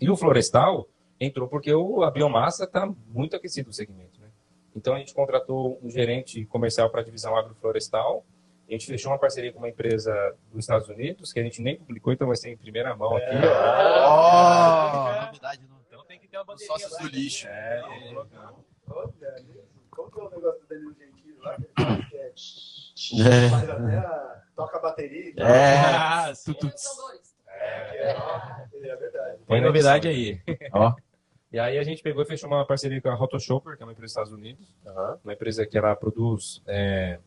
E 0.00 0.10
o 0.10 0.16
florestal 0.16 0.86
entrou 1.18 1.48
porque 1.48 1.72
o, 1.72 2.02
a 2.02 2.10
biomassa 2.10 2.64
está 2.64 2.90
muito 3.08 3.36
aquecido 3.36 3.70
o 3.70 3.72
segmento. 3.72 4.21
Então 4.74 4.94
a 4.94 4.98
gente 4.98 5.14
contratou 5.14 5.78
um 5.82 5.90
gerente 5.90 6.44
comercial 6.46 6.88
para 6.90 7.00
a 7.00 7.04
divisão 7.04 7.36
agroflorestal. 7.36 8.24
A 8.68 8.72
gente 8.72 8.86
fechou 8.86 9.12
uma 9.12 9.18
parceria 9.18 9.52
com 9.52 9.58
uma 9.58 9.68
empresa 9.68 10.34
dos 10.50 10.60
Estados 10.60 10.88
Unidos, 10.88 11.32
que 11.32 11.40
a 11.40 11.42
gente 11.42 11.60
nem 11.60 11.76
publicou, 11.76 12.12
então 12.12 12.26
vai 12.26 12.36
ser 12.36 12.50
em 12.50 12.56
primeira 12.56 12.96
mão 12.96 13.16
aqui. 13.16 13.26
É. 13.26 14.06
Oh, 14.08 15.26
novidade 15.26 15.66
no... 15.68 15.76
Então 15.86 16.02
tem 16.06 16.18
que 16.18 16.26
ter 16.26 16.38
uma 16.38 16.44
bandeirinha. 16.44 16.78
Sócios 16.78 16.98
do 16.98 17.08
lixo. 17.08 17.48
É, 17.48 17.80
é. 17.80 18.14
Como 19.90 20.10
que 20.10 20.18
é 20.18 20.22
o 20.22 20.30
negócio 20.30 20.60
do 20.60 20.66
Danilo 20.66 20.94
Gentili 20.94 21.36
lá? 21.38 21.56
É. 22.14 23.48
Faz 23.50 23.68
até 23.68 23.96
a... 23.96 24.42
toca 24.56 24.78
a 24.78 24.80
bateria. 24.80 25.34
É. 25.36 25.76
Ah, 25.94 26.32
tu, 26.42 26.54
tu... 26.54 26.70
É, 27.46 28.12
é, 28.12 28.96
verdade. 28.96 29.38
Tem 29.46 29.60
novidade 29.60 30.08
aí. 30.08 30.40
Ó. 30.72 30.94
E 31.52 31.58
aí 31.58 31.78
a 31.78 31.82
gente 31.82 32.02
pegou 32.02 32.22
e 32.22 32.26
fechou 32.26 32.48
uma 32.48 32.64
parceria 32.64 33.00
com 33.00 33.10
a 33.10 33.14
Rotoshopper, 33.14 33.76
que 33.76 33.82
é 33.82 33.86
uma 33.86 33.92
empresa 33.92 34.06
dos 34.06 34.12
Estados 34.12 34.32
Unidos. 34.32 34.74
Uhum. 34.86 35.18
Uma 35.22 35.32
empresa 35.34 35.66
que 35.66 35.76
ela 35.76 35.94
produz 35.94 36.62
é, 36.66 37.18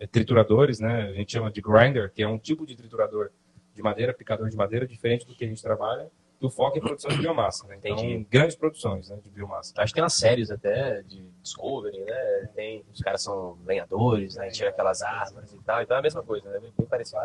é, 0.00 0.06
trituradores, 0.06 0.80
né? 0.80 1.02
A 1.02 1.12
gente 1.12 1.32
chama 1.32 1.50
de 1.50 1.60
grinder, 1.60 2.10
que 2.10 2.22
é 2.22 2.28
um 2.28 2.38
tipo 2.38 2.64
de 2.64 2.74
triturador 2.74 3.30
de 3.74 3.82
madeira, 3.82 4.14
picador 4.14 4.48
de 4.48 4.56
madeira, 4.56 4.86
diferente 4.86 5.26
do 5.26 5.34
que 5.34 5.44
a 5.44 5.48
gente 5.48 5.62
trabalha. 5.62 6.08
O 6.40 6.50
foco 6.50 6.78
é 6.78 6.80
produção 6.80 7.10
de 7.10 7.18
biomassa, 7.18 7.66
né? 7.66 7.76
Então, 7.78 7.96
Entendi. 7.96 8.26
grandes 8.30 8.56
produções 8.56 9.08
né, 9.08 9.18
de 9.22 9.30
biomassa. 9.30 9.72
Acho 9.78 9.92
que 9.92 9.94
tem 9.94 10.02
umas 10.02 10.14
séries 10.14 10.50
até 10.50 11.02
de 11.02 11.22
Discovery, 11.42 11.98
né? 11.98 12.48
Tem, 12.54 12.84
os 12.92 13.00
caras 13.00 13.22
são 13.22 13.58
lenhadores, 13.66 14.36
né? 14.36 14.48
Tira 14.50 14.70
aquelas 14.70 15.02
árvores 15.02 15.52
e 15.52 15.58
tal. 15.62 15.82
Então 15.82 15.96
é 15.96 16.00
a 16.00 16.02
mesma 16.02 16.22
coisa, 16.22 16.48
né? 16.50 16.60
Bem 16.60 16.86
parecido. 16.86 17.20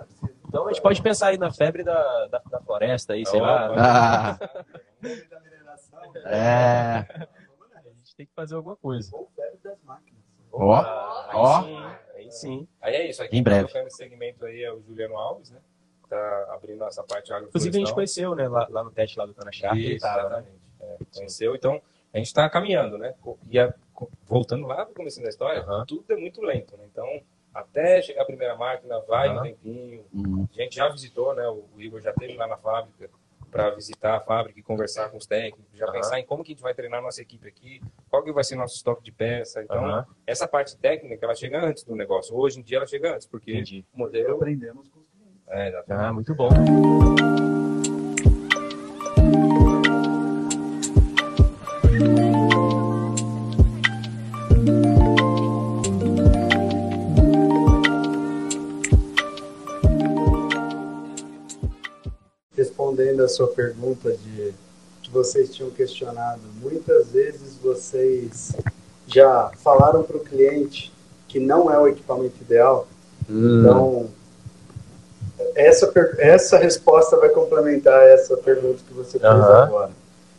Então 0.47 0.66
a 0.66 0.72
gente 0.72 0.82
pode 0.82 1.02
pensar 1.02 1.28
aí 1.28 1.38
na 1.38 1.52
febre 1.52 1.84
da, 1.84 2.28
da, 2.28 2.41
da 2.49 2.62
floresta 2.62 3.14
aí, 3.14 3.26
sei 3.26 3.39
oh, 3.39 3.43
lá. 3.43 3.74
Ah. 3.78 4.66
É. 6.26 7.06
A 7.76 7.82
gente 7.82 8.16
tem 8.16 8.26
que 8.26 8.34
fazer 8.34 8.56
alguma 8.56 8.76
coisa. 8.76 9.16
Ou 9.16 9.30
febre 9.36 9.60
das 9.64 9.82
máquinas. 9.84 10.22
Ó, 10.52 10.84
ó. 11.34 11.95
Aí 12.16 12.32
sim. 12.32 12.68
Aí 12.82 12.95
é 12.95 13.10
isso. 13.10 13.24
Aqui 13.24 13.38
em 13.38 13.43
breve. 13.43 13.70
Esse 13.80 13.97
segmento 13.97 14.45
aí 14.45 14.64
é 14.64 14.72
o 14.72 14.82
Juliano 14.82 15.18
Alves, 15.18 15.52
né? 15.52 15.60
Tá 16.10 16.54
abrindo 16.54 16.84
essa 16.84 17.04
parte 17.04 17.32
agroflorestal. 17.32 17.47
Inclusive 17.47 17.78
a 17.78 17.80
gente 17.80 17.93
conheceu, 17.93 18.36
né? 18.36 18.47
Lá, 18.47 18.68
lá 18.70 18.84
no 18.84 18.91
teste 18.91 19.18
lá 19.18 19.26
do 19.26 19.34
Cana 19.34 19.49
Isso, 19.52 19.62
tá, 19.62 19.78
exatamente. 19.78 20.49
É, 20.82 20.97
conheceu. 21.16 21.56
Então, 21.56 21.82
a 22.14 22.18
gente 22.18 22.28
está 22.28 22.49
caminhando, 22.49 22.97
né? 22.97 23.16
E 23.49 23.58
a, 23.58 23.74
voltando 24.26 24.68
lá 24.68 24.86
para 24.86 24.91
o 24.91 24.95
começo 24.95 25.22
da 25.22 25.30
história, 25.30 25.66
uhum. 25.66 25.86
tudo 25.86 26.12
é 26.12 26.16
muito 26.16 26.41
lento, 26.41 26.76
né? 26.76 26.86
Então, 26.91 27.08
até 27.54 28.02
chegar 28.02 28.24
a 28.24 28.26
primeira 28.26 28.56
máquina, 28.56 28.99
vai 29.02 29.30
uhum. 29.30 29.39
um 29.39 29.43
tempinho. 29.43 30.06
Uhum. 30.14 30.47
A 30.54 30.62
gente 30.62 30.76
já 30.76 30.89
visitou, 30.89 31.34
né? 31.34 31.47
O 31.47 31.66
Igor 31.78 32.02
já 32.02 32.12
esteve 32.12 32.36
lá 32.36 32.47
na 32.47 32.58
fábrica 32.58 33.10
para 33.52 33.70
visitar 33.72 34.16
a 34.16 34.20
fábrica 34.22 34.60
e 34.60 34.64
conversar 34.64 35.10
com 35.10 35.18
os 35.18 35.26
técnicos, 35.26 35.78
já 35.78 35.86
uhum. 35.86 35.91
pensar 35.91 36.20
em 36.20 36.26
como 36.26 36.43
que 36.43 36.52
a 36.52 36.54
gente 36.54 36.64
vai 36.64 36.74
treinar 36.74 37.02
nossa 37.02 37.22
equipe 37.22 37.47
aqui, 37.47 37.82
qual 38.10 38.24
que 38.24 38.32
vai 38.32 38.43
ser 38.43 38.56
nosso 38.56 38.76
estoque 38.76 39.04
de 39.04 39.12
peça. 39.12 39.62
Então, 39.62 39.84
uhum. 39.84 40.04
essa 40.26 40.47
parte 40.47 40.78
técnica, 40.78 41.26
ela 41.26 41.36
chega 41.36 41.64
antes 41.64 41.84
do 41.84 41.95
negócio. 41.95 42.36
Hoje 42.36 42.60
em 42.60 42.64
dia, 42.64 42.78
ela 42.78 42.88
chega 42.88 43.14
antes, 43.14 43.28
porque 43.28 43.52
Entendi. 43.52 43.86
o 43.93 43.99
modelo... 43.99 44.36
Aprendemos 44.36 44.88
com 44.88 44.99
os 44.99 45.08
clientes. 45.10 45.41
É, 45.49 45.68
exatamente. 45.68 46.06
Ah, 46.06 46.14
muito 46.14 46.34
bom. 46.34 46.49
Respondendo 63.22 63.26
a 63.26 63.28
sua 63.28 63.47
pergunta 63.47 64.11
de 64.11 64.53
que 65.01 65.11
vocês 65.11 65.53
tinham 65.53 65.69
questionado, 65.69 66.41
muitas 66.61 67.07
vezes 67.07 67.55
vocês 67.61 68.53
já 69.07 69.51
falaram 69.63 70.03
para 70.03 70.17
o 70.17 70.19
cliente 70.19 70.91
que 71.28 71.39
não 71.39 71.72
é 71.72 71.80
o 71.80 71.88
equipamento 71.88 72.36
ideal. 72.41 72.88
Hum. 73.30 73.59
Então, 73.59 74.09
essa, 75.55 75.91
essa 76.17 76.57
resposta 76.57 77.17
vai 77.17 77.30
complementar 77.30 78.01
essa 78.09 78.38
pergunta 78.38 78.80
que 78.88 78.93
você 78.93 79.19
fez 79.19 79.34
uhum. 79.34 79.39
agora. 79.39 79.91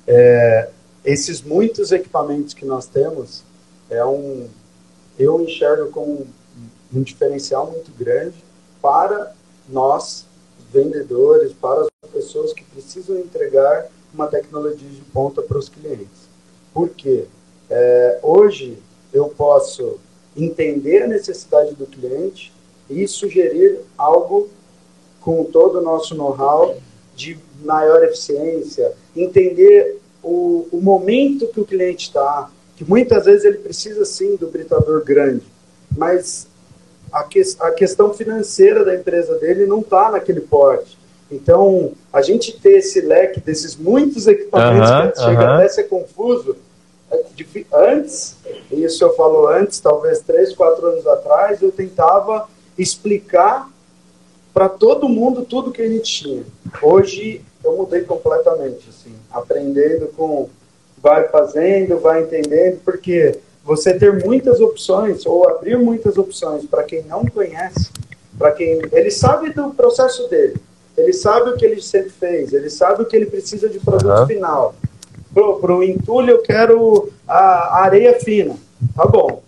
É, 0.07 0.69
esses 1.05 1.43
muitos 1.43 1.93
equipamentos 1.93 2.55
que 2.55 2.65
nós 2.65 2.87
temos 2.87 3.43
é 3.91 4.05
um 4.05 4.49
eu 5.19 5.41
enxergo 5.43 5.91
como 5.91 6.27
um 6.93 7.03
diferencial 7.03 7.71
muito 7.71 7.93
grande 7.97 8.43
para 8.81 9.33
nós 9.69 10.27
vendedores, 10.73 11.53
para 11.53 11.83
as 11.83 12.11
pessoas 12.13 12.53
que 12.53 12.65
precisam 12.65 13.19
entregar 13.19 13.89
uma 14.13 14.27
tecnologia 14.27 14.89
de 14.89 15.01
ponta 15.13 15.43
para 15.43 15.59
os 15.59 15.69
clientes. 15.69 16.29
Por 16.73 16.89
quê? 16.91 17.27
É, 17.71 18.19
hoje 18.23 18.79
eu 19.13 19.29
posso 19.29 19.99
entender 20.37 21.03
a 21.03 21.07
necessidade 21.07 21.75
do 21.75 21.87
cliente 21.87 22.53
e 22.89 23.07
sugerir 23.07 23.81
algo 23.97 24.49
com 25.21 25.45
todo 25.45 25.79
o 25.79 25.83
nosso 25.83 26.15
know-how 26.15 26.77
de 27.15 27.39
maior 27.65 28.03
eficiência, 28.03 28.93
entender 29.15 29.99
o, 30.23 30.67
o 30.73 30.81
momento 30.81 31.49
que 31.49 31.61
o 31.61 31.65
cliente 31.65 32.09
está, 32.09 32.51
que 32.77 32.85
muitas 32.85 33.27
vezes 33.27 33.45
ele 33.45 33.59
precisa 33.59 34.05
sim 34.05 34.37
do 34.37 34.49
britador 34.49 35.05
grande, 35.05 35.45
mas 35.97 36.47
a, 37.13 37.23
que, 37.25 37.43
a 37.61 37.71
questão 37.71 38.15
financeira 38.15 38.85
da 38.85 38.95
empresa 38.95 39.35
dele 39.39 39.67
não 39.67 39.81
está 39.81 40.11
naquele 40.11 40.41
porte. 40.41 40.99
Então, 41.31 41.93
a 42.13 42.21
gente 42.21 42.59
ter 42.61 42.79
esse 42.79 43.01
leque 43.01 43.41
desses 43.41 43.77
muitos 43.77 44.27
equipamentos 44.27 44.91
uh 44.91 44.95
-huh, 44.95 45.13
que 45.13 45.21
chega 45.21 45.33
uh 45.33 45.47
-huh. 45.47 45.55
até 45.55 45.69
ser 45.69 45.85
confuso, 45.85 46.57
é 47.11 47.23
antes, 47.73 48.37
isso 48.71 49.05
eu 49.05 49.15
falo 49.15 49.47
antes, 49.47 49.79
talvez 49.81 50.21
três, 50.21 50.55
quatro 50.55 50.87
anos 50.87 51.07
atrás, 51.07 51.61
eu 51.61 51.71
tentava 51.71 52.49
explicar 52.79 53.69
para 54.53 54.69
todo 54.69 55.09
mundo 55.09 55.45
tudo 55.45 55.73
que 55.73 55.83
a 55.83 55.89
gente 55.89 56.23
tinha. 56.23 56.43
Hoje 56.81 57.43
eu 57.63 57.77
mudei 57.77 58.03
completamente, 58.03 58.89
assim, 58.89 59.15
aprendendo 59.31 60.09
com 60.09 60.49
vai 61.03 61.29
fazendo, 61.29 61.99
vai 61.99 62.23
entendendo, 62.23 62.81
porque 62.85 63.37
você 63.65 63.95
ter 63.95 64.25
muitas 64.25 64.61
opções 64.61 65.25
ou 65.27 65.49
abrir 65.49 65.79
muitas 65.79 66.17
opções 66.19 66.65
para 66.67 66.83
quem 66.83 67.03
não 67.05 67.25
conhece, 67.27 67.91
para 68.39 68.53
quem 68.53 68.81
ele 68.93 69.11
sabe 69.11 69.51
do 69.51 69.71
processo 69.71 70.29
dele, 70.29 70.57
Ele 70.97 71.13
sabe 71.13 71.51
o 71.51 71.57
que 71.57 71.65
ele 71.65 71.81
sempre 71.81 72.11
fez, 72.11 72.53
ele 72.53 72.69
sabe 72.69 73.03
o 73.03 73.07
que 73.07 73.17
ele 73.17 73.27
precisa 73.27 73.69
de 73.69 73.79
produto 73.81 74.21
Uhum. 74.21 74.27
final. 74.27 74.75
Pro, 75.33 75.59
pro 75.59 75.83
entulho 75.83 76.33
eu 76.33 76.43
quero 76.43 77.11
a, 77.27 77.39
a 77.79 77.83
areia 77.85 78.19
fina. 78.21 78.55
Tá 78.95 79.07
bom. 79.07 79.43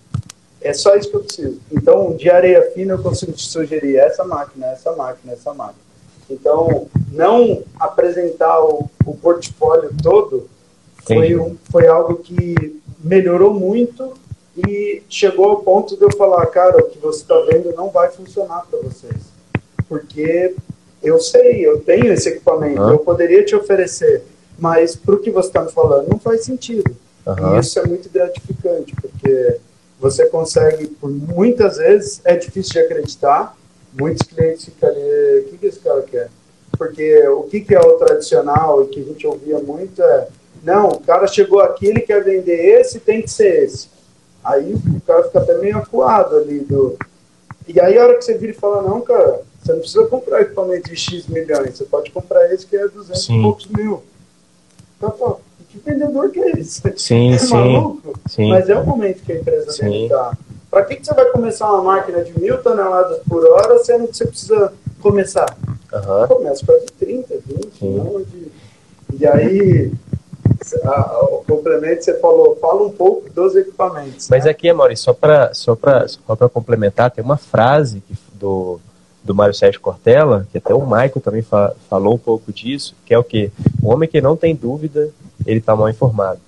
É 0.63 0.73
só 0.73 0.97
isso 0.97 1.11
que 1.11 1.17
eu 1.17 1.21
preciso. 1.25 1.61
Então, 1.71 2.17
de 2.17 2.31
areia 2.31 2.63
fina 2.73 2.95
eu 2.95 3.03
consigo 3.03 3.33
te 3.33 3.47
sugerir 3.47 3.97
essa 3.99 4.25
máquina, 4.25 4.67
essa 4.69 4.93
máquina, 4.93 5.35
essa 5.35 5.53
máquina. 5.53 5.85
Então, 6.31 6.89
não 7.13 7.63
apresentar 7.79 8.59
o, 8.65 8.89
o 9.05 9.15
portfólio 9.15 9.91
todo 10.03 10.49
foi, 11.07 11.37
um, 11.37 11.55
foi 11.71 11.87
algo 11.87 12.17
que 12.17 12.81
melhorou 13.05 13.53
muito 13.53 14.15
e 14.57 15.03
chegou 15.09 15.51
ao 15.51 15.57
ponto 15.59 15.97
de 15.97 16.03
eu 16.03 16.13
falar, 16.13 16.47
cara, 16.47 16.79
o 16.79 16.89
que 16.89 16.99
você 16.99 17.21
está 17.21 17.39
vendo 17.43 17.73
não 17.75 17.91
vai 17.91 18.11
funcionar 18.11 18.67
para 18.71 18.81
vocês. 18.81 19.23
Porque 19.89 20.55
eu 21.03 21.21
sei, 21.21 21.67
eu 21.67 21.81
tenho 21.81 22.13
esse 22.13 22.31
equipamento, 22.31 22.81
Aham. 22.81 22.93
eu 22.93 22.99
poderia 22.99 23.45
te 23.45 23.55
oferecer, 23.55 24.23
mas 24.59 24.97
para 24.97 25.15
o 25.15 25.19
que 25.19 25.31
você 25.31 25.49
está 25.49 25.63
me 25.63 25.71
falando 25.71 26.09
não 26.09 26.19
faz 26.19 26.45
sentido. 26.45 26.97
Aham. 27.27 27.57
E 27.57 27.61
isso 27.61 27.79
é 27.79 27.87
muito 27.87 28.09
gratificante, 28.09 28.95
porque 28.95 29.59
você 30.01 30.27
consegue, 30.27 30.87
por 30.87 31.11
muitas 31.11 31.77
vezes, 31.77 32.21
é 32.25 32.37
difícil 32.37 32.73
de 32.73 32.79
acreditar, 32.81 33.57
muitos 33.93 34.27
clientes 34.27 34.65
ficam 34.65 34.89
ali, 34.89 35.41
o 35.41 35.45
que, 35.45 35.59
que 35.59 35.67
esse 35.67 35.81
cara 35.81 36.03
quer? 36.03 36.31
Porque 36.77 37.29
o 37.29 37.43
que, 37.45 37.61
que 37.61 37.75
é 37.75 37.81
o 37.81 37.99
tradicional 37.99 38.83
e 38.83 38.87
que 38.89 39.01
a 39.01 39.05
gente 39.05 39.27
ouvia 39.27 39.59
muito 39.59 40.03
é, 40.03 40.29
não, 40.65 40.89
o 40.89 41.01
cara 41.01 41.27
chegou 41.27 41.61
aqui, 41.61 41.87
ele 41.87 42.01
quer 42.01 42.25
vender 42.25 42.81
esse, 42.81 42.99
tem 42.99 43.21
que 43.23 43.31
ser 43.31 43.65
esse. 43.65 43.89
Aí 44.43 44.75
o 44.75 45.01
cara 45.07 45.25
fica 45.25 45.41
até 45.41 45.59
meio 45.59 45.79
acuado 45.79 46.37
ali 46.37 46.61
do... 46.61 46.97
E 47.69 47.81
aí 47.81 47.99
a 47.99 48.03
hora 48.03 48.17
que 48.17 48.25
você 48.25 48.37
vira 48.37 48.53
e 48.53 48.57
fala, 48.57 48.83
não, 48.83 49.01
cara, 49.01 49.41
você 49.63 49.73
não 49.73 49.81
precisa 49.81 50.07
comprar 50.07 50.43
equipamento 50.43 50.91
de 50.91 50.97
X 50.97 51.27
milhões, 51.27 51.77
você 51.77 51.85
pode 51.85 52.11
comprar 52.11 52.53
esse 52.53 52.67
que 52.67 52.77
é 52.77 52.87
200 52.89 53.25
Sim. 53.25 53.39
e 53.39 53.43
poucos 53.43 53.67
mil. 53.67 54.03
Então, 54.97 55.11
pô, 55.11 55.39
que 55.71 55.79
vendedor 55.79 56.31
que 56.31 56.41
é 56.41 56.51
esse? 56.53 56.81
Sim, 56.97 57.33
é 57.35 57.39
sim. 57.39 57.55
maluco? 57.55 58.19
Sim. 58.29 58.49
Mas 58.51 58.69
é 58.69 58.79
o 58.79 58.87
momento 58.87 59.23
que 59.23 59.33
a 59.33 59.37
empresa 59.37 59.73
Sim. 59.73 59.83
deve 59.83 60.05
estar. 60.05 60.39
Para 60.71 60.85
que, 60.85 60.97
que 60.97 61.07
você 61.07 61.15
vai 61.15 61.27
começar 61.27 61.71
uma 61.73 61.83
máquina 61.83 62.23
de 62.23 62.39
mil 62.39 62.59
toneladas 62.63 63.21
por 63.29 63.45
hora, 63.45 63.79
sendo 63.83 64.09
que 64.09 64.17
você 64.17 64.27
precisa 64.27 64.73
começar? 65.01 65.57
Aham. 65.93 66.27
Começa 66.27 66.65
com 66.67 66.73
a 66.73 66.79
de 66.79 66.87
30, 66.87 67.35
20, 67.47 67.79
Sim. 67.79 67.97
não 67.97 68.23
de... 68.23 68.53
E 69.19 69.27
aí, 69.27 69.93
a- 70.85 70.89
a- 71.01 71.25
o 71.25 71.45
complemento 71.47 72.05
você 72.05 72.19
falou, 72.21 72.57
fala 72.61 72.83
um 72.83 72.91
pouco 72.91 73.29
dos 73.31 73.55
equipamentos. 73.57 74.29
Mas 74.29 74.45
né? 74.45 74.51
aqui, 74.51 74.73
Maurício, 74.73 75.05
só 75.07 75.13
para 75.13 75.53
só 75.55 75.75
pra, 75.75 76.07
só 76.09 76.35
pra 76.37 76.49
complementar, 76.49 77.11
tem 77.11 77.25
uma 77.25 77.37
frase 77.37 78.01
que- 78.07 78.15
do, 78.35 78.79
do 79.23 79.35
Mário 79.35 79.55
Sérgio 79.55 79.81
Cortella, 79.81 80.47
que 80.53 80.59
até 80.59 80.75
o 80.75 80.83
Michael 80.85 81.21
também 81.23 81.43
fa- 81.43 81.73
falou 81.89 82.15
um 82.15 82.19
pouco 82.19 82.53
disso, 82.53 82.95
que 83.07 83.15
é 83.15 83.19
o 83.19 83.25
quê? 83.25 83.51
O 83.83 83.91
homem 83.93 84.09
que 84.09 84.21
não 84.21 84.37
tem 84.37 84.55
dúvida, 84.55 85.09
ele 85.47 85.59
está 85.61 85.75
mal 85.75 85.89
informado. 85.89 86.41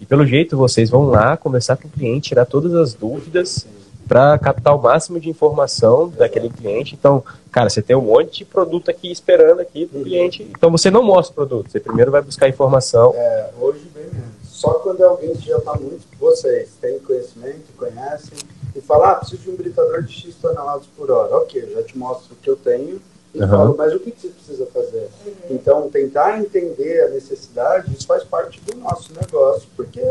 E 0.00 0.06
pelo 0.06 0.24
jeito 0.24 0.56
vocês 0.56 0.88
vão 0.88 1.04
lá 1.06 1.36
conversar 1.36 1.76
com 1.76 1.88
o 1.88 1.90
cliente, 1.90 2.28
tirar 2.30 2.46
todas 2.46 2.74
as 2.74 2.94
dúvidas 2.94 3.66
para 4.12 4.38
captar 4.38 4.76
o 4.76 4.82
máximo 4.82 5.18
de 5.18 5.30
informação 5.30 6.10
daquele 6.10 6.50
cliente. 6.50 6.94
Então, 6.94 7.24
cara, 7.50 7.70
você 7.70 7.80
tem 7.80 7.96
um 7.96 8.02
monte 8.02 8.40
de 8.40 8.44
produto 8.44 8.90
aqui 8.90 9.10
esperando 9.10 9.60
aqui 9.60 9.86
pro 9.86 10.02
cliente. 10.02 10.42
Então 10.42 10.70
você 10.70 10.90
não 10.90 11.02
mostra 11.02 11.32
o 11.32 11.34
produto, 11.34 11.70
você 11.70 11.80
primeiro 11.80 12.10
vai 12.10 12.20
buscar 12.20 12.46
informação. 12.46 13.14
É, 13.16 13.48
hoje 13.58 13.80
bem 13.94 14.04
menos. 14.04 14.32
Só 14.44 14.74
quando 14.74 15.02
é 15.02 15.06
alguém 15.06 15.34
que 15.34 15.48
já 15.48 15.56
está 15.56 15.72
muito, 15.76 16.06
vocês 16.20 16.72
têm 16.78 16.98
conhecimento, 16.98 17.72
conhecem, 17.74 18.36
e 18.76 18.82
fala, 18.82 19.12
ah, 19.12 19.14
preciso 19.14 19.44
de 19.44 19.50
um 19.50 19.56
britador 19.56 20.02
de 20.02 20.12
X 20.12 20.34
toneladas 20.34 20.84
por 20.94 21.10
hora. 21.10 21.34
Ok, 21.38 21.62
eu 21.62 21.72
já 21.72 21.82
te 21.82 21.96
mostro 21.96 22.34
o 22.34 22.36
que 22.36 22.50
eu 22.50 22.56
tenho 22.56 23.00
e 23.34 23.42
Aham. 23.42 23.56
falo, 23.56 23.74
mas 23.78 23.94
o 23.94 23.98
que, 23.98 24.10
que 24.10 24.20
você 24.20 24.28
precisa 24.28 24.66
fazer? 24.66 25.08
Então, 25.48 25.88
tentar 25.88 26.38
entender 26.38 27.06
a 27.06 27.08
necessidade, 27.08 27.90
isso 27.96 28.06
faz 28.06 28.24
parte 28.24 28.60
do 28.60 28.76
nosso 28.76 29.10
negócio, 29.14 29.66
porque 29.74 30.02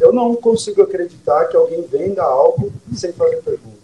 eu 0.00 0.12
não 0.12 0.34
consigo 0.36 0.82
acreditar 0.82 1.46
que 1.46 1.56
alguém 1.56 1.82
venda 1.82 2.22
algo 2.22 2.72
sem 2.94 3.12
fazer 3.12 3.42
pergunta. 3.42 3.78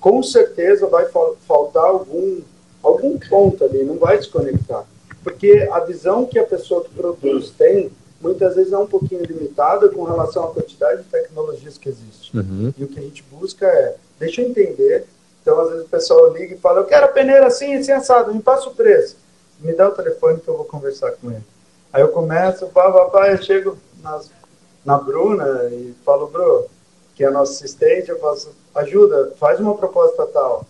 Com 0.00 0.22
certeza 0.22 0.86
vai 0.86 1.06
fal- 1.06 1.36
faltar 1.46 1.84
algum, 1.84 2.40
algum 2.82 3.18
ponto 3.18 3.64
ali, 3.64 3.82
não 3.84 3.96
vai 3.98 4.20
se 4.20 4.28
conectar. 4.28 4.84
Porque 5.22 5.68
a 5.70 5.80
visão 5.80 6.24
que 6.24 6.38
a 6.38 6.44
pessoa 6.44 6.84
que 6.84 6.90
produz 6.90 7.50
tem, 7.50 7.90
muitas 8.20 8.54
vezes 8.54 8.72
é 8.72 8.78
um 8.78 8.86
pouquinho 8.86 9.24
limitada 9.24 9.88
com 9.88 10.04
relação 10.04 10.44
à 10.44 10.48
quantidade 10.48 11.02
de 11.02 11.08
tecnologias 11.08 11.76
que 11.76 11.88
existe. 11.88 12.36
Uhum. 12.36 12.72
E 12.78 12.84
o 12.84 12.88
que 12.88 12.98
a 12.98 13.02
gente 13.02 13.24
busca 13.30 13.66
é, 13.66 13.96
deixa 14.18 14.40
eu 14.40 14.48
entender. 14.48 15.06
Então, 15.42 15.60
às 15.60 15.70
vezes 15.70 15.84
o 15.84 15.88
pessoal 15.88 16.32
liga 16.32 16.54
e 16.54 16.58
fala, 16.58 16.80
eu 16.80 16.84
quero 16.84 17.06
a 17.06 17.08
peneira 17.08 17.46
assim, 17.46 17.74
assim, 17.74 17.92
assado, 17.92 18.34
me 18.34 18.40
passa 18.40 18.68
o 18.68 18.74
preço. 18.74 19.16
Me 19.60 19.72
dá 19.72 19.88
o 19.88 19.92
telefone 19.92 20.40
que 20.40 20.48
eu 20.48 20.56
vou 20.56 20.64
conversar 20.64 21.12
com 21.12 21.30
ele. 21.30 21.42
Aí 21.92 22.02
eu 22.02 22.08
começo, 22.08 22.66
pá, 22.68 22.90
pá, 22.92 23.06
pá, 23.06 23.30
eu 23.32 23.42
chego 23.42 23.76
nas, 24.02 24.30
na 24.88 24.96
Bruna 24.96 25.68
e 25.70 25.94
falo, 26.02 26.28
Bru, 26.28 26.66
que 27.14 27.22
é 27.22 27.26
a 27.26 27.30
nossa 27.30 27.52
assistente, 27.52 28.08
eu 28.08 28.18
faço, 28.18 28.50
ajuda, 28.74 29.34
faz 29.38 29.60
uma 29.60 29.74
proposta 29.74 30.26
tal. 30.26 30.64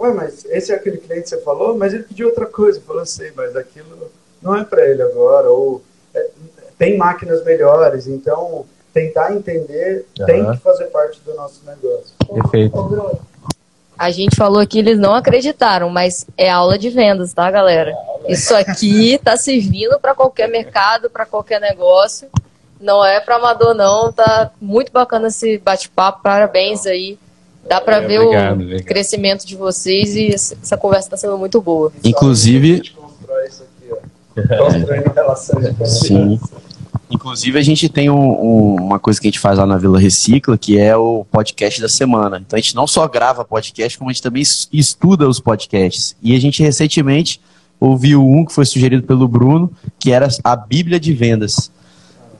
Ué, 0.00 0.10
mas 0.10 0.46
esse 0.46 0.72
é 0.72 0.74
aquele 0.74 0.96
cliente 0.96 1.24
que 1.24 1.28
você 1.28 1.42
falou, 1.42 1.76
mas 1.76 1.92
ele 1.92 2.04
pediu 2.04 2.28
outra 2.28 2.46
coisa. 2.46 2.78
Eu 2.78 2.82
falei, 2.82 3.04
sei, 3.04 3.30
mas 3.36 3.54
aquilo 3.54 4.10
não 4.40 4.56
é 4.56 4.64
para 4.64 4.88
ele 4.88 5.02
agora, 5.02 5.50
ou 5.50 5.82
é, 6.14 6.30
tem 6.78 6.96
máquinas 6.96 7.44
melhores, 7.44 8.06
então 8.06 8.64
tentar 8.92 9.34
entender 9.34 10.06
tem 10.26 10.40
Aham. 10.40 10.56
que 10.56 10.62
fazer 10.62 10.86
parte 10.86 11.20
do 11.20 11.34
nosso 11.34 11.60
negócio. 11.66 12.14
Perfeito. 12.26 12.76
Ô, 12.76 12.84
Bruno, 12.84 13.20
a 13.98 14.10
gente 14.10 14.34
falou 14.34 14.66
que 14.66 14.78
eles 14.78 14.98
não 14.98 15.14
acreditaram, 15.14 15.90
mas 15.90 16.26
é 16.38 16.48
aula 16.48 16.78
de 16.78 16.88
vendas, 16.88 17.34
tá, 17.34 17.50
galera? 17.50 17.94
Isso 18.26 18.54
aqui 18.54 19.18
tá 19.22 19.36
servindo 19.36 20.00
para 20.00 20.14
qualquer 20.14 20.48
mercado, 20.48 21.10
para 21.10 21.26
qualquer 21.26 21.60
negócio. 21.60 22.28
Não 22.82 23.04
é 23.04 23.20
para 23.20 23.36
amador, 23.36 23.74
não. 23.74 24.12
Tá 24.12 24.50
muito 24.60 24.90
bacana 24.92 25.28
esse 25.28 25.56
bate-papo. 25.58 26.22
Parabéns 26.22 26.84
aí. 26.84 27.16
Dá 27.68 27.80
para 27.80 27.98
É, 27.98 28.06
ver 28.06 28.18
obrigado, 28.18 28.50
o 28.50 28.62
obrigado. 28.64 28.84
crescimento 28.84 29.46
de 29.46 29.54
vocês 29.56 30.16
e 30.16 30.34
essa 30.34 30.76
conversa 30.76 31.10
tá 31.10 31.16
sendo 31.16 31.38
muito 31.38 31.60
boa. 31.60 31.92
Inclusive- 32.02 32.72
A 32.72 32.76
gente 32.76 32.92
constrói 32.92 33.46
isso 33.46 33.62
aqui, 33.62 33.92
ó. 33.92 34.64
Construindo 34.64 35.12
relações 35.14 35.74
de. 35.76 35.88
Sim. 35.88 36.40
Inclusive, 37.10 37.58
a 37.58 37.62
gente 37.62 37.88
tem 37.90 38.08
um- 38.10 38.16
um- 38.16 38.74
uma 38.80 38.98
coisa 38.98 39.20
que 39.20 39.26
a 39.26 39.30
gente 39.30 39.38
faz 39.38 39.58
lá 39.58 39.66
na 39.66 39.76
Vila 39.76 39.98
Recicla, 40.00 40.56
que 40.58 40.78
é 40.78 40.96
o 40.96 41.24
podcast 41.30 41.80
da 41.80 41.88
semana. 41.88 42.38
Então, 42.44 42.56
a 42.56 42.60
gente 42.60 42.74
não 42.74 42.86
só 42.86 43.06
grava 43.06 43.44
podcast, 43.44 43.96
como 43.98 44.10
a 44.10 44.12
gente 44.12 44.22
também 44.22 44.42
es- 44.42 44.66
estuda 44.72 45.28
os 45.28 45.38
podcasts. 45.38 46.16
E 46.22 46.34
a 46.34 46.40
gente 46.40 46.62
recentemente 46.62 47.40
ouviu 47.78 48.24
um 48.26 48.44
que 48.44 48.52
foi 48.52 48.64
sugerido 48.64 49.02
pelo 49.06 49.28
Bruno, 49.28 49.70
que 49.98 50.10
era 50.10 50.26
a 50.42 50.56
Bíblia 50.56 50.98
de 50.98 51.12
Vendas. 51.12 51.70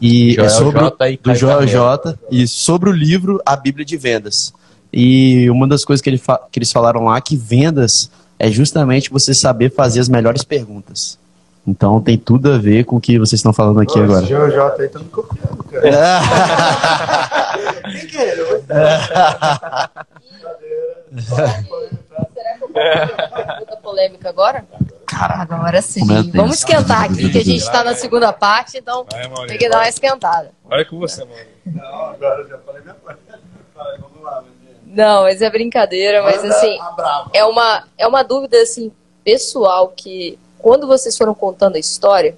E 0.02 0.32
Joel 0.34 0.46
é 0.46 0.48
sobre, 0.50 0.80
J. 0.80 1.10
e 1.10 1.16
do 1.16 1.34
Joel. 1.34 1.66
J. 1.66 2.18
E 2.30 2.48
sobre 2.48 2.90
o 2.90 2.92
livro 2.92 3.40
A 3.46 3.54
Bíblia 3.54 3.84
de 3.86 3.96
Vendas. 3.96 4.52
E 4.92 5.48
uma 5.48 5.66
das 5.68 5.84
coisas 5.84 6.02
que, 6.02 6.10
ele 6.10 6.18
fa- 6.18 6.40
que 6.50 6.58
eles 6.58 6.72
falaram 6.72 7.04
lá 7.04 7.20
que 7.20 7.36
vendas 7.36 8.10
é 8.38 8.50
justamente 8.50 9.08
você 9.10 9.32
saber 9.32 9.72
fazer 9.72 10.00
as 10.00 10.08
melhores 10.08 10.42
perguntas. 10.42 11.16
Então 11.64 12.00
tem 12.00 12.18
tudo 12.18 12.50
a 12.52 12.58
ver 12.58 12.84
com 12.84 12.96
o 12.96 13.00
que 13.00 13.16
vocês 13.18 13.38
estão 13.38 13.52
falando 13.52 13.80
aqui 13.80 13.96
Ô, 13.98 14.02
agora. 14.02 14.24
Esse 14.24 14.28
GeoJ 14.34 14.58
aí 14.80 14.88
tá 14.88 14.98
me 14.98 15.04
copiando, 15.04 15.62
cara. 15.64 16.20
Quem 17.92 18.06
que 18.08 18.16
é 18.18 18.36
vou 18.36 18.62
Será 22.32 22.54
que 22.58 22.64
eu 22.64 22.68
posso 22.68 22.82
fazer 23.06 23.22
uma 23.30 23.44
pergunta 23.44 23.76
polêmica 23.82 24.28
agora? 24.28 24.64
Caraca. 25.12 25.54
Agora 25.54 25.82
sim. 25.82 26.06
Tenso. 26.06 26.30
Vamos 26.32 26.56
esquentar 26.56 27.04
aqui, 27.04 27.30
que 27.30 27.38
a 27.38 27.44
gente 27.44 27.64
tá 27.70 27.84
na 27.84 27.94
segunda 27.94 28.32
parte, 28.32 28.78
então 28.78 29.06
Vai, 29.10 29.46
tem 29.46 29.58
que 29.58 29.68
dar 29.68 29.78
uma 29.78 29.88
esquentada. 29.88 30.50
Olha 30.70 30.84
com 30.84 30.98
você, 30.98 31.24
mano. 31.24 31.36
Não, 31.66 32.04
agora 32.06 32.42
eu 32.42 32.48
já 32.48 32.58
falei 32.58 32.82
minha 32.82 32.94
parte. 32.94 33.20
Vamos 34.00 34.22
lá. 34.22 34.44
Não, 34.86 35.22
mas 35.22 35.40
é 35.40 35.50
brincadeira, 35.50 36.22
mas 36.22 36.44
assim, 36.44 36.78
é 37.32 37.44
uma, 37.44 37.84
é 37.96 38.06
uma 38.06 38.22
dúvida 38.22 38.60
assim, 38.60 38.92
pessoal 39.24 39.88
que 39.88 40.38
quando 40.58 40.86
vocês 40.86 41.16
foram 41.16 41.34
contando 41.34 41.76
a 41.76 41.78
história 41.78 42.36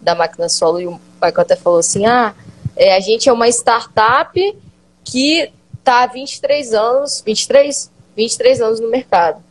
da 0.00 0.14
máquina 0.14 0.48
solo, 0.48 0.80
e 0.80 0.86
o 0.86 1.00
Michael 1.14 1.40
até 1.40 1.56
falou 1.56 1.78
assim: 1.78 2.06
ah, 2.06 2.34
é, 2.76 2.96
a 2.96 3.00
gente 3.00 3.28
é 3.28 3.32
uma 3.32 3.48
startup 3.48 4.58
que 5.04 5.52
está 5.78 6.02
há 6.02 6.06
23 6.06 6.74
anos, 6.74 7.22
23? 7.24 7.90
23 8.16 8.60
anos 8.60 8.80
no 8.80 8.88
mercado. 8.88 9.42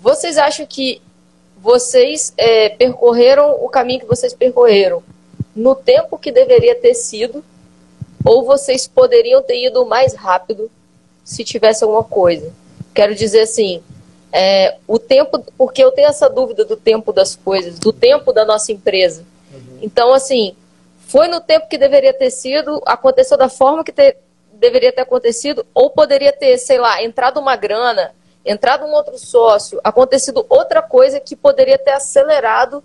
Vocês 0.00 0.38
acham 0.38 0.66
que 0.66 1.02
vocês 1.62 2.34
é, 2.36 2.70
percorreram 2.70 3.52
o 3.64 3.68
caminho 3.68 4.00
que 4.00 4.06
vocês 4.06 4.34
percorreram 4.34 5.00
no 5.54 5.76
tempo 5.76 6.18
que 6.18 6.32
deveria 6.32 6.74
ter 6.74 6.92
sido, 6.94 7.44
ou 8.24 8.44
vocês 8.44 8.88
poderiam 8.88 9.40
ter 9.42 9.64
ido 9.66 9.86
mais 9.86 10.14
rápido 10.14 10.68
se 11.24 11.44
tivesse 11.44 11.84
alguma 11.84 12.02
coisa? 12.02 12.52
Quero 12.92 13.14
dizer 13.14 13.42
assim, 13.42 13.80
é, 14.32 14.76
o 14.88 14.98
tempo, 14.98 15.44
porque 15.56 15.84
eu 15.84 15.92
tenho 15.92 16.08
essa 16.08 16.28
dúvida 16.28 16.64
do 16.64 16.76
tempo 16.76 17.12
das 17.12 17.36
coisas, 17.36 17.78
do 17.78 17.92
tempo 17.92 18.32
da 18.32 18.44
nossa 18.44 18.72
empresa. 18.72 19.24
Então, 19.80 20.12
assim, 20.12 20.56
foi 21.06 21.28
no 21.28 21.40
tempo 21.40 21.68
que 21.68 21.78
deveria 21.78 22.12
ter 22.12 22.30
sido, 22.30 22.82
aconteceu 22.86 23.36
da 23.36 23.48
forma 23.48 23.84
que 23.84 23.92
te- 23.92 24.16
deveria 24.54 24.92
ter 24.92 25.02
acontecido, 25.02 25.64
ou 25.72 25.90
poderia 25.90 26.32
ter, 26.32 26.58
sei 26.58 26.78
lá, 26.78 27.02
entrado 27.04 27.38
uma 27.38 27.54
grana 27.54 28.12
entrado 28.44 28.84
um 28.84 28.92
outro 28.92 29.18
sócio, 29.18 29.80
acontecido 29.84 30.44
outra 30.48 30.82
coisa 30.82 31.20
que 31.20 31.36
poderia 31.36 31.78
ter 31.78 31.92
acelerado 31.92 32.82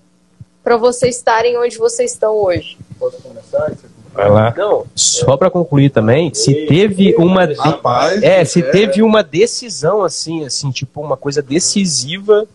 para 0.63 0.77
vocês 0.77 1.15
estarem 1.15 1.57
onde 1.57 1.77
vocês 1.77 2.11
estão 2.11 2.35
hoje? 2.35 2.77
Posso 2.99 3.21
começar? 3.21 3.71
Vai 4.13 4.29
lá. 4.29 4.53
Não, 4.57 4.85
só 4.95 5.37
para 5.37 5.49
concluir 5.49 5.91
também, 5.91 6.33
se 6.33 6.65
teve 6.65 7.15
uma 7.17 7.45
de- 7.47 7.53
Rapaz, 7.53 8.21
é, 8.23 8.43
se 8.43 8.61
é. 8.61 8.71
teve 8.71 9.03
uma 9.03 9.23
decisão 9.23 10.03
assim, 10.03 10.43
assim, 10.43 10.71
tipo 10.71 10.99
uma 10.99 11.15
coisa 11.15 11.41
decisiva 11.41 12.47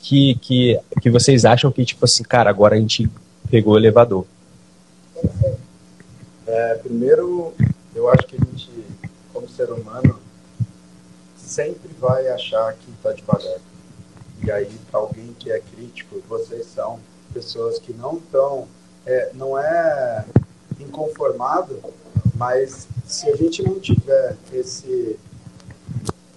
que, 0.00 0.34
que 0.36 0.78
que 1.00 1.10
vocês 1.10 1.44
acham 1.46 1.72
que 1.72 1.84
tipo 1.84 2.04
assim, 2.04 2.22
cara, 2.22 2.50
agora 2.50 2.76
a 2.76 2.78
gente 2.78 3.10
pegou 3.50 3.74
o 3.74 3.78
elevador. 3.78 4.26
É, 6.46 6.74
primeiro, 6.74 7.54
eu 7.94 8.08
acho 8.10 8.26
que 8.26 8.36
a 8.36 8.38
gente, 8.38 8.70
como 9.32 9.48
ser 9.48 9.70
humano, 9.70 10.19
sempre 11.50 11.90
vai 11.98 12.28
achar 12.28 12.72
que 12.74 12.90
está 12.92 13.12
devagar. 13.12 13.58
E 14.42 14.50
aí, 14.50 14.70
para 14.90 15.00
alguém 15.00 15.34
que 15.38 15.50
é 15.50 15.60
crítico, 15.60 16.22
vocês 16.28 16.66
são 16.66 17.00
pessoas 17.34 17.78
que 17.78 17.92
não 17.92 18.16
estão, 18.18 18.68
é, 19.04 19.30
não 19.34 19.58
é 19.58 20.24
inconformado, 20.78 21.82
mas 22.36 22.86
se 23.06 23.28
a 23.28 23.36
gente 23.36 23.62
não 23.62 23.78
tiver 23.80 24.36
esse, 24.52 25.18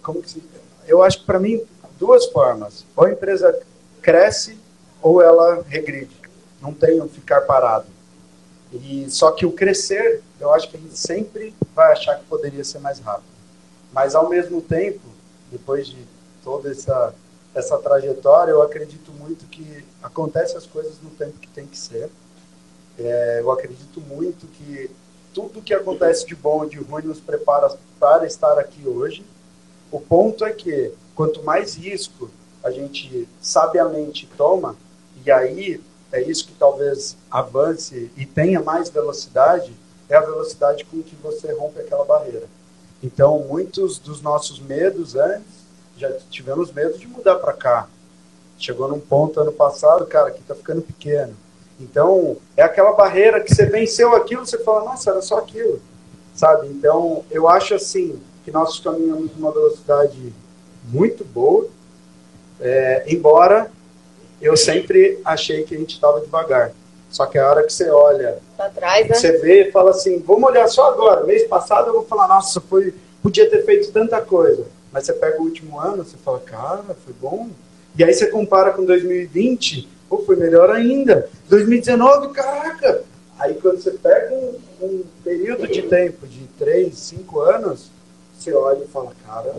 como 0.02 0.22
que 0.22 0.32
se, 0.32 0.44
eu 0.88 1.02
acho 1.04 1.24
para 1.26 1.40
mim 1.40 1.64
duas 1.98 2.26
formas, 2.26 2.84
ou 2.96 3.06
a 3.06 3.12
empresa 3.12 3.58
cresce 4.02 4.58
ou 5.02 5.22
ela 5.22 5.64
regride. 5.68 6.16
Não 6.62 6.74
tem 6.74 7.02
um 7.02 7.08
ficar 7.08 7.42
parado. 7.42 7.86
E 8.72 9.06
só 9.10 9.32
que 9.32 9.46
o 9.46 9.52
crescer, 9.52 10.22
eu 10.40 10.52
acho 10.54 10.70
que 10.70 10.78
a 10.78 10.80
gente 10.80 10.98
sempre 10.98 11.54
vai 11.76 11.92
achar 11.92 12.18
que 12.18 12.26
poderia 12.26 12.64
ser 12.64 12.80
mais 12.80 13.00
rápido. 13.00 13.33
Mas 13.94 14.16
ao 14.16 14.28
mesmo 14.28 14.62
tempo, 14.62 15.02
depois 15.52 15.88
de 15.88 16.04
toda 16.44 16.72
essa 16.72 17.14
essa 17.56 17.78
trajetória, 17.78 18.52
eu 18.52 18.62
acredito 18.62 19.12
muito 19.12 19.46
que 19.46 19.86
acontecem 20.02 20.58
as 20.58 20.66
coisas 20.66 20.94
no 21.02 21.12
tempo 21.12 21.38
que 21.38 21.48
tem 21.48 21.68
que 21.68 21.78
ser. 21.78 22.10
É, 22.98 23.40
eu 23.42 23.52
acredito 23.52 24.02
muito 24.02 24.48
que 24.48 24.90
tudo 25.34 25.62
que 25.62 25.74
acontece 25.74 26.26
de 26.26 26.36
bom 26.36 26.66
e 26.66 26.70
de 26.70 26.78
ruim 26.78 27.04
nos 27.04 27.20
prepara 27.20 27.76
para 28.00 28.26
estar 28.26 28.58
aqui 28.58 28.88
hoje. 28.88 29.24
O 29.92 30.00
ponto 30.00 30.44
é 30.44 30.52
que 30.52 30.92
quanto 31.16 31.44
mais 31.44 31.76
risco 31.76 32.30
a 32.64 32.72
gente 32.72 33.28
sabiamente 33.42 34.28
toma, 34.38 34.76
e 35.24 35.32
aí 35.32 35.82
é 36.12 36.22
isso 36.22 36.48
que 36.48 36.54
talvez 36.54 37.18
avance 37.30 38.12
e 38.16 38.26
tenha 38.26 38.62
mais 38.62 38.90
velocidade, 38.90 39.74
é 40.10 40.16
a 40.16 40.22
velocidade 40.22 40.86
com 40.86 41.02
que 41.04 41.16
você 41.18 41.52
rompe 41.54 41.80
aquela 41.80 42.06
barreira. 42.06 42.48
Então, 43.04 43.40
muitos 43.40 44.00
dos 44.00 44.22
nossos 44.22 44.60
medos 44.60 45.16
antes, 45.16 45.64
já 45.98 46.10
tivemos 46.30 46.72
medo 46.72 46.98
de 46.98 47.06
mudar 47.06 47.36
para 47.36 47.52
cá. 47.52 47.88
Chegou 48.58 48.88
num 48.88 49.00
ponto 49.00 49.42
ano 49.42 49.52
passado, 49.52 50.06
cara, 50.06 50.30
aqui 50.30 50.42
tá 50.42 50.56
ficando 50.56 50.82
pequeno. 50.82 51.36
Então, 51.80 52.38
é 52.56 52.64
aquela 52.64 52.94
barreira 52.94 53.42
que 53.42 53.54
você 53.54 53.66
venceu 53.66 54.16
aquilo, 54.16 54.46
você 54.46 54.58
fala, 54.60 54.86
nossa, 54.86 55.12
era 55.12 55.22
só 55.22 55.40
aquilo. 55.40 55.82
Sabe? 56.34 56.68
Então, 56.68 57.26
eu 57.30 57.50
acho 57.50 57.76
assim, 57.76 58.22
que 58.46 58.52
nós 58.52 58.80
caminhamos 58.80 59.36
numa 59.36 59.52
velocidade 59.52 60.34
muito 60.86 61.26
boa, 61.26 61.68
é, 62.60 63.04
embora 63.08 63.70
eu 64.42 64.56
sempre 64.56 65.20
achei 65.26 65.64
que 65.64 65.76
a 65.76 65.78
gente 65.78 65.96
estava 65.96 66.22
devagar. 66.22 66.72
Só 67.14 67.28
que 67.28 67.38
a 67.38 67.48
hora 67.48 67.64
que 67.64 67.72
você 67.72 67.92
olha, 67.92 68.40
né? 69.08 69.14
você 69.14 69.38
vê 69.38 69.68
e 69.68 69.72
fala 69.72 69.92
assim, 69.92 70.18
vamos 70.18 70.50
olhar 70.50 70.68
só 70.68 70.88
agora. 70.92 71.24
Mês 71.24 71.44
passado 71.48 71.90
eu 71.90 71.94
vou 71.94 72.06
falar, 72.06 72.28
nossa, 72.28 72.60
foi, 72.60 72.92
podia 73.22 73.48
ter 73.48 73.64
feito 73.64 73.92
tanta 73.92 74.20
coisa. 74.20 74.66
Mas 74.92 75.06
você 75.06 75.14
pega 75.14 75.40
o 75.40 75.44
último 75.44 75.80
ano, 75.80 76.04
você 76.04 76.18
fala, 76.18 76.40
cara, 76.40 76.98
foi 77.06 77.14
bom. 77.22 77.50
E 77.96 78.04
aí 78.04 78.12
você 78.12 78.26
compara 78.26 78.72
com 78.72 78.84
2020, 78.84 79.88
pô, 80.10 80.24
foi 80.26 80.36
melhor 80.36 80.72
ainda. 80.72 81.30
2019, 81.50 82.34
caraca. 82.34 83.04
Aí 83.38 83.54
quando 83.62 83.80
você 83.80 83.92
pega 83.92 84.34
um, 84.34 84.60
um 84.82 85.04
período 85.24 85.68
de 85.68 85.84
tempo 85.84 86.26
de 86.26 86.48
3, 86.58 86.98
5 86.98 87.40
anos, 87.42 87.92
você 88.36 88.52
olha 88.54 88.86
e 88.86 88.88
fala, 88.88 89.12
cara, 89.24 89.54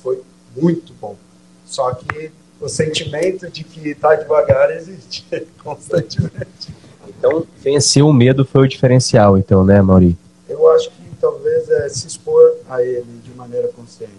foi 0.00 0.22
muito 0.56 0.94
bom. 1.00 1.16
Só 1.66 1.92
que 1.94 2.30
o 2.60 2.68
sentimento 2.68 3.50
de 3.50 3.64
que 3.64 3.92
tá 3.92 4.14
devagar 4.14 4.70
existe 4.70 5.26
constantemente. 5.64 6.81
Então, 7.24 7.46
vencer 7.60 8.02
o 8.02 8.12
medo 8.12 8.44
foi 8.44 8.62
o 8.62 8.68
diferencial, 8.68 9.38
então, 9.38 9.64
né, 9.64 9.80
Mauri? 9.80 10.18
Eu 10.48 10.68
acho 10.72 10.90
que 10.90 11.16
talvez 11.20 11.70
é 11.70 11.88
se 11.88 12.08
expor 12.08 12.56
a 12.68 12.82
ele 12.82 13.20
de 13.22 13.30
maneira 13.36 13.68
consciente. 13.68 14.12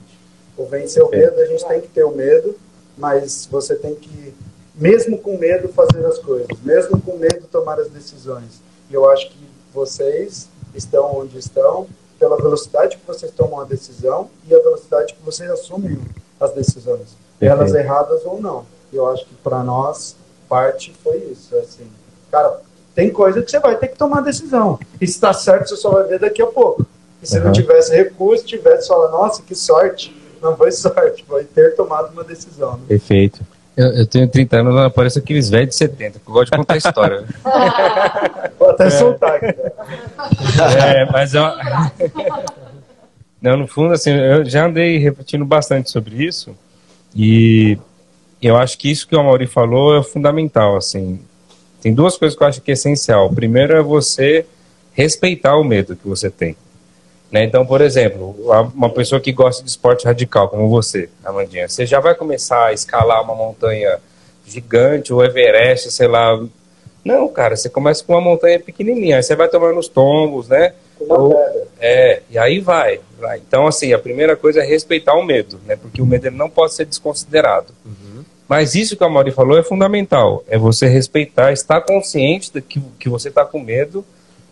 O 0.55 0.65
vencer 0.65 1.03
o 1.03 1.09
medo, 1.09 1.37
a 1.37 1.45
gente 1.45 1.67
tem 1.67 1.81
que 1.81 1.89
ter 1.89 2.05
o 2.05 2.15
medo, 2.15 2.55
mas 2.97 3.45
você 3.51 3.75
tem 3.75 3.93
que, 3.93 4.33
mesmo 4.73 5.17
com 5.17 5.37
medo, 5.37 5.67
fazer 5.67 6.05
as 6.05 6.17
coisas, 6.17 6.47
mesmo 6.63 6.97
com 7.01 7.17
medo, 7.17 7.45
tomar 7.51 7.77
as 7.77 7.89
decisões. 7.89 8.61
E 8.89 8.93
eu 8.93 9.09
acho 9.09 9.31
que 9.31 9.39
vocês 9.73 10.47
estão 10.73 11.17
onde 11.17 11.37
estão 11.37 11.87
pela 12.17 12.37
velocidade 12.37 12.95
que 12.95 13.05
vocês 13.05 13.33
tomam 13.33 13.59
a 13.59 13.65
decisão 13.65 14.29
e 14.47 14.55
a 14.55 14.59
velocidade 14.59 15.13
que 15.13 15.21
vocês 15.25 15.51
assumem 15.51 15.99
as 16.39 16.53
decisões, 16.53 17.17
elas 17.41 17.71
Perfeito. 17.71 17.85
erradas 17.85 18.21
ou 18.23 18.39
não. 18.41 18.65
Eu 18.93 19.09
acho 19.09 19.25
que 19.25 19.35
para 19.35 19.61
nós 19.61 20.15
parte 20.47 20.95
foi 21.03 21.17
isso, 21.17 21.53
assim. 21.57 21.87
Cara, 22.31 22.61
tem 22.95 23.09
coisa 23.09 23.41
que 23.41 23.49
você 23.49 23.59
vai 23.59 23.75
ter 23.75 23.87
que 23.87 23.97
tomar 23.97 24.21
decisão. 24.21 24.79
E 25.01 25.07
se 25.07 25.13
está 25.13 25.33
certo, 25.33 25.69
você 25.69 25.75
só 25.77 25.91
vai 25.91 26.03
ver 26.03 26.19
daqui 26.19 26.41
a 26.41 26.47
pouco. 26.47 26.85
E 27.21 27.27
se 27.27 27.37
Uhum. 27.37 27.45
não 27.45 27.51
tivesse 27.51 27.95
recurso, 27.95 28.45
tivesse, 28.45 28.87
fala, 28.87 29.09
nossa, 29.09 29.41
que 29.41 29.55
sorte. 29.55 30.15
Não 30.41 30.55
foi 30.57 30.71
sorte, 30.73 31.23
foi 31.27 31.43
ter 31.45 31.75
tomado 31.75 32.11
uma 32.13 32.23
decisão. 32.23 32.73
Né? 32.73 32.83
Perfeito. 32.89 33.41
Eu, 33.75 33.87
eu 33.93 34.05
tenho 34.05 34.27
30 34.27 34.57
anos, 34.57 34.75
eu 34.83 34.91
pareço 34.91 35.17
aqueles 35.17 35.49
velhos 35.49 35.69
de 35.69 35.75
70, 35.75 36.19
que 36.19 36.27
eu 36.29 36.33
gosto 36.33 36.51
de 36.51 36.57
contar 36.57 36.77
história. 36.77 37.23
Vou 38.59 38.69
até 38.69 38.89
soltar 38.91 39.35
aqui. 39.35 39.45
né? 39.47 41.01
É, 41.01 41.05
mas 41.11 41.33
eu... 41.33 41.41
Não, 43.41 43.57
no 43.57 43.67
fundo, 43.67 43.93
assim, 43.93 44.11
eu 44.11 44.45
já 44.45 44.65
andei 44.67 44.97
refletindo 44.99 45.43
bastante 45.43 45.89
sobre 45.91 46.23
isso 46.23 46.55
e 47.15 47.77
eu 48.41 48.55
acho 48.55 48.77
que 48.77 48.89
isso 48.89 49.05
que 49.07 49.15
o 49.15 49.19
Amaury 49.19 49.47
falou 49.47 49.97
é 49.97 50.03
fundamental, 50.03 50.77
assim. 50.77 51.19
Tem 51.83 51.93
duas 51.93 52.17
coisas 52.17 52.37
que 52.37 52.41
eu 52.43 52.47
acho 52.47 52.61
que 52.61 52.71
é 52.71 52.73
essencial. 52.73 53.27
O 53.27 53.35
primeiro 53.35 53.75
é 53.75 53.81
você 53.81 54.45
respeitar 54.93 55.57
o 55.57 55.63
medo 55.63 55.95
que 55.97 56.07
você 56.07 56.29
tem. 56.29 56.55
Né? 57.29 57.43
Então, 57.43 57.65
por 57.65 57.81
exemplo, 57.81 58.35
uma 58.73 58.89
pessoa 58.89 59.19
que 59.19 59.31
gosta 59.33 59.63
de 59.63 59.69
esporte 59.69 60.05
radical, 60.05 60.47
como 60.47 60.69
você, 60.69 61.09
Amandinha, 61.25 61.67
você 61.67 61.85
já 61.85 61.99
vai 61.99 62.15
começar 62.15 62.67
a 62.67 62.73
escalar 62.73 63.21
uma 63.21 63.35
montanha 63.35 63.99
gigante, 64.45 65.11
o 65.13 65.23
Everest, 65.23 65.91
sei 65.91 66.07
lá. 66.07 66.39
Não, 67.03 67.27
cara, 67.27 67.55
você 67.57 67.69
começa 67.69 68.03
com 68.03 68.13
uma 68.13 68.21
montanha 68.21 68.59
pequenininha, 68.59 69.17
aí 69.17 69.23
você 69.23 69.35
vai 69.35 69.49
tomando 69.49 69.77
os 69.79 69.87
tombos, 69.87 70.47
né? 70.47 70.73
Ou- 70.99 71.35
é, 71.81 72.21
e 72.29 72.37
aí 72.37 72.59
vai, 72.59 73.01
vai. 73.19 73.39
Então, 73.39 73.67
assim, 73.67 73.91
a 73.91 73.99
primeira 73.99 74.35
coisa 74.37 74.61
é 74.61 74.65
respeitar 74.65 75.15
o 75.15 75.23
medo, 75.23 75.59
né? 75.65 75.75
Porque 75.75 76.01
o 76.01 76.05
medo 76.05 76.27
ele 76.27 76.37
não 76.37 76.49
pode 76.49 76.73
ser 76.75 76.85
desconsiderado. 76.85 77.73
Mas 78.47 78.75
isso 78.75 78.97
que 78.97 79.03
a 79.03 79.09
Mauri 79.09 79.31
falou 79.31 79.57
é 79.57 79.63
fundamental. 79.63 80.43
É 80.47 80.57
você 80.57 80.87
respeitar, 80.87 81.51
estar 81.51 81.81
consciente 81.81 82.51
de 82.51 82.61
que, 82.61 82.81
que 82.99 83.09
você 83.09 83.29
está 83.29 83.45
com 83.45 83.59
medo, 83.59 84.05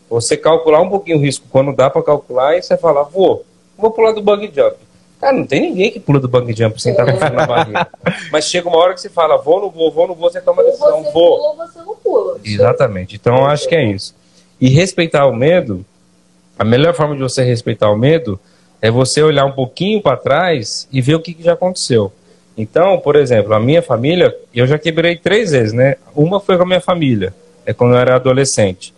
você 0.10 0.36
calcular 0.36 0.82
um 0.82 0.90
pouquinho 0.90 1.18
o 1.18 1.22
risco 1.22 1.46
quando 1.50 1.76
dá 1.76 1.90
para 1.90 2.04
calcular 2.04 2.58
e 2.58 2.62
você 2.62 2.78
falar, 2.78 3.04
vou, 3.04 3.46
vou 3.78 3.92
pular 3.92 4.12
do 4.12 4.22
bungee 4.22 4.52
jump. 4.54 4.76
Cara, 5.20 5.38
não 5.38 5.46
tem 5.46 5.62
ninguém 5.62 5.92
que 5.92 6.00
pula 6.00 6.20
do 6.20 6.28
bungee 6.28 6.56
jump 6.56 6.82
sem 6.82 6.94
estar 6.94 7.06
com 7.06 7.18
frio 7.18 7.34
na 7.34 7.46
barriga. 7.46 7.88
Mas 8.32 8.46
chega 8.46 8.68
uma 8.68 8.78
hora 8.78 8.94
que 8.94 9.02
você 9.02 9.10
fala, 9.10 9.38
vou, 9.38 9.62
não 9.62 9.70
vou, 9.70 9.92
vou, 9.92 10.08
não 10.08 10.16
vou, 10.16 10.32
você 10.32 10.42
toma 10.42 10.62
a 10.64 10.66
decisão, 10.66 11.04
você 11.04 11.12
vou. 11.12 11.38
pula 11.38 11.68
você 11.68 11.80
não 11.80 11.96
pula. 11.96 12.40
Exatamente. 12.44 13.16
Então, 13.16 13.38
eu 13.38 13.46
acho 13.46 13.68
que 13.68 13.76
é 13.76 13.84
isso. 13.84 14.16
E 14.60 14.70
respeitar 14.70 15.28
o 15.28 15.34
medo, 15.34 15.86
a 16.58 16.64
melhor 16.64 16.94
forma 16.94 17.16
de 17.16 17.22
você 17.22 17.44
respeitar 17.44 17.92
o 17.92 17.98
medo 17.98 18.40
é 18.82 18.90
você 18.90 19.22
olhar 19.22 19.46
um 19.46 19.52
pouquinho 19.52 20.02
para 20.02 20.18
trás 20.18 20.88
e 20.92 21.02
ver 21.02 21.16
o 21.16 21.22
que, 21.22 21.34
que 21.34 21.44
já 21.44 21.54
aconteceu. 21.54 22.12
Então, 22.62 23.00
por 23.00 23.16
exemplo, 23.16 23.54
a 23.54 23.60
minha 23.60 23.82
família, 23.82 24.36
eu 24.54 24.68
já 24.68 24.78
quebrei 24.78 25.16
três 25.16 25.52
vezes, 25.52 25.74
né? 25.74 25.96
Uma 26.16 26.40
foi 26.40 26.58
com 26.58 26.64
a 26.64 26.66
minha 26.68 26.82
família, 26.82 27.34
é 27.66 27.74
quando 27.74 27.94
eu 27.94 27.98
era 28.00 28.16
adolescente. 28.16 28.94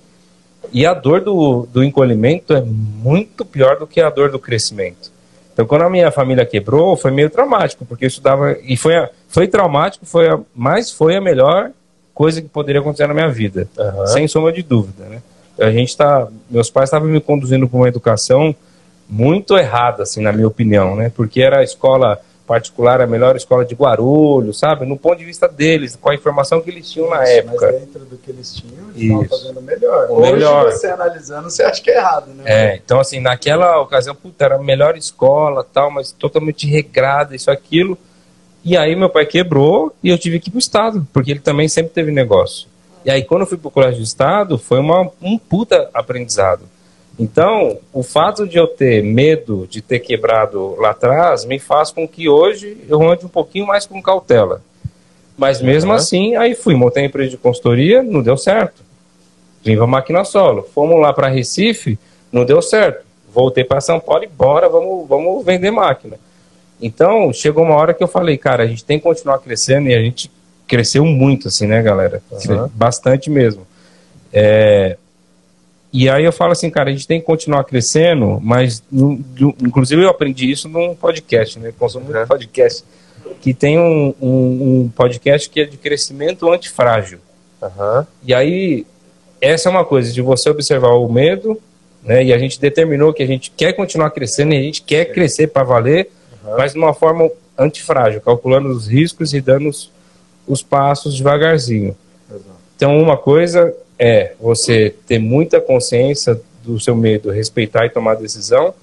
E 0.71 0.85
a 0.85 0.93
dor 0.93 1.21
do, 1.21 1.67
do 1.71 1.83
encolhimento 1.83 2.53
é 2.53 2.61
muito 2.61 3.45
pior 3.45 3.77
do 3.77 3.87
que 3.87 4.01
a 4.01 4.09
dor 4.09 4.29
do 4.31 4.39
crescimento. 4.39 5.11
Então, 5.53 5.65
quando 5.65 5.83
a 5.83 5.89
minha 5.89 6.11
família 6.11 6.45
quebrou, 6.45 6.97
foi 6.97 7.11
meio 7.11 7.29
traumático, 7.29 7.85
porque 7.85 8.05
eu 8.05 8.07
estudava. 8.07 8.57
E 8.63 8.75
foi, 8.75 8.95
a- 8.97 9.09
foi 9.29 9.47
traumático, 9.47 10.05
foi 10.05 10.27
a, 10.27 10.39
mas 10.55 10.91
foi 10.91 11.15
a 11.15 11.21
melhor 11.21 11.69
coisa 12.13 12.41
que 12.41 12.47
poderia 12.49 12.81
acontecer 12.81 13.07
na 13.07 13.13
minha 13.13 13.29
vida. 13.29 13.67
Aham. 13.77 14.07
Sem 14.07 14.27
sombra 14.27 14.51
de 14.51 14.63
dúvida, 14.63 15.05
né? 15.05 15.21
A 15.59 15.69
gente 15.69 15.95
tá. 15.95 16.27
Meus 16.49 16.69
pais 16.69 16.87
estavam 16.89 17.07
me 17.07 17.21
conduzindo 17.21 17.67
para 17.67 17.77
uma 17.77 17.87
educação 17.87 18.53
muito 19.07 19.55
errada, 19.55 20.03
assim, 20.03 20.21
na 20.21 20.31
minha 20.31 20.47
opinião, 20.47 20.95
né? 20.95 21.11
Porque 21.15 21.41
era 21.41 21.59
a 21.59 21.63
escola 21.63 22.19
particular, 22.53 23.01
a 23.01 23.07
melhor 23.07 23.35
escola 23.35 23.65
de 23.65 23.73
Guarulhos, 23.73 24.59
sabe? 24.59 24.85
No 24.85 24.95
ponto 24.95 25.17
de 25.17 25.25
vista 25.25 25.47
deles, 25.47 25.95
com 25.95 26.11
a 26.11 26.13
informação 26.13 26.61
que 26.61 26.69
eles 26.69 26.87
tinham 26.87 27.09
na 27.09 27.27
época. 27.27 27.65
Mas 27.65 27.81
dentro 27.81 28.05
do 28.05 28.15
que 28.15 28.29
eles 28.29 28.53
tinham, 28.53 28.91
eles 28.91 29.01
estavam 29.01 29.23
Isso. 29.23 29.29
fazendo 29.29 29.61
melhor. 29.61 30.07
O 30.11 30.19
Hoje, 30.19 30.33
melhor. 30.33 30.71
você 30.71 30.85
analisando, 30.85 31.49
você 31.49 31.63
acha 31.63 31.81
que 31.81 31.89
é 31.89 31.97
errado, 31.97 32.27
né? 32.27 32.43
É, 32.45 32.75
então 32.75 32.99
assim, 32.99 33.19
naquela 33.19 33.81
ocasião, 33.81 34.13
puta, 34.13 34.45
era 34.45 34.55
a 34.57 34.61
melhor 34.61 34.95
escola, 34.95 35.63
tal, 35.73 35.89
mas 35.89 36.11
totalmente 36.11 36.67
regrada, 36.67 37.35
isso, 37.35 37.49
aquilo. 37.49 37.97
E 38.63 38.77
aí 38.77 38.95
meu 38.95 39.09
pai 39.09 39.25
quebrou 39.25 39.91
e 40.03 40.09
eu 40.09 40.17
tive 40.19 40.39
que 40.39 40.49
ir 40.49 40.51
pro 40.51 40.59
Estado, 40.59 41.07
porque 41.11 41.31
ele 41.31 41.39
também 41.39 41.67
sempre 41.67 41.91
teve 41.91 42.11
negócio. 42.11 42.67
E 43.03 43.09
aí 43.09 43.23
quando 43.23 43.41
eu 43.41 43.47
fui 43.47 43.57
pro 43.57 43.71
Colégio 43.71 43.97
do 43.97 44.05
Estado, 44.05 44.59
foi 44.59 44.77
uma, 44.77 45.09
um 45.19 45.39
puta 45.39 45.89
aprendizado. 45.91 46.61
Então, 47.17 47.77
o 47.91 48.01
fato 48.01 48.47
de 48.47 48.57
eu 48.57 48.67
ter 48.67 49.03
medo 49.03 49.67
de 49.69 49.81
ter 49.81 49.99
quebrado 49.99 50.75
lá 50.79 50.91
atrás 50.91 51.45
me 51.45 51.59
faz 51.59 51.91
com 51.91 52.07
que 52.07 52.27
hoje 52.27 52.77
eu 52.87 53.01
ande 53.07 53.25
um 53.25 53.29
pouquinho 53.29 53.67
mais 53.67 53.85
com 53.85 54.01
cautela. 54.01 54.61
Mas 55.37 55.61
mesmo 55.61 55.91
uhum. 55.91 55.97
assim, 55.97 56.35
aí 56.35 56.55
fui, 56.55 56.75
montei 56.75 57.03
a 57.03 57.05
empresa 57.05 57.29
de 57.29 57.37
consultoria, 57.37 58.01
não 58.01 58.21
deu 58.21 58.37
certo. 58.37 58.81
Vim 59.63 59.77
para 59.77 59.87
máquina 59.87 60.23
solo. 60.23 60.67
Fomos 60.73 60.99
lá 60.99 61.13
para 61.13 61.27
Recife, 61.27 61.97
não 62.31 62.45
deu 62.45 62.61
certo. 62.61 63.05
Voltei 63.33 63.63
para 63.63 63.81
São 63.81 63.99
Paulo 63.99 64.23
e 64.23 64.27
bora, 64.27 64.67
vamos, 64.67 65.07
vamos 65.07 65.45
vender 65.45 65.71
máquina. 65.71 66.17
Então, 66.81 67.31
chegou 67.31 67.63
uma 67.63 67.75
hora 67.75 67.93
que 67.93 68.03
eu 68.03 68.07
falei, 68.07 68.37
cara, 68.37 68.63
a 68.63 68.67
gente 68.67 68.83
tem 68.83 68.97
que 68.97 69.03
continuar 69.03 69.39
crescendo 69.39 69.87
e 69.87 69.95
a 69.95 70.01
gente 70.01 70.29
cresceu 70.67 71.05
muito, 71.05 71.47
assim, 71.47 71.65
né, 71.65 71.81
galera? 71.81 72.21
Uhum. 72.31 72.69
Bastante 72.73 73.29
mesmo. 73.29 73.65
É, 74.31 74.97
e 75.93 76.09
aí 76.09 76.25
eu 76.25 76.33
falo 76.33 76.53
assim, 76.53 76.71
cara, 76.71 76.89
a 76.89 76.91
gente 76.91 77.07
tem 77.07 77.19
que 77.19 77.25
continuar 77.27 77.63
crescendo, 77.65 78.39
mas 78.41 78.81
inclusive 78.91 80.01
eu 80.01 80.09
aprendi 80.09 80.49
isso 80.49 80.67
num 80.67 80.95
podcast, 80.95 81.59
né? 81.59 81.71
Consumo 81.77 82.05
muito 82.05 82.27
podcast, 82.27 82.83
que 83.39 83.53
tem 83.53 83.77
um, 83.77 84.11
um, 84.19 84.27
um, 84.81 84.91
podcast 84.95 85.47
que 85.47 85.61
é 85.61 85.65
de 85.65 85.77
crescimento 85.77 86.51
antifrágil. 86.51 87.19
Uhum. 87.61 88.05
E 88.25 88.33
aí, 88.33 88.87
essa 89.39 89.69
é 89.69 89.71
uma 89.71 89.85
coisa 89.85 90.11
de 90.11 90.19
você 90.19 90.49
observar 90.49 90.95
o 90.95 91.07
medo, 91.07 91.61
né? 92.03 92.23
E 92.23 92.33
a 92.33 92.39
gente 92.39 92.59
determinou 92.59 93.13
que 93.13 93.21
a 93.21 93.27
gente 93.27 93.51
quer 93.51 93.73
continuar 93.73 94.09
crescendo 94.09 94.55
e 94.55 94.57
a 94.57 94.63
gente 94.63 94.81
quer 94.81 95.05
crescer 95.05 95.45
para 95.49 95.63
valer, 95.63 96.09
uhum. 96.43 96.57
mas 96.57 96.73
de 96.73 96.79
uma 96.79 96.95
forma 96.95 97.29
antifrágil, 97.55 98.19
calculando 98.19 98.67
os 98.69 98.87
riscos 98.87 99.31
e 99.31 99.39
dando 99.39 99.69
os, 99.69 99.91
os 100.47 100.63
passos 100.63 101.15
devagarzinho. 101.15 101.95
Então, 102.75 102.99
uma 102.99 103.15
coisa 103.15 103.71
é 104.05 104.33
você 104.37 104.93
ter 105.07 105.17
muita 105.17 105.61
consciência 105.61 106.37
do 106.61 106.77
seu 106.77 106.93
medo, 106.93 107.31
respeitar 107.31 107.85
e 107.85 107.89
tomar 107.89 108.15
decisão. 108.15 108.73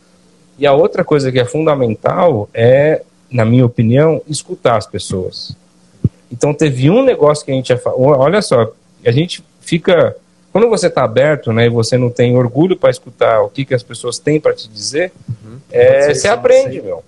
E 0.58 0.66
a 0.66 0.72
outra 0.72 1.04
coisa 1.04 1.30
que 1.30 1.38
é 1.38 1.44
fundamental 1.44 2.48
é, 2.54 3.02
na 3.30 3.44
minha 3.44 3.66
opinião, 3.66 4.22
escutar 4.26 4.78
as 4.78 4.86
pessoas. 4.86 5.54
Então 6.32 6.54
teve 6.54 6.88
um 6.88 7.04
negócio 7.04 7.44
que 7.44 7.52
a 7.52 7.54
gente 7.54 7.70
olha 7.84 8.40
só, 8.40 8.72
a 9.04 9.10
gente 9.10 9.44
fica 9.60 10.16
quando 10.50 10.68
você 10.70 10.86
está 10.86 11.04
aberto, 11.04 11.52
né, 11.52 11.66
e 11.66 11.68
você 11.68 11.98
não 11.98 12.10
tem 12.10 12.36
orgulho 12.36 12.76
para 12.76 12.90
escutar 12.90 13.42
o 13.42 13.48
que, 13.50 13.64
que 13.64 13.74
as 13.74 13.82
pessoas 13.82 14.18
têm 14.18 14.40
para 14.40 14.52
te 14.54 14.68
dizer, 14.68 15.12
uhum. 15.28 15.58
é, 15.70 16.12
você 16.12 16.26
aprende, 16.28 16.78
assim. 16.78 16.86
meu. 16.86 17.04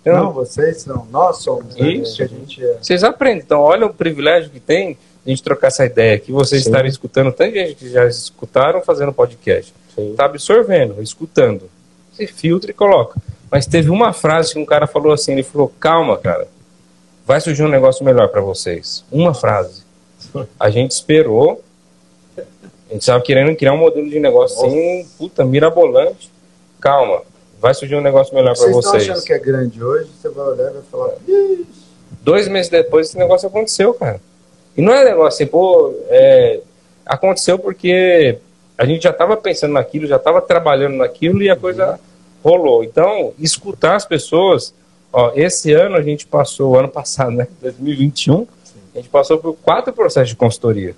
Então, 0.00 0.24
não, 0.26 0.32
vocês 0.32 0.82
são, 0.82 1.04
nós 1.10 1.38
somos. 1.38 1.74
Né, 1.74 1.88
Isso. 1.88 2.20
Né, 2.20 2.28
a 2.30 2.38
gente 2.38 2.64
é. 2.64 2.78
Vocês 2.80 3.02
aprendem. 3.02 3.42
Então, 3.44 3.60
olha 3.60 3.86
o 3.86 3.92
privilégio 3.92 4.48
que 4.48 4.60
tem 4.60 4.96
a 5.24 5.30
gente 5.30 5.42
trocar 5.42 5.68
essa 5.68 5.84
ideia 5.84 6.16
aqui, 6.16 6.30
vocês 6.32 6.62
Sim. 6.62 6.68
estarem 6.68 6.90
escutando, 6.90 7.32
tanta 7.32 7.50
gente 7.50 7.76
que 7.76 7.90
já 7.90 8.06
escutaram 8.06 8.82
fazendo 8.82 9.12
podcast. 9.12 9.72
Está 9.96 10.26
absorvendo, 10.26 11.00
escutando. 11.02 11.70
Você 12.12 12.26
filtra 12.26 12.70
e 12.70 12.74
coloca. 12.74 13.20
Mas 13.50 13.66
teve 13.66 13.90
uma 13.90 14.12
frase 14.12 14.52
que 14.52 14.58
um 14.58 14.66
cara 14.66 14.86
falou 14.86 15.12
assim, 15.12 15.32
ele 15.32 15.42
falou, 15.42 15.72
calma, 15.80 16.18
cara, 16.18 16.48
vai 17.26 17.40
surgir 17.40 17.62
um 17.62 17.68
negócio 17.68 18.04
melhor 18.04 18.28
para 18.28 18.40
vocês. 18.40 19.04
Uma 19.10 19.32
frase. 19.32 19.82
A 20.58 20.68
gente 20.70 20.90
esperou, 20.90 21.62
a 22.36 22.92
gente 22.92 23.02
estava 23.02 23.22
querendo 23.22 23.54
criar 23.56 23.72
um 23.72 23.78
modelo 23.78 24.08
de 24.08 24.18
negócio 24.18 24.58
assim, 24.58 25.06
puta, 25.16 25.44
mirabolante. 25.44 26.30
Calma, 26.80 27.22
vai 27.60 27.72
surgir 27.72 27.94
um 27.94 28.00
negócio 28.00 28.34
melhor 28.34 28.54
para 28.54 28.66
vocês. 28.66 28.74
Vocês 28.74 29.02
estão 29.02 29.14
achando 29.14 29.24
que 29.24 29.32
é 29.32 29.38
grande 29.38 29.82
hoje, 29.82 30.10
você 30.20 30.28
vai 30.28 30.46
olhar 30.48 30.70
e 30.70 30.74
vai 30.74 30.82
falar, 30.90 31.14
Dois 32.22 32.48
meses 32.48 32.70
depois 32.70 33.08
esse 33.08 33.18
negócio 33.18 33.48
aconteceu, 33.48 33.94
cara. 33.94 34.20
E 34.76 34.82
não 34.82 34.92
é 34.92 35.04
negócio 35.04 35.42
assim, 35.42 35.46
pô, 35.46 35.94
é, 36.08 36.60
aconteceu 37.06 37.58
porque 37.58 38.38
a 38.76 38.84
gente 38.84 39.02
já 39.04 39.10
estava 39.10 39.36
pensando 39.36 39.72
naquilo, 39.74 40.06
já 40.06 40.16
estava 40.16 40.40
trabalhando 40.40 40.96
naquilo 40.96 41.42
e 41.42 41.50
a 41.50 41.56
coisa 41.56 41.98
rolou. 42.42 42.82
Então, 42.84 43.32
escutar 43.38 43.96
as 43.96 44.04
pessoas, 44.04 44.74
ó, 45.12 45.32
esse 45.34 45.72
ano 45.72 45.96
a 45.96 46.02
gente 46.02 46.26
passou, 46.26 46.78
ano 46.78 46.88
passado, 46.88 47.30
né, 47.30 47.46
2021, 47.62 48.46
a 48.94 48.98
gente 48.98 49.08
passou 49.08 49.38
por 49.38 49.54
quatro 49.54 49.92
processos 49.92 50.30
de 50.30 50.36
consultoria. 50.36 50.94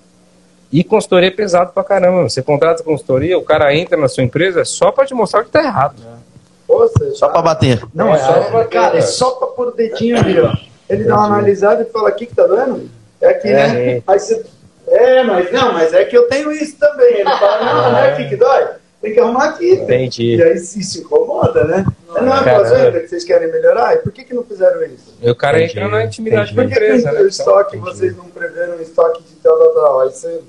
E 0.71 0.83
consultoria 0.83 1.29
é 1.29 1.31
pesado 1.31 1.71
pra 1.71 1.83
caramba. 1.83 2.29
Você 2.29 2.41
contrata 2.41 2.83
consultoria, 2.83 3.37
o 3.37 3.43
cara 3.43 3.73
entra 3.73 3.97
na 3.97 4.07
sua 4.07 4.23
empresa 4.23 4.65
só 4.65 4.91
para 4.91 5.05
te 5.05 5.13
mostrar 5.13 5.43
que 5.43 5.49
tá 5.49 5.63
errado. 5.63 5.95
É. 6.03 7.13
só 7.15 7.29
para 7.29 7.41
bater. 7.41 7.81
Não, 7.93 8.13
é, 8.13 8.17
só 8.17 8.33
pra 8.33 8.49
bater. 8.51 8.69
Cara, 8.69 8.97
é 8.97 9.01
só 9.01 9.31
para 9.31 9.47
pôr 9.47 9.67
o 9.69 9.71
dedinho 9.71 10.17
ali, 10.17 10.39
ó. 10.39 10.53
Ele 10.89 11.05
dá 11.05 11.15
uma 11.15 11.25
analisada 11.27 11.83
e 11.83 11.85
fala, 11.91 12.09
aqui 12.09 12.25
que 12.25 12.35
tá 12.35 12.45
doendo? 12.45 12.89
É 13.21 13.33
que, 13.33 13.47
né? 13.47 13.97
É. 13.97 14.03
Aí 14.05 14.19
você, 14.19 14.45
é, 14.87 15.23
mas 15.23 15.51
não, 15.51 15.73
mas 15.73 15.93
é 15.93 16.05
que 16.05 16.17
eu 16.17 16.27
tenho 16.27 16.51
isso 16.51 16.77
também. 16.77 17.15
Ele 17.15 17.23
fala, 17.23 17.65
não, 17.65 17.91
não 17.91 17.97
é 17.97 18.13
aqui 18.13 18.29
que 18.29 18.35
dói. 18.35 18.67
Tem 19.01 19.13
que 19.13 19.19
arrumar 19.19 19.49
aqui. 19.49 19.73
Entendi. 19.73 20.35
E 20.35 20.43
aí 20.43 20.55
isso 20.55 20.99
incomoda, 21.01 21.63
né? 21.65 21.85
Não, 22.07 22.15
não 22.15 22.35
é 22.35 22.41
uma 22.41 22.43
coisa 22.43 22.91
que 22.99 23.07
vocês 23.07 23.23
querem 23.23 23.51
melhorar? 23.51 23.95
E 23.95 23.97
por 23.97 24.11
que, 24.11 24.23
que 24.23 24.33
não 24.33 24.43
fizeram 24.43 24.83
isso? 24.85 25.13
E 25.21 25.29
o 25.29 25.35
cara 25.35 25.61
Entendi. 25.61 25.79
entra 25.79 25.89
na 25.89 26.03
intimidade 26.05 26.55
da 26.55 26.63
empresa, 26.63 27.11
né? 27.11 27.21
O 27.21 27.27
estoque, 27.27 27.77
Entendi. 27.77 27.91
vocês 27.91 28.17
não 28.17 28.25
preveram 28.25 28.81
estoque 28.81 29.21
de 29.23 29.35
tal, 29.35 29.57
tal, 29.57 29.73
tal. 29.73 30.01
Aí 30.01 30.09
você... 30.09 30.41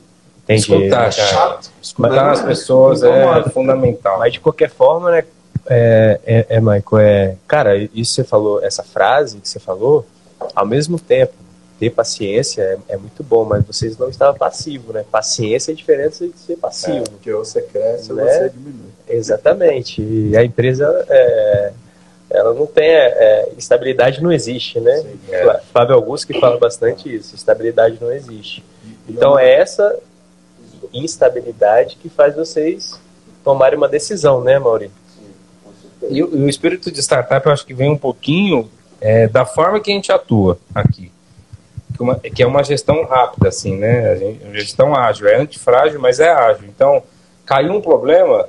Entendi. 0.45 0.61
Escutar, 0.61 0.97
cara. 0.97 1.13
chato. 1.13 1.71
Escutar 1.83 2.31
as 2.31 2.43
pessoas 2.43 3.03
é 3.03 3.43
fundamental. 3.51 4.19
Mas 4.19 4.33
de 4.33 4.41
qualquer 4.41 4.71
forma, 4.71 5.11
né, 5.11 5.25
é, 5.67 6.19
é, 6.25 6.47
é, 6.49 6.61
Michael, 6.61 6.99
é, 6.99 7.35
cara, 7.47 7.77
isso 7.77 8.15
você 8.15 8.25
falou, 8.25 8.65
essa 8.65 8.83
frase 8.83 9.39
que 9.39 9.49
você 9.49 9.59
falou, 9.59 10.07
ao 10.55 10.65
mesmo 10.65 10.99
tempo, 10.99 11.35
ter 11.79 11.91
paciência 11.91 12.63
é, 12.63 12.95
é, 12.95 12.97
muito 12.97 13.23
bom, 13.23 13.45
mas 13.45 13.65
vocês 13.65 13.97
não 13.97 14.09
estavam 14.09 14.37
passivos, 14.37 14.93
né? 14.93 15.05
Paciência 15.11 15.71
é 15.71 15.75
diferente 15.75 16.29
de 16.29 16.39
ser 16.39 16.57
passivo. 16.57 17.05
É, 17.05 17.11
porque 17.11 17.33
você 17.33 17.63
cresce 17.63 18.13
né? 18.13 18.23
ou 18.23 18.29
você 18.29 18.51
diminui. 18.51 18.89
Exatamente. 19.09 20.03
E 20.03 20.37
a 20.37 20.45
empresa, 20.45 21.07
é, 21.09 21.73
ela 22.31 22.53
não 22.53 22.67
tem... 22.67 22.89
É, 22.89 23.49
estabilidade 23.57 24.23
não 24.23 24.33
existe, 24.33 24.81
né? 24.81 24.97
Sim, 24.99 25.19
é. 25.31 25.61
Fábio 25.73 25.95
Augusto 25.95 26.27
que 26.27 26.41
fala 26.41 26.59
bastante 26.59 27.15
isso. 27.15 27.35
Estabilidade 27.35 27.99
não 28.01 28.13
existe. 28.13 28.65
Então 29.09 29.39
é 29.39 29.55
essa 29.55 29.97
instabilidade 30.93 31.97
que 31.97 32.09
faz 32.09 32.35
vocês 32.35 33.01
tomarem 33.45 33.79
uma 33.79 33.89
decisão, 33.89 34.43
né, 34.43 34.59
Maurício? 34.59 34.97
E 36.11 36.23
o, 36.23 36.45
o 36.45 36.49
espírito 36.49 36.91
de 36.91 37.01
startup, 37.01 37.47
eu 37.47 37.53
acho 37.53 37.65
que 37.65 37.75
vem 37.75 37.91
um 37.91 37.99
pouquinho 37.99 38.69
é, 39.01 39.29
da 39.29 39.45
forma 39.45 39.81
que 39.81 39.91
a 39.91 39.95
gente 39.95 40.11
atua 40.11 40.59
aqui 40.75 41.13
que 42.35 42.43
é 42.43 42.47
uma 42.47 42.63
gestão 42.63 43.05
rápida, 43.05 43.49
assim, 43.49 43.77
né? 43.77 44.11
A 44.11 44.15
gente, 44.15 44.41
gestão 44.53 44.95
ágil, 44.95 45.29
é 45.29 45.37
antifrágil, 45.37 46.01
mas 46.01 46.21
é 46.21 46.31
ágil. 46.31 46.69
Então, 46.69 47.03
caiu 47.45 47.73
um 47.73 47.81
problema, 47.81 48.47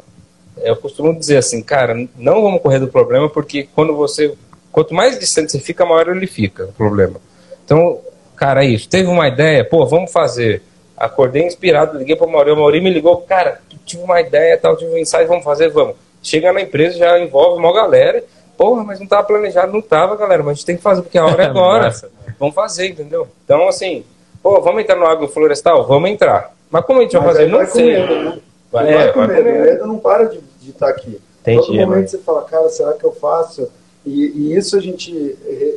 eu 0.61 0.75
costumo 0.75 1.17
dizer 1.17 1.37
assim, 1.37 1.61
cara, 1.61 1.95
não 2.17 2.41
vamos 2.41 2.61
correr 2.61 2.79
do 2.79 2.87
problema, 2.87 3.29
porque 3.29 3.67
quando 3.73 3.95
você, 3.95 4.35
quanto 4.71 4.93
mais 4.93 5.17
distante 5.17 5.51
você 5.51 5.59
fica, 5.59 5.85
maior 5.85 6.09
ele 6.09 6.27
fica, 6.27 6.65
o 6.65 6.73
problema. 6.73 7.19
Então, 7.63 7.99
cara, 8.35 8.63
é 8.63 8.67
isso. 8.67 8.89
Teve 8.89 9.07
uma 9.07 9.27
ideia, 9.27 9.63
pô, 9.63 9.85
vamos 9.85 10.11
fazer. 10.11 10.61
Acordei 10.97 11.45
inspirado, 11.45 11.97
liguei 11.97 12.15
para 12.15 12.27
o 12.27 12.31
Maurício, 12.31 12.55
o 12.55 12.59
Maurício 12.59 12.83
me 12.83 12.89
ligou, 12.89 13.17
cara, 13.21 13.61
tive 13.85 14.03
uma 14.03 14.19
ideia, 14.19 14.57
tal, 14.57 14.75
tive 14.75 14.91
um 14.91 14.97
ensaio, 14.97 15.27
vamos 15.27 15.43
fazer, 15.43 15.69
vamos. 15.69 15.95
Chega 16.21 16.51
na 16.51 16.61
empresa, 16.61 16.97
já 16.97 17.17
envolve 17.17 17.57
uma 17.57 17.73
galera, 17.73 18.21
porra, 18.57 18.83
mas 18.83 18.99
não 18.99 19.05
estava 19.05 19.23
planejado, 19.23 19.71
não 19.71 19.79
estava, 19.79 20.17
galera, 20.17 20.43
mas 20.43 20.51
a 20.51 20.55
gente 20.55 20.65
tem 20.65 20.75
que 20.75 20.81
fazer, 20.81 21.01
porque 21.01 21.17
a 21.17 21.25
hora 21.25 21.43
é 21.43 21.47
agora 21.47 21.93
vamos 22.39 22.55
fazer, 22.55 22.87
entendeu? 22.87 23.27
Então, 23.43 23.67
assim, 23.67 24.03
pô, 24.41 24.61
vamos 24.61 24.81
entrar 24.81 24.95
no 24.95 25.05
agroflorestal? 25.05 25.85
Vamos 25.85 26.09
entrar. 26.09 26.53
Mas 26.71 26.85
como 26.85 26.99
a 26.99 27.03
gente 27.03 27.17
vai 27.17 27.27
fazer? 27.27 27.47
Não 27.47 27.65
sei. 27.65 27.99
Medo, 27.99 28.15
né? 28.15 28.39
Vai, 28.71 28.93
é, 28.93 29.11
vai 29.11 29.27
medo. 29.27 29.49
O 29.49 29.61
medo 29.61 29.87
não 29.87 29.99
para 29.99 30.25
de 30.25 30.69
estar 30.69 30.87
tá 30.87 30.91
aqui. 30.91 31.19
Entendi, 31.41 31.65
Todo 31.65 31.73
momento 31.73 32.01
mas... 32.01 32.11
você 32.11 32.17
fala, 32.19 32.43
cara, 32.43 32.69
será 32.69 32.93
que 32.93 33.03
eu 33.03 33.11
faço? 33.11 33.69
E, 34.05 34.27
e 34.27 34.55
isso 34.55 34.77
a 34.77 34.81
gente, 34.81 35.11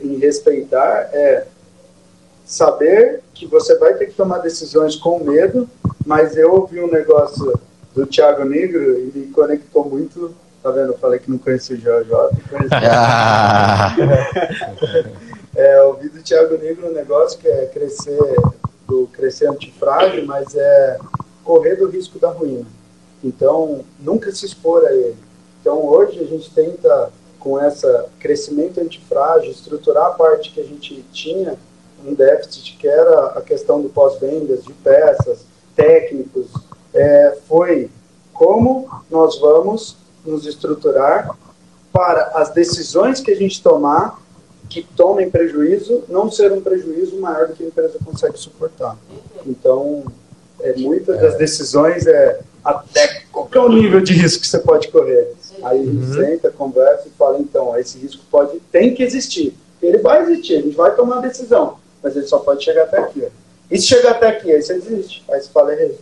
em 0.02 0.18
respeitar, 0.18 1.08
é 1.12 1.46
saber 2.44 3.20
que 3.34 3.46
você 3.46 3.76
vai 3.78 3.94
ter 3.94 4.06
que 4.06 4.14
tomar 4.14 4.38
decisões 4.38 4.96
com 4.96 5.18
medo, 5.18 5.68
mas 6.04 6.36
eu 6.36 6.52
ouvi 6.52 6.80
um 6.80 6.90
negócio 6.90 7.58
do 7.94 8.06
Thiago 8.06 8.44
Negro 8.44 8.98
e 8.98 9.12
me 9.14 9.26
conectou 9.28 9.84
muito. 9.84 10.34
Tá 10.62 10.70
vendo? 10.70 10.92
Eu 10.92 10.98
falei 10.98 11.18
que 11.18 11.28
não 11.28 11.38
conhecia 11.38 11.74
o 11.74 11.78
JJ. 11.78 12.14
Conheci... 12.48 12.74
Ah. 12.74 13.96
É, 15.54 15.82
ouvi 15.82 16.08
do 16.08 16.22
Thiago 16.22 16.56
Negro 16.56 16.88
um 16.88 16.92
negócio 16.92 17.38
que 17.38 17.46
é 17.46 17.66
crescer, 17.66 18.18
do 18.88 19.06
crescer 19.12 19.48
antifrágil, 19.48 20.24
mas 20.26 20.54
é 20.54 20.98
correr 21.44 21.76
do 21.76 21.88
risco 21.88 22.18
da 22.18 22.30
ruína. 22.30 22.66
Então, 23.22 23.84
nunca 24.00 24.32
se 24.32 24.46
expor 24.46 24.84
a 24.84 24.92
ele. 24.92 25.16
Então, 25.60 25.84
hoje 25.84 26.20
a 26.20 26.24
gente 26.24 26.50
tenta, 26.52 27.12
com 27.38 27.62
esse 27.62 27.86
crescimento 28.18 28.80
antifrágil, 28.80 29.50
estruturar 29.50 30.06
a 30.06 30.10
parte 30.10 30.50
que 30.50 30.60
a 30.60 30.64
gente 30.64 31.04
tinha, 31.12 31.56
um 32.04 32.14
déficit, 32.14 32.76
que 32.78 32.88
era 32.88 33.26
a 33.38 33.42
questão 33.42 33.80
do 33.80 33.88
pós-vendas, 33.88 34.64
de 34.64 34.72
peças, 34.72 35.44
técnicos, 35.76 36.46
é, 36.94 37.38
foi 37.46 37.90
como 38.32 38.88
nós 39.10 39.38
vamos 39.38 39.96
nos 40.24 40.46
estruturar 40.46 41.36
para 41.92 42.32
as 42.34 42.50
decisões 42.50 43.20
que 43.20 43.30
a 43.30 43.36
gente 43.36 43.62
tomar 43.62 44.21
que 44.72 44.82
tomem 44.96 45.30
prejuízo 45.30 46.04
não 46.08 46.30
ser 46.30 46.50
um 46.50 46.60
prejuízo 46.60 47.20
maior 47.20 47.48
do 47.48 47.54
que 47.54 47.62
a 47.62 47.66
empresa 47.66 47.98
consegue 48.02 48.38
suportar. 48.38 48.96
Então, 49.46 50.04
é, 50.60 50.74
muitas 50.76 51.20
das 51.20 51.36
decisões 51.36 52.06
é 52.06 52.40
até 52.64 53.22
qual 53.30 53.48
é 53.52 53.58
o 53.58 53.68
nível 53.68 54.00
de 54.00 54.14
risco 54.14 54.40
que 54.40 54.48
você 54.48 54.58
pode 54.58 54.88
correr. 54.88 55.32
Aí 55.62 55.78
uhum. 55.78 56.14
senta, 56.14 56.50
conversa 56.50 57.08
e 57.08 57.10
fala, 57.10 57.38
então, 57.38 57.76
esse 57.78 57.98
risco 57.98 58.22
pode, 58.30 58.58
tem 58.70 58.94
que 58.94 59.02
existir. 59.02 59.54
Ele 59.82 59.98
vai 59.98 60.22
existir, 60.22 60.56
a 60.56 60.62
gente 60.62 60.76
vai 60.76 60.94
tomar 60.94 61.18
a 61.18 61.22
decisão, 61.22 61.76
mas 62.02 62.16
ele 62.16 62.26
só 62.26 62.38
pode 62.38 62.64
chegar 62.64 62.84
até 62.84 62.98
aqui. 62.98 63.22
Ó. 63.24 63.28
E 63.70 63.78
se 63.78 63.86
chegar 63.86 64.12
até 64.12 64.28
aqui, 64.28 64.50
aí 64.50 64.62
você 64.62 64.74
desiste. 64.78 65.22
Aí 65.28 65.40
você 65.40 65.50
fala, 65.50 65.72
errei. 65.74 65.98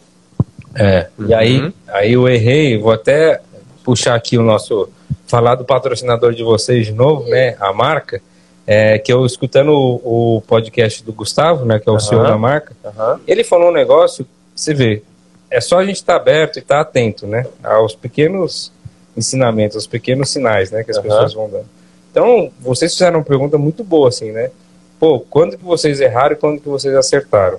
É, 0.77 1.09
e 1.27 1.35
aí, 1.35 1.61
uhum. 1.61 1.73
aí 1.89 2.13
eu 2.13 2.29
errei, 2.29 2.79
vou 2.79 2.93
até 2.93 3.41
puxar 3.83 4.15
aqui 4.15 4.39
o 4.39 4.43
nosso, 4.43 4.89
falar 5.27 5.57
do 5.57 5.65
patrocinador 5.65 6.33
de 6.35 6.45
vocês 6.45 6.87
de 6.87 6.93
novo, 6.93 7.29
né, 7.29 7.57
a 7.59 7.73
marca, 7.73 8.23
é, 8.67 8.99
que 8.99 9.13
eu 9.13 9.25
escutando 9.27 9.71
o, 9.73 10.37
o, 10.37 10.41
podcast 10.43 11.03
do 11.05 11.13
Gustavo, 11.13 11.65
né, 11.65 11.79
que 11.79 11.89
é 11.89 11.93
o 11.93 11.95
uhum. 11.95 12.01
CEO 12.01 12.23
da 12.23 12.37
marca, 12.37 12.75
uhum. 12.85 13.19
ele 13.27 13.43
falou 13.43 13.71
um 13.71 13.73
negócio, 13.73 14.27
você 14.55 14.75
vê, 14.75 15.03
é 15.51 15.61
só 15.61 15.79
a 15.79 15.85
gente 15.85 15.97
estar 15.97 16.15
tá 16.15 16.21
aberto 16.21 16.57
e 16.57 16.61
estar 16.61 16.77
tá 16.77 16.81
atento, 16.83 17.27
né, 17.27 17.47
aos 17.63 17.95
pequenos 17.95 18.73
ensinamentos, 19.17 19.77
aos 19.77 19.87
pequenos 19.87 20.31
sinais, 20.31 20.71
né, 20.71 20.85
que 20.85 20.91
as 20.91 20.97
uhum. 20.99 21.03
pessoas 21.03 21.35
vão 21.35 21.51
dando. 21.51 21.67
Então, 22.11 22.51
vocês 22.61 22.93
fizeram 22.93 23.19
uma 23.19 23.25
pergunta 23.25 23.57
muito 23.59 23.83
boa, 23.83 24.09
assim, 24.09 24.31
né, 24.31 24.51
pô, 24.99 25.21
quando 25.21 25.57
que 25.57 25.65
vocês 25.65 26.01
erraram 26.01 26.35
e 26.35 26.39
quando 26.39 26.61
que 26.61 26.69
vocês 26.69 26.95
acertaram? 26.95 27.59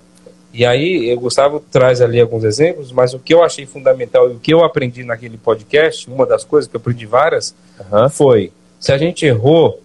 E 0.54 0.66
aí, 0.66 1.14
o 1.14 1.20
Gustavo 1.20 1.64
traz 1.72 2.02
ali 2.02 2.20
alguns 2.20 2.44
exemplos, 2.44 2.92
mas 2.92 3.14
o 3.14 3.20
que 3.20 3.34
eu 3.34 3.42
achei 3.42 3.66
fundamental 3.66 4.30
e 4.30 4.34
o 4.34 4.40
que 4.40 4.54
eu 4.54 4.64
aprendi 4.66 5.04
naquele 5.04 5.38
podcast, 5.38 6.10
uma 6.10 6.26
das 6.26 6.44
coisas 6.44 6.70
que 6.70 6.76
eu 6.76 6.80
aprendi 6.80 7.06
várias, 7.06 7.56
foi: 8.12 8.52
se 8.78 8.92
a 8.92 8.98
gente 8.98 9.26
errou, 9.26 9.82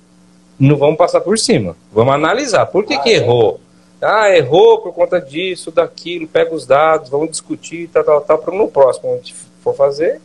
não 0.59 0.77
vamos 0.77 0.97
passar 0.97 1.21
por 1.21 1.39
cima, 1.39 1.77
vamos 1.93 2.15
analisar. 2.15 2.67
Por 2.67 2.85
que, 2.85 2.95
ah, 2.95 3.01
que 3.01 3.11
é. 3.11 3.17
errou? 3.17 3.61
Ah, 4.01 4.31
errou 4.31 4.81
por 4.81 4.93
conta 4.93 5.21
disso, 5.21 5.71
daquilo, 5.71 6.29
pega 6.29 6.55
os 6.55 6.67
dados, 6.67 7.09
vamos 7.09 7.31
discutir, 7.31 7.89
tal, 7.89 8.05
tal, 8.05 8.21
tal, 8.21 8.39
para 8.39 8.55
no 8.55 8.69
próximo, 8.69 9.13
a 9.13 9.17
gente 9.17 9.35
for 9.63 9.75
fazer, 9.75 10.21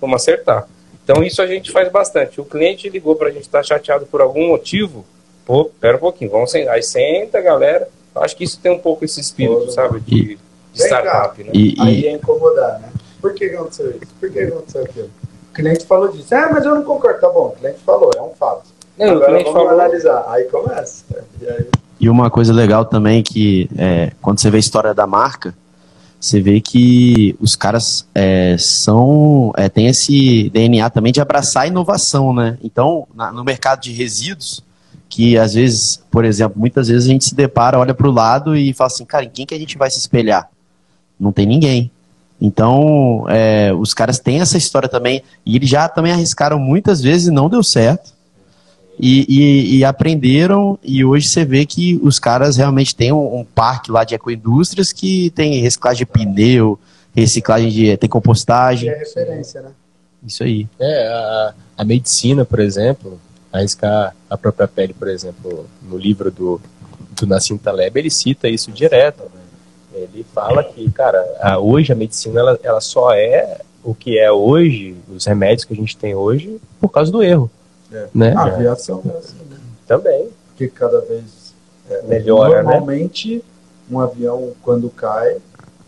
vamos 0.00 0.16
acertar. 0.16 0.66
Então, 1.04 1.22
isso 1.22 1.42
a 1.42 1.46
gente 1.46 1.70
faz 1.70 1.90
bastante. 1.90 2.40
O 2.40 2.44
cliente 2.44 2.88
ligou 2.88 3.16
para 3.16 3.28
a 3.28 3.30
gente 3.30 3.42
estar 3.42 3.58
tá 3.58 3.64
chateado 3.64 4.06
por 4.06 4.20
algum 4.20 4.48
motivo, 4.48 5.04
pô, 5.44 5.66
pera 5.80 5.96
um 5.96 6.00
pouquinho, 6.00 6.30
vamos 6.30 6.50
sentar. 6.50 6.74
Aí 6.74 6.82
senta, 6.82 7.40
galera 7.40 7.88
Acho 8.14 8.36
que 8.36 8.44
isso 8.44 8.58
tem 8.60 8.72
um 8.72 8.78
pouco 8.78 9.04
esse 9.04 9.20
espírito, 9.20 9.60
Todo 9.60 9.72
sabe, 9.72 10.00
de, 10.00 10.36
de 10.72 10.82
startup, 10.82 11.42
né? 11.42 11.50
E, 11.54 11.74
Aí 11.80 12.06
é 12.06 12.12
incomodar, 12.12 12.80
né? 12.80 12.90
Por 13.20 13.34
que 13.34 13.44
aconteceu 13.44 13.90
isso? 13.90 14.14
Por 14.18 14.30
que 14.30 14.40
aconteceu 14.40 14.82
aquilo? 14.82 15.10
O 15.50 15.54
cliente 15.54 15.86
falou 15.86 16.08
disso. 16.08 16.34
Ah, 16.34 16.48
mas 16.52 16.64
eu 16.64 16.74
não 16.74 16.82
concordo. 16.82 17.20
Tá 17.20 17.28
bom, 17.28 17.48
o 17.48 17.52
cliente 17.52 17.78
falou, 17.80 18.10
é 18.16 18.20
um 18.20 18.30
fato. 18.30 18.69
Não, 19.00 19.12
Agora 19.12 19.32
vamos 19.32 19.52
falou... 19.52 19.68
analisar. 19.70 20.24
Aí 20.28 20.44
começa. 20.44 21.04
E, 21.40 21.48
aí... 21.48 21.66
e 21.98 22.10
uma 22.10 22.30
coisa 22.30 22.52
legal 22.52 22.84
também 22.84 23.22
que 23.22 23.68
é, 23.76 24.12
quando 24.20 24.38
você 24.38 24.50
vê 24.50 24.58
a 24.58 24.60
história 24.60 24.92
da 24.92 25.06
marca, 25.06 25.54
você 26.20 26.38
vê 26.38 26.60
que 26.60 27.34
os 27.40 27.56
caras 27.56 28.06
é, 28.14 28.54
são 28.58 29.52
é, 29.56 29.70
tem 29.70 29.86
esse 29.86 30.50
DNA 30.50 30.90
também 30.90 31.12
de 31.12 31.20
abraçar 31.20 31.62
a 31.62 31.66
inovação, 31.66 32.34
né? 32.34 32.58
Então, 32.62 33.08
na, 33.14 33.32
no 33.32 33.42
mercado 33.42 33.80
de 33.80 33.90
resíduos, 33.90 34.62
que 35.08 35.38
às 35.38 35.54
vezes, 35.54 36.02
por 36.10 36.26
exemplo, 36.26 36.60
muitas 36.60 36.88
vezes 36.88 37.08
a 37.08 37.12
gente 37.12 37.24
se 37.24 37.34
depara, 37.34 37.78
olha 37.78 37.94
para 37.94 38.06
o 38.06 38.12
lado 38.12 38.54
e 38.54 38.74
fala 38.74 38.88
assim, 38.88 39.06
cara, 39.06 39.24
em 39.24 39.30
quem 39.30 39.46
que 39.46 39.54
a 39.54 39.58
gente 39.58 39.78
vai 39.78 39.90
se 39.90 39.98
espelhar? 39.98 40.50
Não 41.18 41.32
tem 41.32 41.46
ninguém. 41.46 41.90
Então, 42.38 43.24
é, 43.28 43.72
os 43.72 43.94
caras 43.94 44.18
têm 44.18 44.40
essa 44.40 44.58
história 44.58 44.88
também, 44.88 45.22
e 45.44 45.56
eles 45.56 45.68
já 45.68 45.88
também 45.88 46.12
arriscaram 46.12 46.58
muitas 46.58 47.00
vezes 47.00 47.28
e 47.28 47.30
não 47.30 47.48
deu 47.48 47.62
certo. 47.62 48.12
E, 49.02 49.24
e, 49.28 49.76
e 49.78 49.84
aprenderam, 49.84 50.78
e 50.82 51.02
hoje 51.02 51.26
você 51.26 51.42
vê 51.42 51.64
que 51.64 51.98
os 52.02 52.18
caras 52.18 52.58
realmente 52.58 52.94
têm 52.94 53.12
um, 53.12 53.38
um 53.38 53.44
parque 53.44 53.90
lá 53.90 54.04
de 54.04 54.14
ecoindústrias 54.14 54.92
que 54.92 55.30
tem 55.30 55.60
reciclagem 55.60 56.00
de 56.00 56.06
pneu, 56.06 56.78
reciclagem 57.14 57.70
de. 57.70 57.96
tem 57.96 58.10
compostagem. 58.10 58.90
é 58.90 58.98
referência, 58.98 59.62
né? 59.62 59.70
Isso 60.26 60.42
aí. 60.42 60.66
É, 60.78 61.08
a, 61.08 61.54
a 61.78 61.84
medicina, 61.84 62.44
por 62.44 62.60
exemplo, 62.60 63.18
arriscar 63.50 64.14
a 64.28 64.36
própria 64.36 64.68
pele, 64.68 64.92
por 64.92 65.08
exemplo, 65.08 65.66
no 65.82 65.96
livro 65.96 66.30
do, 66.30 66.60
do 67.12 67.26
Nassim 67.26 67.56
Taleb, 67.56 67.98
ele 67.98 68.10
cita 68.10 68.48
isso 68.48 68.70
direto. 68.70 69.22
Ele 69.94 70.24
fala 70.34 70.62
que, 70.62 70.90
cara, 70.90 71.18
a, 71.40 71.58
hoje 71.58 71.92
a 71.92 71.96
medicina 71.96 72.40
ela, 72.40 72.60
ela 72.62 72.80
só 72.80 73.12
é 73.14 73.60
o 73.82 73.94
que 73.94 74.18
é 74.18 74.30
hoje, 74.30 74.94
os 75.08 75.24
remédios 75.24 75.64
que 75.64 75.72
a 75.72 75.76
gente 75.76 75.96
tem 75.96 76.14
hoje, 76.14 76.60
por 76.78 76.90
causa 76.90 77.10
do 77.10 77.22
erro. 77.22 77.50
É. 77.92 78.08
Né? 78.14 78.34
A 78.36 78.44
aviação 78.44 79.02
é 79.06 79.18
assim, 79.18 79.38
né? 79.48 79.58
Também. 79.86 80.30
Porque 80.48 80.68
cada 80.68 81.00
vez 81.00 81.54
é, 81.88 82.02
melhora. 82.02 82.62
Né? 82.62 82.62
Normalmente, 82.62 83.36
né? 83.36 83.42
um 83.90 84.00
avião, 84.00 84.52
quando 84.62 84.88
cai, 84.90 85.38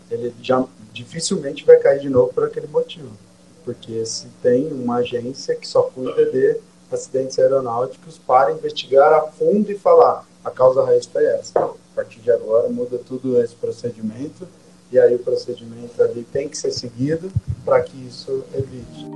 ele 0.09 0.33
já 0.41 0.63
dificilmente 0.91 1.65
vai 1.65 1.77
cair 1.77 2.01
de 2.01 2.09
novo 2.09 2.33
por 2.33 2.43
aquele 2.43 2.67
motivo. 2.67 3.09
Porque 3.63 4.05
se 4.05 4.27
tem 4.41 4.71
uma 4.71 4.97
agência 4.97 5.55
que 5.55 5.67
só 5.67 5.83
cuida 5.83 6.25
de 6.25 6.57
acidentes 6.91 7.39
aeronáuticos 7.39 8.19
para 8.19 8.51
investigar 8.51 9.11
a 9.13 9.21
fundo 9.21 9.71
e 9.71 9.77
falar 9.77 10.25
a 10.43 10.51
causa 10.51 10.83
raiz 10.83 11.05
foi 11.05 11.25
essa. 11.25 11.57
A 11.57 11.95
partir 11.95 12.19
de 12.19 12.31
agora 12.31 12.67
muda 12.69 12.97
tudo 12.97 13.41
esse 13.41 13.55
procedimento 13.55 14.47
e 14.91 14.99
aí 14.99 15.15
o 15.15 15.19
procedimento 15.19 16.01
ali 16.03 16.23
tem 16.23 16.49
que 16.49 16.57
ser 16.57 16.71
seguido 16.71 17.31
para 17.63 17.81
que 17.81 17.97
isso 18.05 18.43
evite. 18.53 19.07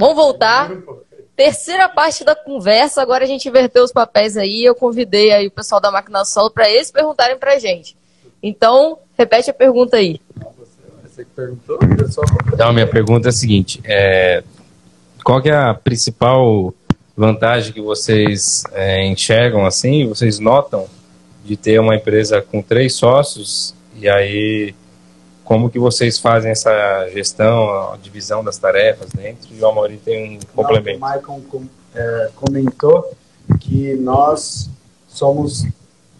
Vamos 0.00 0.16
voltar. 0.16 0.72
Terceira 1.36 1.86
parte 1.90 2.24
da 2.24 2.34
conversa, 2.34 3.02
agora 3.02 3.24
a 3.24 3.26
gente 3.26 3.46
inverteu 3.46 3.84
os 3.84 3.92
papéis 3.92 4.34
aí. 4.34 4.64
Eu 4.64 4.74
convidei 4.74 5.30
aí 5.30 5.46
o 5.46 5.50
pessoal 5.50 5.78
da 5.78 5.90
Máquina 5.90 6.24
Solo 6.24 6.50
para 6.50 6.70
eles 6.70 6.90
perguntarem 6.90 7.36
para 7.36 7.52
a 7.52 7.58
gente. 7.58 7.94
Então, 8.42 8.98
repete 9.16 9.50
a 9.50 9.54
pergunta 9.54 9.98
aí. 9.98 10.18
Você 11.04 11.22
que 11.22 11.30
perguntou? 11.36 11.78
Então, 12.50 12.72
minha 12.72 12.86
pergunta 12.86 13.28
é 13.28 13.30
a 13.30 13.32
seguinte: 13.32 13.78
é, 13.84 14.42
qual 15.22 15.42
é 15.44 15.52
a 15.54 15.74
principal 15.74 16.72
vantagem 17.14 17.74
que 17.74 17.82
vocês 17.82 18.62
é, 18.72 19.06
enxergam 19.06 19.66
assim, 19.66 20.08
vocês 20.08 20.38
notam 20.38 20.88
de 21.44 21.58
ter 21.58 21.78
uma 21.78 21.94
empresa 21.94 22.40
com 22.40 22.62
três 22.62 22.94
sócios 22.94 23.74
e 23.94 24.08
aí 24.08 24.74
como 25.50 25.68
que 25.68 25.80
vocês 25.80 26.16
fazem 26.16 26.52
essa 26.52 27.08
gestão, 27.12 27.92
a 27.92 27.96
divisão 28.00 28.44
das 28.44 28.56
tarefas 28.56 29.10
dentro 29.10 29.48
e 29.52 29.60
o 29.60 29.66
Amaury 29.66 29.96
tem 29.96 30.36
um 30.36 30.40
complemento. 30.54 31.04
O 31.04 31.08
Michael 31.08 31.42
com, 31.50 31.64
é, 31.92 32.30
comentou 32.36 33.10
que 33.58 33.96
nós 33.96 34.70
somos 35.08 35.66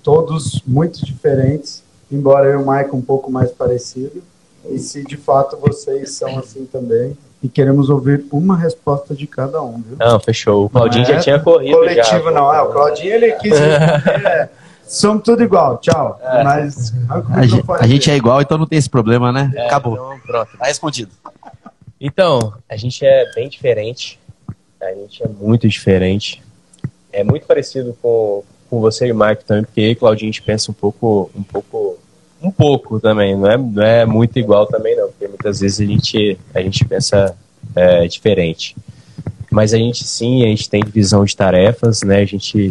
todos 0.02 0.60
muito 0.66 1.06
diferentes 1.06 1.84
embora 2.10 2.46
eu 2.46 2.58
e 2.58 2.62
o 2.64 2.66
Maicon 2.66 2.96
um 2.96 3.02
pouco 3.02 3.30
mais 3.30 3.52
parecido. 3.52 4.20
E 4.68 4.80
se 4.80 5.04
de 5.04 5.16
fato 5.16 5.56
vocês 5.56 6.10
são 6.10 6.36
assim 6.36 6.66
também. 6.66 7.16
E 7.40 7.48
queremos 7.48 7.88
ouvir 7.88 8.26
uma 8.32 8.56
resposta 8.56 9.14
de 9.14 9.28
cada 9.28 9.62
um, 9.62 9.80
viu? 9.80 9.96
Não, 9.96 10.18
fechou. 10.18 10.64
O 10.64 10.68
Claudinho 10.68 11.04
não 11.04 11.10
já 11.12 11.16
é 11.18 11.20
tinha 11.20 11.38
corrido. 11.38 11.76
Coletivo 11.76 12.24
já, 12.24 12.30
não, 12.32 12.52
é. 12.52 12.62
O 12.62 12.72
Claudinho 12.72 13.14
ele 13.14 13.30
quis. 13.34 13.52
é, 13.54 14.48
somos 14.90 15.22
tudo 15.22 15.42
igual, 15.42 15.78
tchau. 15.78 16.18
É. 16.22 16.42
Mas 16.42 16.92
a, 17.30 17.46
gente, 17.46 17.64
a 17.70 17.86
gente, 17.86 18.10
é 18.10 18.16
igual, 18.16 18.42
então 18.42 18.58
não 18.58 18.66
tem 18.66 18.78
esse 18.78 18.90
problema, 18.90 19.32
né? 19.32 19.50
É, 19.54 19.66
Acabou. 19.66 19.94
Então, 19.94 20.20
pronto. 20.26 20.58
Tá 20.58 20.66
respondido. 20.66 21.12
Então, 22.00 22.54
a 22.68 22.76
gente 22.76 23.04
é 23.04 23.30
bem 23.34 23.48
diferente. 23.48 24.18
A 24.82 24.92
gente 24.92 25.22
é 25.22 25.28
muito 25.28 25.68
diferente. 25.68 26.42
É 27.12 27.22
muito 27.22 27.46
parecido 27.46 27.96
com, 28.02 28.42
com 28.68 28.80
você 28.80 29.06
e 29.06 29.12
o 29.12 29.14
Marco 29.14 29.44
também, 29.44 29.64
porque 29.64 29.94
Claudinho 29.94 30.30
a 30.30 30.32
gente 30.32 30.42
pensa 30.42 30.70
um 30.70 30.74
pouco, 30.74 31.30
um 31.36 31.42
pouco, 31.42 31.98
um 32.42 32.50
pouco 32.50 32.98
também, 32.98 33.36
não 33.36 33.50
é, 33.50 33.58
não 33.58 33.82
é 33.82 34.06
muito 34.06 34.38
igual 34.38 34.66
também 34.66 34.96
não, 34.96 35.08
porque 35.08 35.28
muitas 35.28 35.60
vezes 35.60 35.80
a 35.80 35.84
gente, 35.84 36.38
a 36.54 36.60
gente 36.62 36.84
pensa 36.84 37.36
é, 37.76 38.06
diferente. 38.06 38.76
Mas 39.50 39.74
a 39.74 39.78
gente 39.78 40.04
sim, 40.04 40.44
a 40.44 40.46
gente 40.46 40.70
tem 40.70 40.80
divisão 40.80 41.24
de 41.24 41.36
tarefas, 41.36 42.02
né? 42.02 42.20
A 42.20 42.24
gente 42.24 42.70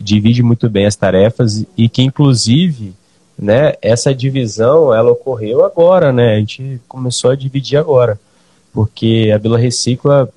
divide 0.00 0.42
muito 0.42 0.68
bem 0.68 0.86
as 0.86 0.96
tarefas 0.96 1.64
e 1.76 1.88
que 1.88 2.02
inclusive, 2.02 2.94
né, 3.38 3.74
essa 3.82 4.14
divisão 4.14 4.94
ela 4.94 5.12
ocorreu 5.12 5.64
agora, 5.64 6.12
né? 6.12 6.34
A 6.34 6.38
gente 6.38 6.80
começou 6.88 7.30
a 7.30 7.36
dividir 7.36 7.78
agora, 7.78 8.18
porque 8.72 9.30
a 9.34 9.38
Vila 9.38 9.58
Recicla, 9.58 10.28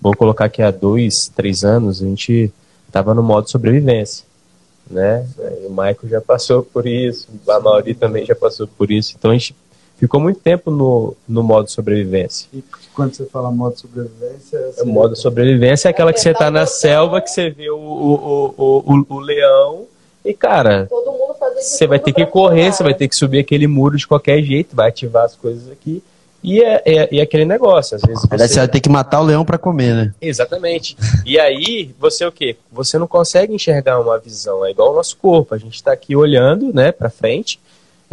vou 0.00 0.16
colocar 0.16 0.46
aqui 0.46 0.62
há 0.62 0.70
dois, 0.70 1.30
três 1.34 1.64
anos, 1.64 2.02
a 2.02 2.06
gente 2.06 2.52
estava 2.86 3.14
no 3.14 3.22
modo 3.22 3.50
sobrevivência, 3.50 4.24
né? 4.90 5.26
O 5.66 5.70
Michael 5.70 6.08
já 6.08 6.20
passou 6.20 6.62
por 6.62 6.86
isso, 6.86 7.28
a 7.48 7.60
Mauri 7.60 7.94
também 7.94 8.24
já 8.24 8.34
passou 8.34 8.66
por 8.66 8.90
isso, 8.90 9.14
então 9.18 9.30
a 9.30 9.34
gente 9.34 9.54
ficou 9.98 10.20
muito 10.20 10.40
tempo 10.40 10.70
no, 10.70 11.16
no 11.28 11.42
modo 11.42 11.70
sobrevivência. 11.70 12.48
E 12.52 12.62
quando 12.94 13.14
você 13.14 13.24
fala 13.26 13.50
modo 13.50 13.78
sobrevivência... 13.78 14.58
É 14.76 14.82
o 14.82 14.86
modo 14.86 15.16
sobrevivência 15.16 15.88
é 15.88 15.90
aquela 15.90 16.12
que 16.12 16.20
você 16.20 16.30
está 16.30 16.50
na 16.50 16.66
selva, 16.66 17.20
que 17.20 17.30
você 17.30 17.50
vê 17.50 17.70
o, 17.70 17.76
o, 17.76 18.54
o, 18.56 18.94
o, 18.94 19.06
o 19.08 19.20
leão 19.20 19.86
e, 20.24 20.32
cara, 20.32 20.88
você 21.56 21.86
vai 21.86 21.98
ter 21.98 22.12
que 22.12 22.24
correr, 22.24 22.72
você 22.72 22.82
vai 22.82 22.94
ter 22.94 23.08
que 23.08 23.14
subir 23.14 23.40
aquele 23.40 23.66
muro 23.66 23.96
de 23.96 24.06
qualquer 24.06 24.42
jeito, 24.42 24.74
vai 24.74 24.88
ativar 24.88 25.24
as 25.24 25.36
coisas 25.36 25.70
aqui 25.70 26.02
E 26.42 26.62
é, 26.62 26.82
é, 26.84 27.08
e 27.10 27.20
é 27.20 27.22
aquele 27.22 27.46
negócio, 27.46 27.96
às 27.96 28.02
vezes. 28.02 28.22
Aí 28.30 28.38
você 28.38 28.58
vai 28.58 28.68
ter 28.68 28.80
que 28.80 28.88
matar 28.90 29.20
o 29.20 29.24
leão 29.24 29.46
pra 29.46 29.56
comer, 29.56 29.94
né? 29.94 30.14
Exatamente. 30.20 30.94
E 31.24 31.40
aí, 31.40 31.94
você 31.98 32.24
o 32.26 32.30
quê? 32.30 32.54
Você 32.70 32.98
não 32.98 33.06
consegue 33.06 33.54
enxergar 33.54 33.98
uma 33.98 34.18
visão. 34.18 34.62
É 34.64 34.70
igual 34.70 34.92
o 34.92 34.96
nosso 34.96 35.16
corpo. 35.16 35.54
A 35.54 35.58
gente 35.58 35.74
está 35.74 35.92
aqui 35.92 36.14
olhando, 36.14 36.70
né, 36.74 36.92
para 36.92 37.08
frente. 37.08 37.58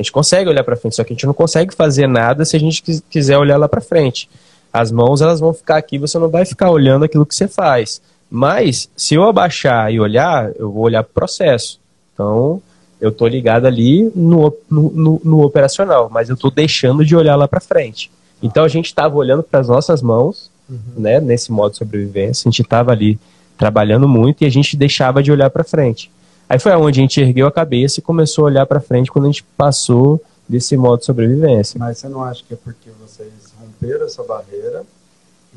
A 0.02 0.04
gente 0.04 0.12
consegue 0.12 0.50
olhar 0.50 0.64
para 0.64 0.76
frente, 0.76 0.96
só 0.96 1.04
que 1.04 1.14
a 1.14 1.16
gente 1.16 1.26
não 1.28 1.34
consegue 1.34 1.74
fazer 1.76 2.08
nada 2.08 2.44
se 2.44 2.56
a 2.56 2.60
gente 2.60 2.82
quis- 2.82 3.04
quiser 3.10 3.38
olhar 3.38 3.58
lá 3.58 3.70
para 3.70 3.80
frente. 3.82 4.28
As 4.74 4.92
mãos, 4.92 5.22
elas 5.22 5.40
vão 5.40 5.54
ficar 5.54 5.78
aqui, 5.78 5.98
você 6.00 6.18
não 6.18 6.28
vai 6.30 6.44
ficar 6.46 6.72
olhando 6.72 7.06
aquilo 7.06 7.26
que 7.26 7.36
você 7.36 7.48
faz. 7.48 8.02
Mas, 8.30 8.90
se 8.96 9.14
eu 9.16 9.24
abaixar 9.24 9.92
e 9.94 10.00
olhar, 10.00 10.50
eu 10.58 10.72
vou 10.72 10.84
olhar 10.84 11.04
pro 11.04 11.14
processo. 11.14 11.80
Então, 12.14 12.62
eu 13.00 13.12
tô 13.12 13.28
ligado 13.28 13.66
ali 13.66 14.12
no, 14.16 14.52
no, 14.70 14.92
no- 14.92 15.22
no 15.24 15.44
operacional, 15.46 16.10
mas 16.12 16.30
eu 16.30 16.38
tô 16.38 16.50
deixando 16.50 17.06
de 17.06 17.16
olhar 17.16 17.36
lá 17.36 17.48
para 17.48 17.60
frente. 17.60 18.10
Então, 18.42 18.64
a 18.64 18.68
gente 18.68 18.86
estava 18.88 19.16
olhando 19.16 19.44
para 19.44 19.60
as 19.60 19.68
nossas 19.68 20.02
mãos, 20.02 20.50
né, 20.98 21.20
nesse 21.20 21.52
modo 21.52 21.74
de 21.74 21.78
sobrevivência, 21.78 22.48
a 22.48 22.52
gente 22.52 22.62
estava 22.64 22.92
ali 22.92 23.20
trabalhando 23.58 24.08
muito 24.08 24.44
e 24.44 24.48
a 24.48 24.50
gente 24.50 24.76
deixava 24.78 25.22
de 25.22 25.32
olhar 25.32 25.50
para 25.50 25.64
frente. 25.64 26.10
Aí 26.52 26.60
foi 26.60 26.74
aonde 26.74 27.00
a 27.00 27.04
gente 27.04 27.22
ergueu 27.22 27.48
a 27.48 27.52
cabeça 27.52 28.02
e 28.02 28.04
começou 28.04 28.44
a 28.44 28.48
olhar 28.48 28.66
para 28.66 28.82
frente 28.82 29.10
quando 29.10 29.24
a 29.24 29.28
gente 29.30 29.42
passou 29.56 30.22
desse 30.50 30.76
modo 30.76 31.00
de 31.00 31.06
sobrevivência. 31.06 31.80
Mas 31.80 32.00
você 32.00 32.10
não 32.10 32.22
acha 32.22 32.44
que 32.46 32.54
é 32.54 32.58
porque 32.62 32.90
vocês 33.02 33.32
romperam 33.58 34.06
essa 34.06 34.22
barreira 34.22 34.84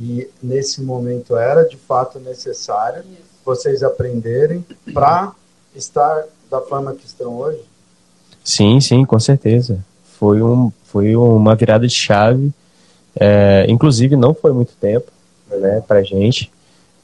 e 0.01 0.31
nesse 0.41 0.81
momento 0.81 1.37
era 1.37 1.65
de 1.65 1.77
fato 1.77 2.21
necessário 2.21 3.03
vocês 3.45 3.83
aprenderem 3.83 4.65
para 4.93 5.33
estar 5.75 6.27
da 6.49 6.61
forma 6.61 6.95
que 6.95 7.07
estão 7.07 7.39
hoje? 7.39 7.65
Sim, 8.45 8.81
sim, 8.81 9.05
com 9.05 9.19
certeza. 9.19 9.85
Foi, 10.17 10.41
um, 10.43 10.71
foi 10.85 11.17
uma 11.17 11.57
virada 11.57 11.89
de 11.89 11.95
chave. 11.95 12.53
É, 13.19 13.67
inclusive, 13.69 14.15
não 14.15 14.33
foi 14.33 14.53
muito 14.53 14.75
tempo 14.81 15.11
né, 15.51 15.83
pra 15.89 16.05
gente. 16.05 16.53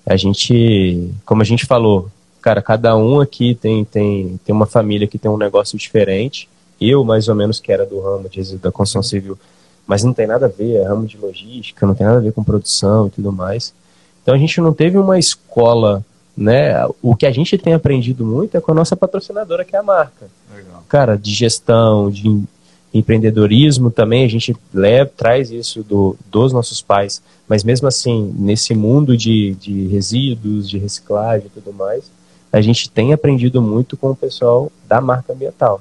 A 0.06 0.16
gente, 0.16 1.12
como 1.26 1.42
a 1.42 1.44
gente 1.44 1.66
falou, 1.66 2.08
cara, 2.40 2.62
cada 2.62 2.96
um 2.96 3.20
aqui 3.20 3.54
tem, 3.54 3.84
tem, 3.84 4.38
tem 4.44 4.54
uma 4.54 4.66
família 4.66 5.06
que 5.06 5.18
tem 5.18 5.30
um 5.30 5.36
negócio 5.36 5.78
diferente. 5.78 6.48
Eu, 6.80 7.04
mais 7.04 7.28
ou 7.28 7.34
menos, 7.34 7.60
que 7.60 7.70
era 7.70 7.84
do 7.84 8.00
ramo 8.00 8.28
de, 8.28 8.56
da 8.56 8.72
construção 8.72 9.02
civil, 9.02 9.38
mas 9.86 10.02
não 10.02 10.12
tem 10.14 10.26
nada 10.26 10.46
a 10.46 10.48
ver, 10.48 10.76
é 10.76 10.84
ramo 10.84 11.06
de 11.06 11.18
logística, 11.18 11.86
não 11.86 11.94
tem 11.94 12.06
nada 12.06 12.18
a 12.18 12.22
ver 12.22 12.32
com 12.32 12.42
produção 12.42 13.08
e 13.08 13.10
tudo 13.10 13.30
mais. 13.32 13.74
Então 14.22 14.34
a 14.34 14.38
gente 14.38 14.60
não 14.60 14.72
teve 14.72 14.96
uma 14.96 15.18
escola, 15.18 16.04
né? 16.36 16.74
O 17.02 17.14
que 17.14 17.26
a 17.26 17.30
gente 17.32 17.58
tem 17.58 17.74
aprendido 17.74 18.24
muito 18.24 18.56
é 18.56 18.60
com 18.60 18.72
a 18.72 18.74
nossa 18.74 18.96
patrocinadora, 18.96 19.64
que 19.64 19.76
é 19.76 19.78
a 19.78 19.82
marca 19.82 20.26
Legal. 20.54 20.84
cara, 20.88 21.16
de 21.16 21.32
gestão, 21.32 22.10
de 22.10 22.28
em- 22.28 22.46
empreendedorismo 22.94 23.90
também, 23.90 24.24
a 24.24 24.28
gente 24.28 24.56
leva, 24.72 25.10
traz 25.16 25.50
isso 25.50 25.82
do, 25.82 26.16
dos 26.30 26.52
nossos 26.52 26.80
pais, 26.80 27.22
mas 27.48 27.64
mesmo 27.64 27.88
assim, 27.88 28.34
nesse 28.38 28.74
mundo 28.74 29.16
de, 29.16 29.54
de 29.56 29.86
resíduos, 29.88 30.68
de 30.68 30.78
reciclagem 30.78 31.46
e 31.46 31.60
tudo 31.60 31.72
mais, 31.72 32.04
a 32.52 32.60
gente 32.60 32.90
tem 32.90 33.12
aprendido 33.12 33.62
muito 33.62 33.96
com 33.96 34.10
o 34.10 34.16
pessoal 34.16 34.70
da 34.86 35.00
marca 35.00 35.32
ambiental, 35.32 35.80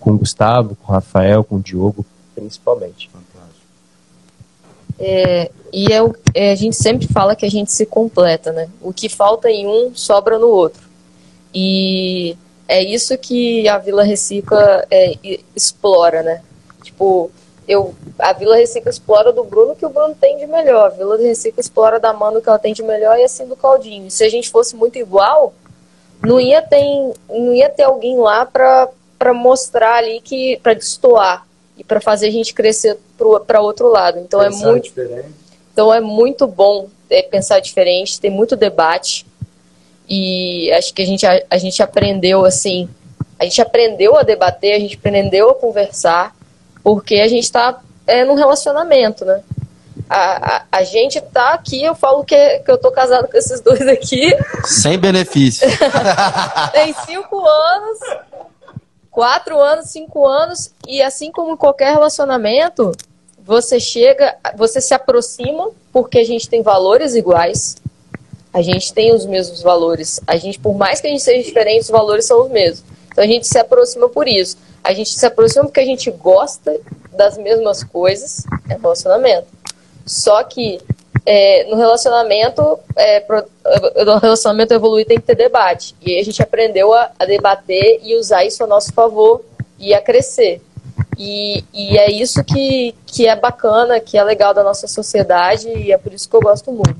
com 0.00 0.12
o 0.12 0.18
Gustavo, 0.18 0.76
com 0.76 0.90
o 0.90 0.94
Rafael, 0.94 1.44
com 1.44 1.56
o 1.56 1.60
Diogo, 1.60 2.04
principalmente. 2.34 3.10
Fantástico. 3.10 3.38
E 5.72 5.92
é 5.92 6.00
é, 6.34 6.52
a 6.52 6.54
gente 6.54 6.76
sempre 6.76 7.06
fala 7.06 7.36
que 7.36 7.46
a 7.46 7.50
gente 7.50 7.72
se 7.72 7.84
completa, 7.86 8.52
né? 8.52 8.68
O 8.80 8.92
que 8.92 9.08
falta 9.08 9.50
em 9.50 9.66
um 9.66 9.94
sobra 9.94 10.38
no 10.38 10.48
outro. 10.48 10.82
E 11.54 12.36
é 12.66 12.82
isso 12.82 13.16
que 13.18 13.68
a 13.68 13.78
Vila 13.78 14.02
Recicla 14.02 14.84
é, 14.90 15.14
explora, 15.54 16.22
né? 16.22 16.42
Tipo, 16.82 17.30
eu, 17.66 17.94
a 18.18 18.32
Vila 18.32 18.56
Recicla 18.56 18.90
explora 18.90 19.32
do 19.32 19.44
Bruno 19.44 19.74
que 19.74 19.84
o 19.84 19.90
Bruno 19.90 20.14
tem 20.14 20.38
de 20.38 20.46
melhor. 20.46 20.86
A 20.86 20.94
Vila 20.94 21.16
Recicla 21.16 21.60
explora 21.60 21.98
da 21.98 22.12
Mano 22.12 22.40
que 22.40 22.48
ela 22.48 22.58
tem 22.58 22.72
de 22.72 22.82
melhor 22.82 23.18
e 23.18 23.24
assim 23.24 23.46
do 23.46 23.56
Claudinho. 23.56 24.10
Se 24.10 24.24
a 24.24 24.28
gente 24.28 24.50
fosse 24.50 24.76
muito 24.76 24.98
igual, 24.98 25.52
não 26.22 26.40
ia 26.40 26.62
ter, 26.62 27.12
não 27.28 27.54
ia 27.54 27.68
ter 27.68 27.84
alguém 27.84 28.18
lá 28.18 28.44
pra 28.44 28.88
para 29.18 29.34
mostrar 29.34 29.96
ali 29.96 30.20
que 30.20 30.60
para 30.62 30.74
destoar 30.74 31.44
e 31.76 31.82
para 31.82 32.00
fazer 32.00 32.28
a 32.28 32.30
gente 32.30 32.54
crescer 32.54 32.96
para 33.46 33.60
outro 33.60 33.88
lado. 33.88 34.20
Então 34.20 34.40
é 34.40 34.48
Pensar 34.48 34.70
muito 34.70 34.84
diferente. 34.84 35.28
então 35.72 35.92
é 35.92 36.00
muito 36.00 36.46
bom 36.46 36.88
é, 37.10 37.22
pensar 37.22 37.58
diferente, 37.58 38.20
tem 38.20 38.30
muito 38.30 38.54
debate 38.54 39.26
e 40.08 40.70
acho 40.72 40.94
que 40.94 41.02
a 41.02 41.06
gente, 41.06 41.26
a, 41.26 41.42
a 41.50 41.58
gente 41.58 41.82
aprendeu 41.82 42.44
assim, 42.44 42.88
a 43.38 43.44
gente 43.44 43.60
aprendeu 43.60 44.16
a 44.16 44.22
debater, 44.22 44.74
a 44.74 44.78
gente 44.78 44.96
aprendeu 44.96 45.50
a 45.50 45.54
conversar, 45.54 46.34
porque 46.82 47.16
a 47.16 47.28
gente 47.28 47.44
está 47.44 47.80
é, 48.06 48.24
num 48.24 48.34
relacionamento, 48.34 49.24
né? 49.24 49.42
A, 50.08 50.56
a, 50.56 50.62
a 50.72 50.84
gente 50.84 51.20
tá 51.20 51.54
aqui, 51.54 51.82
eu 51.82 51.94
falo 51.94 52.24
que, 52.24 52.58
que 52.60 52.70
eu 52.70 52.78
tô 52.78 52.90
casado 52.90 53.28
com 53.28 53.36
esses 53.36 53.60
dois 53.60 53.86
aqui, 53.86 54.34
Sem 54.64 54.98
benefício. 54.98 55.68
tem 56.72 56.94
cinco 57.06 57.46
anos, 57.46 57.98
quatro 59.10 59.60
anos, 59.60 59.90
cinco 59.90 60.26
anos, 60.26 60.72
e 60.86 61.02
assim 61.02 61.30
como 61.30 61.52
em 61.52 61.56
qualquer 61.56 61.92
relacionamento, 61.92 62.92
você 63.38 63.80
chega, 63.80 64.36
você 64.56 64.80
se 64.80 64.92
aproxima 64.92 65.70
porque 65.92 66.18
a 66.18 66.24
gente 66.24 66.48
tem 66.48 66.62
valores 66.62 67.14
iguais, 67.14 67.76
a 68.52 68.62
gente 68.62 68.92
tem 68.92 69.14
os 69.14 69.24
mesmos 69.24 69.62
valores. 69.62 70.20
A 70.26 70.36
gente, 70.36 70.58
por 70.58 70.74
mais 70.74 71.00
que 71.00 71.06
a 71.06 71.10
gente 71.10 71.22
seja 71.22 71.42
diferente, 71.42 71.82
os 71.82 71.90
valores 71.90 72.26
são 72.26 72.42
os 72.42 72.50
mesmos. 72.50 72.84
Então 73.10 73.22
a 73.22 73.26
gente 73.26 73.46
se 73.46 73.58
aproxima 73.58 74.08
por 74.08 74.28
isso. 74.28 74.56
A 74.82 74.92
gente 74.92 75.10
se 75.10 75.26
aproxima 75.26 75.64
porque 75.64 75.80
a 75.80 75.84
gente 75.84 76.10
gosta 76.10 76.78
das 77.12 77.36
mesmas 77.36 77.82
coisas, 77.82 78.44
é 78.68 78.74
relacionamento. 78.74 79.46
Só 80.08 80.42
que 80.42 80.80
é, 81.24 81.68
no 81.70 81.76
relacionamento, 81.76 82.78
é, 82.96 83.20
pro- 83.20 83.44
no 84.04 84.18
relacionamento 84.18 84.72
evoluir 84.72 85.06
tem 85.06 85.18
que 85.18 85.26
ter 85.26 85.36
debate. 85.36 85.94
E 86.00 86.12
aí 86.12 86.20
a 86.20 86.24
gente 86.24 86.42
aprendeu 86.42 86.94
a, 86.94 87.10
a 87.18 87.24
debater 87.26 88.00
e 88.02 88.16
usar 88.18 88.44
isso 88.44 88.64
a 88.64 88.66
nosso 88.66 88.92
favor 88.92 89.42
e 89.78 89.92
a 89.92 90.00
crescer. 90.00 90.62
E, 91.18 91.64
e 91.74 91.98
é 91.98 92.10
isso 92.10 92.42
que, 92.42 92.94
que 93.06 93.26
é 93.26 93.36
bacana, 93.36 94.00
que 94.00 94.16
é 94.16 94.24
legal 94.24 94.54
da 94.54 94.62
nossa 94.62 94.86
sociedade 94.86 95.68
e 95.68 95.92
é 95.92 95.98
por 95.98 96.12
isso 96.12 96.28
que 96.28 96.34
eu 96.34 96.40
gosto 96.40 96.72
muito. 96.72 96.96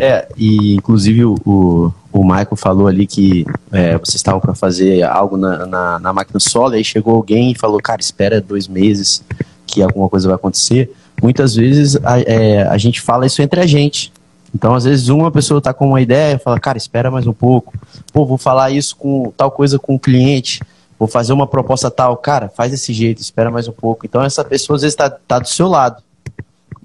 É, 0.00 0.26
e 0.36 0.74
inclusive 0.74 1.24
o, 1.24 1.34
o, 1.44 1.92
o 2.12 2.24
Michael 2.24 2.56
falou 2.56 2.86
ali 2.86 3.06
que 3.06 3.44
é, 3.72 3.98
vocês 3.98 4.16
estavam 4.16 4.40
para 4.40 4.54
fazer 4.54 5.02
algo 5.02 5.36
na, 5.36 5.66
na, 5.66 5.98
na 5.98 6.12
máquina 6.12 6.40
solo, 6.40 6.74
aí 6.74 6.84
chegou 6.84 7.14
alguém 7.14 7.52
e 7.52 7.58
falou, 7.58 7.80
cara, 7.80 8.00
espera 8.00 8.40
dois 8.40 8.66
meses 8.66 9.22
que 9.66 9.82
alguma 9.82 10.08
coisa 10.08 10.28
vai 10.28 10.36
acontecer. 10.36 10.92
Muitas 11.22 11.54
vezes 11.54 11.96
a, 12.04 12.20
é, 12.20 12.62
a 12.62 12.78
gente 12.78 13.00
fala 13.00 13.26
isso 13.26 13.42
entre 13.42 13.60
a 13.60 13.66
gente. 13.66 14.12
Então, 14.54 14.74
às 14.74 14.84
vezes, 14.84 15.08
uma 15.08 15.30
pessoa 15.30 15.60
tá 15.60 15.74
com 15.74 15.88
uma 15.88 16.00
ideia 16.00 16.36
e 16.36 16.38
fala, 16.38 16.58
cara, 16.58 16.78
espera 16.78 17.10
mais 17.10 17.26
um 17.26 17.32
pouco. 17.32 17.74
Pô, 18.12 18.24
vou 18.24 18.38
falar 18.38 18.70
isso 18.70 18.96
com 18.96 19.32
tal 19.36 19.50
coisa 19.50 19.78
com 19.78 19.94
o 19.94 19.98
cliente. 19.98 20.60
Vou 20.98 21.06
fazer 21.06 21.32
uma 21.32 21.46
proposta 21.46 21.90
tal. 21.90 22.16
Cara, 22.16 22.48
faz 22.48 22.70
desse 22.70 22.92
jeito, 22.92 23.20
espera 23.20 23.50
mais 23.50 23.68
um 23.68 23.72
pouco. 23.72 24.06
Então, 24.06 24.22
essa 24.22 24.44
pessoa, 24.44 24.76
às 24.76 24.82
vezes, 24.82 24.96
tá, 24.96 25.10
tá 25.10 25.38
do 25.38 25.48
seu 25.48 25.68
lado. 25.68 26.02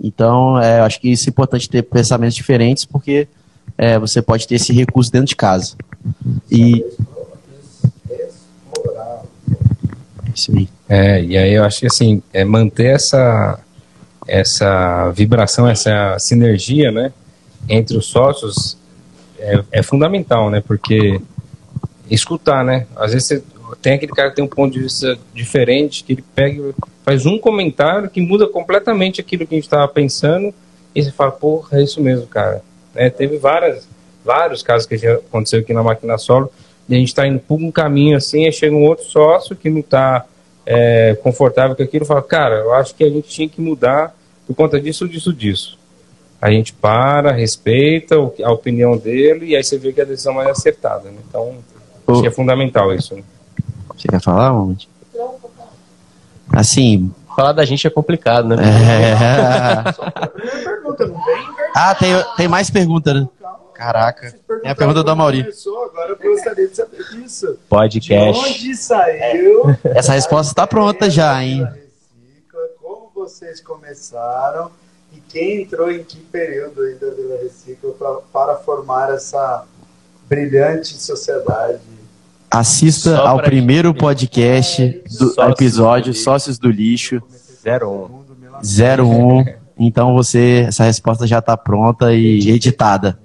Então, 0.01 0.59
é, 0.59 0.81
acho 0.81 0.99
que 0.99 1.09
isso 1.09 1.29
é 1.29 1.31
importante 1.31 1.69
ter 1.69 1.83
pensamentos 1.83 2.35
diferentes, 2.35 2.83
porque 2.83 3.27
é, 3.77 3.97
você 3.97 4.21
pode 4.21 4.47
ter 4.47 4.55
esse 4.55 4.73
recurso 4.73 5.11
dentro 5.11 5.27
de 5.27 5.35
casa. 5.35 5.75
E. 6.51 6.83
É, 10.89 11.23
e 11.23 11.37
aí 11.37 11.53
eu 11.53 11.63
acho 11.63 11.81
que 11.81 11.85
assim, 11.85 12.21
é 12.33 12.43
manter 12.43 12.95
essa, 12.95 13.59
essa 14.27 15.09
vibração, 15.11 15.67
essa 15.67 16.17
sinergia, 16.19 16.91
né, 16.91 17.11
entre 17.67 17.97
os 17.97 18.05
sócios 18.05 18.77
é, 19.39 19.63
é 19.71 19.83
fundamental, 19.83 20.49
né, 20.49 20.61
porque 20.65 21.19
escutar, 22.09 22.63
né, 22.63 22.85
às 22.95 23.13
vezes 23.13 23.27
você 23.27 23.43
tem 23.81 23.93
aquele 23.93 24.11
cara 24.11 24.29
que 24.29 24.35
tem 24.35 24.45
um 24.45 24.47
ponto 24.47 24.73
de 24.73 24.79
vista 24.79 25.17
diferente, 25.33 26.03
que 26.03 26.13
ele 26.13 26.23
pega 26.35 26.73
faz 27.03 27.25
um 27.25 27.37
comentário 27.37 28.09
que 28.09 28.21
muda 28.21 28.47
completamente 28.47 29.19
aquilo 29.19 29.45
que 29.45 29.55
a 29.55 29.57
gente 29.57 29.65
estava 29.65 29.87
pensando, 29.87 30.53
e 30.95 31.03
você 31.03 31.11
fala, 31.11 31.31
porra, 31.31 31.79
é 31.79 31.83
isso 31.83 31.99
mesmo, 32.01 32.25
cara. 32.27 32.61
Né, 32.95 33.09
teve 33.09 33.37
várias, 33.37 33.87
vários 34.23 34.63
casos 34.63 34.87
que 34.87 34.95
aconteceu 35.05 35.59
aqui 35.59 35.73
na 35.73 35.83
máquina 35.83 36.17
solo, 36.17 36.51
e 36.87 36.95
a 36.95 36.97
gente 36.97 37.09
está 37.09 37.27
indo 37.27 37.39
por 37.39 37.59
um 37.59 37.71
caminho 37.71 38.15
assim, 38.15 38.45
aí 38.45 38.51
chega 38.51 38.75
um 38.75 38.85
outro 38.85 39.05
sócio 39.05 39.55
que 39.55 39.69
não 39.69 39.79
está 39.79 40.25
é, 40.65 41.17
confortável 41.21 41.75
com 41.75 41.83
aquilo, 41.83 42.05
fala, 42.05 42.21
cara, 42.21 42.55
eu 42.55 42.73
acho 42.73 42.95
que 42.95 43.03
a 43.03 43.09
gente 43.09 43.27
tinha 43.27 43.49
que 43.49 43.61
mudar 43.61 44.15
por 44.47 44.55
conta 44.55 44.79
disso, 44.79 45.07
disso, 45.07 45.33
disso. 45.33 45.77
A 46.41 46.51
gente 46.51 46.73
para, 46.73 47.31
respeita 47.31 48.15
a 48.15 48.51
opinião 48.51 48.97
dele 48.97 49.47
e 49.47 49.55
aí 49.55 49.63
você 49.63 49.77
vê 49.77 49.93
que 49.93 50.01
a 50.01 50.05
decisão 50.05 50.33
é 50.33 50.35
mais 50.37 50.49
acertada. 50.49 51.09
Né? 51.09 51.17
Então, 51.27 51.55
acho 52.07 52.21
que 52.21 52.27
é 52.27 52.31
fundamental 52.31 52.93
isso. 52.93 53.15
Né? 53.15 53.23
Você 53.95 54.07
quer 54.07 54.21
falar, 54.21 54.51
Monte? 54.51 54.89
Assim. 56.51 57.11
Falar 57.35 57.53
da 57.53 57.65
gente 57.65 57.87
é 57.87 57.89
complicado, 57.89 58.49
né? 58.49 58.57
É... 58.57 59.83
Ah, 61.75 61.95
tem, 61.95 62.13
tem 62.37 62.47
mais 62.47 62.69
pergunta, 62.69 63.13
né? 63.13 63.27
Caraca. 63.83 64.33
É 64.63 64.69
a 64.71 64.75
pergunta. 64.75 65.03
Começou, 65.03 65.83
agora 65.85 66.15
eu 66.19 66.31
gostaria 66.31 66.67
de 66.69 66.75
saber 66.75 67.01
isso. 67.25 67.47
De 67.47 67.57
Podcast. 67.67 68.45
onde 68.45 68.75
saiu 68.77 69.75
Essa 69.93 70.13
resposta 70.13 70.53
tá 70.55 70.65
pronta 70.65 71.09
já, 71.09 71.43
hein? 71.43 71.63
Recicla, 71.65 72.61
como 72.81 73.11
vocês 73.13 73.59
começaram 73.59 74.71
e 75.11 75.19
quem 75.19 75.63
entrou 75.63 75.91
em 75.91 76.01
que 76.03 76.17
período 76.17 76.81
aí 76.81 76.95
da 76.95 77.09
Vila 77.09 77.37
Recicla 77.43 77.91
pra, 77.93 78.13
para 78.31 78.55
formar 78.55 79.11
essa 79.13 79.65
brilhante 80.29 80.93
sociedade. 80.93 81.79
Assista 82.49 83.17
Só 83.17 83.27
ao 83.27 83.41
primeiro 83.41 83.89
gente- 83.89 83.99
podcast 83.99 84.87
do 85.19 85.29
Sócios 85.33 85.37
episódio 85.59 86.13
do. 86.13 86.17
Sócios 86.17 86.57
do 86.57 86.69
Lixo 86.69 87.21
01. 87.65 88.23
01. 88.63 89.45
Então 89.77 90.13
você, 90.13 90.65
essa 90.67 90.83
resposta 90.83 91.25
já 91.27 91.41
tá 91.41 91.57
pronta 91.57 92.13
e 92.13 92.49
editada. 92.51 93.19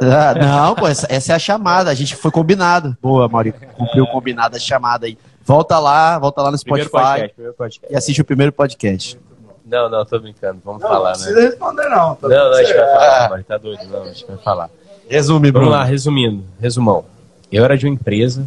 Ah, 0.00 0.34
não, 0.34 0.74
pô, 0.74 0.88
essa, 0.88 1.06
essa 1.10 1.32
é 1.32 1.36
a 1.36 1.38
chamada. 1.38 1.90
A 1.90 1.94
gente 1.94 2.16
foi 2.16 2.30
combinado. 2.30 2.96
Boa, 3.02 3.28
Mauri, 3.28 3.52
cumpriu 3.76 4.06
combinado 4.06 4.56
a 4.56 4.60
chamada 4.60 5.06
aí. 5.06 5.18
Volta 5.44 5.78
lá, 5.78 6.18
volta 6.18 6.42
lá 6.42 6.50
no 6.50 6.58
Primeiro 6.58 6.88
Spotify 6.88 7.06
podcast, 7.08 7.34
primeiro 7.34 7.56
podcast. 7.56 7.92
e 7.92 7.96
assiste 7.96 8.20
o 8.20 8.24
primeiro 8.24 8.52
podcast. 8.52 9.18
Não, 9.66 9.88
não, 9.88 10.04
tô 10.04 10.18
brincando. 10.18 10.60
Vamos 10.64 10.82
Não, 10.82 10.88
falar, 10.88 11.12
não 11.12 11.18
né? 11.18 11.24
precisa 11.24 11.40
responder 11.40 11.88
não. 11.88 12.18
Não, 12.20 12.28
não, 12.28 12.52
a 12.52 12.62
gente 12.64 12.74
vai 12.76 12.86
falar, 12.92 13.30
Mari, 13.30 13.44
tá 13.44 13.58
doido? 13.58 13.84
Não, 13.88 14.02
a 14.02 14.06
gente 14.06 14.26
vai 14.26 14.36
falar. 14.38 14.70
Resume, 15.08 15.50
Vamos 15.50 15.70
lá, 15.70 15.84
resumindo, 15.84 16.44
resumão. 16.60 17.04
Eu 17.50 17.64
era 17.64 17.76
de 17.76 17.86
uma 17.86 17.94
empresa, 17.94 18.44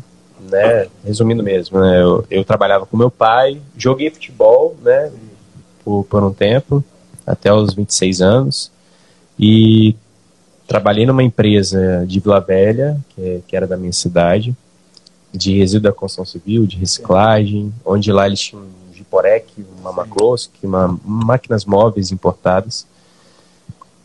né? 0.49 0.88
Resumindo 1.05 1.43
mesmo, 1.43 1.80
né? 1.80 2.01
Eu, 2.01 2.25
eu 2.30 2.43
trabalhava 2.43 2.85
com 2.85 2.97
meu 2.97 3.11
pai, 3.11 3.61
joguei 3.77 4.09
futebol, 4.09 4.75
né? 4.81 5.11
Por, 5.84 6.05
por 6.05 6.23
um 6.23 6.34
tempo, 6.34 6.84
até 7.27 7.53
os 7.53 7.73
26 7.73 8.21
anos. 8.21 8.71
E 9.38 9.95
trabalhei 10.68 11.06
numa 11.06 11.23
empresa 11.23 12.06
de 12.07 12.19
Vila 12.19 12.40
Velha, 12.40 12.99
que, 13.10 13.22
é- 13.22 13.41
que 13.48 13.56
era 13.56 13.68
da 13.68 13.77
minha 13.77 13.94
cidade, 13.94 14.56
de 15.34 15.57
resíduo 15.57 15.84
da 15.84 15.91
construção 15.91 16.26
civil, 16.26 16.65
de 16.65 16.77
reciclagem, 16.77 17.73
onde 17.84 18.11
lá 18.11 18.27
eles 18.27 18.40
tinham 18.40 18.64
um 18.64 18.94
Giporec, 18.94 19.65
uma 19.80 19.91
Macrosk, 19.91 20.52
uma, 20.64 20.99
máquinas 21.03 21.65
móveis 21.65 22.11
importadas. 22.11 22.85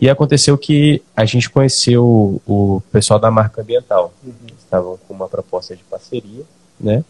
E 0.01 0.09
aconteceu 0.09 0.57
que 0.57 1.03
a 1.15 1.25
gente 1.25 1.51
conheceu 1.51 2.41
o, 2.47 2.81
pessoal 2.93 3.19
da 3.19 3.31
marca 3.31 3.61
ambiental. 3.61 4.13
Estavam 4.59 4.99
com 5.07 5.15
uma 5.15 5.29
proposta 5.29 5.75
de 5.75 5.83
parceria, 5.85 6.45
né? 6.79 7.05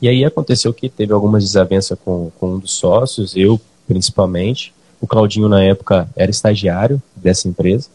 E 0.00 0.08
aí 0.08 0.24
aconteceu 0.24 0.74
que 0.74 0.90
teve 0.90 1.12
algumas 1.12 1.42
desavenças 1.42 1.98
com, 2.04 2.30
com 2.38 2.54
um 2.54 2.58
dos 2.58 2.72
sócios, 2.72 3.34
eu 3.34 3.58
principalmente. 3.88 4.74
O 5.00 5.06
Claudinho, 5.06 5.48
na 5.48 5.62
época, 5.62 6.08
era 6.14 6.30
estagiário 6.30 7.00
dessa 7.14 7.48
empresa. 7.48 7.88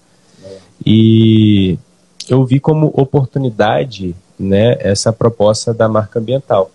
E 0.85 1.77
eu 2.29 2.45
vi 2.45 2.59
como 2.59 2.87
oportunidade 2.95 4.15
né, 4.39 4.75
essa 4.79 5.11
proposta 5.13 5.73
da 5.73 5.87
marca 5.87 6.19
ambiental. 6.19 6.71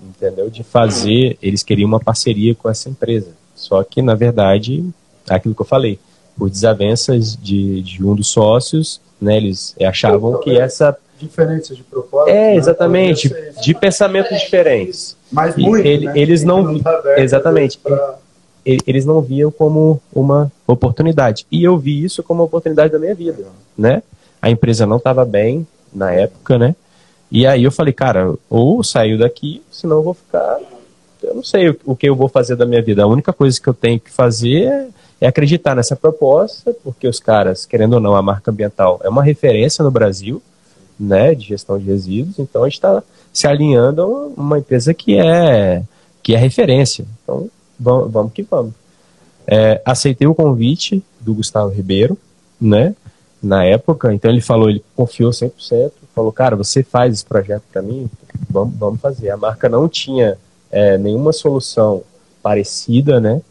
Entendeu? 0.00 0.48
De 0.50 0.62
fazer, 0.62 1.36
eles 1.42 1.62
queriam 1.62 1.88
uma 1.88 1.98
parceria 2.00 2.54
com 2.54 2.68
essa 2.68 2.88
empresa. 2.88 3.30
Só 3.56 3.82
que, 3.82 4.00
na 4.00 4.14
verdade, 4.14 4.84
é 5.28 5.34
aquilo 5.34 5.54
que 5.54 5.62
eu 5.62 5.66
falei, 5.66 5.98
por 6.36 6.48
desavenças 6.48 7.36
de, 7.36 7.82
de 7.82 8.04
um 8.04 8.14
dos 8.14 8.28
sócios, 8.28 9.00
né, 9.20 9.36
eles 9.36 9.74
achavam 9.80 10.38
que 10.40 10.56
essa. 10.56 10.96
Diferenças 11.18 11.76
de 11.76 11.84
propósito. 11.84 12.30
É, 12.34 12.50
né? 12.52 12.56
exatamente, 12.56 13.28
Talvez 13.28 13.54
seja. 13.54 13.60
de 13.64 13.74
pensamentos 13.74 14.40
diferentes. 14.40 15.16
Mas 15.30 15.56
muito, 15.56 15.86
ele- 15.86 16.06
né? 16.06 16.12
eles 16.16 16.42
não 16.42 16.66
vi- 16.74 16.82
tá 16.82 17.00
exatamente. 17.16 17.78
pra- 17.78 18.18
eles 18.64 19.04
não 19.04 19.20
viam 19.20 19.50
como 19.50 20.00
uma 20.14 20.50
oportunidade. 20.66 21.46
E 21.50 21.64
eu 21.64 21.76
vi 21.76 22.04
isso 22.04 22.22
como 22.22 22.40
uma 22.40 22.46
oportunidade 22.46 22.92
da 22.92 22.98
minha 22.98 23.14
vida, 23.14 23.44
né? 23.76 24.02
A 24.40 24.50
empresa 24.50 24.86
não 24.86 24.96
estava 24.96 25.24
bem 25.24 25.66
na 25.92 26.12
época, 26.12 26.58
né? 26.58 26.74
E 27.30 27.46
aí 27.46 27.64
eu 27.64 27.72
falei, 27.72 27.92
cara, 27.92 28.34
ou 28.48 28.82
saio 28.84 29.18
daqui, 29.18 29.62
senão 29.70 29.96
eu 29.96 30.02
vou 30.02 30.14
ficar. 30.14 30.58
Eu 31.22 31.34
não 31.34 31.42
sei 31.42 31.76
o, 31.84 31.96
que 31.96 32.08
eu 32.08 32.16
vou 32.16 32.28
fazer 32.28 32.56
da 32.56 32.66
minha 32.66 32.82
vida. 32.82 33.02
A 33.02 33.06
única 33.06 33.32
coisa 33.32 33.60
que 33.60 33.68
eu 33.68 33.74
tenho 33.74 33.98
que 33.98 34.10
fazer 34.10 34.64
é, 34.64 34.88
é 35.22 35.26
acreditar 35.28 35.74
nessa 35.74 35.96
proposta, 35.96 36.74
porque 36.84 37.06
os 37.08 37.20
caras, 37.20 37.64
querendo 37.64 37.94
ou 37.94 38.00
não, 38.00 38.14
a 38.14 38.22
marca 38.22 38.50
ambiental 38.50 39.00
é 39.02 39.08
uma 39.08 39.22
referência 39.22 39.82
no 39.84 39.90
Brasil, 39.90 40.42
né, 40.98 41.34
de 41.34 41.46
gestão 41.46 41.78
de 41.78 41.86
resíduos. 41.86 42.38
Então 42.38 42.62
a 42.62 42.66
gente 42.66 42.74
está 42.74 43.02
se 43.32 43.46
alinhando 43.46 44.02
a 44.02 44.40
uma 44.40 44.58
empresa 44.58 44.92
que 44.92 45.16
é 45.16 45.82
que 46.22 46.34
é 46.34 46.38
referência. 46.38 47.04
Então 47.22 47.48
vamos, 47.78 48.32
que 48.32 48.42
vamos. 48.42 48.72
É, 49.46 49.80
aceitei 49.84 50.26
o 50.26 50.34
convite 50.34 51.02
do 51.20 51.34
Gustavo 51.34 51.72
Ribeiro, 51.72 52.16
né? 52.60 52.94
Na 53.42 53.64
época, 53.64 54.14
então 54.14 54.30
ele 54.30 54.40
falou, 54.40 54.70
ele 54.70 54.84
confiou 54.94 55.30
100%, 55.32 55.90
falou, 56.14 56.30
cara, 56.30 56.54
você 56.54 56.82
faz 56.82 57.12
esse 57.12 57.24
projeto 57.24 57.64
para 57.72 57.82
mim, 57.82 58.08
vamos, 58.48 58.74
vamos 58.76 59.00
fazer. 59.00 59.30
A 59.30 59.36
marca 59.36 59.68
não 59.68 59.88
tinha 59.88 60.38
é, 60.70 60.96
nenhuma 60.96 61.32
solução 61.32 62.02
parecida, 62.40 63.20
né? 63.20 63.42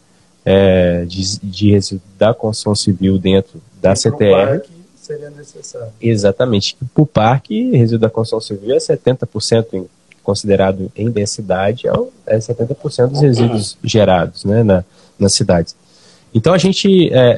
é, 0.44 1.04
de, 1.04 1.38
de 1.40 1.70
resíduo 1.70 2.02
da 2.18 2.34
construção 2.34 2.74
civil 2.74 3.18
dentro 3.18 3.60
da 3.80 3.92
Para 3.92 3.92
um 3.92 3.96
CTR. 3.96 4.46
parque 4.46 4.70
seria 4.96 5.30
necessário. 5.30 5.88
Exatamente. 6.00 6.76
Para 6.94 7.02
o 7.02 7.06
parque, 7.06 7.70
resíduo 7.76 7.98
da 7.98 8.10
construção 8.10 8.40
civil 8.40 8.74
é 8.74 8.78
70% 8.78 9.66
em, 9.72 9.86
considerado 10.22 10.90
em 10.96 11.10
densidade, 11.10 11.86
é, 11.86 11.92
o- 11.92 12.10
é 12.26 12.38
70% 12.38 13.08
dos 13.10 13.20
resíduos 13.20 13.76
gerados 13.82 14.44
né, 14.44 14.62
na, 14.62 14.84
nas 15.18 15.34
cidades. 15.34 15.74
Então 16.34 16.54
a 16.54 16.58
gente, 16.58 17.12
é, 17.12 17.36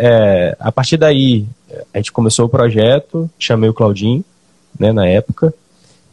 é, 0.52 0.56
a 0.60 0.70
partir 0.70 0.96
daí, 0.96 1.46
a 1.92 1.98
gente 1.98 2.12
começou 2.12 2.46
o 2.46 2.48
projeto, 2.48 3.28
chamei 3.38 3.68
o 3.68 3.74
Claudinho, 3.74 4.24
né, 4.78 4.92
na 4.92 5.06
época, 5.08 5.52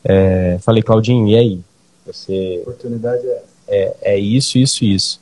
é, 0.03 0.57
falei, 0.61 0.81
Claudinho, 0.81 1.27
e 1.27 1.35
aí? 1.35 1.60
Você 2.06 2.57
A 2.57 2.61
oportunidade 2.61 3.26
é 3.27 3.31
essa. 3.31 3.43
é, 3.68 3.93
é 4.02 4.19
isso, 4.19 4.57
isso, 4.57 4.84
isso. 4.84 5.19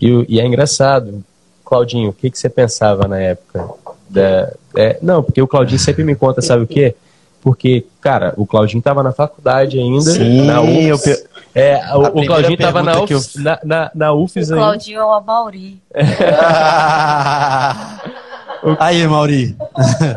E, 0.00 0.08
e 0.28 0.40
é 0.40 0.46
engraçado, 0.46 1.22
Claudinho, 1.64 2.10
o 2.10 2.12
que, 2.12 2.30
que 2.30 2.38
você 2.38 2.48
pensava 2.48 3.06
na 3.06 3.20
época? 3.20 3.68
Da, 4.08 4.52
é, 4.76 4.98
não, 5.00 5.22
porque 5.22 5.40
o 5.40 5.46
Claudinho 5.46 5.78
sempre 5.78 6.02
me 6.02 6.16
conta, 6.16 6.42
sabe 6.42 6.64
o 6.64 6.66
quê? 6.66 6.96
Porque, 7.42 7.86
cara, 8.00 8.34
o 8.36 8.46
Claudinho 8.46 8.78
estava 8.80 9.02
na 9.02 9.12
faculdade 9.12 9.78
ainda. 9.78 10.00
Sim, 10.02 10.42
na 10.46 10.62
eu 10.62 10.94
UFS. 10.94 11.02
pe- 11.22 11.28
É, 11.54 11.80
o, 11.96 12.00
o 12.20 12.26
Claudinho 12.26 12.54
estava 12.54 12.82
na, 12.82 13.04
que 13.06 13.14
eu- 13.14 13.18
UFS, 13.18 13.36
na, 13.36 13.58
na, 13.64 13.90
na 13.94 14.12
UFS 14.12 14.50
O 14.50 14.54
ainda. 14.54 14.66
Claudinho 14.66 15.00
é 15.00 15.04
o 15.04 15.12
Amauri. 15.12 15.80
Aí, 18.78 19.06
Mauri. 19.06 19.56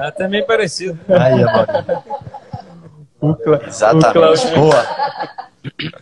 Até 0.02 0.28
meio 0.28 0.46
parecido. 0.46 1.00
Aí, 1.08 1.44
Mauri. 1.46 1.72
O, 3.22 3.34
Cla- 3.36 3.58
o 3.64 3.68
Exatamente. 3.68 4.12
Claudinho, 4.14 4.56
Boa. 4.56 4.86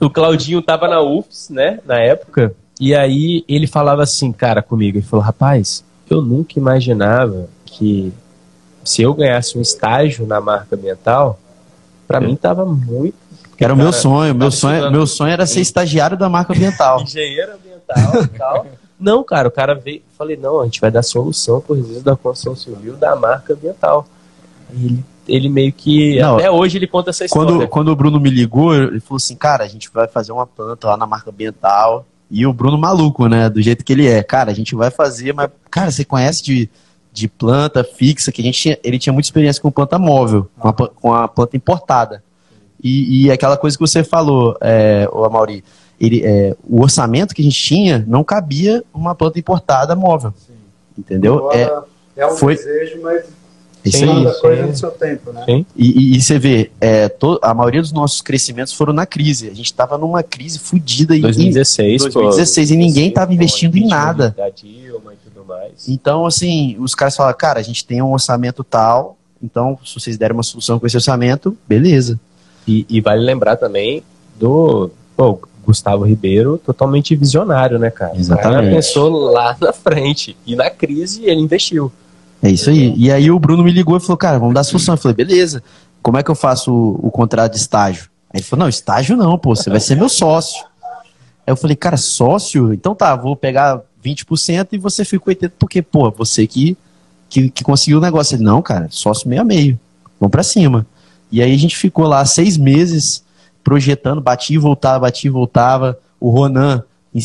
o 0.01 0.09
Claudinho 0.09 0.61
tava 0.61 0.87
na 0.87 1.01
UFS, 1.01 1.49
né, 1.51 1.79
na 1.85 1.99
época, 1.99 2.55
e 2.79 2.95
aí 2.95 3.45
ele 3.47 3.67
falava 3.67 4.01
assim, 4.01 4.31
cara, 4.31 4.63
comigo, 4.63 4.97
ele 4.97 5.05
falou, 5.05 5.23
rapaz, 5.23 5.85
eu 6.09 6.19
nunca 6.23 6.57
imaginava 6.57 7.47
que 7.63 8.11
se 8.83 9.01
eu 9.01 9.13
ganhasse 9.13 9.57
um 9.57 9.61
estágio 9.61 10.25
na 10.25 10.39
marca 10.41 10.75
ambiental, 10.75 11.39
pra 12.07 12.19
mim 12.19 12.35
tava 12.35 12.65
muito... 12.65 13.15
Era 13.59 13.73
o 13.73 13.77
meu 13.77 13.93
sonho. 13.93 14.33
Meu 14.33 14.49
sonho, 14.49 14.73
estudando- 14.77 14.91
meu 14.91 15.05
sonho 15.05 15.31
era 15.31 15.45
ser 15.45 15.61
estagiário 15.61 16.17
da 16.17 16.27
marca 16.27 16.51
ambiental. 16.51 17.01
Engenheiro 17.03 17.51
ambiental 17.53 18.23
e 18.23 18.27
tal. 18.29 18.65
Não, 18.99 19.23
cara, 19.23 19.47
o 19.47 19.51
cara 19.51 19.75
veio, 19.75 20.01
falei, 20.17 20.35
não, 20.35 20.61
a 20.61 20.65
gente 20.65 20.81
vai 20.81 20.89
dar 20.89 21.03
solução 21.03 21.61
pro 21.61 21.75
resíduo 21.75 22.01
da 22.01 22.15
construção 22.15 22.55
civil 22.55 22.95
da 22.95 23.15
marca 23.15 23.53
ambiental. 23.53 24.07
E 24.73 24.85
ele, 24.85 25.03
ele 25.27 25.49
meio 25.49 25.71
que, 25.71 26.19
Não, 26.19 26.37
até 26.37 26.49
hoje 26.49 26.77
ele 26.79 26.87
conta 26.87 27.11
essa 27.11 27.25
história. 27.25 27.51
Quando, 27.53 27.67
quando 27.67 27.87
o 27.89 27.95
Bruno 27.95 28.19
me 28.19 28.29
ligou, 28.31 28.73
ele 28.73 28.99
falou 28.99 29.17
assim, 29.17 29.35
cara, 29.35 29.63
a 29.63 29.67
gente 29.67 29.89
vai 29.93 30.07
fazer 30.07 30.31
uma 30.31 30.47
planta 30.47 30.87
lá 30.87 30.97
na 30.97 31.05
marca 31.05 31.29
ambiental. 31.29 32.03
E 32.29 32.45
o 32.47 32.53
Bruno 32.53 32.77
maluco, 32.79 33.27
né? 33.27 33.47
Do 33.49 33.61
jeito 33.61 33.83
que 33.85 33.91
ele 33.93 34.07
é. 34.07 34.23
Cara, 34.23 34.49
a 34.51 34.55
gente 34.55 34.73
vai 34.73 34.89
fazer, 34.89 35.33
mas, 35.33 35.51
cara, 35.69 35.91
você 35.91 36.03
conhece 36.05 36.41
de, 36.43 36.69
de 37.13 37.27
planta 37.27 37.83
fixa, 37.83 38.31
que 38.31 38.41
a 38.41 38.45
gente 38.45 38.59
tinha, 38.59 38.79
ele 38.83 38.97
tinha 38.97 39.11
muita 39.11 39.27
experiência 39.27 39.61
com 39.61 39.69
planta 39.71 39.99
móvel, 39.99 40.47
com 40.57 40.67
a, 40.69 40.73
com 40.73 41.13
a 41.13 41.27
planta 41.27 41.57
importada. 41.57 42.23
E, 42.83 43.25
e 43.25 43.31
aquela 43.31 43.57
coisa 43.57 43.77
que 43.77 43.81
você 43.85 44.03
falou, 44.03 44.57
é, 44.61 45.07
o 45.11 45.23
Amauri, 45.23 45.63
ele, 45.99 46.21
é, 46.25 46.55
o 46.67 46.81
orçamento 46.81 47.35
que 47.35 47.41
a 47.41 47.45
gente 47.45 47.61
tinha 47.61 48.03
não 48.07 48.23
cabia 48.23 48.83
uma 48.93 49.13
planta 49.13 49.37
importada 49.37 49.95
móvel. 49.95 50.33
Entendeu? 50.97 51.51
É, 51.51 51.63
Agora, 51.65 51.85
é 52.17 52.25
um 52.27 52.31
foi- 52.35 52.55
desejo, 52.55 53.01
mas 53.01 53.25
isso 53.83 53.97
Sim, 53.97 54.09
aí. 54.27 54.33
sim. 54.33 54.41
coisa 54.41 54.65
no 54.67 54.75
seu 54.75 54.91
tempo, 54.91 55.31
né? 55.31 55.43
Sim. 55.45 55.65
E, 55.75 55.87
e- 56.13 56.17
e 56.17 56.21
você 56.21 56.37
vê, 56.39 56.71
é, 56.79 57.07
to- 57.09 57.39
a 57.41 57.53
maioria 57.53 57.81
dos 57.81 57.91
nossos 57.91 58.21
crescimentos 58.21 58.73
foram 58.73 58.93
na 58.93 59.05
crise. 59.05 59.47
A 59.47 59.53
gente 59.55 59.65
estava 59.65 59.97
numa 59.97 60.21
crise 60.23 60.59
fodida 60.59 61.15
em 61.15 61.21
2016, 61.21 62.03
2016, 62.03 62.71
e 62.71 62.75
ninguém 62.77 63.09
estava 63.09 63.33
investindo 63.33 63.75
em 63.77 63.87
nada. 63.87 64.33
Da 64.37 64.49
Dilma 64.49 65.13
tudo 65.41 65.47
mais. 65.47 65.87
Então, 65.89 66.25
assim, 66.25 66.77
os 66.79 66.95
caras 66.95 67.15
falaram, 67.15 67.37
cara, 67.37 67.59
a 67.59 67.63
gente 67.63 67.85
tem 67.85 68.01
um 68.01 68.13
orçamento 68.13 68.63
tal, 68.63 69.17
então 69.41 69.77
se 69.83 69.93
vocês 69.99 70.17
derem 70.17 70.35
uma 70.35 70.43
solução 70.43 70.79
com 70.79 70.85
esse 70.85 70.95
orçamento, 70.95 71.57
beleza. 71.67 72.19
E, 72.67 72.85
e 72.89 73.01
vale 73.01 73.23
lembrar 73.23 73.57
também 73.57 74.03
do 74.39 74.91
pô, 75.17 75.39
Gustavo 75.65 76.03
Ribeiro, 76.03 76.57
totalmente 76.57 77.15
visionário, 77.15 77.79
né, 77.79 77.89
cara? 77.89 78.11
O 78.11 78.13
cara 78.13 78.19
Exatamente. 78.19 78.75
pensou 78.75 79.09
lá 79.09 79.57
na 79.59 79.73
frente. 79.73 80.37
E 80.45 80.55
na 80.55 80.69
crise 80.69 81.23
ele 81.25 81.41
investiu. 81.41 81.91
É 82.41 82.49
isso 82.49 82.69
aí. 82.69 82.93
E 82.95 83.11
aí 83.11 83.29
o 83.29 83.39
Bruno 83.39 83.63
me 83.63 83.71
ligou 83.71 83.97
e 83.97 83.99
falou, 83.99 84.17
cara, 84.17 84.39
vamos 84.39 84.53
dar 84.53 84.63
solução. 84.63 84.95
Eu 84.95 84.97
falei, 84.97 85.15
beleza, 85.15 85.63
como 86.01 86.17
é 86.17 86.23
que 86.23 86.31
eu 86.31 86.35
faço 86.35 86.71
o, 86.73 87.07
o 87.07 87.11
contrato 87.11 87.53
de 87.53 87.59
estágio? 87.59 88.09
Aí 88.33 88.39
ele 88.39 88.43
falou, 88.43 88.63
não, 88.63 88.69
estágio 88.69 89.17
não, 89.17 89.37
pô, 89.37 89.55
você 89.55 89.69
vai 89.69 89.79
ser 89.79 89.95
meu 89.95 90.09
sócio. 90.09 90.63
Aí 91.45 91.51
eu 91.51 91.55
falei, 91.55 91.75
cara, 91.75 91.97
sócio? 91.97 92.73
Então 92.73 92.95
tá, 92.95 93.15
vou 93.15 93.35
pegar 93.35 93.81
20% 94.03 94.69
e 94.73 94.77
você 94.77 95.03
fica 95.05 95.23
com 95.25 95.31
80%, 95.31 95.51
porque, 95.59 95.81
pô, 95.81 96.09
você 96.11 96.45
que, 96.47 96.77
que, 97.29 97.49
que 97.49 97.63
conseguiu 97.63 97.97
o 97.97 98.01
negócio. 98.01 98.35
Ele, 98.35 98.43
não, 98.43 98.61
cara, 98.61 98.87
sócio 98.89 99.27
meio 99.29 99.41
a 99.41 99.45
meio, 99.45 99.79
vamos 100.19 100.31
pra 100.31 100.43
cima. 100.43 100.85
E 101.31 101.41
aí 101.41 101.53
a 101.53 101.57
gente 101.57 101.77
ficou 101.77 102.05
lá 102.07 102.25
seis 102.25 102.57
meses 102.57 103.23
projetando, 103.63 104.19
batia 104.19 104.55
e 104.55 104.59
voltava, 104.59 104.99
batia 105.01 105.27
e 105.29 105.31
voltava. 105.31 105.97
O 106.19 106.29
Ronan, 106.29 106.83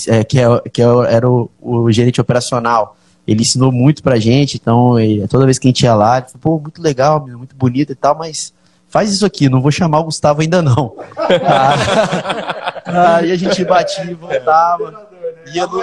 é, 0.09 0.23
que, 0.25 0.39
é, 0.39 0.61
que 0.73 0.81
é- 0.83 0.87
era 1.13 1.29
o, 1.29 1.51
o 1.61 1.91
gerente 1.91 2.21
operacional, 2.21 2.97
ele 3.27 3.43
ensinou 3.43 3.73
muito 3.73 4.03
pra 4.03 4.19
gente, 4.19 4.57
então 4.57 4.99
ele- 4.99 5.27
toda 5.29 5.45
vez 5.45 5.59
que 5.59 5.67
a 5.67 5.71
gente 5.71 5.83
ia 5.83 5.95
lá, 5.95 6.19
ele 6.19 6.27
falou, 6.29 6.59
pô, 6.59 6.63
muito 6.63 6.81
legal, 6.81 7.27
muito 7.27 7.57
bonito 7.57 7.91
e 7.93 7.95
tal, 7.97 8.17
mas 8.17 8.53
faz 8.89 9.13
isso 9.13 9.27
aqui, 9.27 9.49
não 9.49 9.61
vou 9.61 9.73
chamar 9.73 9.99
o 10.01 10.05
Gustavo 10.05 10.41
ainda 10.43 10.63
não. 10.63 10.95
Aí 12.87 13.33
a 13.33 13.37
gente 13.37 13.65
batia 13.65 14.05
e 14.05 14.15
voltava. 14.15 15.07
Ia 15.53 15.67
no- 15.67 15.83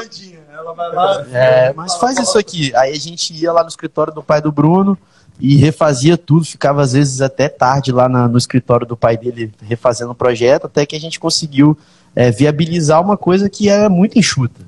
Ela 0.64 0.74
vai 0.74 0.92
lá. 0.94 1.26
é, 1.32 1.74
mas 1.74 1.96
faz 1.96 2.18
isso 2.18 2.38
aqui. 2.38 2.74
Aí 2.76 2.92
a 2.94 3.00
gente 3.00 3.34
ia 3.34 3.52
lá 3.52 3.62
no 3.64 3.70
escritório 3.70 4.14
do 4.14 4.24
pai 4.24 4.42
do 4.42 4.52
Bruno 4.52 4.98
e 5.40 5.56
refazia 5.58 6.18
tudo, 6.18 6.46
ficava 6.46 6.82
às 6.82 6.94
vezes 6.94 7.20
até 7.22 7.50
tarde 7.50 7.92
lá 7.92 8.08
na- 8.08 8.28
no 8.28 8.38
escritório 8.38 8.86
do 8.86 8.96
pai 8.96 9.18
dele 9.18 9.52
refazendo 9.62 10.12
o 10.12 10.16
projeto, 10.16 10.66
até 10.68 10.86
que 10.86 10.96
a 10.96 11.00
gente 11.00 11.20
conseguiu 11.20 11.78
é, 12.16 12.30
viabilizar 12.30 13.02
uma 13.02 13.18
coisa 13.18 13.50
que 13.50 13.68
era 13.70 13.90
muito 13.90 14.20
enxuta. 14.20 14.62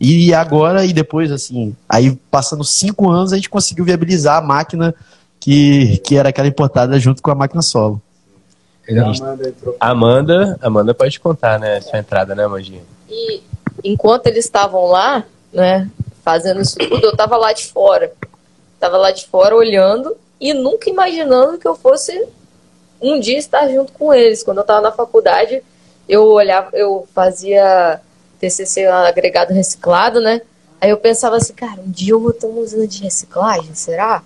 E 0.00 0.32
agora, 0.32 0.84
e 0.86 0.92
depois, 0.92 1.30
assim, 1.32 1.74
aí 1.88 2.16
passando 2.30 2.62
cinco 2.64 3.10
anos, 3.10 3.32
a 3.32 3.36
gente 3.36 3.50
conseguiu 3.50 3.84
viabilizar 3.84 4.38
a 4.38 4.40
máquina 4.40 4.94
que, 5.40 5.98
que 5.98 6.16
era 6.16 6.28
aquela 6.30 6.46
importada 6.48 6.98
junto 6.98 7.20
com 7.20 7.30
a 7.30 7.34
máquina 7.34 7.60
solo. 7.60 8.00
A 8.88 9.02
Amanda. 9.02 9.54
Amanda, 9.80 10.58
Amanda 10.62 10.94
pode 10.94 11.18
contar, 11.20 11.58
né? 11.58 11.80
Sua 11.80 11.98
entrada, 11.98 12.34
né, 12.34 12.46
Mandinha? 12.46 12.82
E 13.08 13.42
enquanto 13.84 14.26
eles 14.26 14.44
estavam 14.44 14.86
lá, 14.86 15.24
né, 15.52 15.88
fazendo 16.22 16.60
isso 16.60 16.76
tudo, 16.78 17.04
eu 17.04 17.16
tava 17.16 17.36
lá 17.36 17.52
de 17.52 17.66
fora. 17.66 18.12
Tava 18.78 18.96
lá 18.96 19.10
de 19.10 19.26
fora 19.26 19.54
olhando 19.54 20.16
e 20.40 20.54
nunca 20.54 20.88
imaginando 20.88 21.58
que 21.58 21.68
eu 21.68 21.74
fosse 21.74 22.26
um 23.00 23.18
dia 23.18 23.38
estar 23.38 23.68
junto 23.68 23.92
com 23.92 24.12
eles. 24.12 24.42
Quando 24.42 24.58
eu 24.58 24.64
tava 24.64 24.80
na 24.80 24.92
faculdade, 24.92 25.62
eu 26.08 26.24
olhava, 26.24 26.70
eu 26.72 27.06
fazia 27.14 28.00
TCC 28.38 28.86
agregado 28.86 29.52
reciclado, 29.52 30.20
né? 30.20 30.40
Aí 30.80 30.90
eu 30.90 30.96
pensava 30.96 31.36
assim, 31.36 31.52
cara, 31.52 31.80
um 31.80 31.90
dia 31.90 32.14
eu 32.14 32.20
vou 32.20 32.32
ter 32.32 32.46
uma 32.46 32.60
usina 32.60 32.86
de 32.86 33.02
reciclagem, 33.02 33.74
será? 33.74 34.22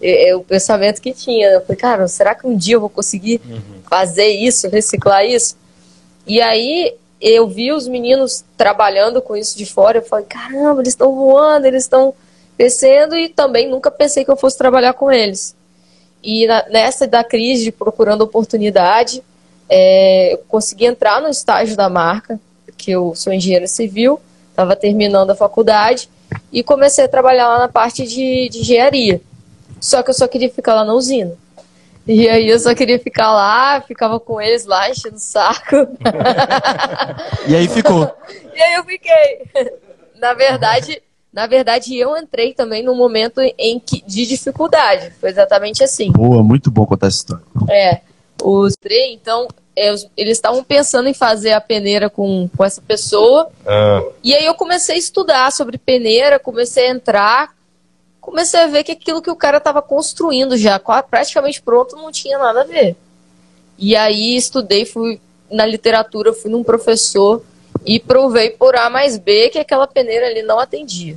É, 0.00 0.30
é 0.30 0.36
o 0.36 0.42
pensamento 0.42 1.00
que 1.00 1.12
tinha. 1.12 1.48
Eu 1.48 1.60
falei, 1.62 1.76
cara, 1.76 2.08
será 2.08 2.34
que 2.34 2.46
um 2.46 2.56
dia 2.56 2.76
eu 2.76 2.80
vou 2.80 2.90
conseguir 2.90 3.40
fazer 3.88 4.28
isso, 4.28 4.68
reciclar 4.68 5.24
isso? 5.24 5.56
E 6.26 6.42
aí 6.42 6.94
eu 7.20 7.48
vi 7.48 7.72
os 7.72 7.88
meninos 7.88 8.44
trabalhando 8.56 9.20
com 9.20 9.36
isso 9.36 9.56
de 9.56 9.66
fora, 9.66 9.98
eu 9.98 10.02
falei, 10.02 10.26
caramba, 10.26 10.80
eles 10.80 10.92
estão 10.92 11.14
voando, 11.14 11.66
eles 11.66 11.84
estão 11.84 12.14
crescendo 12.56 13.16
e 13.16 13.28
também 13.28 13.68
nunca 13.68 13.90
pensei 13.90 14.24
que 14.24 14.30
eu 14.30 14.36
fosse 14.36 14.56
trabalhar 14.58 14.92
com 14.92 15.10
eles. 15.10 15.54
E 16.22 16.46
na- 16.46 16.66
nessa 16.68 17.06
da 17.06 17.22
crise 17.22 17.70
procurando 17.70 18.22
oportunidade, 18.22 19.22
é, 19.68 20.32
eu 20.34 20.38
consegui 20.48 20.86
entrar 20.86 21.20
no 21.20 21.28
estágio 21.28 21.76
da 21.76 21.88
marca, 21.88 22.40
que 22.76 22.90
eu 22.90 23.14
sou 23.14 23.32
engenheiro 23.32 23.66
civil, 23.68 24.20
estava 24.50 24.74
terminando 24.76 25.30
a 25.30 25.34
faculdade 25.36 26.08
e 26.52 26.62
comecei 26.62 27.04
a 27.04 27.08
trabalhar 27.08 27.48
lá 27.48 27.58
na 27.60 27.68
parte 27.68 28.06
de, 28.06 28.48
de 28.48 28.60
engenharia. 28.60 29.20
Só 29.80 30.02
que 30.02 30.10
eu 30.10 30.14
só 30.14 30.26
queria 30.26 30.50
ficar 30.50 30.74
lá 30.74 30.84
na 30.84 30.94
usina. 30.94 31.34
E 32.08 32.26
aí 32.26 32.48
eu 32.48 32.58
só 32.58 32.74
queria 32.74 32.98
ficar 32.98 33.30
lá, 33.30 33.82
ficava 33.82 34.18
com 34.18 34.40
eles 34.40 34.64
lá, 34.64 34.88
enchendo 34.88 35.16
o 35.16 35.20
saco. 35.20 35.76
E 37.46 37.54
aí 37.54 37.68
ficou. 37.68 38.10
E 38.58 38.60
aí 38.60 38.74
eu 38.74 38.82
fiquei. 38.82 39.70
Na 40.18 40.34
verdade, 40.34 41.00
na 41.32 41.46
verdade, 41.46 41.96
eu 41.96 42.16
entrei 42.16 42.52
também 42.52 42.82
num 42.82 42.96
momento 42.96 43.40
em 43.56 43.78
que, 43.78 44.02
de 44.04 44.26
dificuldade. 44.26 45.12
Foi 45.20 45.30
exatamente 45.30 45.84
assim. 45.84 46.10
Boa, 46.10 46.42
muito 46.42 46.68
bom 46.68 46.84
contar 46.84 47.06
essa 47.06 47.18
história. 47.18 47.44
É, 47.70 48.00
os 48.42 48.74
três, 48.74 49.12
então, 49.12 49.46
é, 49.76 49.94
eles 50.16 50.38
estavam 50.38 50.64
pensando 50.64 51.08
em 51.08 51.14
fazer 51.14 51.52
a 51.52 51.60
peneira 51.60 52.10
com, 52.10 52.50
com 52.56 52.64
essa 52.64 52.82
pessoa. 52.82 53.48
Ah, 53.64 54.02
E 54.24 54.34
aí 54.34 54.44
eu 54.44 54.54
comecei 54.56 54.96
a 54.96 54.98
estudar 54.98 55.52
sobre 55.52 55.78
peneira, 55.78 56.40
comecei 56.40 56.88
a 56.88 56.90
entrar, 56.90 57.54
comecei 58.28 58.60
a 58.60 58.66
ver 58.66 58.84
que 58.84 58.92
aquilo 58.92 59.22
que 59.22 59.30
o 59.30 59.36
cara 59.36 59.56
estava 59.56 59.80
construindo 59.80 60.56
já, 60.56 60.78
praticamente 60.78 61.62
pronto, 61.62 61.96
não 61.96 62.12
tinha 62.12 62.38
nada 62.38 62.60
a 62.60 62.64
ver. 62.64 62.94
E 63.78 63.96
aí 63.96 64.36
estudei, 64.36 64.84
fui 64.84 65.18
na 65.50 65.64
literatura, 65.64 66.34
fui 66.34 66.50
num 66.50 66.62
professor 66.62 67.42
e 67.86 67.98
provei 67.98 68.50
por 68.50 68.76
A 68.76 68.90
mais 68.90 69.16
B 69.16 69.48
que 69.48 69.58
aquela 69.58 69.86
peneira 69.86 70.26
ali 70.26 70.42
não 70.42 70.58
atendia. 70.58 71.16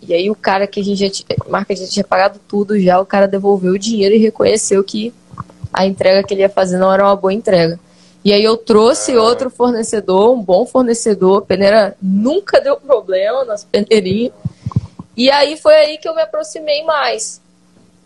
E 0.00 0.14
aí 0.14 0.30
o 0.30 0.34
cara 0.34 0.66
que 0.66 0.80
a 0.80 0.84
gente 0.84 0.98
já 0.98 1.10
tinha, 1.10 1.36
a 1.44 1.50
marca 1.50 1.76
já 1.76 1.86
tinha 1.86 2.04
pagado 2.04 2.40
tudo 2.48 2.80
já, 2.80 2.98
o 3.00 3.06
cara 3.06 3.26
devolveu 3.26 3.74
o 3.74 3.78
dinheiro 3.78 4.14
e 4.14 4.18
reconheceu 4.18 4.82
que 4.82 5.12
a 5.72 5.84
entrega 5.84 6.26
que 6.26 6.32
ele 6.32 6.40
ia 6.40 6.48
fazer 6.48 6.78
não 6.78 6.92
era 6.92 7.04
uma 7.04 7.16
boa 7.16 7.34
entrega. 7.34 7.78
E 8.24 8.32
aí 8.32 8.42
eu 8.42 8.56
trouxe 8.56 9.14
outro 9.16 9.50
fornecedor, 9.50 10.32
um 10.32 10.42
bom 10.42 10.64
fornecedor, 10.64 11.38
a 11.38 11.42
peneira 11.42 11.96
nunca 12.00 12.60
deu 12.60 12.76
problema 12.76 13.44
nas 13.44 13.62
peneirinhas. 13.62 14.32
E 15.16 15.30
aí 15.30 15.56
foi 15.56 15.74
aí 15.74 15.98
que 15.98 16.08
eu 16.08 16.14
me 16.14 16.22
aproximei 16.22 16.84
mais. 16.84 17.40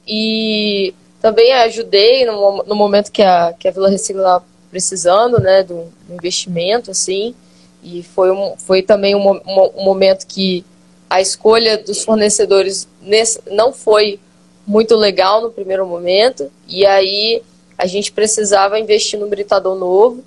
E 0.06 0.94
também 1.20 1.52
ajudei 1.52 2.24
no, 2.24 2.62
no 2.64 2.74
momento 2.74 3.10
que 3.10 3.22
a, 3.22 3.52
que 3.58 3.68
a 3.68 3.70
Vila 3.70 3.90
Recicla 3.90 4.22
estava 4.22 4.44
precisando, 4.70 5.40
né, 5.40 5.62
do, 5.62 5.86
do 6.06 6.14
investimento, 6.14 6.90
assim. 6.90 7.34
E 7.82 8.02
foi, 8.02 8.30
um, 8.30 8.54
foi 8.56 8.82
também 8.82 9.14
um, 9.14 9.30
um, 9.30 9.70
um 9.76 9.84
momento 9.84 10.26
que 10.26 10.64
a 11.08 11.20
escolha 11.20 11.76
dos 11.76 12.04
fornecedores 12.04 12.86
nesse, 13.02 13.40
não 13.50 13.72
foi 13.72 14.20
muito 14.66 14.94
legal 14.94 15.42
no 15.42 15.50
primeiro 15.50 15.86
momento. 15.86 16.50
E 16.68 16.86
aí 16.86 17.42
a 17.76 17.86
gente 17.86 18.12
precisava 18.12 18.78
investir 18.78 19.18
num 19.18 19.28
britador 19.28 19.76
novo. 19.76 20.22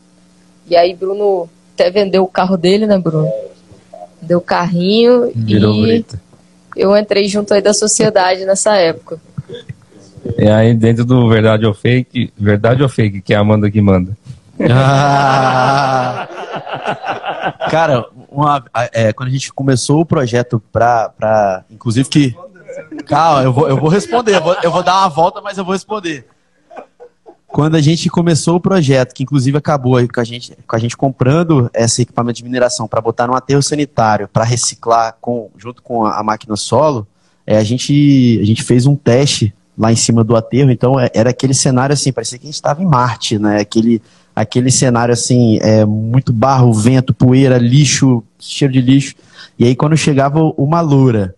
E 0.68 0.76
aí 0.76 0.93
Bruno 0.93 1.49
até 1.73 1.89
vendeu 1.89 2.23
o 2.23 2.27
carro 2.27 2.57
dele, 2.57 2.85
né, 2.85 2.97
Bruno? 2.97 3.31
Deu 4.22 4.39
o 4.39 4.41
carrinho 4.41 5.31
Virou 5.34 5.76
e 5.76 5.81
brita. 5.81 6.22
Eu 6.75 6.95
entrei 6.97 7.25
junto 7.27 7.53
aí 7.53 7.61
da 7.61 7.73
sociedade 7.73 8.45
nessa 8.45 8.75
época. 8.75 9.19
E 10.37 10.47
aí, 10.49 10.73
dentro 10.73 11.03
do 11.05 11.27
verdade 11.29 11.65
ou 11.65 11.73
fake, 11.73 12.31
verdade 12.37 12.81
ou 12.81 12.89
fake, 12.89 13.21
que 13.21 13.33
é 13.33 13.37
a 13.37 13.41
Amanda 13.41 13.69
que 13.69 13.81
manda. 13.81 14.15
Ah! 14.71 16.27
Cara, 17.69 18.05
uma- 18.29 18.63
é, 18.93 19.11
quando 19.13 19.29
a 19.29 19.31
gente 19.31 19.51
começou 19.53 20.01
o 20.01 20.05
projeto 20.05 20.61
pra, 20.71 21.09
pra. 21.09 21.63
Inclusive 21.69 22.07
que. 22.09 22.35
Calma, 23.05 23.43
eu 23.43 23.53
vou, 23.53 23.67
eu 23.69 23.77
vou 23.77 23.89
responder. 23.89 24.35
Eu 24.35 24.41
vou, 24.43 24.55
eu 24.63 24.71
vou 24.71 24.83
dar 24.83 24.99
uma 25.01 25.09
volta, 25.09 25.41
mas 25.41 25.57
eu 25.57 25.65
vou 25.65 25.73
responder. 25.73 26.25
Quando 27.53 27.75
a 27.75 27.81
gente 27.81 28.09
começou 28.09 28.55
o 28.55 28.59
projeto, 28.59 29.13
que 29.13 29.21
inclusive 29.21 29.55
acabou 29.55 29.95
com 30.07 30.19
a 30.19 30.23
gente, 30.23 30.57
com 30.67 30.75
a 30.75 30.80
gente 30.80 30.97
comprando 30.97 31.69
esse 31.71 32.01
equipamento 32.01 32.38
de 32.38 32.43
mineração 32.43 32.88
para 32.88 32.99
botar 32.99 33.27
num 33.27 33.35
aterro 33.35 33.61
sanitário, 33.61 34.27
para 34.27 34.43
reciclar 34.43 35.15
com, 35.21 35.51
junto 35.55 35.84
com 35.84 36.03
a, 36.03 36.17
a 36.17 36.23
máquina 36.23 36.55
solo, 36.55 37.05
é, 37.45 37.55
a, 37.55 37.63
gente, 37.63 38.39
a 38.41 38.43
gente 38.43 38.63
fez 38.63 38.88
um 38.88 38.95
teste 38.95 39.53
lá 39.77 39.91
em 39.91 39.95
cima 39.95 40.23
do 40.23 40.35
aterro, 40.35 40.71
então 40.71 40.99
é, 40.99 41.11
era 41.13 41.30
aquele 41.30 41.53
cenário 41.53 41.93
assim, 41.93 42.11
parecia 42.11 42.39
que 42.39 42.45
a 42.45 42.47
gente 42.47 42.55
estava 42.55 42.81
em 42.81 42.88
Marte, 42.88 43.38
né? 43.38 43.59
Aquele, 43.59 44.01
aquele 44.35 44.71
cenário 44.71 45.13
assim, 45.13 45.59
é, 45.61 45.85
muito 45.85 46.34
barro, 46.34 46.73
vento, 46.73 47.13
poeira, 47.13 47.59
lixo, 47.59 48.23
cheiro 48.39 48.73
de 48.73 48.81
lixo. 48.81 49.13
E 49.59 49.65
aí 49.65 49.75
quando 49.75 49.95
chegava 49.95 50.39
uma 50.57 50.81
loura 50.81 51.35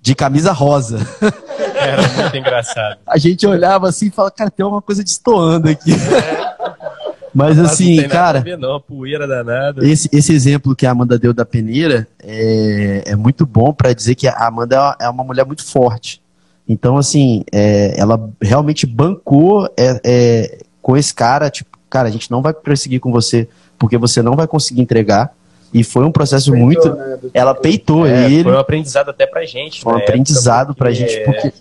de 0.00 0.14
camisa 0.14 0.50
rosa, 0.50 1.06
era 1.82 2.08
muito 2.08 2.36
engraçado. 2.36 2.98
a 3.06 3.18
gente 3.18 3.46
olhava 3.46 3.88
assim 3.88 4.06
e 4.06 4.10
falava, 4.10 4.34
cara, 4.34 4.50
tem 4.50 4.64
uma 4.64 4.82
coisa 4.82 5.02
destoando 5.04 5.68
aqui. 5.68 5.90
Mas 7.34 7.56
Não 7.56 7.64
assim, 7.64 7.98
a 8.00 8.08
cara, 8.10 8.40
ver, 8.40 8.58
não, 8.58 8.78
poeira 8.78 9.26
danada. 9.26 9.86
esse, 9.86 10.06
esse 10.12 10.34
exemplo 10.34 10.76
que 10.76 10.84
a 10.86 10.90
Amanda 10.90 11.18
deu 11.18 11.32
da 11.32 11.46
peneira 11.46 12.06
é, 12.22 13.04
é 13.06 13.16
muito 13.16 13.46
bom 13.46 13.72
para 13.72 13.94
dizer 13.94 14.14
que 14.16 14.28
a 14.28 14.34
Amanda 14.46 14.76
é 14.76 14.78
uma- 14.78 14.96
é 15.00 15.08
uma 15.08 15.24
mulher 15.24 15.46
muito 15.46 15.64
forte. 15.64 16.20
Então, 16.68 16.98
assim, 16.98 17.42
é, 17.50 17.98
ela 17.98 18.30
realmente 18.40 18.84
bancou 18.86 19.64
é, 19.78 20.00
é, 20.04 20.58
com 20.82 20.94
esse 20.94 21.14
cara, 21.14 21.48
tipo, 21.48 21.70
cara, 21.88 22.06
a 22.08 22.10
gente 22.10 22.30
não 22.30 22.42
vai 22.42 22.52
perseguir 22.52 23.00
com 23.00 23.10
você 23.10 23.48
porque 23.78 23.96
você 23.96 24.20
não 24.20 24.36
vai 24.36 24.46
conseguir 24.46 24.82
entregar. 24.82 25.32
E 25.72 25.82
foi 25.82 26.04
um 26.04 26.12
processo 26.12 26.50
Peitou, 26.50 26.66
muito. 26.66 26.94
né, 26.94 27.18
Ela 27.32 27.54
peitou 27.54 28.06
É, 28.06 28.26
ele. 28.30 28.44
Foi 28.44 28.52
um 28.52 28.58
aprendizado 28.58 29.08
até 29.10 29.26
pra 29.26 29.44
gente. 29.44 29.80
Foi 29.82 29.92
um 29.92 29.96
na 29.96 30.00
época, 30.02 30.12
aprendizado 30.12 30.74
pra 30.74 30.90
porque- 30.90 30.94
gente, 31.08 31.24
porque, 31.24 31.52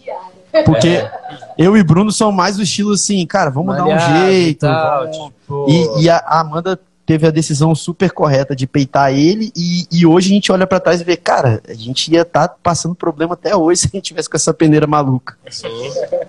porque 0.66 1.08
eu 1.58 1.78
e 1.78 1.84
Bruno 1.84 2.12
são 2.12 2.32
mais 2.32 2.58
do 2.58 2.64
estilo 2.64 2.92
assim, 2.94 3.26
cara, 3.26 3.50
vamos 3.50 3.76
dar 3.76 3.86
um 3.86 3.96
e 3.96 4.30
jeito. 4.30 4.60
tal, 4.62 5.04
vamos- 5.04 5.18
tipo, 5.18 5.66
E, 5.70 6.04
e 6.04 6.10
a 6.10 6.18
Amanda 6.28 6.78
teve 7.06 7.28
a 7.28 7.32
decisão 7.32 7.74
super 7.76 8.12
correta 8.12 8.56
de 8.56 8.66
peitar 8.68 9.12
ele, 9.14 9.52
e, 9.56 9.86
e 9.92 10.06
hoje 10.06 10.30
a 10.32 10.34
gente 10.34 10.52
olha 10.52 10.66
pra 10.68 10.80
trás 10.80 11.02
e 11.02 11.04
vê, 11.04 11.18
cara, 11.18 11.62
a 11.68 11.74
gente 11.74 12.10
ia 12.14 12.22
estar 12.22 12.48
passando 12.64 12.96
problema 12.96 13.34
até 13.34 13.54
hoje 13.56 13.82
se 13.82 13.88
a 13.88 13.92
gente 13.98 14.06
tivesse 14.06 14.30
com 14.30 14.38
essa 14.38 14.54
peneira 14.54 14.88
maluca. 14.88 15.36
Sim. 15.50 15.68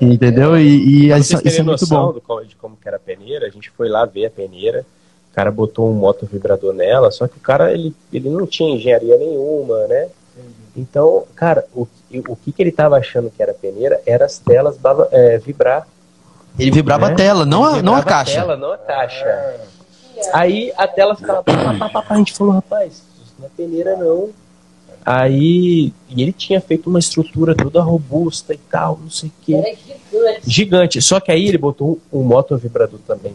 Entendeu? 0.00 0.59
E, 0.59 1.09
e 1.09 1.12
isso, 1.12 1.36
isso 1.44 1.60
é 1.60 1.62
muito 1.62 1.82
noção 1.82 2.06
bom. 2.06 2.36
do 2.38 2.44
de 2.46 2.56
como 2.56 2.76
que 2.80 2.88
era 2.88 2.96
a 2.96 3.00
peneira, 3.00 3.46
a 3.46 3.50
gente 3.50 3.70
foi 3.70 3.88
lá 3.88 4.04
ver 4.06 4.26
a 4.26 4.30
peneira 4.30 4.84
O 5.32 5.34
cara 5.34 5.50
botou 5.50 5.88
um 5.88 5.94
moto 5.94 6.28
vibrador 6.30 6.74
nela, 6.74 7.10
só 7.10 7.26
que 7.26 7.38
o 7.38 7.40
cara 7.40 7.72
ele, 7.72 7.94
ele 8.12 8.28
não 8.28 8.46
tinha 8.46 8.76
engenharia 8.76 9.16
nenhuma, 9.16 9.86
né? 9.86 10.09
Então, 10.76 11.24
cara, 11.34 11.64
o, 11.74 11.88
o 12.28 12.36
que, 12.36 12.52
que 12.52 12.62
ele 12.62 12.70
tava 12.70 12.98
achando 12.98 13.30
que 13.34 13.42
era 13.42 13.54
peneira 13.54 13.98
era 14.04 14.26
as 14.26 14.38
telas 14.38 14.76
bava- 14.76 15.09
é, 15.10 15.38
vibrar. 15.38 15.88
Ele 16.59 16.70
vibrava 16.70 17.06
né? 17.09 17.14
a 17.14 17.16
tela, 17.16 17.46
não 17.46 17.64
a, 17.64 17.82
não 17.82 17.96
a 17.96 18.02
caixa. 18.02 18.40
tela, 18.40 18.56
não 18.59 18.72
a 18.72 18.78
caixa. 18.78 19.60
Aí 20.34 20.70
a 20.76 20.86
tela 20.86 21.16
ficava. 21.16 21.42
pá, 21.42 21.52
pá, 21.52 21.74
pá, 21.78 21.88
pá, 21.88 22.02
pá. 22.02 22.14
A 22.14 22.18
gente 22.18 22.34
falou, 22.34 22.52
rapaz, 22.52 22.92
isso 22.92 23.34
não 23.38 23.46
é 23.46 23.50
peneira 23.56 23.96
não. 23.96 24.28
Aí. 25.02 25.94
E 26.10 26.22
ele 26.22 26.32
tinha 26.32 26.60
feito 26.60 26.90
uma 26.90 26.98
estrutura 26.98 27.54
toda 27.54 27.80
robusta 27.80 28.52
e 28.52 28.59
tal, 28.59 28.98
não 29.02 29.10
sei 29.10 29.30
o 29.30 29.32
quê. 29.42 29.54
Era 29.54 29.74
gigante. 29.74 30.40
Gigante. 30.44 31.02
Só 31.02 31.20
que 31.20 31.32
aí 31.32 31.48
ele 31.48 31.56
botou 31.56 31.98
um, 32.12 32.20
um 32.20 32.22
moto 32.22 32.54
vibrador 32.59 33.00
também 33.06 33.34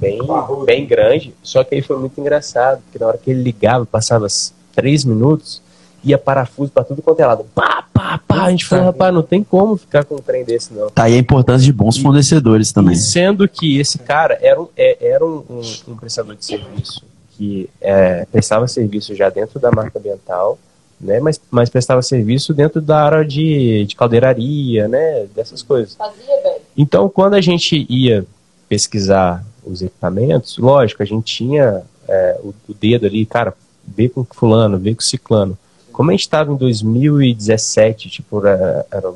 bem, 0.00 0.18
bem 0.64 0.86
grande. 0.86 1.34
Só 1.42 1.62
que 1.62 1.74
aí 1.74 1.82
foi 1.82 1.98
muito 1.98 2.20
engraçado, 2.20 2.80
porque 2.82 2.98
na 2.98 3.06
hora 3.08 3.18
que 3.18 3.30
ele 3.30 3.42
ligava, 3.42 3.84
passava 3.86 4.26
três 4.74 5.04
minutos, 5.04 5.60
ia 6.02 6.16
parafuso 6.16 6.72
pra 6.72 6.82
tudo 6.82 7.02
quanto 7.02 7.20
é 7.20 7.26
lado. 7.26 7.44
Pá, 7.54 7.84
pá, 7.92 8.18
pá. 8.26 8.44
A 8.44 8.50
gente 8.50 8.64
falou, 8.66 8.86
rapaz, 8.86 9.12
não 9.12 9.22
tem 9.22 9.44
como 9.44 9.76
ficar 9.76 10.04
com 10.04 10.14
um 10.14 10.18
trem 10.18 10.44
desse, 10.44 10.72
não. 10.72 10.88
Tá 10.90 11.04
aí 11.04 11.14
a 11.14 11.18
importância 11.18 11.64
de 11.64 11.72
bons 11.72 11.98
fornecedores 11.98 12.72
também. 12.72 12.94
E 12.94 12.98
sendo 12.98 13.46
que 13.46 13.78
esse 13.78 13.98
cara 13.98 14.38
era 14.40 14.60
um, 14.60 14.68
é- 14.76 14.96
era 15.00 15.24
um, 15.24 15.44
um- 15.50 15.92
um 15.92 15.96
prestador 15.96 16.34
de 16.34 16.44
serviço 16.44 17.02
que 17.36 17.68
é, 17.80 18.26
prestava 18.32 18.66
serviço 18.68 19.14
já 19.14 19.28
dentro 19.30 19.58
da 19.60 19.70
marca 19.70 19.98
ambiental, 19.98 20.58
né? 21.00 21.20
Mas, 21.20 21.40
mas 21.50 21.70
prestava 21.70 22.02
serviço 22.02 22.52
dentro 22.52 22.80
da 22.80 23.02
área 23.02 23.24
de, 23.24 23.84
de 23.86 23.96
caldeiraria, 23.96 24.86
né? 24.88 25.26
Dessas 25.34 25.62
coisas. 25.62 25.94
Fazia 25.94 26.42
bem. 26.42 26.56
Então, 26.76 27.08
quando 27.08 27.34
a 27.34 27.40
gente 27.40 27.86
ia 27.88 28.26
pesquisar 28.68 29.42
os 29.64 29.82
equipamentos, 29.82 30.58
lógico, 30.58 31.02
a 31.02 31.06
gente 31.06 31.24
tinha 31.24 31.82
é, 32.08 32.40
o, 32.42 32.54
o 32.68 32.74
dedo 32.74 33.06
ali, 33.06 33.24
cara, 33.26 33.54
vê 33.86 34.08
com 34.08 34.24
fulano, 34.24 34.78
vê 34.78 34.94
com 34.94 35.00
ciclano. 35.00 35.58
Como 35.92 36.10
a 36.10 36.12
gente 36.12 36.22
estava 36.22 36.52
em 36.52 36.56
2017, 36.56 38.08
tipo, 38.08 38.44
era, 38.46 38.86
era 38.90 39.12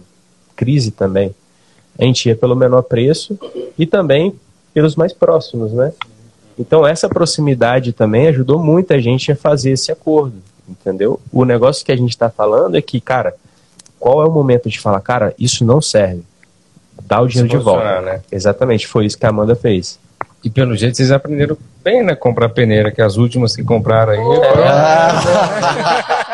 crise 0.56 0.90
também, 0.90 1.34
a 1.98 2.04
gente 2.04 2.28
ia 2.28 2.36
pelo 2.36 2.56
menor 2.56 2.82
preço 2.82 3.38
e 3.78 3.86
também 3.86 4.34
pelos 4.72 4.96
mais 4.96 5.12
próximos, 5.12 5.72
né? 5.72 5.92
Então, 6.58 6.86
essa 6.86 7.08
proximidade 7.08 7.92
também 7.92 8.28
ajudou 8.28 8.58
muita 8.58 9.00
gente 9.00 9.30
a 9.32 9.36
fazer 9.36 9.72
esse 9.72 9.90
acordo, 9.90 10.36
entendeu? 10.68 11.20
O 11.32 11.44
negócio 11.44 11.84
que 11.84 11.92
a 11.92 11.96
gente 11.96 12.10
está 12.10 12.30
falando 12.30 12.76
é 12.76 12.82
que, 12.82 13.00
cara, 13.00 13.34
qual 13.98 14.22
é 14.22 14.26
o 14.26 14.30
momento 14.30 14.68
de 14.68 14.78
falar, 14.78 15.00
cara, 15.00 15.34
isso 15.38 15.64
não 15.64 15.80
serve? 15.80 16.22
Dá 17.06 17.20
o 17.20 17.26
dinheiro 17.26 17.48
de 17.48 17.56
volta. 17.56 18.00
né? 18.00 18.22
Exatamente, 18.30 18.86
foi 18.86 19.06
isso 19.06 19.18
que 19.18 19.26
a 19.26 19.30
Amanda 19.30 19.56
fez. 19.56 19.98
E 20.42 20.50
pelo 20.50 20.76
jeito 20.76 20.96
vocês 20.96 21.10
aprenderam 21.10 21.56
bem, 21.82 22.02
né? 22.04 22.14
Comprar 22.14 22.50
peneira, 22.50 22.92
que 22.92 23.00
as 23.00 23.16
últimas 23.16 23.56
que 23.56 23.64
compraram 23.64 24.12
aí. 24.12 24.18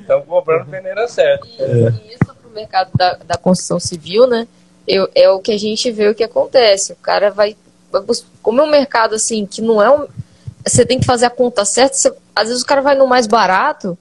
Estão 0.00 0.22
comprando 0.22 0.66
peneira 0.66 1.06
certa. 1.08 1.46
E, 1.46 1.62
e 1.62 2.14
isso 2.14 2.34
pro 2.40 2.50
mercado 2.54 2.90
da, 2.94 3.18
da 3.26 3.36
construção 3.36 3.78
civil, 3.78 4.26
né? 4.26 4.46
Eu, 4.86 5.08
é 5.14 5.28
o 5.30 5.38
que 5.38 5.52
a 5.52 5.58
gente 5.58 5.90
vê 5.90 6.08
o 6.08 6.14
que 6.14 6.24
acontece. 6.24 6.92
O 6.92 6.96
cara 6.96 7.30
vai, 7.30 7.56
como 8.42 8.60
é 8.62 8.64
um 8.64 8.70
mercado 8.70 9.14
assim 9.14 9.44
que 9.44 9.60
não 9.60 9.82
é 9.82 9.90
um, 9.90 10.06
você 10.66 10.84
tem 10.84 10.98
que 10.98 11.06
fazer 11.06 11.26
a 11.26 11.30
conta 11.30 11.64
certa. 11.64 11.94
você- 11.96 12.14
às 12.34 12.48
vezes 12.48 12.62
o 12.62 12.66
cara 12.66 12.80
vai 12.80 12.94
no 12.94 13.06
mais 13.06 13.26
barato 13.26 13.98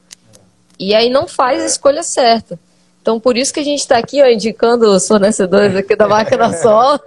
e 0.80 0.94
aí 0.96 1.10
não 1.10 1.28
faz 1.28 1.62
a 1.62 1.66
escolha 1.66 2.04
certa. 2.04 2.58
Então 3.08 3.22
por 3.22 3.38
isso 3.38 3.54
que 3.54 3.62
a 3.62 3.64
gente 3.64 3.80
está 3.80 3.98
aqui 3.98 4.22
ó, 4.22 4.26
indicando 4.28 4.86
os 4.92 5.08
fornecedores 5.08 5.74
aqui 5.78 5.96
da 5.96 6.10
máquina 6.10 6.52
Sol, 6.62 7.00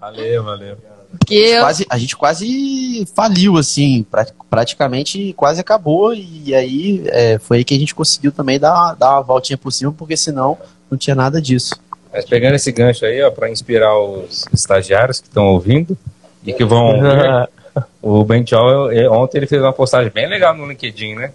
Valeu, 0.00 0.44
valeu. 0.44 0.76
porque 1.18 1.58
Quase, 1.58 1.84
a 1.90 1.98
gente 1.98 2.16
quase 2.16 3.08
faliu, 3.12 3.56
assim, 3.56 4.06
pra- 4.08 4.28
praticamente 4.48 5.32
quase 5.32 5.60
acabou, 5.60 6.14
e 6.14 6.54
aí 6.54 7.02
é, 7.06 7.40
foi 7.40 7.56
aí 7.58 7.64
que 7.64 7.74
a 7.74 7.78
gente 7.78 7.92
conseguiu 7.92 8.30
também 8.30 8.60
dar, 8.60 8.94
dar 8.94 9.14
uma 9.14 9.22
voltinha 9.22 9.58
por 9.58 9.72
cima, 9.72 9.92
porque 9.92 10.16
senão 10.16 10.56
não 10.88 10.96
tinha 10.96 11.16
nada 11.16 11.42
disso. 11.42 11.74
Mas 12.12 12.24
pegando 12.24 12.54
esse 12.54 12.70
gancho 12.70 13.04
aí, 13.04 13.20
ó, 13.20 13.28
para 13.32 13.50
inspirar 13.50 13.98
os 13.98 14.46
estagiários 14.54 15.18
que 15.18 15.26
estão 15.26 15.48
ouvindo 15.48 15.98
e 16.44 16.52
que 16.52 16.64
vão 16.64 16.86
ouvir, 16.86 17.48
o 18.00 18.22
Ben 18.22 18.46
Chol, 18.46 18.92
eh, 18.92 19.08
ontem 19.10 19.38
ele 19.38 19.48
fez 19.48 19.60
uma 19.60 19.72
postagem 19.72 20.12
bem 20.12 20.28
legal 20.28 20.54
no 20.54 20.68
LinkedIn, 20.68 21.16
né? 21.16 21.32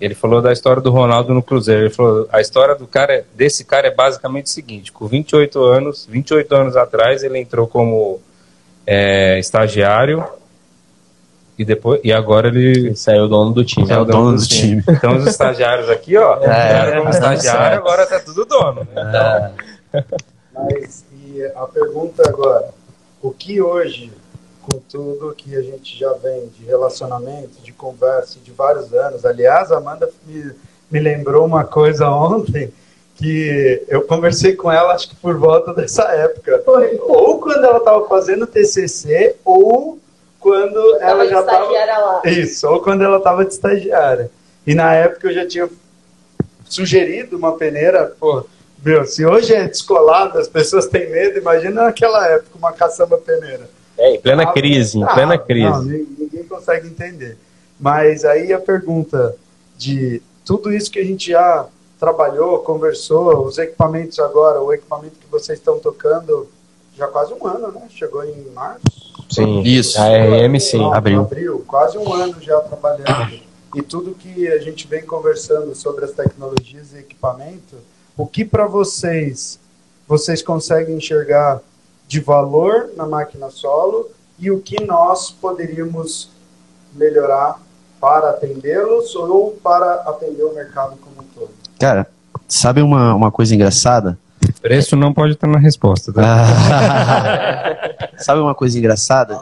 Ele 0.00 0.14
falou 0.14 0.42
da 0.42 0.52
história 0.52 0.82
do 0.82 0.90
Ronaldo 0.90 1.32
no 1.32 1.42
Cruzeiro. 1.42 1.82
Ele 1.82 1.90
falou, 1.90 2.28
a 2.30 2.40
história 2.40 2.74
do 2.74 2.86
cara, 2.86 3.24
desse 3.34 3.64
cara 3.64 3.86
é 3.88 3.90
basicamente 3.90 4.46
o 4.46 4.50
seguinte, 4.50 4.92
com 4.92 5.06
28 5.06 5.62
anos, 5.62 6.06
28 6.06 6.54
anos 6.54 6.76
atrás, 6.76 7.22
ele 7.22 7.38
entrou 7.38 7.66
como 7.66 8.20
eh, 8.86 9.38
estagiário 9.38 10.24
e 11.58 11.64
depois 11.64 12.00
e 12.04 12.12
agora 12.12 12.48
ele 12.48 12.94
saiu 12.94 13.24
o 13.24 13.28
dono 13.28 13.52
do 13.52 13.64
time. 13.64 13.90
É 13.90 13.98
o 13.98 14.04
dono 14.04 14.36
do 14.36 14.46
time. 14.46 14.82
Então 14.88 15.16
os 15.16 15.26
estagiários 15.26 15.88
aqui, 15.88 16.16
ó, 16.16 16.36
entraram 16.36 16.98
como 16.98 17.10
estagiário, 17.10 17.78
agora 17.78 18.06
tá 18.06 18.20
tudo 18.20 18.44
dono. 18.44 18.86
né? 18.94 19.52
Mas 20.52 21.04
e 21.12 21.42
a 21.54 21.66
pergunta 21.66 22.22
agora, 22.28 22.68
o 23.22 23.30
que 23.30 23.60
hoje, 23.60 24.12
com 24.70 24.78
tudo 24.78 25.34
que 25.34 25.54
a 25.56 25.62
gente 25.62 25.96
já 25.96 26.12
vem 26.14 26.48
de 26.48 26.64
relacionamento, 26.64 27.62
de 27.62 27.72
conversa 27.72 28.38
de 28.42 28.50
vários 28.50 28.92
anos, 28.92 29.24
aliás, 29.24 29.70
a 29.70 29.78
Amanda 29.78 30.10
me, 30.26 30.52
me 30.90 30.98
lembrou 30.98 31.46
uma 31.46 31.64
coisa 31.64 32.08
ontem 32.10 32.72
que 33.14 33.82
eu 33.88 34.02
conversei 34.02 34.54
com 34.54 34.70
ela, 34.70 34.92
acho 34.92 35.08
que 35.08 35.16
por 35.16 35.36
volta 35.36 35.72
dessa 35.72 36.02
época. 36.02 36.62
Ou 37.00 37.40
quando 37.40 37.64
ela 37.64 37.78
estava 37.78 38.06
fazendo 38.08 38.46
TCC, 38.46 39.36
ou 39.44 39.98
quando 40.38 40.96
ela 41.00 41.26
já 41.26 41.40
estava 41.40 41.66
lá. 41.66 42.22
isso, 42.26 42.68
ou 42.68 42.80
quando 42.80 43.02
ela 43.02 43.16
estava 43.16 43.44
de 43.44 43.52
estagiária. 43.52 44.30
E 44.66 44.74
na 44.74 44.92
época 44.94 45.28
eu 45.28 45.34
já 45.34 45.46
tinha 45.46 45.68
sugerido 46.68 47.36
uma 47.36 47.56
peneira, 47.56 48.14
pô, 48.18 48.44
meu, 48.84 49.04
se 49.06 49.24
hoje 49.24 49.54
é 49.54 49.66
descolado, 49.66 50.38
as 50.38 50.48
pessoas 50.48 50.86
têm 50.86 51.10
medo, 51.10 51.38
imagina 51.38 51.84
naquela 51.84 52.28
época 52.28 52.58
uma 52.58 52.72
caçamba 52.72 53.16
peneira. 53.16 53.68
É, 53.98 54.14
em 54.14 54.20
plena 54.20 54.42
Ah, 54.44 54.52
crise, 54.52 54.98
em 54.98 55.02
ah, 55.02 55.06
plena 55.14 55.36
Não, 55.36 55.44
crise. 55.44 55.84
ni- 55.88 56.06
ninguém 56.18 56.44
consegue 56.44 56.86
entender. 56.88 57.36
Mas 57.78 58.24
aí 58.24 58.52
a 58.52 58.58
pergunta 58.58 59.34
de 59.76 60.22
tudo 60.44 60.72
isso 60.72 60.90
que 60.90 60.98
a 60.98 61.04
gente 61.04 61.30
já 61.30 61.66
trabalhou, 61.98 62.58
conversou, 62.60 63.44
os 63.46 63.58
equipamentos 63.58 64.18
agora, 64.18 64.60
o 64.62 64.72
equipamento 64.72 65.14
que 65.18 65.26
vocês 65.30 65.58
estão 65.58 65.78
tocando, 65.78 66.46
já 66.96 67.06
quase 67.08 67.32
um 67.34 67.46
ano, 67.46 67.72
né? 67.72 67.82
Chegou 67.90 68.22
em 68.24 68.50
março. 68.54 68.80
Sim, 69.30 69.60
Isso. 69.62 69.98
A 70.00 70.06
RM 70.08 70.58
sim. 70.60 70.78
Não, 70.78 70.92
abril. 70.92 71.20
Abril, 71.22 71.64
quase 71.66 71.98
um 71.98 72.12
ano 72.12 72.36
já 72.40 72.60
trabalhando. 72.60 73.40
E 73.74 73.82
tudo 73.82 74.12
que 74.14 74.46
a 74.48 74.58
gente 74.58 74.86
vem 74.86 75.02
conversando 75.02 75.74
sobre 75.74 76.04
as 76.04 76.12
tecnologias 76.12 76.92
e 76.94 76.98
equipamento, 76.98 77.76
o 78.16 78.26
que 78.26 78.44
para 78.44 78.66
vocês 78.66 79.58
vocês 80.08 80.40
conseguem 80.42 80.96
enxergar 80.96 81.60
de 82.06 82.20
valor 82.20 82.90
na 82.96 83.06
máquina 83.06 83.50
solo 83.50 84.08
e 84.38 84.50
o 84.50 84.60
que 84.60 84.84
nós 84.84 85.30
poderíamos 85.30 86.30
melhorar 86.94 87.60
para 88.00 88.30
atendê-los 88.30 89.14
ou 89.14 89.52
para 89.62 89.94
atender 90.06 90.44
o 90.44 90.54
mercado 90.54 90.96
como 90.96 91.20
um 91.20 91.24
todo? 91.34 91.50
Cara, 91.78 92.06
sabe 92.46 92.82
uma, 92.82 93.14
uma 93.14 93.30
coisa 93.30 93.54
engraçada? 93.54 94.18
Preço 94.60 94.96
não 94.96 95.12
pode 95.12 95.32
estar 95.32 95.46
na 95.46 95.58
resposta, 95.58 96.12
tá? 96.12 96.46
Sabe 98.18 98.40
uma 98.40 98.54
coisa 98.54 98.78
engraçada? 98.78 99.40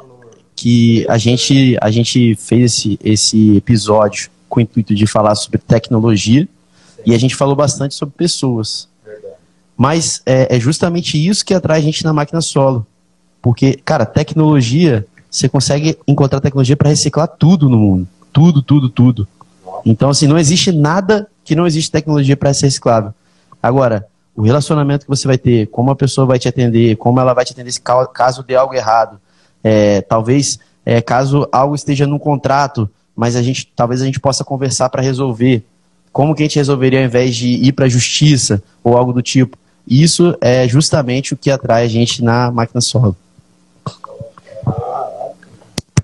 Que 0.56 1.04
a 1.08 1.18
gente, 1.18 1.76
a 1.80 1.90
gente 1.90 2.34
fez 2.36 2.72
esse, 2.72 2.98
esse 3.02 3.56
episódio 3.56 4.30
com 4.48 4.60
o 4.60 4.62
intuito 4.62 4.94
de 4.94 5.06
falar 5.06 5.34
sobre 5.34 5.58
tecnologia 5.58 6.48
e 7.04 7.14
a 7.14 7.18
gente 7.18 7.34
falou 7.34 7.56
bastante 7.56 7.94
sobre 7.94 8.14
pessoas. 8.16 8.88
Mas 9.76 10.22
é, 10.24 10.56
é 10.56 10.60
justamente 10.60 11.16
isso 11.16 11.44
que 11.44 11.54
atrai 11.54 11.78
a 11.78 11.82
gente 11.82 12.04
na 12.04 12.12
máquina 12.12 12.40
solo. 12.40 12.86
Porque, 13.42 13.78
cara, 13.84 14.06
tecnologia, 14.06 15.06
você 15.30 15.48
consegue 15.48 15.98
encontrar 16.06 16.40
tecnologia 16.40 16.76
para 16.76 16.88
reciclar 16.88 17.28
tudo 17.28 17.68
no 17.68 17.78
mundo. 17.78 18.08
Tudo, 18.32 18.62
tudo, 18.62 18.88
tudo. 18.88 19.28
Então, 19.84 20.10
assim, 20.10 20.26
não 20.26 20.38
existe 20.38 20.72
nada 20.72 21.28
que 21.44 21.54
não 21.54 21.66
existe 21.66 21.90
tecnologia 21.90 22.36
para 22.36 22.54
ser 22.54 22.66
reciclável. 22.66 23.12
Agora, 23.62 24.06
o 24.34 24.42
relacionamento 24.42 25.04
que 25.04 25.10
você 25.10 25.26
vai 25.26 25.38
ter, 25.38 25.66
como 25.68 25.90
a 25.90 25.96
pessoa 25.96 26.26
vai 26.26 26.38
te 26.38 26.48
atender, 26.48 26.96
como 26.96 27.20
ela 27.20 27.34
vai 27.34 27.44
te 27.44 27.52
atender 27.52 27.72
caso 28.12 28.42
dê 28.42 28.56
algo 28.56 28.74
errado. 28.74 29.20
É, 29.62 30.00
talvez 30.00 30.58
é, 30.84 31.00
caso 31.00 31.48
algo 31.52 31.74
esteja 31.74 32.06
num 32.06 32.18
contrato, 32.18 32.88
mas 33.14 33.36
a 33.36 33.42
gente, 33.42 33.70
talvez 33.74 34.02
a 34.02 34.04
gente 34.04 34.20
possa 34.20 34.44
conversar 34.44 34.88
para 34.88 35.02
resolver. 35.02 35.64
Como 36.12 36.34
que 36.34 36.42
a 36.42 36.46
gente 36.46 36.56
resolveria 36.56 37.00
ao 37.00 37.04
invés 37.04 37.36
de 37.36 37.48
ir 37.48 37.72
para 37.72 37.86
a 37.86 37.88
justiça 37.88 38.62
ou 38.82 38.96
algo 38.96 39.12
do 39.12 39.22
tipo. 39.22 39.56
Isso 39.86 40.36
é 40.40 40.66
justamente 40.66 41.34
o 41.34 41.36
que 41.36 41.50
atrai 41.50 41.84
a 41.84 41.88
gente 41.88 42.22
na 42.22 42.50
máquina 42.50 42.80
solo. 42.80 43.16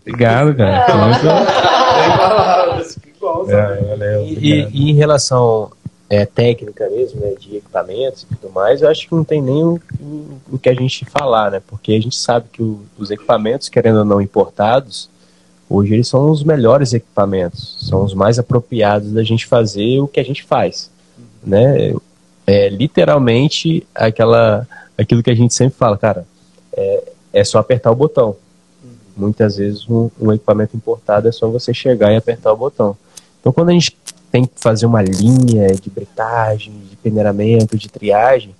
Obrigado, 0.01 0.55
cara. 0.55 0.86
Foi 0.86 0.94
muito- 0.97 1.20
Tem 1.23 2.16
palavras, 2.19 2.94
que 2.97 3.12
bom, 3.20 3.47
sabe? 3.47 3.73
É, 3.78 3.85
valeu, 3.85 4.23
E, 4.27 4.69
e 4.73 4.90
em 4.90 4.94
relação 4.94 5.70
é, 6.09 6.27
técnica 6.27 6.89
mesmo, 6.90 7.20
né, 7.20 7.35
de 7.39 7.57
equipamentos 7.57 8.23
e 8.24 8.27
tudo 8.35 8.52
mais, 8.52 8.82
eu 8.82 8.89
acho 8.89 9.07
que 9.09 9.15
não 9.15 9.23
tem 9.23 9.40
nem 9.40 9.62
o, 9.62 9.81
o, 10.01 10.40
o 10.52 10.59
que 10.59 10.69
a 10.69 10.74
gente 10.74 11.05
falar, 11.05 11.51
né? 11.52 11.62
Porque 11.66 11.93
a 11.93 12.01
gente 12.01 12.16
sabe 12.16 12.47
que 12.52 12.62
o, 12.62 12.81
os 12.98 13.11
equipamentos, 13.11 13.69
querendo 13.69 14.01
ou 14.01 14.05
não 14.05 14.20
importados, 14.20 15.09
hoje 15.69 15.94
eles 15.94 16.09
são 16.09 16.28
os 16.31 16.43
melhores 16.43 16.93
equipamentos, 16.93 17.77
são 17.81 18.02
os 18.02 18.12
mais 18.12 18.39
apropriados 18.40 19.12
da 19.12 19.23
gente 19.23 19.47
fazer 19.47 20.01
o 20.01 20.09
que 20.09 20.19
a 20.19 20.24
gente 20.24 20.43
faz, 20.43 20.90
né? 21.44 21.94
É 22.51 22.68
literalmente 22.68 23.86
aquela, 23.94 24.66
aquilo 24.98 25.22
que 25.22 25.31
a 25.31 25.35
gente 25.35 25.55
sempre 25.55 25.78
fala, 25.78 25.97
cara, 25.97 26.27
é, 26.72 27.12
é 27.32 27.44
só 27.44 27.59
apertar 27.59 27.93
o 27.93 27.94
botão. 27.94 28.36
Muitas 29.16 29.56
vezes 29.56 29.89
um, 29.89 30.10
um 30.20 30.32
equipamento 30.32 30.77
importado 30.77 31.28
é 31.28 31.32
só 31.32 31.48
você 31.48 31.72
chegar 31.72 32.12
e 32.12 32.16
apertar 32.16 32.52
o 32.52 32.56
botão. 32.56 32.97
Então 33.40 33.52
quando 33.52 33.68
a 33.68 33.72
gente 33.72 33.97
tem 34.32 34.44
que 34.44 34.52
fazer 34.56 34.86
uma 34.86 35.01
linha 35.01 35.68
de 35.74 35.89
britagem, 35.90 36.72
de 36.90 36.97
peneiramento, 36.97 37.78
de 37.78 37.89
triagem, 37.89 38.52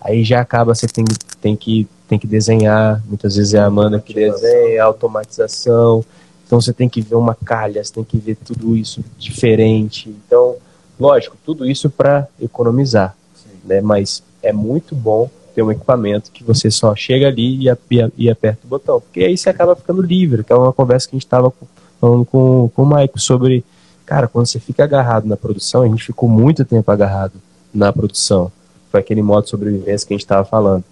aí 0.00 0.22
já 0.22 0.40
acaba 0.40 0.74
você 0.74 0.86
tem, 0.86 1.04
tem, 1.40 1.56
que, 1.56 1.88
tem 2.06 2.18
que 2.18 2.26
desenhar, 2.26 3.02
muitas 3.06 3.36
vezes 3.36 3.54
é 3.54 3.58
a 3.58 3.66
Amanda 3.66 4.00
que 4.00 4.12
desenha, 4.12 4.84
automatização, 4.84 6.04
então 6.44 6.60
você 6.60 6.74
tem 6.74 6.88
que 6.88 7.00
ver 7.00 7.14
uma 7.14 7.34
calha, 7.34 7.82
você 7.82 7.94
tem 7.94 8.04
que 8.04 8.18
ver 8.18 8.36
tudo 8.36 8.76
isso 8.76 9.02
diferente. 9.18 10.08
Então, 10.08 10.56
lógico, 10.98 11.36
tudo 11.46 11.64
isso 11.64 11.88
para 11.88 12.26
economizar, 12.40 13.16
né? 13.74 13.80
mas 13.80 14.22
é 14.42 14.52
muito 14.52 14.94
bom 14.94 15.30
ter 15.54 15.62
um 15.62 15.70
equipamento 15.70 16.30
que 16.30 16.44
você 16.44 16.70
só 16.70 16.94
chega 16.94 17.26
ali 17.26 17.68
e, 17.68 17.70
e, 18.16 18.30
aperta 18.30 18.60
o 18.64 18.68
botão, 18.68 19.00
porque 19.00 19.20
aí 19.20 19.36
você 19.36 19.48
acaba 19.48 19.74
ficando 19.74 20.00
livre, 20.00 20.44
que 20.44 20.52
é 20.52 20.56
uma 20.56 20.72
conversa 20.72 21.08
que 21.08 21.14
a 21.14 21.18
gente 21.18 21.26
estava 21.26 21.52
falando 22.00 22.24
com, 22.24 22.70
com 22.74 22.82
o 22.82 22.86
Maico 22.86 23.18
sobre 23.18 23.64
Cara, 24.10 24.26
quando 24.26 24.46
você 24.46 24.58
fica 24.58 24.82
agarrado 24.82 25.24
na 25.28 25.36
produção, 25.36 25.82
a 25.82 25.86
gente 25.86 26.02
ficou 26.02 26.28
muito 26.28 26.64
tempo 26.64 26.90
agarrado 26.90 27.34
na 27.72 27.92
produção. 27.92 28.50
Foi 28.90 28.98
aquele 28.98 29.22
modo 29.22 29.44
de 29.44 29.50
sobrevivência 29.50 30.04
que 30.04 30.12
a 30.12 30.16
gente 30.16 30.24
estava 30.24 30.44
falando. 30.44 30.82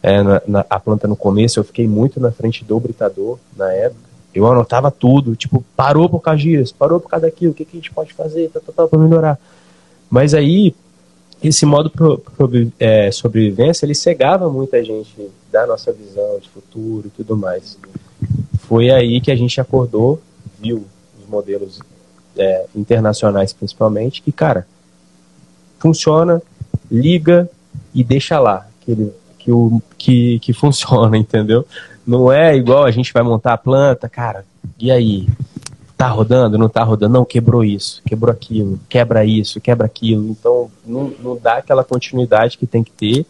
É, 0.00 0.22
na, 0.22 0.40
na, 0.46 0.66
a 0.70 0.78
planta 0.78 1.08
no 1.08 1.16
começo, 1.16 1.58
eu 1.58 1.64
fiquei 1.64 1.88
muito 1.88 2.20
na 2.20 2.30
frente 2.30 2.64
do 2.64 2.78
britador 2.78 3.40
na 3.56 3.72
época. 3.72 4.00
Eu 4.32 4.46
anotava 4.46 4.88
tudo, 4.88 5.34
tipo, 5.34 5.64
parou 5.74 6.08
por 6.08 6.20
causa 6.20 6.42
disso, 6.42 6.72
parou 6.78 7.00
por 7.00 7.08
causa 7.08 7.26
daquilo, 7.26 7.50
o 7.50 7.54
que, 7.56 7.64
que 7.64 7.76
a 7.76 7.80
gente 7.80 7.92
pode 7.92 8.14
fazer, 8.14 8.48
tá, 8.50 8.60
tá, 8.60 8.72
tá, 8.72 8.86
para 8.86 8.98
melhorar. 9.00 9.36
Mas 10.08 10.32
aí, 10.32 10.72
esse 11.42 11.64
modo 11.64 11.88
pro, 11.88 12.18
pro, 12.18 12.50
é, 12.78 13.10
sobrevivência, 13.10 13.86
ele 13.86 13.94
cegava 13.94 14.50
muita 14.50 14.84
gente 14.84 15.30
da 15.50 15.66
nossa 15.66 15.92
visão 15.92 16.38
de 16.38 16.48
futuro 16.48 17.06
e 17.06 17.10
tudo 17.10 17.36
mais. 17.36 17.78
Foi 18.60 18.90
aí 18.90 19.20
que 19.20 19.30
a 19.30 19.36
gente 19.36 19.60
acordou, 19.60 20.20
viu 20.60 20.84
os 21.18 21.28
modelos 21.28 21.80
é, 22.36 22.66
internacionais 22.74 23.52
principalmente, 23.52 24.22
que, 24.22 24.30
cara, 24.30 24.66
funciona, 25.78 26.42
liga 26.90 27.48
e 27.94 28.04
deixa 28.04 28.38
lá, 28.38 28.66
que, 28.82 28.92
ele, 28.92 29.12
que, 29.38 29.50
o, 29.50 29.82
que, 29.96 30.38
que 30.40 30.52
funciona, 30.54 31.16
entendeu? 31.16 31.66
Não 32.06 32.30
é 32.30 32.54
igual 32.54 32.84
a 32.84 32.90
gente 32.90 33.12
vai 33.12 33.22
montar 33.22 33.54
a 33.54 33.58
planta, 33.58 34.08
cara, 34.08 34.44
e 34.78 34.90
aí? 34.90 35.26
Tá 36.00 36.08
rodando, 36.08 36.56
não 36.56 36.66
tá 36.66 36.82
rodando? 36.82 37.12
Não, 37.12 37.26
quebrou 37.26 37.62
isso, 37.62 38.00
quebrou 38.06 38.32
aquilo, 38.32 38.80
quebra 38.88 39.22
isso, 39.22 39.60
quebra 39.60 39.84
aquilo. 39.84 40.30
Então, 40.30 40.70
não, 40.86 41.12
não 41.22 41.36
dá 41.36 41.58
aquela 41.58 41.84
continuidade 41.84 42.56
que 42.56 42.66
tem 42.66 42.82
que 42.82 42.90
ter 42.90 43.26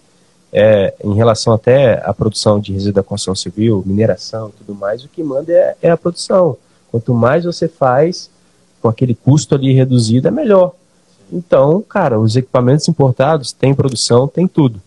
é, 0.53 0.95
em 1.03 1.13
relação 1.15 1.53
até 1.53 2.01
à 2.09 2.15
produção 2.15 2.61
de 2.61 2.73
resíduo 2.73 2.95
da 2.95 3.03
construção 3.03 3.35
civil, 3.35 3.83
mineração 3.85 4.51
e 4.51 4.53
tudo 4.53 4.79
mais. 4.79 5.03
O 5.03 5.09
que 5.09 5.21
manda 5.21 5.53
é, 5.53 5.77
é 5.83 5.91
a 5.91 5.97
produção. 5.97 6.57
Quanto 6.93 7.13
mais 7.13 7.45
você 7.45 7.67
faz, 7.67 8.31
com 8.81 8.87
aquele 8.87 9.17
custo 9.17 9.57
ali 9.57 9.73
reduzido, 9.73 10.29
é 10.29 10.31
melhor. 10.31 10.71
Então, 11.33 11.83
cara, 11.83 12.21
os 12.21 12.37
equipamentos 12.37 12.87
importados 12.87 13.51
têm 13.51 13.75
produção, 13.75 14.29
tem 14.29 14.47
tudo. 14.47 14.81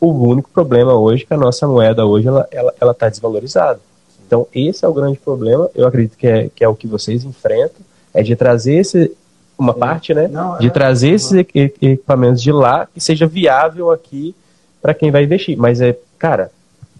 O 0.00 0.12
único 0.28 0.48
problema 0.48 0.94
hoje 0.94 1.24
é 1.24 1.26
que 1.26 1.34
a 1.34 1.36
nossa 1.36 1.66
moeda 1.66 2.06
hoje 2.06 2.28
ela 2.28 2.42
está 2.42 2.56
ela, 2.56 2.74
ela 2.80 2.94
tá 2.94 3.08
desvalorizada. 3.08 3.80
Então, 4.26 4.46
esse 4.54 4.84
é 4.84 4.88
o 4.88 4.92
grande 4.92 5.18
problema. 5.18 5.70
Eu 5.74 5.86
acredito 5.86 6.16
que 6.16 6.26
é, 6.26 6.48
que 6.54 6.64
é 6.64 6.68
o 6.68 6.74
que 6.74 6.86
vocês 6.86 7.24
enfrentam, 7.24 7.82
é 8.12 8.22
de 8.22 8.34
trazer 8.36 8.76
esse, 8.76 9.12
uma 9.58 9.72
Sim. 9.72 9.78
parte, 9.78 10.14
né? 10.14 10.28
Não, 10.28 10.58
de 10.58 10.68
é, 10.68 10.70
trazer 10.70 11.10
esses 11.10 11.32
equipamentos 11.32 12.42
de 12.42 12.52
lá 12.52 12.86
que 12.86 13.00
seja 13.00 13.26
viável 13.26 13.90
aqui 13.90 14.34
para 14.80 14.94
quem 14.94 15.10
vai 15.10 15.24
investir. 15.24 15.56
Mas 15.56 15.80
é, 15.80 15.96
cara, 16.18 16.50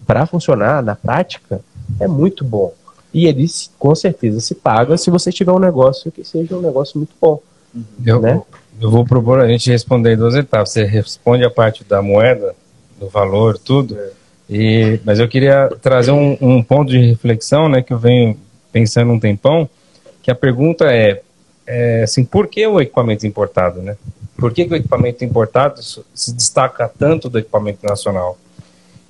para 0.05 0.25
funcionar 0.25 0.83
na 0.83 0.95
prática 0.95 1.61
é 1.99 2.07
muito 2.07 2.43
bom. 2.43 2.73
E 3.13 3.27
ele 3.27 3.45
com 3.79 3.95
certeza 3.95 4.39
se 4.41 4.55
paga 4.55 4.97
se 4.97 5.09
você 5.09 5.31
tiver 5.31 5.51
um 5.51 5.59
negócio 5.59 6.11
que 6.11 6.23
seja 6.23 6.55
um 6.55 6.61
negócio 6.61 6.97
muito 6.97 7.13
bom. 7.19 7.41
Eu, 8.05 8.21
né? 8.21 8.41
eu 8.79 8.91
vou 8.91 9.05
propor 9.05 9.39
a 9.39 9.47
gente 9.47 9.69
responder 9.69 10.13
em 10.13 10.17
duas 10.17 10.35
etapas. 10.35 10.71
Você 10.71 10.83
responde 10.83 11.43
a 11.43 11.49
parte 11.49 11.83
da 11.83 12.01
moeda, 12.01 12.55
do 12.99 13.07
valor, 13.07 13.57
tudo. 13.57 13.97
É. 13.97 14.11
E, 14.49 14.99
mas 15.03 15.19
eu 15.19 15.27
queria 15.27 15.69
trazer 15.81 16.11
um, 16.11 16.37
um, 16.39 16.63
ponto 16.63 16.91
de 16.91 16.99
reflexão, 16.99 17.67
né, 17.67 17.81
que 17.81 17.91
eu 17.91 17.97
venho 17.97 18.37
pensando 18.71 19.11
um 19.11 19.19
tempão, 19.19 19.69
que 20.21 20.29
a 20.29 20.35
pergunta 20.35 20.85
é, 20.93 21.21
é 21.65 22.03
assim, 22.03 22.23
por 22.23 22.47
que 22.47 22.65
o 22.65 22.79
equipamento 22.79 23.25
importado, 23.25 23.81
né? 23.81 23.95
Por 24.37 24.53
que, 24.53 24.65
que 24.65 24.73
o 24.73 24.75
equipamento 24.75 25.23
importado 25.23 25.81
se 25.81 26.33
destaca 26.33 26.91
tanto 26.99 27.29
do 27.29 27.39
equipamento 27.39 27.85
nacional? 27.85 28.37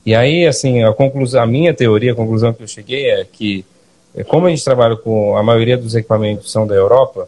E 0.05 0.13
aí, 0.13 0.45
assim, 0.45 0.83
a 0.83 0.93
conclusão, 0.93 1.41
a 1.41 1.47
minha 1.47 1.73
teoria, 1.73 2.11
a 2.11 2.15
conclusão 2.15 2.53
que 2.53 2.61
eu 2.61 2.67
cheguei 2.67 3.09
é 3.09 3.25
que 3.25 3.65
é, 4.15 4.23
como 4.23 4.45
a 4.45 4.49
gente 4.49 4.63
trabalha 4.63 4.95
com 4.95 5.35
a 5.35 5.43
maioria 5.43 5.77
dos 5.77 5.95
equipamentos 5.95 6.51
são 6.51 6.65
da 6.65 6.75
Europa, 6.75 7.27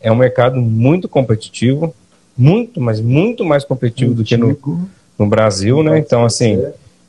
é 0.00 0.10
um 0.10 0.16
mercado 0.16 0.56
muito 0.56 1.08
competitivo, 1.08 1.94
muito, 2.36 2.80
mas 2.80 3.00
muito 3.00 3.44
mais 3.44 3.64
competitivo 3.64 4.14
do 4.14 4.24
que 4.24 4.36
no, 4.36 4.58
no 5.18 5.26
Brasil, 5.26 5.82
né? 5.82 5.98
Então, 5.98 6.24
assim, 6.24 6.62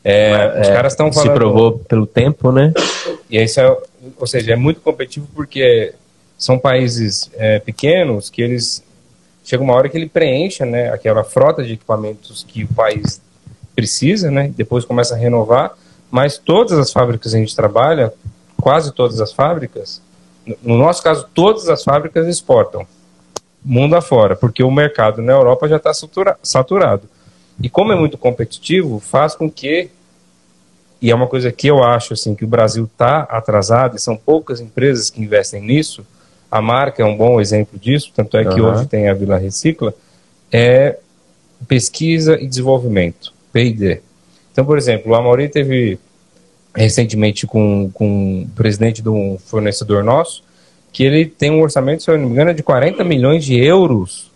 é, 0.04 0.62
os 0.62 0.68
caras 0.68 0.94
estão 0.94 1.12
falando... 1.12 1.30
Se 1.30 1.34
provou 1.34 1.80
pelo 1.80 2.06
tempo, 2.06 2.52
né? 2.52 2.74
E 3.30 3.42
isso 3.42 3.60
é, 3.60 3.78
ou 4.18 4.28
seja, 4.28 4.54
é 4.54 4.56
muito 4.56 4.82
competitivo 4.82 5.28
porque 5.36 5.94
são 6.38 6.58
países 6.58 7.30
é, 7.36 7.60
pequenos 7.60 8.30
que 8.30 8.42
eles... 8.42 8.84
Chega 9.44 9.64
uma 9.64 9.74
hora 9.74 9.88
que 9.88 9.98
ele 9.98 10.10
preenche, 10.10 10.66
né? 10.66 10.92
Aquela 10.92 11.24
frota 11.24 11.64
de 11.64 11.74
equipamentos 11.74 12.46
que 12.48 12.64
o 12.64 12.68
país 12.68 13.22
precisa, 13.76 14.30
né? 14.30 14.52
Depois 14.56 14.84
começa 14.84 15.14
a 15.14 15.18
renovar, 15.18 15.74
mas 16.12 16.38
todas 16.38 16.78
as 16.78 16.92
fábricas 16.92 17.32
que 17.32 17.38
a 17.38 17.40
gente 17.40 17.56
trabalha 17.56 18.12
quase 18.60 18.92
todas 18.92 19.22
as 19.22 19.32
fábricas, 19.32 20.02
no 20.64 20.78
nosso 20.78 21.02
caso, 21.04 21.28
todas 21.34 21.70
as 21.70 21.84
fábricas 21.84 22.28
exportam 22.28 22.88
mundo 23.64 23.96
afora, 23.96 24.36
porque 24.36 24.64
o 24.64 24.72
mercado 24.72 25.22
na 25.22 25.34
Europa 25.34 25.68
já 25.68 25.76
está 25.78 25.92
saturado. 26.42 27.04
E 27.62 27.70
como 27.70 27.92
é 27.92 27.96
muito 27.96 28.18
competitivo, 28.18 29.00
faz 29.00 29.36
com 29.36 29.50
que, 29.50 29.90
e 31.02 31.10
é 31.10 31.16
uma 31.16 31.28
coisa 31.28 31.52
que 31.52 31.68
eu 31.68 31.84
acho 31.84 32.14
assim, 32.14 32.36
que 32.36 32.46
o 32.46 32.48
Brasil 32.48 32.86
está 32.86 33.22
atrasado, 33.22 33.96
e 33.96 34.00
são 34.00 34.16
poucas 34.16 34.62
empresas 34.62 35.10
que 35.10 35.22
investem 35.22 35.62
nisso, 35.62 36.06
a 36.52 36.62
marca 36.62 37.02
é 37.02 37.06
um 37.06 37.18
bom 37.18 37.42
exemplo 37.42 37.78
disso, 37.78 38.12
tanto 38.16 38.38
é 38.38 38.46
que 38.46 38.62
uhum. 38.62 38.72
hoje 38.72 38.86
tem 38.88 39.10
a 39.10 39.14
Vila 39.14 39.38
Recicla, 39.38 39.94
é 40.52 40.98
pesquisa 41.68 42.40
e 42.40 42.48
desenvolvimento, 42.48 43.34
P&D. 43.52 44.02
Então, 44.52 44.66
por 44.66 44.78
exemplo, 44.78 45.12
o 45.12 45.16
Amaury 45.16 45.50
teve 45.50 46.00
recentemente 46.76 47.48
com, 47.48 47.90
com 47.92 48.44
o 48.44 48.48
presidente 48.56 49.02
de 49.02 49.10
um 49.10 49.38
fornecedor 49.38 50.04
nosso, 50.04 50.44
que 50.94 51.04
ele 51.04 51.26
tem 51.26 51.52
um 51.52 51.62
orçamento, 51.62 52.04
se 52.04 52.10
eu 52.10 52.18
não 52.18 52.28
me 52.28 52.32
engano, 52.32 52.54
de 52.54 52.64
40 52.64 53.04
milhões 53.04 53.44
de 53.44 53.60
euros 53.60 54.27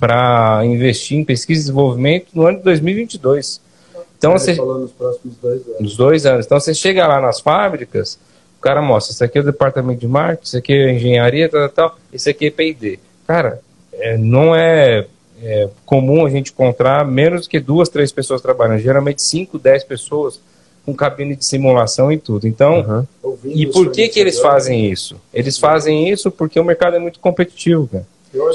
para 0.00 0.62
investir 0.64 1.18
em 1.18 1.24
pesquisa 1.24 1.60
e 1.60 1.64
desenvolvimento 1.64 2.28
no 2.32 2.46
ano 2.46 2.56
de 2.58 2.64
2022. 2.64 3.60
Então, 4.16 4.32
você, 4.32 4.54
nos 4.54 4.92
próximos 4.92 5.36
dois 5.40 5.66
anos. 5.66 5.80
Nos 5.80 5.96
dois 5.96 6.26
anos. 6.26 6.46
Então, 6.46 6.58
você 6.58 6.74
chega 6.74 7.06
lá 7.06 7.20
nas 7.20 7.40
fábricas, 7.40 8.18
o 8.58 8.62
cara 8.62 8.80
mostra, 8.80 9.12
isso 9.12 9.22
aqui 9.22 9.38
é 9.38 9.40
o 9.42 9.44
departamento 9.44 10.00
de 10.00 10.08
marketing, 10.08 10.44
isso 10.44 10.56
aqui 10.56 10.72
é 10.72 10.94
engenharia, 10.94 11.48
tal, 11.48 11.68
tal, 11.68 11.98
isso 12.12 12.28
aqui 12.30 12.46
é 12.46 12.50
P&D. 12.50 12.98
Cara, 13.26 13.60
é, 13.92 14.16
não 14.16 14.54
é, 14.54 15.06
é, 15.42 15.68
comum 15.84 16.24
a 16.24 16.30
gente 16.30 16.50
encontrar 16.50 17.06
menos 17.06 17.46
que 17.46 17.60
duas, 17.60 17.90
três 17.90 18.10
pessoas 18.10 18.40
trabalhando. 18.40 18.78
Geralmente, 18.78 19.20
cinco, 19.20 19.58
dez 19.58 19.84
pessoas 19.84 20.40
com 20.84 20.94
cabine 20.94 21.36
de 21.36 21.44
simulação 21.44 22.10
e 22.10 22.16
tudo. 22.16 22.48
Então, 22.48 23.06
uhum. 23.22 23.36
e 23.44 23.66
por 23.66 23.90
que 23.90 24.08
que 24.08 24.18
eles 24.18 24.40
fazem 24.40 24.90
isso? 24.90 25.20
Eles 25.32 25.58
fazem 25.58 26.08
isso 26.08 26.30
porque 26.30 26.58
o 26.58 26.64
mercado 26.64 26.96
é 26.96 26.98
muito 26.98 27.20
competitivo, 27.20 27.86
cara. 27.86 28.06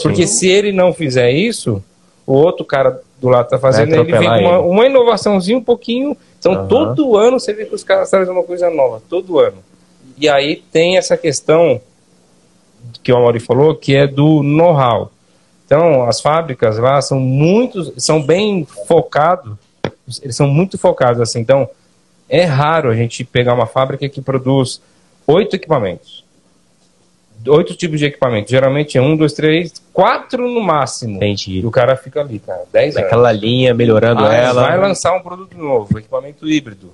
Porque 0.02 0.26
se 0.26 0.48
ele 0.48 0.72
não 0.72 0.94
fizer 0.94 1.32
isso, 1.32 1.84
o 2.26 2.34
outro 2.34 2.66
cara 2.66 3.02
do 3.20 3.30
lado 3.30 3.50
tá 3.50 3.58
fazendo, 3.58 3.94
ele 3.94 4.04
vem 4.04 4.28
com 4.28 4.40
uma, 4.40 4.60
uma, 4.60 4.86
inovaçãozinha 4.86 5.58
um 5.58 5.64
pouquinho. 5.64 6.16
Então, 6.40 6.54
uhum. 6.54 6.68
todo 6.68 7.18
ano 7.18 7.40
você 7.40 7.54
vê 7.54 7.66
que 7.66 7.76
os 7.76 7.84
caras 7.84 8.10
trazem 8.10 8.34
uma 8.34 8.44
coisa 8.44 8.70
nova, 8.70 9.02
todo 9.10 9.40
ano. 9.40 9.58
E 10.18 10.30
aí 10.30 10.64
tem 10.72 10.98
essa 10.98 11.18
questão 11.18 11.82
que 13.04 13.12
o 13.12 13.18
Amaury 13.18 13.40
falou, 13.40 13.76
que 13.76 13.96
é 13.96 14.08
do 14.08 14.42
know-how. 14.44 15.12
Então, 15.66 16.04
as 16.04 16.22
fábricas 16.22 16.78
lá 16.78 17.02
são 17.02 17.20
muito, 17.20 18.00
são 18.00 18.22
bem 18.22 18.66
focados, 18.88 19.56
eles 20.22 20.36
são 20.36 20.48
muito 20.48 20.78
focados 20.78 21.20
assim. 21.20 21.40
Então, 21.40 21.68
é 22.30 22.44
raro 22.44 22.90
a 22.90 22.96
gente 22.96 23.24
pegar 23.24 23.54
uma 23.54 23.66
fábrica 23.66 24.08
que 24.08 24.22
produz 24.22 24.82
oito 25.28 25.56
equipamentos. 25.56 26.25
Oito 27.48 27.76
tipos 27.76 28.00
de 28.00 28.06
equipamento. 28.06 28.50
Geralmente 28.50 28.98
é 28.98 29.02
um, 29.02 29.16
dois, 29.16 29.34
três, 29.34 29.74
quatro 29.94 30.48
no 30.50 30.62
máximo. 30.62 31.18
Entendi. 31.18 31.60
E 31.60 31.66
o 31.66 31.72
cara 31.72 31.96
fica 31.96 32.22
ali, 32.22 32.40
cara, 32.40 32.64
dez 32.72 32.96
anos. 32.96 33.04
Naquela 33.04 33.32
linha, 33.32 33.74
melhorando 33.74 34.24
Ah, 34.26 34.34
ela. 34.34 34.64
Vai 34.68 34.78
lançar 34.80 35.14
um 35.16 35.22
produto 35.22 35.58
novo, 35.58 35.98
equipamento 35.98 36.48
híbrido. 36.48 36.92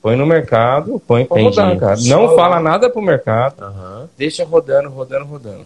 Põe 0.00 0.16
no 0.16 0.26
mercado, 0.26 1.00
põe 1.06 1.24
pra 1.24 1.40
Entendi. 1.40 1.60
rodar, 1.60 1.78
cara. 1.78 1.96
Só 1.96 2.08
Não 2.08 2.24
lá. 2.26 2.34
fala 2.36 2.60
nada 2.60 2.90
pro 2.90 3.00
mercado, 3.00 3.62
Aham. 3.62 4.08
deixa 4.18 4.44
rodando, 4.44 4.88
rodando, 4.90 5.24
rodando. 5.24 5.64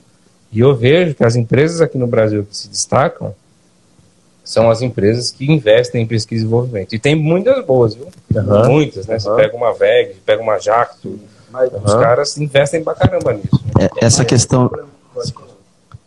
E 0.53 0.61
eu 0.61 0.75
vejo 0.75 1.15
que 1.15 1.25
as 1.25 1.37
empresas 1.37 1.81
aqui 1.81 1.97
no 1.97 2.07
Brasil 2.07 2.45
que 2.45 2.57
se 2.57 2.69
destacam 2.69 3.35
são 4.45 4.71
as 4.71 4.81
empresas 4.81 5.31
que 5.33 5.51
investem 5.51 6.03
em 6.03 6.07
pesquisa 6.07 6.43
e 6.43 6.45
desenvolvimento. 6.45 6.93
E 6.95 6.99
tem 6.99 7.17
muitas 7.17 7.65
boas, 7.65 7.95
viu? 7.95 8.07
Aham. 8.37 8.69
Muitas, 8.69 9.07
né? 9.07 9.19
Você 9.19 9.27
Aham. 9.29 9.37
pega 9.37 9.57
uma 9.57 9.73
VEG, 9.73 10.17
pega 10.25 10.41
uma 10.43 10.59
Jacto, 10.59 11.19
Mas 11.57 11.73
os 11.85 11.95
caras 11.95 12.39
investem 12.39 12.83
pra 12.83 12.95
caramba 12.95 13.33
nisso. 13.33 13.61
né? 13.79 13.89
É, 14.01 14.05
essa 14.05 14.25
questão 14.25 14.71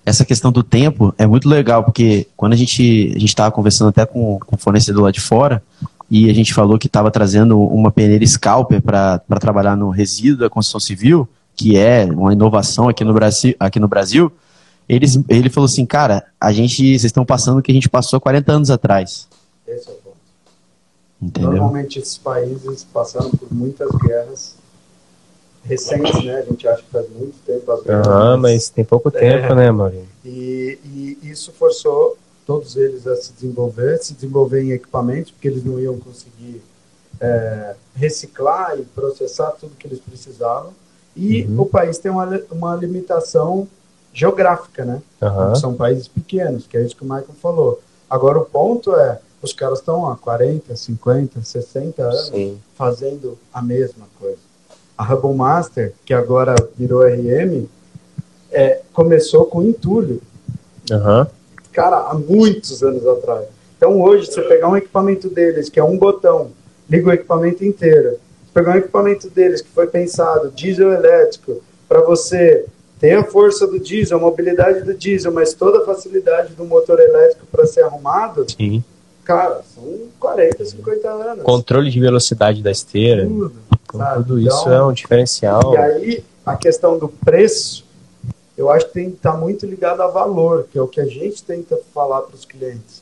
essa 0.05 0.25
questão 0.25 0.51
do 0.51 0.63
tempo 0.63 1.13
é 1.17 1.27
muito 1.27 1.47
legal, 1.47 1.83
porque 1.83 2.27
quando 2.35 2.53
a 2.53 2.55
gente 2.55 3.11
a 3.15 3.19
gente 3.19 3.29
estava 3.29 3.51
conversando 3.51 3.89
até 3.89 4.05
com, 4.05 4.39
com 4.39 4.55
o 4.55 4.59
fornecedor 4.59 5.03
lá 5.03 5.11
de 5.11 5.21
fora, 5.21 5.61
e 6.09 6.29
a 6.29 6.33
gente 6.33 6.53
falou 6.53 6.79
que 6.79 6.87
estava 6.87 7.11
trazendo 7.11 7.59
uma 7.59 7.91
peneira 7.91 8.25
Scalper 8.25 8.81
para 8.81 9.39
trabalhar 9.39 9.75
no 9.75 9.89
resíduo 9.89 10.39
da 10.39 10.49
construção 10.49 10.79
civil, 10.79 11.27
que 11.55 11.77
é 11.77 12.05
uma 12.05 12.33
inovação 12.33 12.89
aqui 12.89 13.03
no 13.03 13.13
Brasil, 13.13 13.55
aqui 13.59 13.79
no 13.79 13.87
Brasil 13.87 14.31
eles, 14.89 15.19
ele 15.29 15.51
falou 15.51 15.65
assim, 15.65 15.85
cara, 15.85 16.25
a 16.41 16.51
gente, 16.51 16.81
vocês 16.81 17.05
estão 17.05 17.23
passando 17.23 17.59
o 17.59 17.61
que 17.61 17.71
a 17.71 17.75
gente 17.75 17.87
passou 17.87 18.19
40 18.19 18.51
anos 18.51 18.71
atrás. 18.71 19.27
esse 19.67 19.87
é 19.87 19.91
o 19.91 19.95
ponto. 19.95 20.17
Entendeu? 21.21 21.51
Normalmente 21.51 21.99
esses 21.99 22.17
países 22.17 22.83
passaram 22.91 23.29
por 23.29 23.53
muitas 23.53 23.87
guerras 24.01 24.55
recentes, 25.63 26.23
né? 26.23 26.37
A 26.39 26.41
gente 26.43 26.67
acha 26.67 26.81
que 26.83 26.89
faz 26.89 27.09
muito 27.09 27.35
tempo 27.45 27.71
as. 27.71 27.87
Aham, 27.87 28.37
mas 28.37 28.69
tem 28.69 28.83
pouco 28.85 29.09
tempo, 29.11 29.53
né, 29.55 29.71
Maurinho? 29.71 30.07
E, 30.25 30.79
e 30.85 31.17
isso 31.29 31.51
forçou 31.51 32.17
todos 32.45 32.75
eles 32.75 33.05
a 33.05 33.15
se 33.15 33.31
desenvolver, 33.33 33.97
se 33.99 34.13
desenvolver 34.13 34.63
em 34.63 34.71
equipamentos, 34.71 35.31
porque 35.31 35.47
eles 35.47 35.63
não 35.63 35.79
iam 35.79 35.97
conseguir 35.99 36.61
é, 37.21 37.75
reciclar 37.95 38.77
e 38.79 38.83
processar 38.83 39.51
tudo 39.51 39.75
que 39.75 39.85
eles 39.87 39.99
precisavam. 39.99 40.71
E 41.15 41.43
Uhum. 41.43 41.61
o 41.61 41.65
país 41.65 41.97
tem 41.97 42.11
uma, 42.11 42.41
uma 42.51 42.75
limitação 42.75 43.67
geográfica, 44.13 44.85
né? 44.85 45.01
Aham. 45.21 45.55
São 45.55 45.73
países 45.73 46.07
pequenos, 46.07 46.65
que 46.65 46.77
é 46.77 46.83
isso 46.83 46.95
que 46.95 47.03
o 47.03 47.05
Michael 47.05 47.35
falou. 47.41 47.81
Agora, 48.09 48.39
o 48.39 48.45
ponto 48.45 48.95
é, 48.95 49.19
os 49.41 49.53
caras 49.53 49.79
estão 49.79 50.09
há 50.09 50.15
40, 50.17 50.75
50, 50.75 51.41
60 51.41 52.01
anos 52.03 52.27
Sim. 52.27 52.59
fazendo 52.75 53.37
a 53.53 53.61
mesma 53.61 54.05
coisa. 54.19 54.37
A 54.99 55.03
Hubble 55.05 55.33
Master, 55.33 55.93
que 56.03 56.13
agora 56.13 56.53
virou 56.77 57.03
RM, 57.07 57.65
é, 58.51 58.81
começou 58.91 59.45
com 59.45 59.63
entulho, 59.63 60.21
Aham. 60.91 61.25
cara, 61.71 61.99
há 61.99 62.13
muitos 62.15 62.83
anos 62.83 63.07
atrás. 63.07 63.45
Então, 63.77 64.01
hoje, 64.01 64.25
você 64.25 64.41
pegar 64.41 64.67
um 64.67 64.75
equipamento 64.75 65.29
deles, 65.29 65.69
que 65.69 65.79
é 65.79 65.83
um 65.83 65.97
botão, 65.97 66.51
liga 66.89 67.07
o 67.07 67.13
equipamento 67.13 67.63
inteiro. 67.63 68.17
Pegar 68.53 68.73
um 68.73 68.77
equipamento 68.77 69.29
deles 69.29 69.61
que 69.61 69.69
foi 69.69 69.87
pensado, 69.87 70.51
diesel 70.51 70.91
elétrico, 70.91 71.61
para 71.87 72.01
você 72.01 72.65
ter 72.99 73.13
a 73.13 73.23
força 73.23 73.65
do 73.65 73.79
diesel, 73.79 74.17
a 74.17 74.19
mobilidade 74.21 74.81
do 74.81 74.93
diesel, 74.93 75.31
mas 75.31 75.53
toda 75.53 75.81
a 75.81 75.85
facilidade 75.85 76.55
do 76.55 76.65
motor 76.65 76.99
elétrico 76.99 77.45
para 77.49 77.65
ser 77.65 77.83
arrumado, 77.83 78.45
Sim. 78.51 78.83
cara, 79.23 79.61
são 79.73 79.83
40, 80.19 80.65
50 80.65 81.09
anos. 81.09 81.43
Controle 81.45 81.89
de 81.89 82.01
velocidade 82.01 82.61
da 82.61 82.69
esteira. 82.69 83.25
Tudo, 83.25 83.53
Então, 83.89 83.99
sabe? 83.99 84.15
tudo 84.23 84.39
isso 84.39 84.61
Então, 84.61 84.73
é 84.73 84.85
um 84.85 84.93
diferencial. 84.93 85.73
E 85.73 85.77
aí, 85.77 86.23
a 86.45 86.55
questão 86.55 86.97
do 86.97 87.07
preço, 87.07 87.85
eu 88.57 88.69
acho 88.69 88.87
que 88.87 88.93
tem 88.93 89.09
que 89.09 89.17
estar 89.17 89.33
muito 89.33 89.65
ligado 89.65 90.01
a 90.01 90.07
valor, 90.07 90.67
que 90.71 90.77
é 90.77 90.81
o 90.81 90.87
que 90.87 91.01
a 91.01 91.05
gente 91.05 91.43
tenta 91.43 91.77
falar 91.93 92.21
para 92.21 92.35
os 92.35 92.45
clientes. 92.45 93.01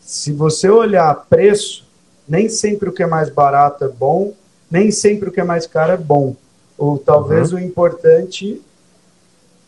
Se 0.00 0.32
você 0.32 0.68
olhar 0.68 1.14
preço, 1.28 1.84
nem 2.28 2.48
sempre 2.48 2.88
o 2.88 2.92
que 2.92 3.02
é 3.02 3.06
mais 3.06 3.30
barato 3.30 3.84
é 3.84 3.88
bom, 3.88 4.32
nem 4.70 4.90
sempre 4.90 5.28
o 5.28 5.32
que 5.32 5.40
é 5.40 5.44
mais 5.44 5.66
caro 5.66 5.92
é 5.92 5.96
bom. 5.96 6.34
Ou 6.76 6.98
talvez 6.98 7.52
o 7.52 7.58
importante. 7.58 8.62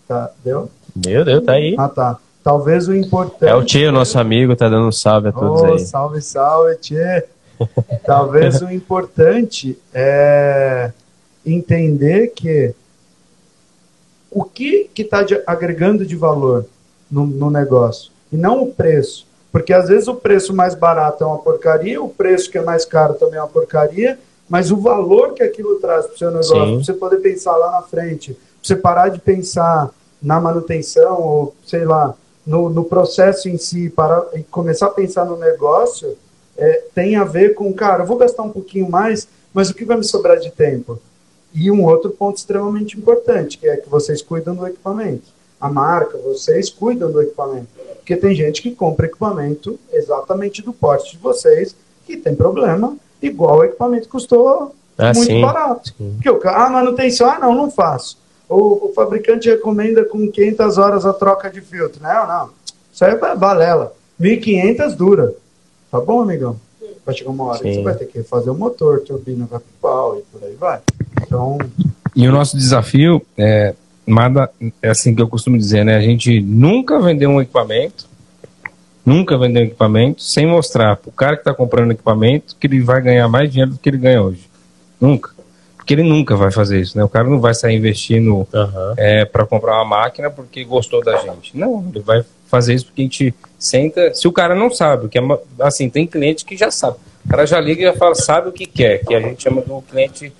Tá, 0.06 0.30
deu? 0.44 0.70
Meu 0.94 1.24
Deus, 1.24 1.44
tá 1.44 1.52
aí. 1.52 1.74
Ah, 1.78 1.88
tá. 1.88 2.18
Talvez 2.42 2.88
o 2.88 2.94
importante. 2.94 3.44
É 3.50 3.54
o 3.54 3.64
Tio, 3.64 3.92
nosso 3.92 4.18
amigo, 4.18 4.56
tá 4.56 4.68
dando 4.68 4.88
um 4.88 4.92
salve 4.92 5.28
a 5.28 5.32
todos 5.32 5.60
Oh, 5.62 5.66
aí. 5.66 5.78
salve, 5.80 6.20
salve, 6.22 6.74
tchê. 6.76 7.24
Talvez 8.04 8.60
o 8.62 8.70
importante 8.70 9.78
é 9.92 10.92
entender 11.44 12.28
que 12.28 12.74
o 14.30 14.44
que 14.44 14.90
está 14.96 15.24
agregando 15.46 16.06
de 16.06 16.16
valor 16.16 16.66
no, 17.10 17.26
no 17.26 17.50
negócio 17.50 18.12
e 18.32 18.36
não 18.36 18.62
o 18.62 18.72
preço. 18.72 19.26
Porque 19.50 19.72
às 19.72 19.88
vezes 19.88 20.06
o 20.06 20.14
preço 20.14 20.54
mais 20.54 20.74
barato 20.74 21.24
é 21.24 21.26
uma 21.26 21.38
porcaria, 21.38 22.00
o 22.00 22.08
preço 22.08 22.50
que 22.50 22.58
é 22.58 22.62
mais 22.62 22.84
caro 22.84 23.14
também 23.14 23.36
é 23.38 23.42
uma 23.42 23.48
porcaria, 23.48 24.18
mas 24.48 24.70
o 24.70 24.76
valor 24.76 25.34
que 25.34 25.42
aquilo 25.42 25.80
traz 25.80 26.06
para 26.06 26.14
o 26.14 26.18
seu 26.18 26.30
negócio, 26.30 26.54
para 26.54 26.66
você 26.66 26.92
poder 26.92 27.16
pensar 27.16 27.56
lá 27.56 27.72
na 27.72 27.82
frente, 27.82 28.32
pra 28.32 28.42
você 28.62 28.76
parar 28.76 29.08
de 29.08 29.18
pensar 29.18 29.90
na 30.22 30.40
manutenção 30.40 31.20
ou 31.20 31.54
sei 31.66 31.84
lá, 31.84 32.14
no, 32.46 32.68
no 32.68 32.84
processo 32.84 33.48
em 33.48 33.58
si, 33.58 33.90
para 33.90 34.24
e 34.34 34.42
começar 34.44 34.86
a 34.86 34.90
pensar 34.90 35.24
no 35.24 35.36
negócio, 35.36 36.16
é, 36.60 36.84
tem 36.94 37.16
a 37.16 37.24
ver 37.24 37.54
com, 37.54 37.72
cara, 37.72 38.02
eu 38.02 38.06
vou 38.06 38.18
gastar 38.18 38.42
um 38.42 38.50
pouquinho 38.50 38.88
mais, 38.88 39.26
mas 39.52 39.70
o 39.70 39.74
que 39.74 39.84
vai 39.84 39.96
me 39.96 40.04
sobrar 40.04 40.38
de 40.38 40.50
tempo? 40.50 41.00
E 41.54 41.70
um 41.70 41.84
outro 41.84 42.10
ponto 42.10 42.36
extremamente 42.36 42.96
importante, 42.98 43.56
que 43.58 43.66
é 43.66 43.76
que 43.78 43.88
vocês 43.88 44.20
cuidam 44.20 44.54
do 44.54 44.66
equipamento. 44.66 45.24
A 45.58 45.68
marca, 45.70 46.18
vocês 46.18 46.68
cuidam 46.70 47.10
do 47.10 47.20
equipamento. 47.20 47.66
Porque 47.96 48.14
tem 48.14 48.34
gente 48.34 48.60
que 48.62 48.72
compra 48.72 49.06
equipamento 49.06 49.78
exatamente 49.92 50.62
do 50.62 50.72
porte 50.72 51.12
de 51.12 51.18
vocês, 51.22 51.74
que 52.06 52.16
tem 52.16 52.34
problema, 52.34 52.96
igual 53.22 53.58
o 53.58 53.64
equipamento 53.64 54.08
custou 54.08 54.74
Ah, 54.98 55.12
muito 55.14 55.32
sim. 55.32 55.40
barato. 55.40 55.94
Sim. 55.96 56.12
Porque 56.14 56.30
o 56.30 56.38
cara, 56.38 56.66
ah, 56.66 56.70
manutenção, 56.70 57.28
ah, 57.28 57.38
não, 57.38 57.54
não 57.54 57.70
faço. 57.70 58.18
O, 58.48 58.88
o 58.88 58.92
fabricante 58.94 59.48
recomenda 59.48 60.04
com 60.04 60.30
500 60.30 60.76
horas 60.76 61.06
a 61.06 61.12
troca 61.12 61.48
de 61.50 61.60
filtro. 61.60 62.02
Não, 62.02 62.26
não. 62.26 62.50
Isso 62.92 63.04
aí 63.04 63.12
é 63.12 63.36
balela. 63.36 63.94
1.500 64.20 64.94
dura. 64.94 65.34
Tá 65.90 66.00
bom, 66.00 66.22
amigão? 66.22 66.56
Vai 67.04 67.14
chegar 67.14 67.30
uma 67.30 67.44
hora 67.44 67.58
que 67.58 67.64
Sim. 67.64 67.74
você 67.74 67.82
vai 67.82 67.94
ter 67.94 68.06
que 68.06 68.22
fazer 68.22 68.50
o 68.50 68.54
motor, 68.54 69.00
turbina 69.00 69.46
vai 69.46 69.58
pro 69.58 69.68
pau 69.80 70.18
e 70.18 70.22
por 70.22 70.46
aí 70.46 70.54
vai. 70.54 70.80
Então, 71.22 71.58
E 72.14 72.28
o 72.28 72.32
nosso 72.32 72.56
desafio 72.56 73.22
é, 73.36 73.74
nada, 74.06 74.50
é 74.82 74.90
assim 74.90 75.14
que 75.14 75.22
eu 75.22 75.28
costumo 75.28 75.58
dizer, 75.58 75.84
né? 75.84 75.96
A 75.96 76.00
gente 76.00 76.40
nunca 76.40 77.00
vendeu 77.00 77.30
um 77.30 77.40
equipamento, 77.40 78.06
nunca 79.04 79.36
vendeu 79.36 79.62
um 79.62 79.66
equipamento 79.66 80.22
sem 80.22 80.46
mostrar 80.46 80.96
pro 80.96 81.10
cara 81.10 81.36
que 81.36 81.40
está 81.40 81.54
comprando 81.54 81.90
equipamento 81.90 82.54
que 82.58 82.66
ele 82.66 82.80
vai 82.80 83.00
ganhar 83.00 83.28
mais 83.28 83.50
dinheiro 83.50 83.72
do 83.72 83.78
que 83.78 83.88
ele 83.88 83.98
ganha 83.98 84.22
hoje. 84.22 84.48
Nunca. 85.00 85.30
Porque 85.76 85.94
ele 85.94 86.02
nunca 86.02 86.36
vai 86.36 86.52
fazer 86.52 86.80
isso, 86.80 86.96
né? 86.96 87.02
O 87.02 87.08
cara 87.08 87.28
não 87.28 87.40
vai 87.40 87.54
sair 87.54 87.76
investindo 87.76 88.46
Aham. 88.54 88.94
é, 88.96 89.24
para 89.24 89.44
comprar 89.46 89.76
uma 89.76 89.84
máquina 89.84 90.30
porque 90.30 90.62
gostou 90.62 91.02
da 91.02 91.16
gente. 91.16 91.56
Não, 91.56 91.84
ele 91.88 92.00
vai 92.00 92.22
fazer 92.46 92.74
isso 92.74 92.86
porque 92.86 93.00
a 93.00 93.04
gente 93.04 93.34
senta. 93.60 94.12
Se 94.14 94.26
o 94.26 94.32
cara 94.32 94.54
não 94.56 94.70
sabe, 94.70 95.08
que 95.08 95.18
é 95.18 95.20
uma- 95.20 95.38
assim, 95.60 95.88
tem 95.88 96.06
cliente 96.06 96.44
que 96.44 96.56
já 96.56 96.70
sabe. 96.70 96.96
O 97.24 97.28
cara 97.28 97.46
já 97.46 97.60
liga 97.60 97.82
e 97.82 97.84
já 97.84 97.92
fala, 97.92 98.14
sabe 98.14 98.48
o 98.48 98.52
que 98.52 98.66
quer, 98.66 99.04
que 99.04 99.14
a 99.14 99.20
gente 99.20 99.42
chama 99.42 99.60
do 99.60 99.80
cliente 99.82 100.32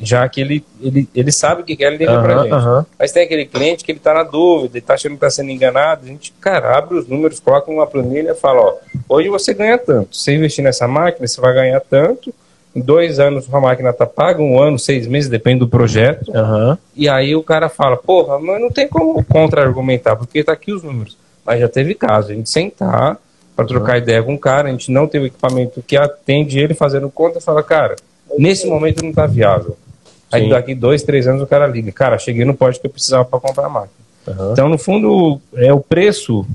já 0.00 0.28
que 0.28 0.40
ele, 0.40 0.64
ele, 0.80 1.08
ele 1.14 1.30
sabe 1.30 1.62
o 1.62 1.64
que 1.64 1.76
quer, 1.76 1.86
ele 1.92 1.98
liga 1.98 2.20
pra 2.20 2.32
Aham, 2.34 2.42
gente. 2.42 2.52
aham. 2.54 2.86
Mas 2.98 3.12
tem 3.12 3.22
aquele 3.22 3.46
cliente 3.46 3.84
que 3.84 3.92
ele 3.92 4.00
tá 4.00 4.12
na 4.12 4.24
dúvida, 4.24 4.76
ele 4.78 4.84
tá 4.84 4.94
achando 4.94 5.12
que 5.12 5.20
tá 5.20 5.30
sendo 5.30 5.50
enganado. 5.50 6.04
A 6.04 6.08
gente, 6.08 6.32
cara, 6.40 6.76
abre 6.76 6.98
os 6.98 7.06
números, 7.06 7.38
coloca 7.38 7.70
uma 7.70 7.86
planilha 7.86 8.32
e 8.32 8.34
fala, 8.34 8.60
ó, 8.62 8.74
hoje 9.08 9.28
você 9.28 9.54
ganha 9.54 9.78
tanto. 9.78 10.16
Se 10.16 10.24
você 10.24 10.34
investir 10.34 10.64
nessa 10.64 10.88
máquina, 10.88 11.24
você 11.28 11.40
vai 11.40 11.54
ganhar 11.54 11.78
tanto. 11.80 12.34
Em 12.74 12.80
dois 12.80 13.20
anos 13.20 13.46
a 13.52 13.60
máquina 13.60 13.92
tá 13.92 14.06
paga, 14.06 14.42
um 14.42 14.60
ano, 14.60 14.76
seis 14.78 15.06
meses, 15.06 15.28
depende 15.30 15.60
do 15.60 15.68
projeto. 15.68 16.34
Aham. 16.34 16.76
E 16.96 17.08
aí 17.08 17.36
o 17.36 17.42
cara 17.42 17.68
fala, 17.68 17.96
porra, 17.96 18.38
mas 18.40 18.60
não 18.60 18.70
tem 18.70 18.88
como 18.88 19.22
contra-argumentar, 19.24 20.16
porque 20.16 20.42
tá 20.42 20.52
aqui 20.52 20.72
os 20.72 20.82
números. 20.82 21.16
Mas 21.44 21.60
já 21.60 21.68
teve 21.68 21.94
caso, 21.94 22.30
a 22.30 22.34
gente 22.34 22.48
sentar 22.50 23.18
para 23.56 23.66
trocar 23.66 23.98
ideia 23.98 24.22
com 24.22 24.34
o 24.34 24.38
cara, 24.38 24.68
a 24.68 24.70
gente 24.70 24.90
não 24.90 25.06
tem 25.06 25.20
o 25.20 25.26
equipamento 25.26 25.82
que 25.82 25.96
atende 25.96 26.58
ele 26.58 26.72
fazendo 26.74 27.10
conta 27.10 27.38
e 27.38 27.42
fala, 27.42 27.62
cara, 27.62 27.96
nesse 28.38 28.66
momento 28.66 29.04
não 29.04 29.12
tá 29.12 29.26
viável. 29.26 29.76
Aí 30.30 30.44
Sim. 30.44 30.48
daqui 30.48 30.74
dois, 30.74 31.02
três 31.02 31.26
anos 31.28 31.42
o 31.42 31.46
cara 31.46 31.66
liga, 31.66 31.92
cara, 31.92 32.18
cheguei 32.18 32.44
no 32.44 32.54
pote 32.54 32.80
que 32.80 32.86
eu 32.86 32.90
precisava 32.90 33.24
para 33.24 33.38
comprar 33.40 33.66
a 33.66 33.68
máquina. 33.68 33.92
aham. 34.26 34.52
Então, 34.52 34.68
no 34.68 34.78
fundo, 34.78 35.38
é 35.54 35.72
o 35.72 35.80
preço, 35.80 36.46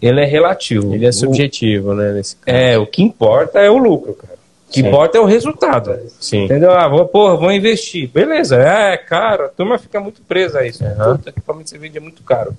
ele 0.00 0.20
é 0.22 0.24
relativo. 0.24 0.94
Ele 0.94 1.04
é 1.04 1.10
O- 1.10 1.12
subjetivo, 1.12 1.92
né? 1.92 2.12
Nesse 2.12 2.36
caso. 2.36 2.56
é, 2.56 2.78
o 2.78 2.86
que 2.86 3.02
importa 3.02 3.58
é 3.58 3.68
o 3.70 3.76
lucro, 3.76 4.14
cara. 4.14 4.34
O 4.66 4.72
que 4.72 4.80
Sim. 4.80 4.86
importa 4.88 5.18
é 5.18 5.20
o 5.20 5.24
resultado. 5.26 5.98
Sim. 6.20 6.44
Entendeu? 6.44 6.70
Ah, 6.70 6.88
vou, 6.88 7.04
porra, 7.06 7.36
vou 7.36 7.52
investir. 7.52 8.08
Beleza, 8.08 8.56
é 8.56 8.96
caro, 8.96 9.44
a 9.46 9.48
turma 9.48 9.76
fica 9.78 10.00
muito 10.00 10.22
presa 10.22 10.60
a 10.60 10.66
isso. 10.66 10.82
Aham. 10.82 11.16
Puta, 11.18 11.28
equipamento 11.30 11.64
que 11.64 11.70
você 11.70 11.78
vende 11.78 11.98
é 11.98 12.00
muito 12.00 12.22
caro. 12.22 12.54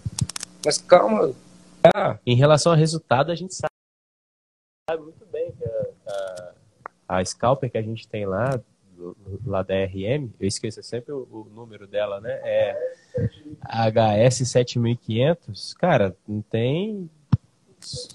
Mas 0.64 0.78
calma. 0.78 1.32
Ah, 1.84 2.18
Em 2.26 2.36
relação 2.36 2.72
ao 2.72 2.78
resultado, 2.78 3.32
a 3.32 3.36
gente 3.36 3.54
sabe, 3.56 3.72
sabe 4.90 5.04
muito 5.04 5.26
bem 5.26 5.52
que 5.52 5.66
a, 5.66 6.54
a, 7.08 7.18
a 7.18 7.26
Scalper 7.26 7.70
que 7.72 7.78
a 7.78 7.82
gente 7.82 8.08
tem 8.08 8.26
lá, 8.26 8.60
lá 9.46 9.64
da 9.64 9.74
RM, 9.74 10.30
eu 10.40 10.48
esqueço 10.48 10.82
sempre 10.84 11.12
o, 11.12 11.28
o 11.32 11.48
número 11.54 11.88
dela, 11.88 12.22
né? 12.22 12.40
É 12.44 12.78
HS7500, 13.66 15.74
cara, 15.76 16.16
não 16.28 16.42
tem 16.42 17.10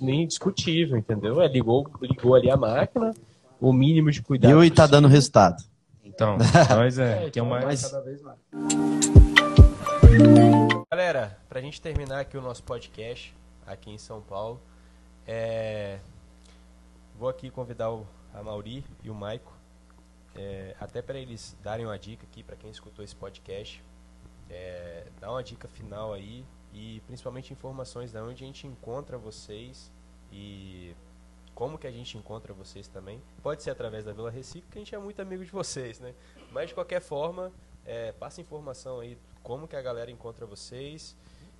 nem 0.01 0.26
discutível, 0.26 0.97
entendeu? 0.97 1.40
É, 1.40 1.48
ligou, 1.48 1.88
ligou 2.01 2.34
ali 2.34 2.51
a 2.51 2.56
máquina, 2.56 3.14
o 3.60 3.72
mínimo 3.72 4.10
de 4.10 4.22
cuidado. 4.22 4.51
Deu 4.51 4.64
e 4.64 4.70
tá 4.70 4.86
dando 4.86 5.09
resultado. 5.09 5.62
Então, 6.05 6.38
nós 6.70 6.98
é, 6.98 7.28
que 7.30 7.38
é 7.38 7.43
uma 7.43 7.60
Cada 7.60 8.01
vez 8.01 8.22
mais. 8.22 8.38
Galera, 10.90 11.36
pra 11.48 11.60
gente 11.60 11.80
terminar 11.80 12.20
aqui 12.20 12.38
o 12.38 12.40
nosso 12.40 12.62
podcast 12.62 13.34
aqui 13.66 13.90
em 13.90 13.98
São 13.98 14.22
Paulo, 14.22 14.60
é, 15.26 15.98
vou 17.18 17.28
aqui 17.28 17.51
convidar 17.51 17.90
o, 17.90 18.06
a 18.32 18.43
Mauri 18.43 18.84
e 19.02 19.10
o 19.10 19.14
Maico, 19.14 19.52
é, 20.34 20.76
até 20.78 21.02
para 21.02 21.18
eles 21.18 21.56
darem 21.62 21.86
uma 21.86 21.98
dica 21.98 22.24
aqui 22.30 22.43
para 22.43 22.56
quem 22.56 22.70
escutou 22.70 23.05
esse 23.05 23.16
podcast, 23.16 23.82
é, 24.48 25.06
dar 25.20 25.30
uma 25.30 25.43
dica 25.43 25.66
final 25.66 26.12
aí 26.12 26.44
e 26.72 27.01
principalmente 27.06 27.52
informações 27.52 28.12
de 28.12 28.18
onde 28.18 28.44
a 28.44 28.47
gente 28.47 28.66
encontra 28.66 29.18
vocês 29.18 29.90
e 30.30 30.94
como 31.55 31.78
que 31.78 31.86
a 31.86 31.90
gente 31.90 32.18
encontra 32.18 32.52
vocês 32.52 32.86
também. 32.86 33.20
Pode 33.43 33.62
ser 33.62 33.70
através 33.70 34.05
da 34.05 34.12
Vila 34.12 34.30
Reciclo, 34.30 34.70
que 34.70 34.78
a 34.78 34.80
gente 34.80 34.94
é 34.94 34.98
muito 34.98 35.20
amigo 35.22 35.43
de 35.43 35.51
vocês, 35.51 35.98
né? 35.98 36.14
Mas 36.52 36.68
de 36.68 36.74
qualquer 36.74 37.01
forma, 37.01 37.51
é, 37.84 38.12
passa 38.12 38.43
informação 38.43 39.01
aí 39.01 39.18
como 39.43 39.66
que 39.66 39.74
a 39.74 39.80
galera 39.80 40.10
encontra 40.10 40.44
vocês 40.44 41.16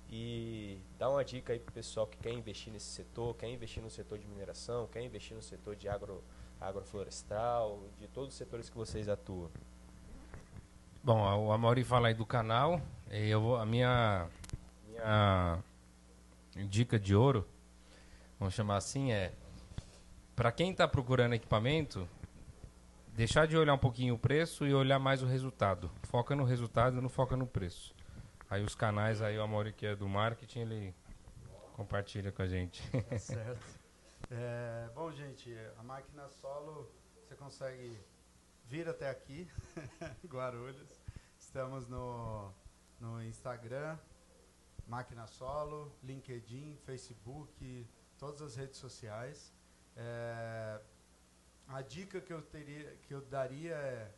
e 0.09 0.79
dá 0.97 1.09
uma 1.09 1.23
dica 1.23 1.53
aí 1.53 1.59
pro 1.59 1.73
pessoal 1.73 2.07
que 2.07 2.17
quer 2.17 2.31
investir 2.31 2.71
nesse 2.71 2.87
setor, 2.87 3.35
quer 3.35 3.49
investir 3.49 3.83
no 3.83 3.89
setor 3.89 4.17
de 4.17 4.27
mineração, 4.27 4.87
quer 4.87 5.01
investir 5.01 5.35
no 5.35 5.41
setor 5.41 5.75
de 5.75 5.89
agro, 5.89 6.23
agroflorestal, 6.59 7.83
de 7.99 8.07
todos 8.07 8.29
os 8.29 8.35
setores 8.35 8.69
que 8.69 8.77
vocês 8.77 9.09
atuam. 9.09 9.49
Bom, 11.03 11.45
o 11.45 11.51
Amaury 11.51 11.83
fala 11.83 12.07
aí 12.07 12.13
do 12.13 12.25
canal. 12.25 12.81
Eu 13.09 13.41
vou, 13.41 13.57
a 13.57 13.65
minha, 13.65 14.27
minha 14.87 15.59
dica 16.67 16.99
de 16.99 17.15
ouro, 17.15 17.47
vamos 18.39 18.53
chamar 18.53 18.77
assim, 18.77 19.11
é 19.11 19.33
para 20.35 20.51
quem 20.51 20.71
está 20.71 20.87
procurando 20.87 21.33
equipamento, 21.33 22.07
deixar 23.13 23.47
de 23.47 23.57
olhar 23.57 23.73
um 23.73 23.77
pouquinho 23.77 24.15
o 24.15 24.19
preço 24.19 24.67
e 24.67 24.73
olhar 24.73 24.99
mais 24.99 25.23
o 25.23 25.25
resultado. 25.25 25.89
Foca 26.03 26.35
no 26.35 26.43
resultado, 26.43 27.01
não 27.01 27.09
foca 27.09 27.35
no 27.35 27.47
preço. 27.47 27.96
Aí 28.49 28.63
os 28.63 28.75
canais 28.75 29.21
aí 29.21 29.37
o 29.37 29.43
Amaury 29.43 29.73
que 29.73 29.85
é 29.85 29.95
do 29.95 30.07
marketing, 30.07 30.59
ele 30.59 30.95
compartilha 31.73 32.31
com 32.31 32.41
a 32.41 32.47
gente. 32.47 32.81
Tá 33.09 33.17
certo. 33.19 33.65
É, 34.31 34.89
bom, 34.95 35.11
gente, 35.11 35.53
a 35.77 35.83
máquina 35.83 36.27
solo 36.29 36.89
você 37.27 37.35
consegue 37.35 37.99
vir 38.65 38.87
até 38.87 39.09
aqui, 39.09 39.49
Guarulhos. 40.25 41.01
Estamos 41.37 41.87
no, 41.87 42.53
no 42.99 43.21
Instagram, 43.23 43.97
Máquina 44.87 45.27
Solo, 45.27 45.91
LinkedIn, 46.01 46.77
Facebook, 46.85 47.85
todas 48.17 48.41
as 48.41 48.55
redes 48.55 48.77
sociais. 48.77 49.53
É, 49.95 50.79
a 51.67 51.81
dica 51.81 52.21
que 52.21 52.31
eu, 52.31 52.41
teria, 52.41 52.95
que 53.03 53.13
eu 53.13 53.21
daria 53.21 53.75
é 53.75 54.11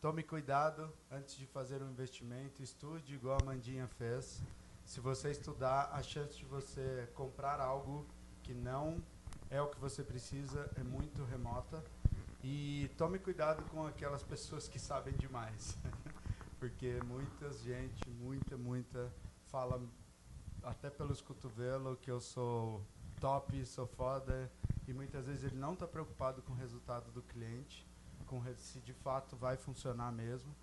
tome 0.00 0.22
cuidado 0.22 0.92
antes 1.10 1.36
de 1.36 1.46
fazer 1.46 1.82
um 1.82 1.90
investimento, 1.90 2.62
estude 2.62 3.14
igual 3.14 3.38
a 3.40 3.44
Mandinha 3.44 3.86
fez. 3.86 4.40
Se 4.84 5.00
você 5.00 5.30
estudar, 5.30 5.90
a 5.92 6.02
chance 6.02 6.36
de 6.36 6.44
você 6.44 7.08
comprar 7.14 7.60
algo 7.60 8.06
que 8.42 8.54
não 8.54 9.02
é 9.50 9.60
o 9.60 9.68
que 9.68 9.78
você 9.78 10.02
precisa 10.02 10.70
é 10.76 10.82
muito 10.82 11.24
remota. 11.24 11.82
E 12.42 12.88
tome 12.96 13.18
cuidado 13.18 13.62
com 13.70 13.86
aquelas 13.86 14.22
pessoas 14.22 14.68
que 14.68 14.78
sabem 14.78 15.14
demais. 15.14 15.76
Porque 16.60 17.00
muita 17.04 17.52
gente, 17.52 18.08
muita, 18.10 18.56
muita, 18.56 19.12
fala 19.46 19.80
até 20.62 20.90
pelos 20.90 21.20
cotovelos 21.20 21.98
que 22.00 22.10
eu 22.10 22.20
sou 22.20 22.84
top, 23.20 23.64
sou 23.66 23.86
foda. 23.86 24.50
E 24.86 24.92
muitas 24.92 25.26
vezes 25.26 25.44
ele 25.44 25.56
não 25.56 25.72
está 25.72 25.86
preocupado 25.86 26.40
com 26.42 26.52
o 26.52 26.56
resultado 26.56 27.10
do 27.10 27.22
cliente, 27.22 27.87
com 28.28 28.42
se 28.54 28.78
de 28.80 28.92
fato 28.92 29.36
vai 29.36 29.56
funcionar 29.56 30.12
mesmo. 30.12 30.54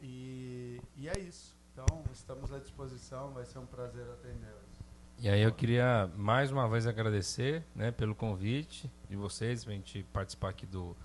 E, 0.00 0.80
e 0.96 1.08
é 1.08 1.18
isso. 1.18 1.56
Então, 1.72 2.02
estamos 2.12 2.52
à 2.52 2.58
disposição, 2.58 3.32
vai 3.32 3.44
ser 3.44 3.58
um 3.58 3.66
prazer 3.66 4.02
atendê-los. 4.10 4.70
E 5.18 5.28
aí 5.28 5.42
eu 5.42 5.52
queria 5.52 6.10
mais 6.16 6.50
uma 6.50 6.66
vez 6.68 6.86
agradecer 6.86 7.62
né, 7.74 7.90
pelo 7.92 8.14
convite 8.14 8.90
de 9.08 9.16
vocês 9.16 9.62
para 9.62 9.74
a 9.74 9.76
gente 9.76 10.02
participar 10.04 10.48
aqui 10.48 10.64
do 10.64 10.96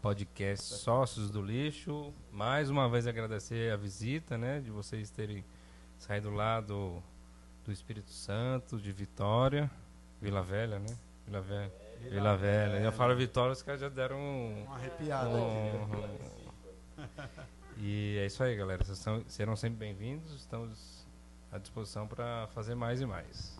podcast 0.00 0.74
Sócios 0.74 1.28
do 1.28 1.42
Lixo. 1.42 2.14
Mais 2.30 2.70
uma 2.70 2.88
vez 2.88 3.06
agradecer 3.06 3.72
a 3.72 3.76
visita, 3.76 4.38
né, 4.38 4.60
de 4.60 4.70
vocês 4.70 5.10
terem 5.10 5.44
saído 5.98 6.30
lá 6.30 6.60
do, 6.60 7.02
do 7.64 7.72
Espírito 7.72 8.10
Santo, 8.10 8.78
de 8.78 8.92
Vitória, 8.92 9.68
Vila 10.20 10.42
Velha, 10.42 10.78
né? 10.78 10.96
Vila 11.26 11.40
Velha. 11.40 11.83
Vila 12.10 12.36
Velha. 12.36 12.76
Eu 12.78 12.92
falo 12.92 13.14
Vitória, 13.16 13.52
os 13.52 13.62
caras 13.62 13.80
já 13.80 13.88
deram 13.88 14.16
um, 14.18 14.64
Uma 14.66 14.76
arrepiada 14.76 15.28
aqui. 15.28 15.38
um- 16.98 17.04
E 17.82 18.18
é 18.18 18.26
isso 18.26 18.42
aí, 18.42 18.56
galera. 18.56 18.84
Vocês 18.84 18.98
são- 18.98 19.22
serão 19.28 19.56
sempre 19.56 19.78
bem-vindos. 19.78 20.32
Estamos 20.34 21.04
à 21.50 21.58
disposição 21.58 22.06
para 22.06 22.46
fazer 22.54 22.74
mais 22.74 23.00
e 23.00 23.06
mais. 23.06 23.58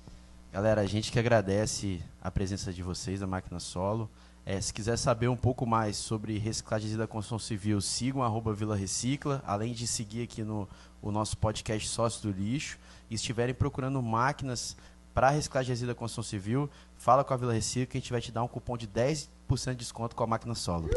Galera, 0.52 0.82
a 0.82 0.86
gente 0.86 1.10
que 1.10 1.18
agradece 1.18 2.00
a 2.22 2.30
presença 2.30 2.72
de 2.72 2.82
vocês 2.82 3.20
da 3.20 3.26
Máquina 3.26 3.58
Solo. 3.58 4.08
É, 4.46 4.60
se 4.60 4.72
quiser 4.74 4.96
saber 4.98 5.26
um 5.28 5.36
pouco 5.36 5.66
mais 5.66 5.96
sobre 5.96 6.38
reciclagem 6.38 6.96
da 6.96 7.06
construção 7.06 7.38
civil, 7.38 7.80
sigam 7.80 8.22
arroba 8.22 8.52
Vila 8.52 8.76
Recicla, 8.76 9.42
além 9.46 9.72
de 9.72 9.86
seguir 9.86 10.22
aqui 10.22 10.42
no 10.44 10.68
o 11.02 11.10
nosso 11.10 11.36
podcast 11.36 11.88
Sócio 11.88 12.22
do 12.30 12.38
Lixo. 12.38 12.78
E 13.10 13.16
se 13.16 13.22
estiverem 13.22 13.54
procurando 13.54 14.00
máquinas 14.02 14.76
para 15.14 15.30
reciclagem 15.30 15.66
de 15.66 15.72
resíduo 15.72 15.94
da 15.94 15.98
construção 15.98 16.24
civil, 16.24 16.68
fala 16.96 17.22
com 17.22 17.32
a 17.32 17.36
Vila 17.36 17.52
Recicla 17.52 17.86
que 17.86 17.98
a 17.98 18.00
gente 18.00 18.10
vai 18.10 18.20
te 18.20 18.32
dar 18.32 18.42
um 18.42 18.48
cupom 18.48 18.76
de 18.76 18.88
10% 18.88 19.28
de 19.70 19.76
desconto 19.76 20.16
com 20.16 20.24
a 20.24 20.26
máquina 20.26 20.56
solo. 20.56 20.90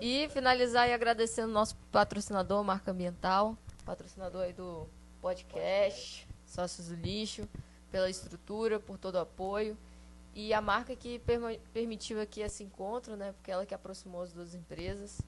E 0.00 0.28
finalizar 0.28 0.88
e 0.88 0.92
agradecendo 0.92 1.52
nosso 1.52 1.74
patrocinador, 1.90 2.62
Marca 2.62 2.92
Ambiental, 2.92 3.56
patrocinador 3.84 4.42
aí 4.42 4.52
do 4.52 4.86
podcast, 5.20 6.28
Sócios 6.46 6.88
do 6.88 6.94
Lixo, 6.94 7.48
pela 7.90 8.08
estrutura, 8.08 8.78
por 8.78 8.98
todo 8.98 9.16
o 9.16 9.20
apoio. 9.20 9.76
E 10.34 10.52
a 10.52 10.60
marca 10.60 10.94
que 10.94 11.20
permitiu 11.72 12.20
aqui 12.20 12.42
esse 12.42 12.62
encontro, 12.62 13.16
né? 13.16 13.32
Porque 13.32 13.50
ela 13.50 13.66
que 13.66 13.74
aproximou 13.74 14.22
as 14.22 14.32
duas 14.32 14.54
empresas. 14.54 15.20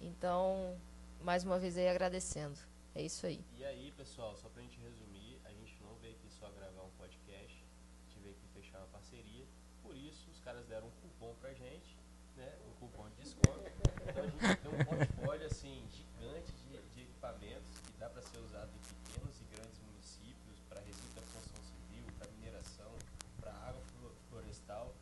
Então, 0.00 0.76
mais 1.22 1.44
uma 1.44 1.58
vez 1.58 1.76
aí 1.76 1.88
agradecendo. 1.88 2.69
É 2.94 3.02
isso 3.02 3.26
aí. 3.26 3.40
E 3.56 3.64
aí, 3.64 3.92
pessoal, 3.92 4.36
só 4.36 4.48
pra 4.48 4.62
gente 4.62 4.78
resumir, 4.80 5.40
a 5.44 5.52
gente 5.52 5.76
não 5.82 5.94
veio 5.96 6.14
aqui 6.16 6.28
só 6.30 6.48
gravar 6.50 6.82
um 6.82 6.90
podcast, 6.98 7.64
a 7.64 8.08
gente 8.08 8.20
veio 8.20 8.34
aqui 8.34 8.46
fechar 8.54 8.78
uma 8.78 8.88
parceria. 8.88 9.46
Por 9.82 9.96
isso, 9.96 10.28
os 10.30 10.40
caras 10.40 10.66
deram 10.66 10.88
um 10.88 10.90
cupom 11.02 11.34
pra 11.40 11.52
gente, 11.54 11.96
né? 12.36 12.52
Um 12.68 12.72
cupom 12.80 13.08
de 13.10 13.16
desconto. 13.22 13.60
Então 14.08 14.24
a 14.24 14.26
gente 14.26 14.56
tem 14.62 14.72
um 14.72 14.84
portfólio 14.84 15.46
assim 15.46 15.86
gigante 15.90 16.52
de, 16.52 16.78
de 16.94 17.00
equipamentos 17.02 17.70
que 17.80 17.92
dá 17.98 18.08
para 18.10 18.22
ser 18.22 18.38
usado 18.38 18.70
em 18.74 18.80
pequenos 18.94 19.40
e 19.40 19.44
grandes 19.54 19.78
municípios, 19.80 20.58
para 20.68 20.80
resíduo 20.80 21.14
da 21.14 21.22
construção 21.22 21.62
civil, 21.64 22.04
para 22.18 22.28
mineração, 22.32 22.92
para 23.40 23.52
água 23.52 23.82
flo- 23.82 24.14
florestal, 24.28 24.92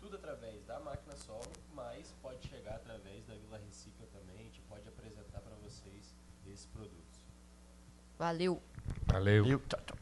tudo 0.00 0.16
através 0.16 0.64
da 0.64 0.80
máquina 0.80 1.14
solo, 1.16 1.52
mas 1.74 2.10
pode 2.22 2.46
chegar 2.48 2.76
através 2.76 3.24
da 3.26 3.34
Vila 3.34 3.58
Recicla 3.58 4.06
também, 4.12 4.38
a 4.40 4.42
gente 4.44 4.60
pode 4.62 4.88
apresentar 4.88 5.40
para 5.40 5.54
vocês 5.56 6.14
esses 6.46 6.66
produtos. 6.66 7.20
Valeu! 8.24 8.58
Valeu. 9.12 9.42
Valeu, 9.44 9.60
tchau, 9.68 9.80
tchau. 9.86 9.93